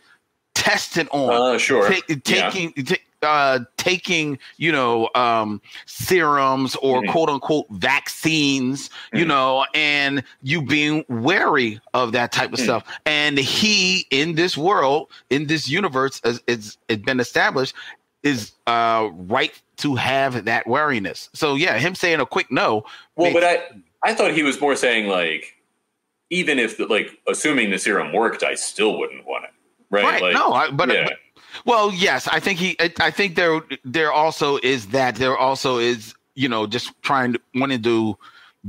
tested 0.55 1.09
on, 1.11 1.55
Uh, 1.55 1.57
sure. 1.57 1.89
ta- 1.89 1.99
Yeah. 2.07 2.15
taking. 2.23 2.73
Uh, 3.23 3.59
taking 3.77 4.37
you 4.57 4.71
know 4.71 5.09
um, 5.15 5.61
serums 5.85 6.75
or 6.77 7.01
Mhm. 7.01 7.11
quote 7.11 7.29
unquote 7.29 7.65
vaccines, 7.71 8.89
you 9.13 9.25
Mhm. 9.25 9.27
know, 9.27 9.65
and 9.73 10.23
you 10.41 10.61
being 10.61 11.05
wary 11.09 11.79
of 11.93 12.11
that 12.13 12.31
type 12.31 12.53
of 12.53 12.59
Mhm. 12.59 12.63
stuff. 12.63 12.83
And 13.05 13.37
he 13.37 14.07
in 14.11 14.35
this 14.35 14.57
world, 14.57 15.09
in 15.29 15.47
this 15.47 15.67
universe, 15.69 16.19
as 16.23 16.41
it's, 16.47 16.77
it's 16.87 17.03
been 17.03 17.19
established, 17.19 17.73
is 18.23 18.51
uh, 18.67 19.09
right 19.13 19.53
to 19.77 19.95
have 19.95 20.45
that 20.45 20.67
wariness. 20.67 21.29
So 21.33 21.55
yeah, 21.55 21.77
him 21.77 21.95
saying 21.95 22.19
a 22.19 22.25
quick 22.25 22.51
no. 22.51 22.83
Well, 23.15 23.31
makes- 23.31 23.39
but 23.39 23.43
I 23.43 24.09
I 24.11 24.13
thought 24.15 24.31
he 24.33 24.43
was 24.43 24.59
more 24.59 24.75
saying 24.75 25.07
like, 25.07 25.55
even 26.29 26.59
if 26.59 26.77
the, 26.77 26.85
like 26.87 27.17
assuming 27.27 27.69
the 27.71 27.77
serum 27.79 28.13
worked, 28.13 28.43
I 28.43 28.55
still 28.55 28.97
wouldn't 28.97 29.25
want 29.25 29.45
it. 29.45 29.51
Right? 29.89 30.03
right, 30.05 30.21
Like, 30.21 30.33
no, 30.33 30.53
I, 30.53 30.71
but, 30.71 30.87
yeah. 30.89 31.03
but 31.03 31.17
well, 31.65 31.91
yes, 31.93 32.27
I 32.27 32.39
think 32.39 32.59
he. 32.59 32.75
I, 32.99 33.11
think 33.11 33.35
there 33.35 33.61
there 33.83 34.11
also 34.11 34.57
is 34.57 34.87
that 34.87 35.15
there 35.15 35.37
also 35.37 35.77
is 35.77 36.13
you 36.35 36.49
know 36.49 36.67
just 36.67 36.91
trying 37.01 37.33
to 37.33 37.41
wanting 37.55 37.81
to 37.83 38.17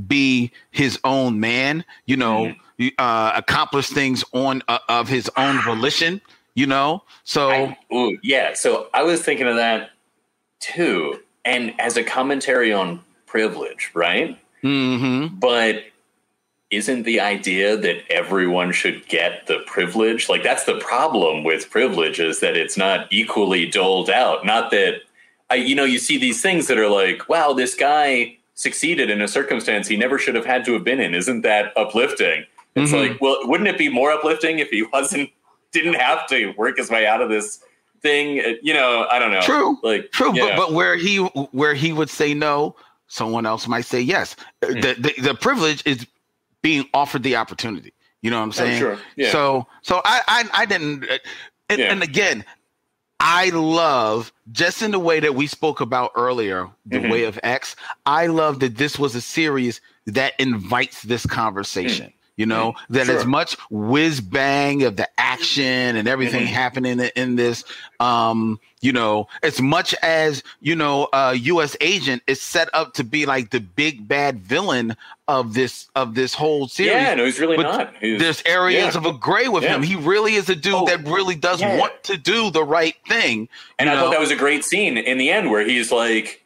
be 0.06 0.50
his 0.70 0.98
own 1.04 1.40
man. 1.40 1.84
You 2.06 2.16
know, 2.16 2.54
Mm-hmm. 2.78 2.88
uh, 2.98 3.32
accomplish 3.36 3.88
things 3.88 4.24
on 4.32 4.62
uh, 4.68 4.78
of 4.88 5.08
his 5.08 5.30
own 5.36 5.60
volition. 5.62 6.20
You 6.54 6.66
know, 6.66 7.02
so 7.24 7.50
I, 7.50 7.78
ooh, 7.94 8.18
yeah. 8.22 8.54
So 8.54 8.88
I 8.92 9.02
was 9.02 9.22
thinking 9.22 9.46
of 9.46 9.56
that 9.56 9.90
too, 10.60 11.20
and 11.44 11.72
as 11.80 11.96
a 11.96 12.04
commentary 12.04 12.72
on 12.72 13.00
privilege, 13.26 13.90
right? 13.94 14.38
mhm. 14.62 15.40
But 15.40 15.84
isn't 16.72 17.02
the 17.04 17.20
idea 17.20 17.76
that 17.76 18.02
everyone 18.10 18.72
should 18.72 19.06
get 19.08 19.46
the 19.46 19.58
privilege? 19.66 20.28
Like 20.28 20.42
that's 20.42 20.64
the 20.64 20.78
problem 20.78 21.44
with 21.44 21.70
privilege 21.70 22.18
is 22.18 22.40
that 22.40 22.56
it's 22.56 22.76
not 22.76 23.06
equally 23.12 23.66
doled 23.66 24.10
out. 24.10 24.44
Not 24.44 24.70
that 24.72 25.02
I, 25.50 25.56
you 25.56 25.74
know, 25.74 25.84
you 25.84 25.98
see 25.98 26.16
these 26.18 26.40
things 26.40 26.66
that 26.68 26.78
are 26.78 26.88
like, 26.88 27.28
wow, 27.28 27.52
this 27.52 27.74
guy 27.74 28.38
succeeded 28.54 29.10
in 29.10 29.20
a 29.20 29.28
circumstance 29.28 29.86
he 29.86 29.96
never 29.96 30.18
should 30.18 30.34
have 30.34 30.46
had 30.46 30.64
to 30.64 30.72
have 30.72 30.82
been 30.84 30.98
in. 31.00 31.14
Isn't 31.14 31.42
that 31.42 31.72
uplifting? 31.76 32.44
It's 32.74 32.90
Mhm. 32.90 33.08
like, 33.10 33.20
well, 33.20 33.36
wouldn't 33.44 33.68
it 33.68 33.76
be 33.76 33.90
more 33.90 34.10
uplifting 34.10 34.58
if 34.60 34.70
he 34.70 34.82
wasn't, 34.84 35.28
didn't 35.72 35.94
have 35.94 36.26
to 36.28 36.54
work 36.56 36.78
his 36.78 36.88
way 36.90 37.06
out 37.06 37.20
of 37.20 37.28
this 37.28 37.60
thing? 38.00 38.40
Uh, 38.40 38.54
You 38.62 38.72
know, 38.72 39.06
I 39.10 39.18
don't 39.18 39.30
know. 39.30 39.42
True. 39.42 39.78
Like, 39.82 40.10
True, 40.10 40.32
but 40.32 40.56
but 40.56 40.72
where 40.72 40.96
he 40.96 41.16
where 41.52 41.74
he 41.74 41.92
would 41.92 42.08
say 42.08 42.32
no, 42.32 42.74
someone 43.08 43.44
else 43.44 43.68
might 43.68 43.84
say 43.84 44.00
yes. 44.00 44.36
Hmm. 44.64 44.80
The, 44.80 44.94
the 44.98 45.14
the 45.22 45.34
privilege 45.34 45.82
is 45.84 46.06
being 46.62 46.86
offered 46.94 47.22
the 47.22 47.36
opportunity. 47.36 47.92
You 48.22 48.30
know 48.30 48.38
what 48.38 48.44
I'm 48.44 48.52
saying? 48.52 48.76
Oh, 48.76 48.94
sure. 48.94 48.98
Yeah. 49.16 49.30
So 49.32 49.66
so 49.82 50.00
I 50.04 50.20
I, 50.28 50.48
I 50.62 50.66
didn't. 50.66 51.04
And, 51.68 51.78
Yeah. 51.80 51.92
and 51.92 52.02
again, 52.02 52.44
I 53.20 53.50
love 53.50 54.32
just 54.50 54.82
in 54.82 54.90
the 54.90 54.98
way 54.98 55.20
that 55.20 55.34
we 55.34 55.46
spoke 55.46 55.80
about 55.80 56.10
earlier, 56.16 56.68
the 56.86 56.98
Mhm. 56.98 57.10
way 57.10 57.24
of 57.24 57.38
X. 57.42 57.76
I 58.06 58.26
love 58.26 58.60
that 58.60 58.76
this 58.76 58.98
was 58.98 59.14
a 59.14 59.20
series 59.20 59.80
that 60.06 60.34
invites 60.38 61.02
this 61.02 61.24
conversation. 61.26 62.12
You 62.36 62.46
know 62.46 62.74
that 62.88 63.08
as 63.10 63.24
Hmm. 63.24 63.30
Much 63.30 63.56
whiz 63.70 64.20
bang 64.22 64.84
of 64.84 64.96
the 64.96 65.06
action 65.18 65.96
and 65.96 66.08
everything 66.08 66.44
Mhm. 66.46 66.50
happening 66.50 66.98
in, 66.98 67.10
in 67.14 67.36
this, 67.36 67.62
um, 68.00 68.58
you 68.80 68.90
know, 68.90 69.28
as 69.42 69.60
much 69.60 69.94
as 70.02 70.42
you 70.60 70.74
know, 70.74 71.08
uh, 71.12 71.34
U.S. 71.38 71.76
agent 71.82 72.22
is 72.26 72.40
set 72.40 72.70
up 72.72 72.94
to 72.94 73.04
be 73.04 73.26
like 73.26 73.50
the 73.50 73.60
big 73.60 74.08
bad 74.08 74.40
villain 74.40 74.96
of 75.28 75.52
this 75.52 75.88
of 75.94 76.14
this 76.14 76.32
whole 76.32 76.68
series. 76.68 76.92
yeah, 76.92 77.14
no, 77.14 77.26
he's 77.26 77.38
really 77.38 77.56
But 77.56 77.62
not. 77.64 77.94
He's, 78.00 78.18
There's 78.18 78.42
areas 78.46 78.94
yeah. 78.94 78.98
of 79.00 79.04
a 79.06 79.12
gray 79.12 79.48
with 79.48 79.62
Yeah. 79.64 79.74
him. 79.74 79.82
He 79.82 79.96
really 79.96 80.34
is 80.34 80.48
a 80.48 80.56
dude 80.56 80.74
Oh, 80.74 80.86
that 80.86 81.06
really 81.06 81.34
does 81.34 81.60
yeah. 81.60 81.76
want 81.78 82.02
to 82.04 82.16
do 82.16 82.50
the 82.50 82.64
right 82.64 82.96
thing. 83.06 83.48
And 83.78 83.90
I 83.90 83.94
know? 83.94 84.00
thought 84.04 84.10
that 84.12 84.20
was 84.20 84.30
a 84.30 84.36
great 84.36 84.64
scene 84.64 84.96
in 84.96 85.18
the 85.18 85.30
end 85.30 85.50
where 85.50 85.64
he's 85.66 85.92
like, 85.92 86.41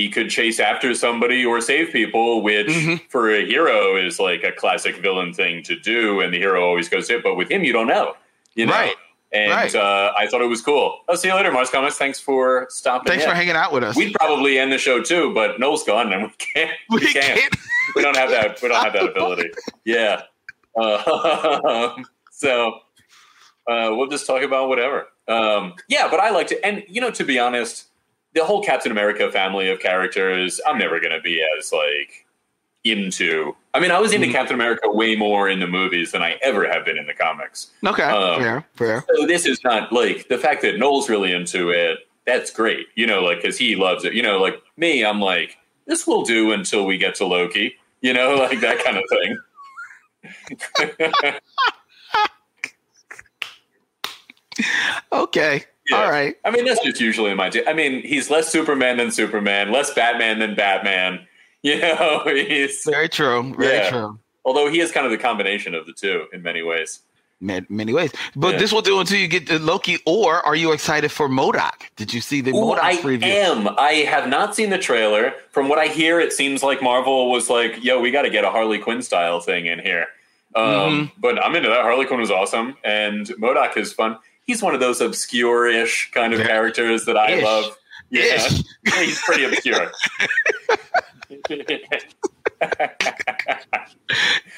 he 0.00 0.08
could 0.08 0.30
chase 0.30 0.58
after 0.60 0.94
somebody 0.94 1.44
or 1.44 1.60
save 1.60 1.92
people, 1.92 2.42
which 2.42 2.66
Mhm. 2.68 3.00
for 3.10 3.30
a 3.34 3.44
hero 3.44 3.96
is 3.96 4.18
like 4.18 4.42
a 4.44 4.52
classic 4.52 4.96
villain 4.96 5.32
thing 5.34 5.62
to 5.64 5.76
do, 5.76 6.20
and 6.20 6.32
the 6.32 6.38
hero 6.38 6.64
always 6.64 6.88
goes 6.88 7.10
it. 7.10 7.22
But 7.22 7.34
with 7.34 7.50
him, 7.50 7.64
you 7.64 7.72
don't 7.72 7.86
know, 7.86 8.16
you 8.54 8.66
know. 8.66 8.72
Right. 8.72 8.96
And 9.32 9.50
Right. 9.52 9.74
uh, 9.74 10.12
I 10.18 10.26
thought 10.26 10.40
it 10.40 10.46
was 10.56 10.62
cool. 10.62 11.02
I'll 11.08 11.16
see 11.16 11.28
you 11.28 11.34
later, 11.34 11.52
Mars 11.52 11.70
Comics. 11.70 11.96
Thanks 11.96 12.18
for 12.18 12.66
stopping. 12.70 13.08
Thanks 13.10 13.24
in. 13.24 13.30
for 13.30 13.36
hanging 13.36 13.54
out 13.56 13.72
with 13.72 13.84
us. 13.84 13.94
We'd 13.94 14.14
probably 14.14 14.58
end 14.58 14.72
the 14.72 14.78
show 14.78 15.00
too, 15.02 15.32
but 15.34 15.60
Noel's 15.60 15.84
gone, 15.84 16.12
and 16.12 16.22
we 16.24 16.30
can't. 16.54 16.70
We, 16.90 16.96
We 17.00 17.12
can't. 17.12 17.38
can't- 17.38 17.56
We 17.94 18.02
don't 18.02 18.16
have 18.16 18.30
that. 18.30 18.60
We 18.62 18.68
don't 18.68 18.82
have 18.82 18.92
that 18.94 19.04
ability. 19.04 19.50
Yeah. 19.84 20.22
Uh, 20.76 21.94
so 22.32 22.80
uh, 23.68 23.90
we'll 23.94 24.08
just 24.08 24.26
talk 24.26 24.42
about 24.42 24.68
whatever. 24.68 25.08
Um, 25.28 25.74
yeah, 25.88 26.08
but 26.10 26.18
I 26.20 26.30
like 26.30 26.46
to, 26.48 26.64
and 26.66 26.82
you 26.88 27.00
know, 27.00 27.10
to 27.10 27.24
be 27.24 27.38
honest, 27.38 27.86
the 28.34 28.44
whole 28.44 28.62
Captain 28.62 28.92
America 28.92 29.30
family 29.32 29.68
of 29.68 29.80
characters, 29.80 30.60
I'm 30.66 30.78
never 30.78 31.00
going 31.00 31.12
to 31.12 31.20
be 31.20 31.44
as 31.58 31.72
like 31.72 32.26
into. 32.84 33.54
I 33.74 33.80
mean, 33.80 33.90
I 33.90 33.98
was 33.98 34.12
into 34.12 34.26
Mhm. 34.26 34.32
Captain 34.32 34.54
America 34.54 34.90
way 34.90 35.14
more 35.16 35.48
in 35.48 35.60
the 35.60 35.66
movies 35.66 36.12
than 36.12 36.22
I 36.22 36.38
ever 36.42 36.66
have 36.66 36.84
been 36.84 36.96
in 36.96 37.06
the 37.06 37.12
comics. 37.14 37.70
Okay, 37.84 38.02
Um, 38.02 38.40
fair, 38.40 38.64
fair. 38.74 39.04
So 39.16 39.26
this 39.26 39.44
is 39.46 39.62
not 39.64 39.92
like 39.92 40.28
the 40.28 40.38
fact 40.38 40.62
that 40.62 40.78
Noel's 40.78 41.08
really 41.10 41.32
into 41.32 41.70
it. 41.70 41.98
That's 42.26 42.50
great, 42.50 42.86
you 42.94 43.06
know, 43.06 43.20
like 43.22 43.38
because 43.42 43.58
he 43.58 43.76
loves 43.76 44.04
it. 44.04 44.12
You 44.14 44.22
know, 44.22 44.38
like 44.38 44.60
me, 44.76 45.04
I'm 45.04 45.20
like, 45.20 45.56
this 45.86 46.06
will 46.06 46.22
do 46.22 46.52
until 46.52 46.86
we 46.86 46.96
get 46.98 47.14
to 47.16 47.26
Loki. 47.26 47.76
You 48.00 48.12
know, 48.14 48.34
like 48.50 48.60
that 48.60 48.82
kind 48.82 48.96
of 48.96 49.04
thing. 49.10 49.38
Okay, 55.12 55.64
Yeah. 55.90 55.96
all 56.04 56.10
right. 56.10 56.36
I 56.44 56.50
mean, 56.50 56.64
that's 56.64 56.82
just 56.84 57.00
usually 57.00 57.34
my. 57.34 57.50
I 57.66 57.72
mean, 57.72 58.02
he's 58.02 58.30
less 58.30 58.48
Superman 58.48 58.96
than 58.96 59.10
Superman, 59.10 59.70
less 59.72 59.92
Batman 59.92 60.38
than 60.38 60.54
Batman. 60.54 61.20
You 61.62 61.78
know, 61.78 62.22
he's 62.26 62.84
Very 62.88 63.10
true. 63.10 63.52
Very 63.58 63.74
Yeah. 63.76 63.90
true. 63.90 64.18
although 64.46 64.70
he 64.70 64.80
is 64.80 64.90
kind 64.90 65.04
of 65.04 65.12
the 65.12 65.18
combination 65.18 65.74
of 65.74 65.84
the 65.84 65.92
two 65.92 66.24
in 66.32 66.42
many 66.42 66.62
ways. 66.62 67.00
Ma- 67.42 67.60
Many 67.68 67.92
ways, 67.92 68.12
but 68.34 68.52
Yeah. 68.54 68.58
this 68.60 68.72
will 68.72 68.80
do 68.80 68.98
until 68.98 69.18
you 69.18 69.28
get 69.28 69.46
to 69.48 69.58
Loki. 69.58 69.98
Or 70.06 70.36
are 70.46 70.56
you 70.56 70.72
excited 70.72 71.10
for 71.12 71.28
MODOK? 71.28 71.82
Did 71.96 72.14
you 72.14 72.22
see 72.22 72.40
the 72.40 72.50
Ooh, 72.52 72.54
MODOK 72.64 72.78
I 72.82 72.96
preview? 72.96 73.22
am. 73.24 73.68
I 73.78 73.92
have 74.08 74.26
not 74.26 74.54
seen 74.56 74.70
the 74.70 74.78
trailer. 74.78 75.34
From 75.50 75.68
what 75.68 75.78
I 75.78 75.86
hear, 75.88 76.18
it 76.18 76.32
seems 76.32 76.62
like 76.62 76.80
Marvel 76.82 77.30
was 77.30 77.50
like, 77.50 77.84
"Yo, 77.84 78.00
we 78.00 78.10
got 78.10 78.22
to 78.22 78.30
get 78.30 78.44
a 78.44 78.50
Harley 78.50 78.78
Quinn 78.78 79.02
style 79.02 79.40
thing 79.40 79.66
in 79.66 79.80
here." 79.80 80.06
Um, 80.54 80.64
Mm-hmm. 80.64 81.20
But 81.20 81.44
I'm 81.44 81.54
into 81.56 81.68
that. 81.68 81.82
Harley 81.82 82.06
Quinn 82.06 82.20
was 82.20 82.30
awesome, 82.30 82.74
and 82.84 83.26
MODOK 83.38 83.76
is 83.76 83.92
fun. 83.92 84.16
He's 84.50 84.60
one 84.60 84.74
of 84.74 84.80
those 84.80 85.00
obscure-ish 85.00 86.10
kind 86.10 86.34
of 86.34 86.40
characters 86.44 87.04
that 87.04 87.16
I 87.16 87.34
Ish. 87.34 87.44
love. 87.44 87.76
Yeah, 88.10 88.48
he's 88.98 89.22
pretty 89.22 89.44
obscure. 89.44 89.92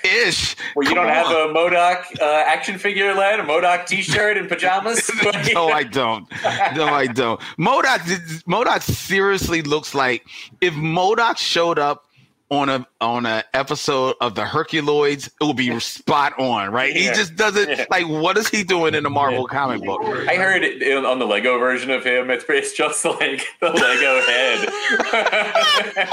Ish. 0.02 0.56
well, 0.74 0.82
you 0.82 0.94
Come 0.94 0.94
don't 0.94 1.08
have 1.08 1.26
a 1.26 1.52
MODOK 1.52 2.22
uh, 2.22 2.24
action 2.46 2.78
figure, 2.78 3.12
lad? 3.12 3.38
A 3.38 3.42
MODOK 3.42 3.84
T-shirt 3.84 4.38
and 4.38 4.48
pajamas? 4.48 5.10
no, 5.52 5.68
I 5.68 5.82
don't. 5.82 6.26
No, 6.74 6.86
I 6.86 7.06
don't. 7.06 7.38
MODOK. 7.58 8.44
MODOK 8.44 8.80
seriously 8.80 9.60
looks 9.60 9.94
like 9.94 10.24
if 10.62 10.72
MODOK 10.72 11.36
showed 11.36 11.78
up 11.78 12.06
on 12.52 12.68
a 12.68 12.86
on 13.00 13.24
a 13.24 13.42
episode 13.54 14.14
of 14.20 14.34
the 14.34 14.42
Herculoids, 14.42 15.26
it 15.40 15.44
would 15.44 15.56
be 15.56 15.80
spot 15.80 16.38
on, 16.38 16.70
right? 16.70 16.94
He 16.94 17.06
just 17.06 17.34
doesn't 17.34 17.66
Yeah. 17.68 17.86
like. 17.90 18.06
What 18.06 18.36
is 18.36 18.46
he 18.48 18.62
doing 18.62 18.94
in 18.94 19.04
the 19.04 19.10
Marvel 19.10 19.46
comic 19.46 19.82
book? 19.82 20.02
I 20.28 20.34
heard 20.36 20.62
it 20.62 20.82
on 21.04 21.18
the 21.18 21.26
Lego 21.26 21.58
version 21.58 21.90
of 21.90 22.04
him. 22.04 22.30
It's, 22.30 22.44
it's 22.48 22.74
just 22.74 23.04
like 23.06 23.46
the 23.60 23.70
Lego 23.70 24.20
head. 24.20 26.10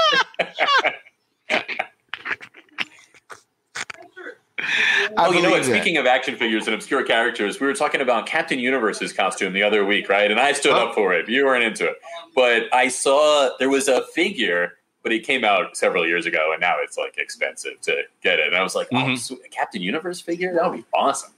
Oh, 5.17 5.31
you 5.31 5.41
know 5.41 5.51
what? 5.51 5.63
that. 5.63 5.69
Speaking 5.73 5.97
of 5.97 6.05
action 6.05 6.35
figures 6.35 6.65
and 6.67 6.75
obscure 6.75 7.03
characters, 7.03 7.59
we 7.61 7.67
were 7.67 7.73
talking 7.73 8.01
about 8.01 8.25
Captain 8.25 8.59
Universe's 8.59 9.13
costume 9.13 9.53
the 9.53 9.63
other 9.63 9.85
week, 9.85 10.09
right? 10.09 10.29
And 10.29 10.39
I 10.39 10.51
stood 10.51 10.73
Oh. 10.73 10.87
up 10.89 10.95
for 10.95 11.13
it. 11.13 11.29
You 11.29 11.45
weren't 11.45 11.63
into 11.63 11.85
it, 11.85 11.95
but 12.35 12.63
I 12.73 12.89
saw 12.89 13.51
there 13.57 13.69
was 13.69 13.87
a 13.87 14.03
figure, 14.13 14.73
but 15.03 15.11
it 15.11 15.26
came 15.26 15.43
out 15.45 15.76
several 15.77 16.05
years 16.07 16.26
ago, 16.26 16.51
and 16.51 16.61
now 16.61 16.76
it's 16.81 16.97
like 16.97 17.17
expensive 17.17 17.80
to 17.81 18.03
get 18.23 18.39
it. 18.39 18.47
And 18.47 18.55
I 18.55 18.63
was 18.63 18.76
like, 18.76 18.88
oh, 18.91 18.97
Mhm. 18.97 19.17
sweet, 19.17 19.39
a 19.45 19.49
Captain 19.49 19.81
Universe 19.81 20.19
figure? 20.21 20.53
That 20.53 20.69
would 20.69 20.77
be 20.77 20.85
awesome. 20.93 21.31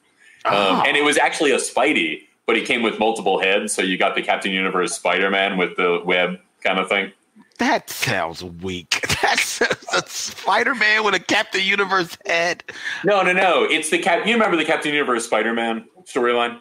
Oh. 0.45 0.73
Um, 0.75 0.83
and 0.87 0.97
it 0.97 1.03
was 1.03 1.17
actually 1.17 1.51
a 1.51 1.57
Spidey, 1.57 2.23
but 2.47 2.55
he 2.55 2.63
came 2.63 2.81
with 2.81 2.97
multiple 2.99 3.39
heads, 3.39 3.73
so 3.73 3.81
you 3.81 3.97
got 3.97 4.15
the 4.15 4.21
Captain 4.23 4.51
Universe 4.51 4.95
Spider 4.95 5.29
Man 5.29 5.57
with 5.57 5.75
the 5.77 6.01
web 6.03 6.39
kind 6.63 6.79
of 6.79 6.89
thing. 6.89 7.11
That 7.59 7.91
sounds 7.91 8.43
weak. 8.43 9.05
That's 9.21 9.61
a 9.61 10.03
Spider 10.07 10.73
Man 10.73 11.03
with 11.03 11.13
a 11.13 11.19
Captain 11.19 11.61
Universe 11.61 12.17
head. 12.25 12.63
No, 13.05 13.21
no, 13.21 13.33
no. 13.33 13.63
It's 13.65 13.91
the 13.91 13.99
cap. 13.99 14.25
You 14.25 14.33
remember 14.33 14.57
the 14.57 14.65
Captain 14.65 14.91
Universe 14.91 15.25
Spider 15.25 15.53
Man 15.53 15.85
storyline? 16.05 16.59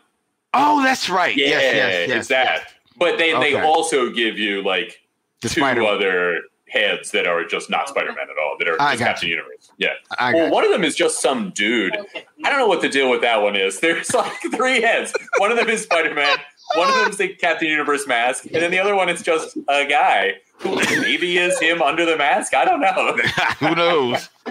Oh, 0.52 0.82
that's 0.82 1.09
right. 1.09 1.35
Yeah, 1.36 1.47
yes, 1.47 1.62
yes, 1.74 2.09
yes. 2.09 2.18
it's 2.18 2.28
that. 2.28 2.72
But 2.98 3.16
they 3.18 3.32
they 3.39 3.55
also 3.59 4.10
give 4.10 4.36
you 4.39 4.62
like 4.62 5.01
The 5.40 5.48
two 5.48 5.60
Spider- 5.62 5.85
other 5.85 6.40
heads 6.70 7.10
that 7.10 7.26
are 7.26 7.44
just 7.44 7.68
not 7.70 7.88
Spider 7.88 8.09
Man 8.12 8.26
at 8.30 8.38
all. 8.42 8.56
That 8.59 8.68
are 8.68 8.76
just 8.76 8.98
got 8.98 8.98
Captain 8.98 9.28
Universe. 9.28 9.70
Yeah. 9.78 9.88
I 10.18 10.32
Well, 10.34 10.47
got 10.47 10.55
one 10.55 10.64
of 10.64 10.70
them 10.70 10.84
is 10.84 10.97
just 10.97 11.20
some 11.20 11.51
dude. 11.51 11.97
I 12.44 12.51
don't 12.51 12.59
know 12.59 12.66
what 12.68 12.80
the 12.80 12.88
deal 12.88 13.10
with 13.10 13.20
that 13.22 13.42
one 13.42 13.56
is. 13.56 13.80
There's 13.80 14.12
like 14.14 14.32
three 14.55 14.80
heads. 14.80 15.12
One 15.38 15.51
of 15.51 15.56
them 15.59 15.68
is 15.68 15.82
Spider 15.82 16.14
Man. 16.14 16.38
One 16.76 16.88
of 16.88 16.94
them's 16.94 17.16
the 17.16 17.28
Captain 17.34 17.68
Universe 17.68 18.06
mask, 18.06 18.44
and 18.47 18.55
then 18.55 18.70
the 18.70 18.78
other 18.78 18.94
one 18.94 19.09
is 19.09 19.22
just 19.22 19.56
a 19.68 19.84
guy 19.86 20.34
who 20.59 20.76
maybe 21.01 21.36
is 21.36 21.59
him 21.59 21.82
under 21.82 22.05
the 22.06 22.16
mask. 22.16 22.55
I 22.55 22.64
don't 22.64 22.80
know. 22.80 23.16
Who 23.59 23.74
knows? 23.74 24.28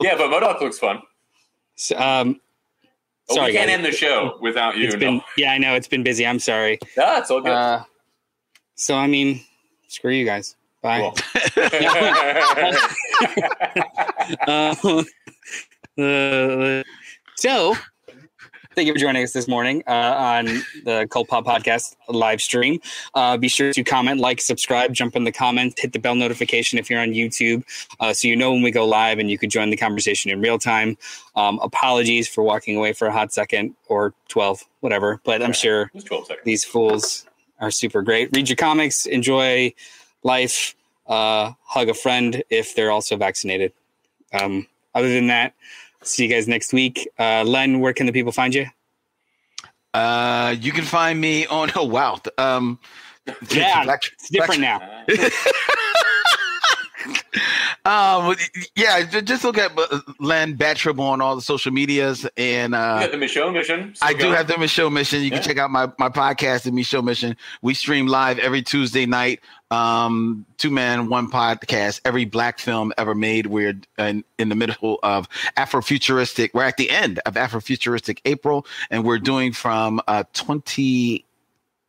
Yeah, 0.00 0.16
but 0.16 0.30
MODOK 0.30 0.60
looks 0.60 0.78
fun. 0.78 1.02
So, 1.76 1.96
um, 1.98 2.40
Oh, 3.30 3.34
sorry, 3.34 3.48
we 3.48 3.52
can't 3.58 3.68
guys. 3.68 3.76
end 3.76 3.84
the 3.84 3.92
show 3.92 4.38
without 4.40 4.78
you. 4.78 4.86
It's 4.86 4.96
been 4.96 5.16
no. 5.16 5.22
yeah, 5.36 5.52
I 5.52 5.58
know 5.58 5.74
it's 5.74 5.86
been 5.88 6.02
busy. 6.02 6.26
I'm 6.26 6.38
sorry. 6.38 6.78
Ah, 6.98 7.18
it's 7.18 7.30
all 7.30 7.42
good. 7.42 7.52
Uh, 7.52 7.84
so 8.76 8.94
I 8.96 9.06
mean, 9.06 9.42
screw 9.88 10.12
you 10.12 10.24
guys. 10.24 10.56
Bye. 10.82 11.00
Cool. 11.00 11.14
Uh, 14.46 15.02
uh, 15.98 16.82
so, 17.36 17.74
thank 18.76 18.86
you 18.86 18.92
for 18.92 18.98
joining 19.00 19.24
us 19.24 19.32
this 19.32 19.48
morning 19.48 19.82
uh, 19.88 19.90
on 19.90 20.44
the 20.84 21.08
Cult 21.10 21.26
Pop 21.26 21.44
Podcast 21.44 21.96
live 22.08 22.40
stream. 22.40 22.78
Uh, 23.12 23.36
be 23.36 23.48
sure 23.48 23.72
to 23.72 23.82
comment, 23.82 24.20
like, 24.20 24.40
subscribe, 24.40 24.92
jump 24.92 25.16
in 25.16 25.24
the 25.24 25.32
comments, 25.32 25.80
hit 25.80 25.92
the 25.92 25.98
bell 25.98 26.14
notification 26.14 26.78
if 26.78 26.88
you're 26.88 27.00
on 27.00 27.08
YouTube, 27.08 27.64
uh, 27.98 28.12
so 28.12 28.28
you 28.28 28.36
know 28.36 28.52
when 28.52 28.62
we 28.62 28.70
go 28.70 28.86
live 28.86 29.18
and 29.18 29.32
you 29.32 29.38
can 29.38 29.50
join 29.50 29.70
the 29.70 29.76
conversation 29.76 30.30
in 30.30 30.40
real 30.40 30.60
time. 30.60 30.96
Um, 31.34 31.58
apologies 31.60 32.28
for 32.28 32.44
walking 32.44 32.76
away 32.76 32.92
for 32.92 33.08
a 33.08 33.12
hot 33.12 33.32
second 33.32 33.74
or 33.88 34.14
12, 34.28 34.62
whatever, 34.78 35.20
but 35.24 35.42
I'm 35.42 35.52
sure 35.52 35.90
12 36.04 36.28
these 36.44 36.64
fools 36.64 37.26
are 37.60 37.72
super 37.72 38.02
great. 38.02 38.30
Read 38.32 38.48
your 38.48 38.56
comics, 38.56 39.06
enjoy 39.06 39.74
life, 40.34 40.74
uh, 41.06 41.52
hug 41.74 41.88
a 41.88 41.94
friend 41.94 42.42
if 42.50 42.74
they're 42.74 42.90
also 42.92 43.16
vaccinated. 43.16 43.72
Um, 44.38 44.66
other 44.94 45.08
than 45.08 45.26
that, 45.28 45.54
see 46.02 46.24
you 46.24 46.28
guys 46.34 46.46
next 46.46 46.72
week. 46.72 47.08
Uh, 47.18 47.42
Len, 47.44 47.80
where 47.80 47.92
can 47.94 48.06
the 48.06 48.12
people 48.12 48.32
find 48.32 48.54
you? 48.54 48.66
Uh, 49.94 50.54
you 50.60 50.70
can 50.72 50.84
find 50.84 51.18
me 51.20 51.46
on. 51.46 51.70
Oh 51.74 51.84
wow. 51.96 52.20
Um, 52.36 52.78
Yeah, 53.50 53.84
Black- 53.84 54.04
it's 54.12 54.28
different 54.30 54.60
Black- 54.60 54.80
now. 54.80 55.04
Um, 57.88 58.36
yeah, 58.76 59.02
just 59.22 59.44
look 59.44 59.56
at 59.56 59.72
uh, 59.78 60.00
Len 60.20 60.58
Batrib 60.58 61.00
on 61.00 61.22
all 61.22 61.34
the 61.34 61.40
social 61.40 61.72
medias, 61.72 62.26
and 62.36 62.74
You 62.74 62.78
uh, 62.78 63.00
got 63.00 63.12
the 63.12 63.16
Michelle 63.16 63.50
mission. 63.50 63.94
I 64.02 64.12
do 64.12 64.30
have 64.30 64.46
the 64.46 64.58
Michelle 64.58 64.90
Mission. 64.90 65.22
You 65.22 65.30
can 65.30 65.42
check 65.42 65.56
out 65.56 65.70
my 65.70 65.90
my 65.98 66.10
podcast, 66.10 66.64
the 66.64 66.72
Michelle 66.72 67.00
Mission. 67.00 67.34
We 67.62 67.72
stream 67.72 68.06
live 68.06 68.38
every 68.40 68.60
Tuesday 68.60 69.06
night. 69.06 69.40
Um, 69.70 70.44
two 70.58 70.70
man, 70.70 71.08
one 71.08 71.30
podcast. 71.30 72.02
Every 72.04 72.26
black 72.26 72.58
film 72.58 72.92
ever 72.98 73.14
made. 73.14 73.46
We're 73.46 73.80
in, 73.96 74.22
in 74.38 74.50
the 74.50 74.54
middle 74.54 74.98
of 75.02 75.26
Afrofuturistic. 75.56 76.50
We're 76.52 76.64
at 76.64 76.76
the 76.76 76.90
end 76.90 77.20
of 77.24 77.34
Afrofuturistic 77.34 78.20
April, 78.26 78.66
and 78.90 79.02
we're 79.02 79.18
doing 79.18 79.52
from 79.54 80.02
uh 80.06 80.24
20. 80.34 81.24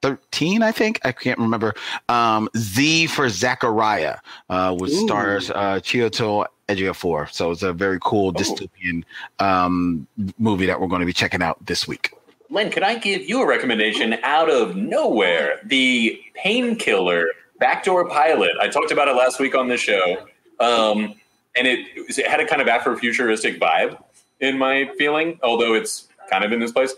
13, 0.02 0.64
I 0.64 0.72
think. 0.72 1.00
I 1.04 1.12
can't 1.12 1.40
remember. 1.40 1.76
Um, 2.08 2.50
Z 2.56 3.08
for 3.08 3.30
Zachariah, 3.30 4.18
uh, 4.50 4.76
which 4.76 4.92
Ooh. 4.92 5.08
stars 5.08 5.50
uh, 5.52 5.80
Chiwetel 5.82 6.46
Ejiofor. 6.68 7.32
So 7.32 7.52
it's 7.52 7.64
a 7.64 7.74
very 7.74 8.00
cool 8.02 8.32
dystopian 8.32 9.04
um, 9.40 10.08
movie 10.38 10.66
that 10.68 10.80
we're 10.80 10.88
going 10.88 11.02
to 11.02 11.06
be 11.06 11.14
checking 11.14 11.42
out 11.42 11.64
this 11.66 11.88
week. 11.88 12.14
Len, 12.52 12.72
could 12.72 12.84
I 12.84 12.96
give 12.96 13.28
you 13.30 13.42
a 13.42 13.48
recommendation 13.48 14.18
out 14.24 14.50
of 14.50 14.76
nowhere? 14.76 15.60
The 15.66 16.20
Painkiller 16.34 17.28
backdoor 17.60 18.08
pilot. 18.10 18.52
I 18.60 18.70
talked 18.70 18.92
about 18.92 19.08
it 19.08 19.16
last 19.16 19.40
week 19.40 19.54
on 19.54 19.68
the 19.68 19.78
show, 19.78 20.26
um, 20.60 21.16
and 21.56 21.68
it, 21.68 21.86
it 21.96 22.28
had 22.28 22.40
a 22.40 22.48
kind 22.48 22.62
of 22.62 22.68
Afrofuturistic 22.68 23.60
vibe 23.60 24.02
in 24.40 24.58
my 24.58 24.90
feeling, 24.98 25.40
although 25.44 25.74
it's 25.74 26.08
kind 26.30 26.44
of 26.44 26.52
in 26.52 26.60
this 26.60 26.72
place. 26.72 26.96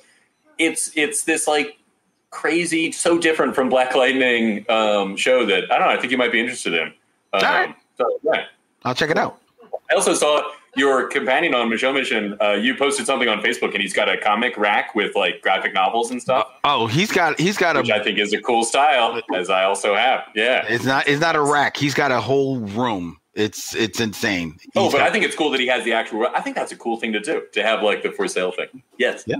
It's 0.57 0.91
it's 0.95 1.23
this 1.23 1.48
like 1.48 1.78
crazy, 2.32 2.91
so 2.91 3.18
different 3.18 3.53
from 3.53 3.70
Black 3.70 3.95
Lightning 3.95 4.66
um, 4.70 5.16
show 5.16 5.45
that 5.45 5.72
I 5.72 5.78
don't 5.78 5.88
know. 5.88 5.94
I 5.94 5.98
think 5.98 6.12
you 6.12 6.18
might 6.18 6.32
be 6.32 6.40
interested 6.40 6.74
in. 6.74 6.88
Um, 7.34 7.41
right. 7.41 7.76
So 7.98 8.20
yeah. 8.24 8.45
I'll 8.84 8.95
check 8.95 9.10
it 9.12 9.18
out. 9.18 9.40
I 9.91 9.95
also 9.95 10.14
saw 10.14 10.49
your 10.76 11.08
companion 11.08 11.53
on 11.53 11.70
Michelle 11.70 11.94
Mission. 11.94 12.38
Uh, 12.41 12.52
you 12.53 12.76
posted 12.76 13.06
something 13.06 13.28
on 13.28 13.41
Facebook, 13.41 13.74
and 13.74 13.82
he's 13.82 13.94
got 13.94 14.10
a 14.10 14.18
comic 14.18 14.58
rack 14.58 14.95
with 14.95 15.16
like 15.16 15.41
graphic 15.41 15.74
novels 15.74 16.12
and 16.12 16.22
stuff, 16.22 16.48
Oh, 16.64 16.88
he's 16.88 17.12
got 17.12 17.40
he's 17.40 17.58
got 17.58 17.76
which 17.76 17.90
a. 17.90 17.95
I 17.95 18.03
think 18.03 18.18
is 18.18 18.34
a 18.34 18.41
cool 18.41 18.64
style, 18.64 19.22
as 19.36 19.49
I 19.49 19.66
also 19.66 19.95
have. 19.95 20.24
Yeah. 20.34 20.66
It's 20.68 20.86
not 20.86 21.08
it's 21.08 21.22
not 21.22 21.36
a 21.36 21.41
rack. 21.41 21.78
He's 21.78 21.94
got 21.94 22.12
a 22.12 22.22
whole 22.22 22.60
room. 22.60 23.18
It's 23.34 23.76
it's 23.76 23.99
insane. 23.99 24.58
Oh, 24.76 24.90
but 24.91 24.99
got- 24.99 25.08
I 25.08 25.12
think 25.12 25.26
it's 25.26 25.36
cool 25.36 25.52
that 25.52 25.60
he 25.60 25.68
has 25.68 25.84
the 25.84 25.94
actual. 25.94 26.28
I 26.28 26.41
think 26.41 26.56
that's 26.56 26.72
a 26.72 26.78
cool 26.78 26.98
thing 26.98 27.14
to 27.14 27.20
do 27.20 27.44
to 27.53 27.64
have 27.64 27.82
like 27.84 28.03
the 28.03 28.12
for 28.12 28.28
sale 28.28 28.52
thing. 28.52 28.82
Yes. 28.98 29.24
Yeah. 29.26 29.38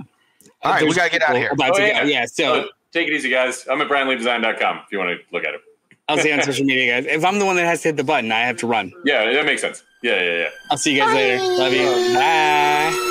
all 0.62 0.72
right, 0.72 0.82
we 0.82 0.94
gotta 0.94 1.10
get 1.10 1.22
out 1.22 1.30
of 1.34 1.36
here. 1.36 1.52
Oh, 1.58 1.78
yeah. 1.78 2.04
Yeah, 2.04 2.24
so 2.26 2.62
So 2.62 2.68
take 2.92 3.08
it 3.08 3.12
easy, 3.12 3.28
guys. 3.30 3.66
I'm 3.70 3.80
at 3.80 3.88
BrianLeeDesign.com 3.88 4.76
if 4.86 4.92
you 4.92 4.98
want 4.98 5.10
to 5.18 5.24
look 5.32 5.44
at 5.44 5.54
it. 5.54 5.60
I'll 6.08 6.18
see 6.18 6.28
you 6.28 6.34
on 6.34 6.42
social 6.42 6.66
media, 6.66 7.00
guys. 7.00 7.10
If 7.10 7.24
I'm 7.24 7.38
the 7.38 7.46
one 7.46 7.56
that 7.56 7.64
has 7.64 7.80
to 7.82 7.88
hit 7.88 7.96
the 7.96 8.04
button, 8.04 8.30
I 8.32 8.40
have 8.40 8.56
to 8.58 8.66
run. 8.66 8.92
Yeah, 9.04 9.32
that 9.32 9.46
makes 9.46 9.62
sense. 9.62 9.82
Yeah, 10.02 10.20
yeah, 10.20 10.38
yeah. 10.38 10.48
I'll 10.70 10.76
see 10.76 10.94
you 10.94 11.00
guys 11.00 11.14
later. 11.14 11.42
Love 11.42 11.72
you. 11.72 12.14
Bye. 12.14 13.08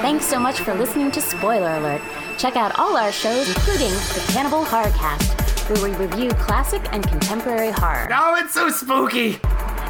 Thanks 0.00 0.26
so 0.26 0.38
much 0.38 0.60
for 0.60 0.74
listening 0.74 1.10
to 1.12 1.20
Spoiler 1.20 1.76
Alert. 1.76 2.02
Check 2.38 2.56
out 2.56 2.78
all 2.78 2.96
our 2.96 3.10
shows, 3.10 3.48
including 3.48 3.90
the 3.90 4.24
Cannibal 4.28 4.64
Horrorcast, 4.64 5.43
where 5.68 5.82
we 5.90 5.96
review 5.96 6.30
classic 6.30 6.82
and 6.92 7.06
contemporary 7.06 7.70
horror, 7.70 8.08
Oh, 8.12 8.36
it's 8.36 8.52
so 8.54 8.70
spooky. 8.70 9.38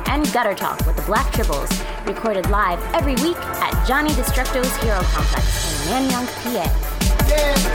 and 0.06 0.30
Gutter 0.32 0.54
Talk 0.54 0.84
with 0.86 0.96
the 0.96 1.02
Black 1.02 1.26
Tribbles, 1.32 1.70
recorded 2.06 2.48
live 2.50 2.80
every 2.94 3.14
week 3.16 3.36
at 3.36 3.86
Johnny 3.86 4.10
Destructo's 4.10 4.74
Hero 4.82 5.00
Complex 5.02 5.86
in 5.90 6.08
Nanyang, 6.08 6.26
PA. 6.42 7.74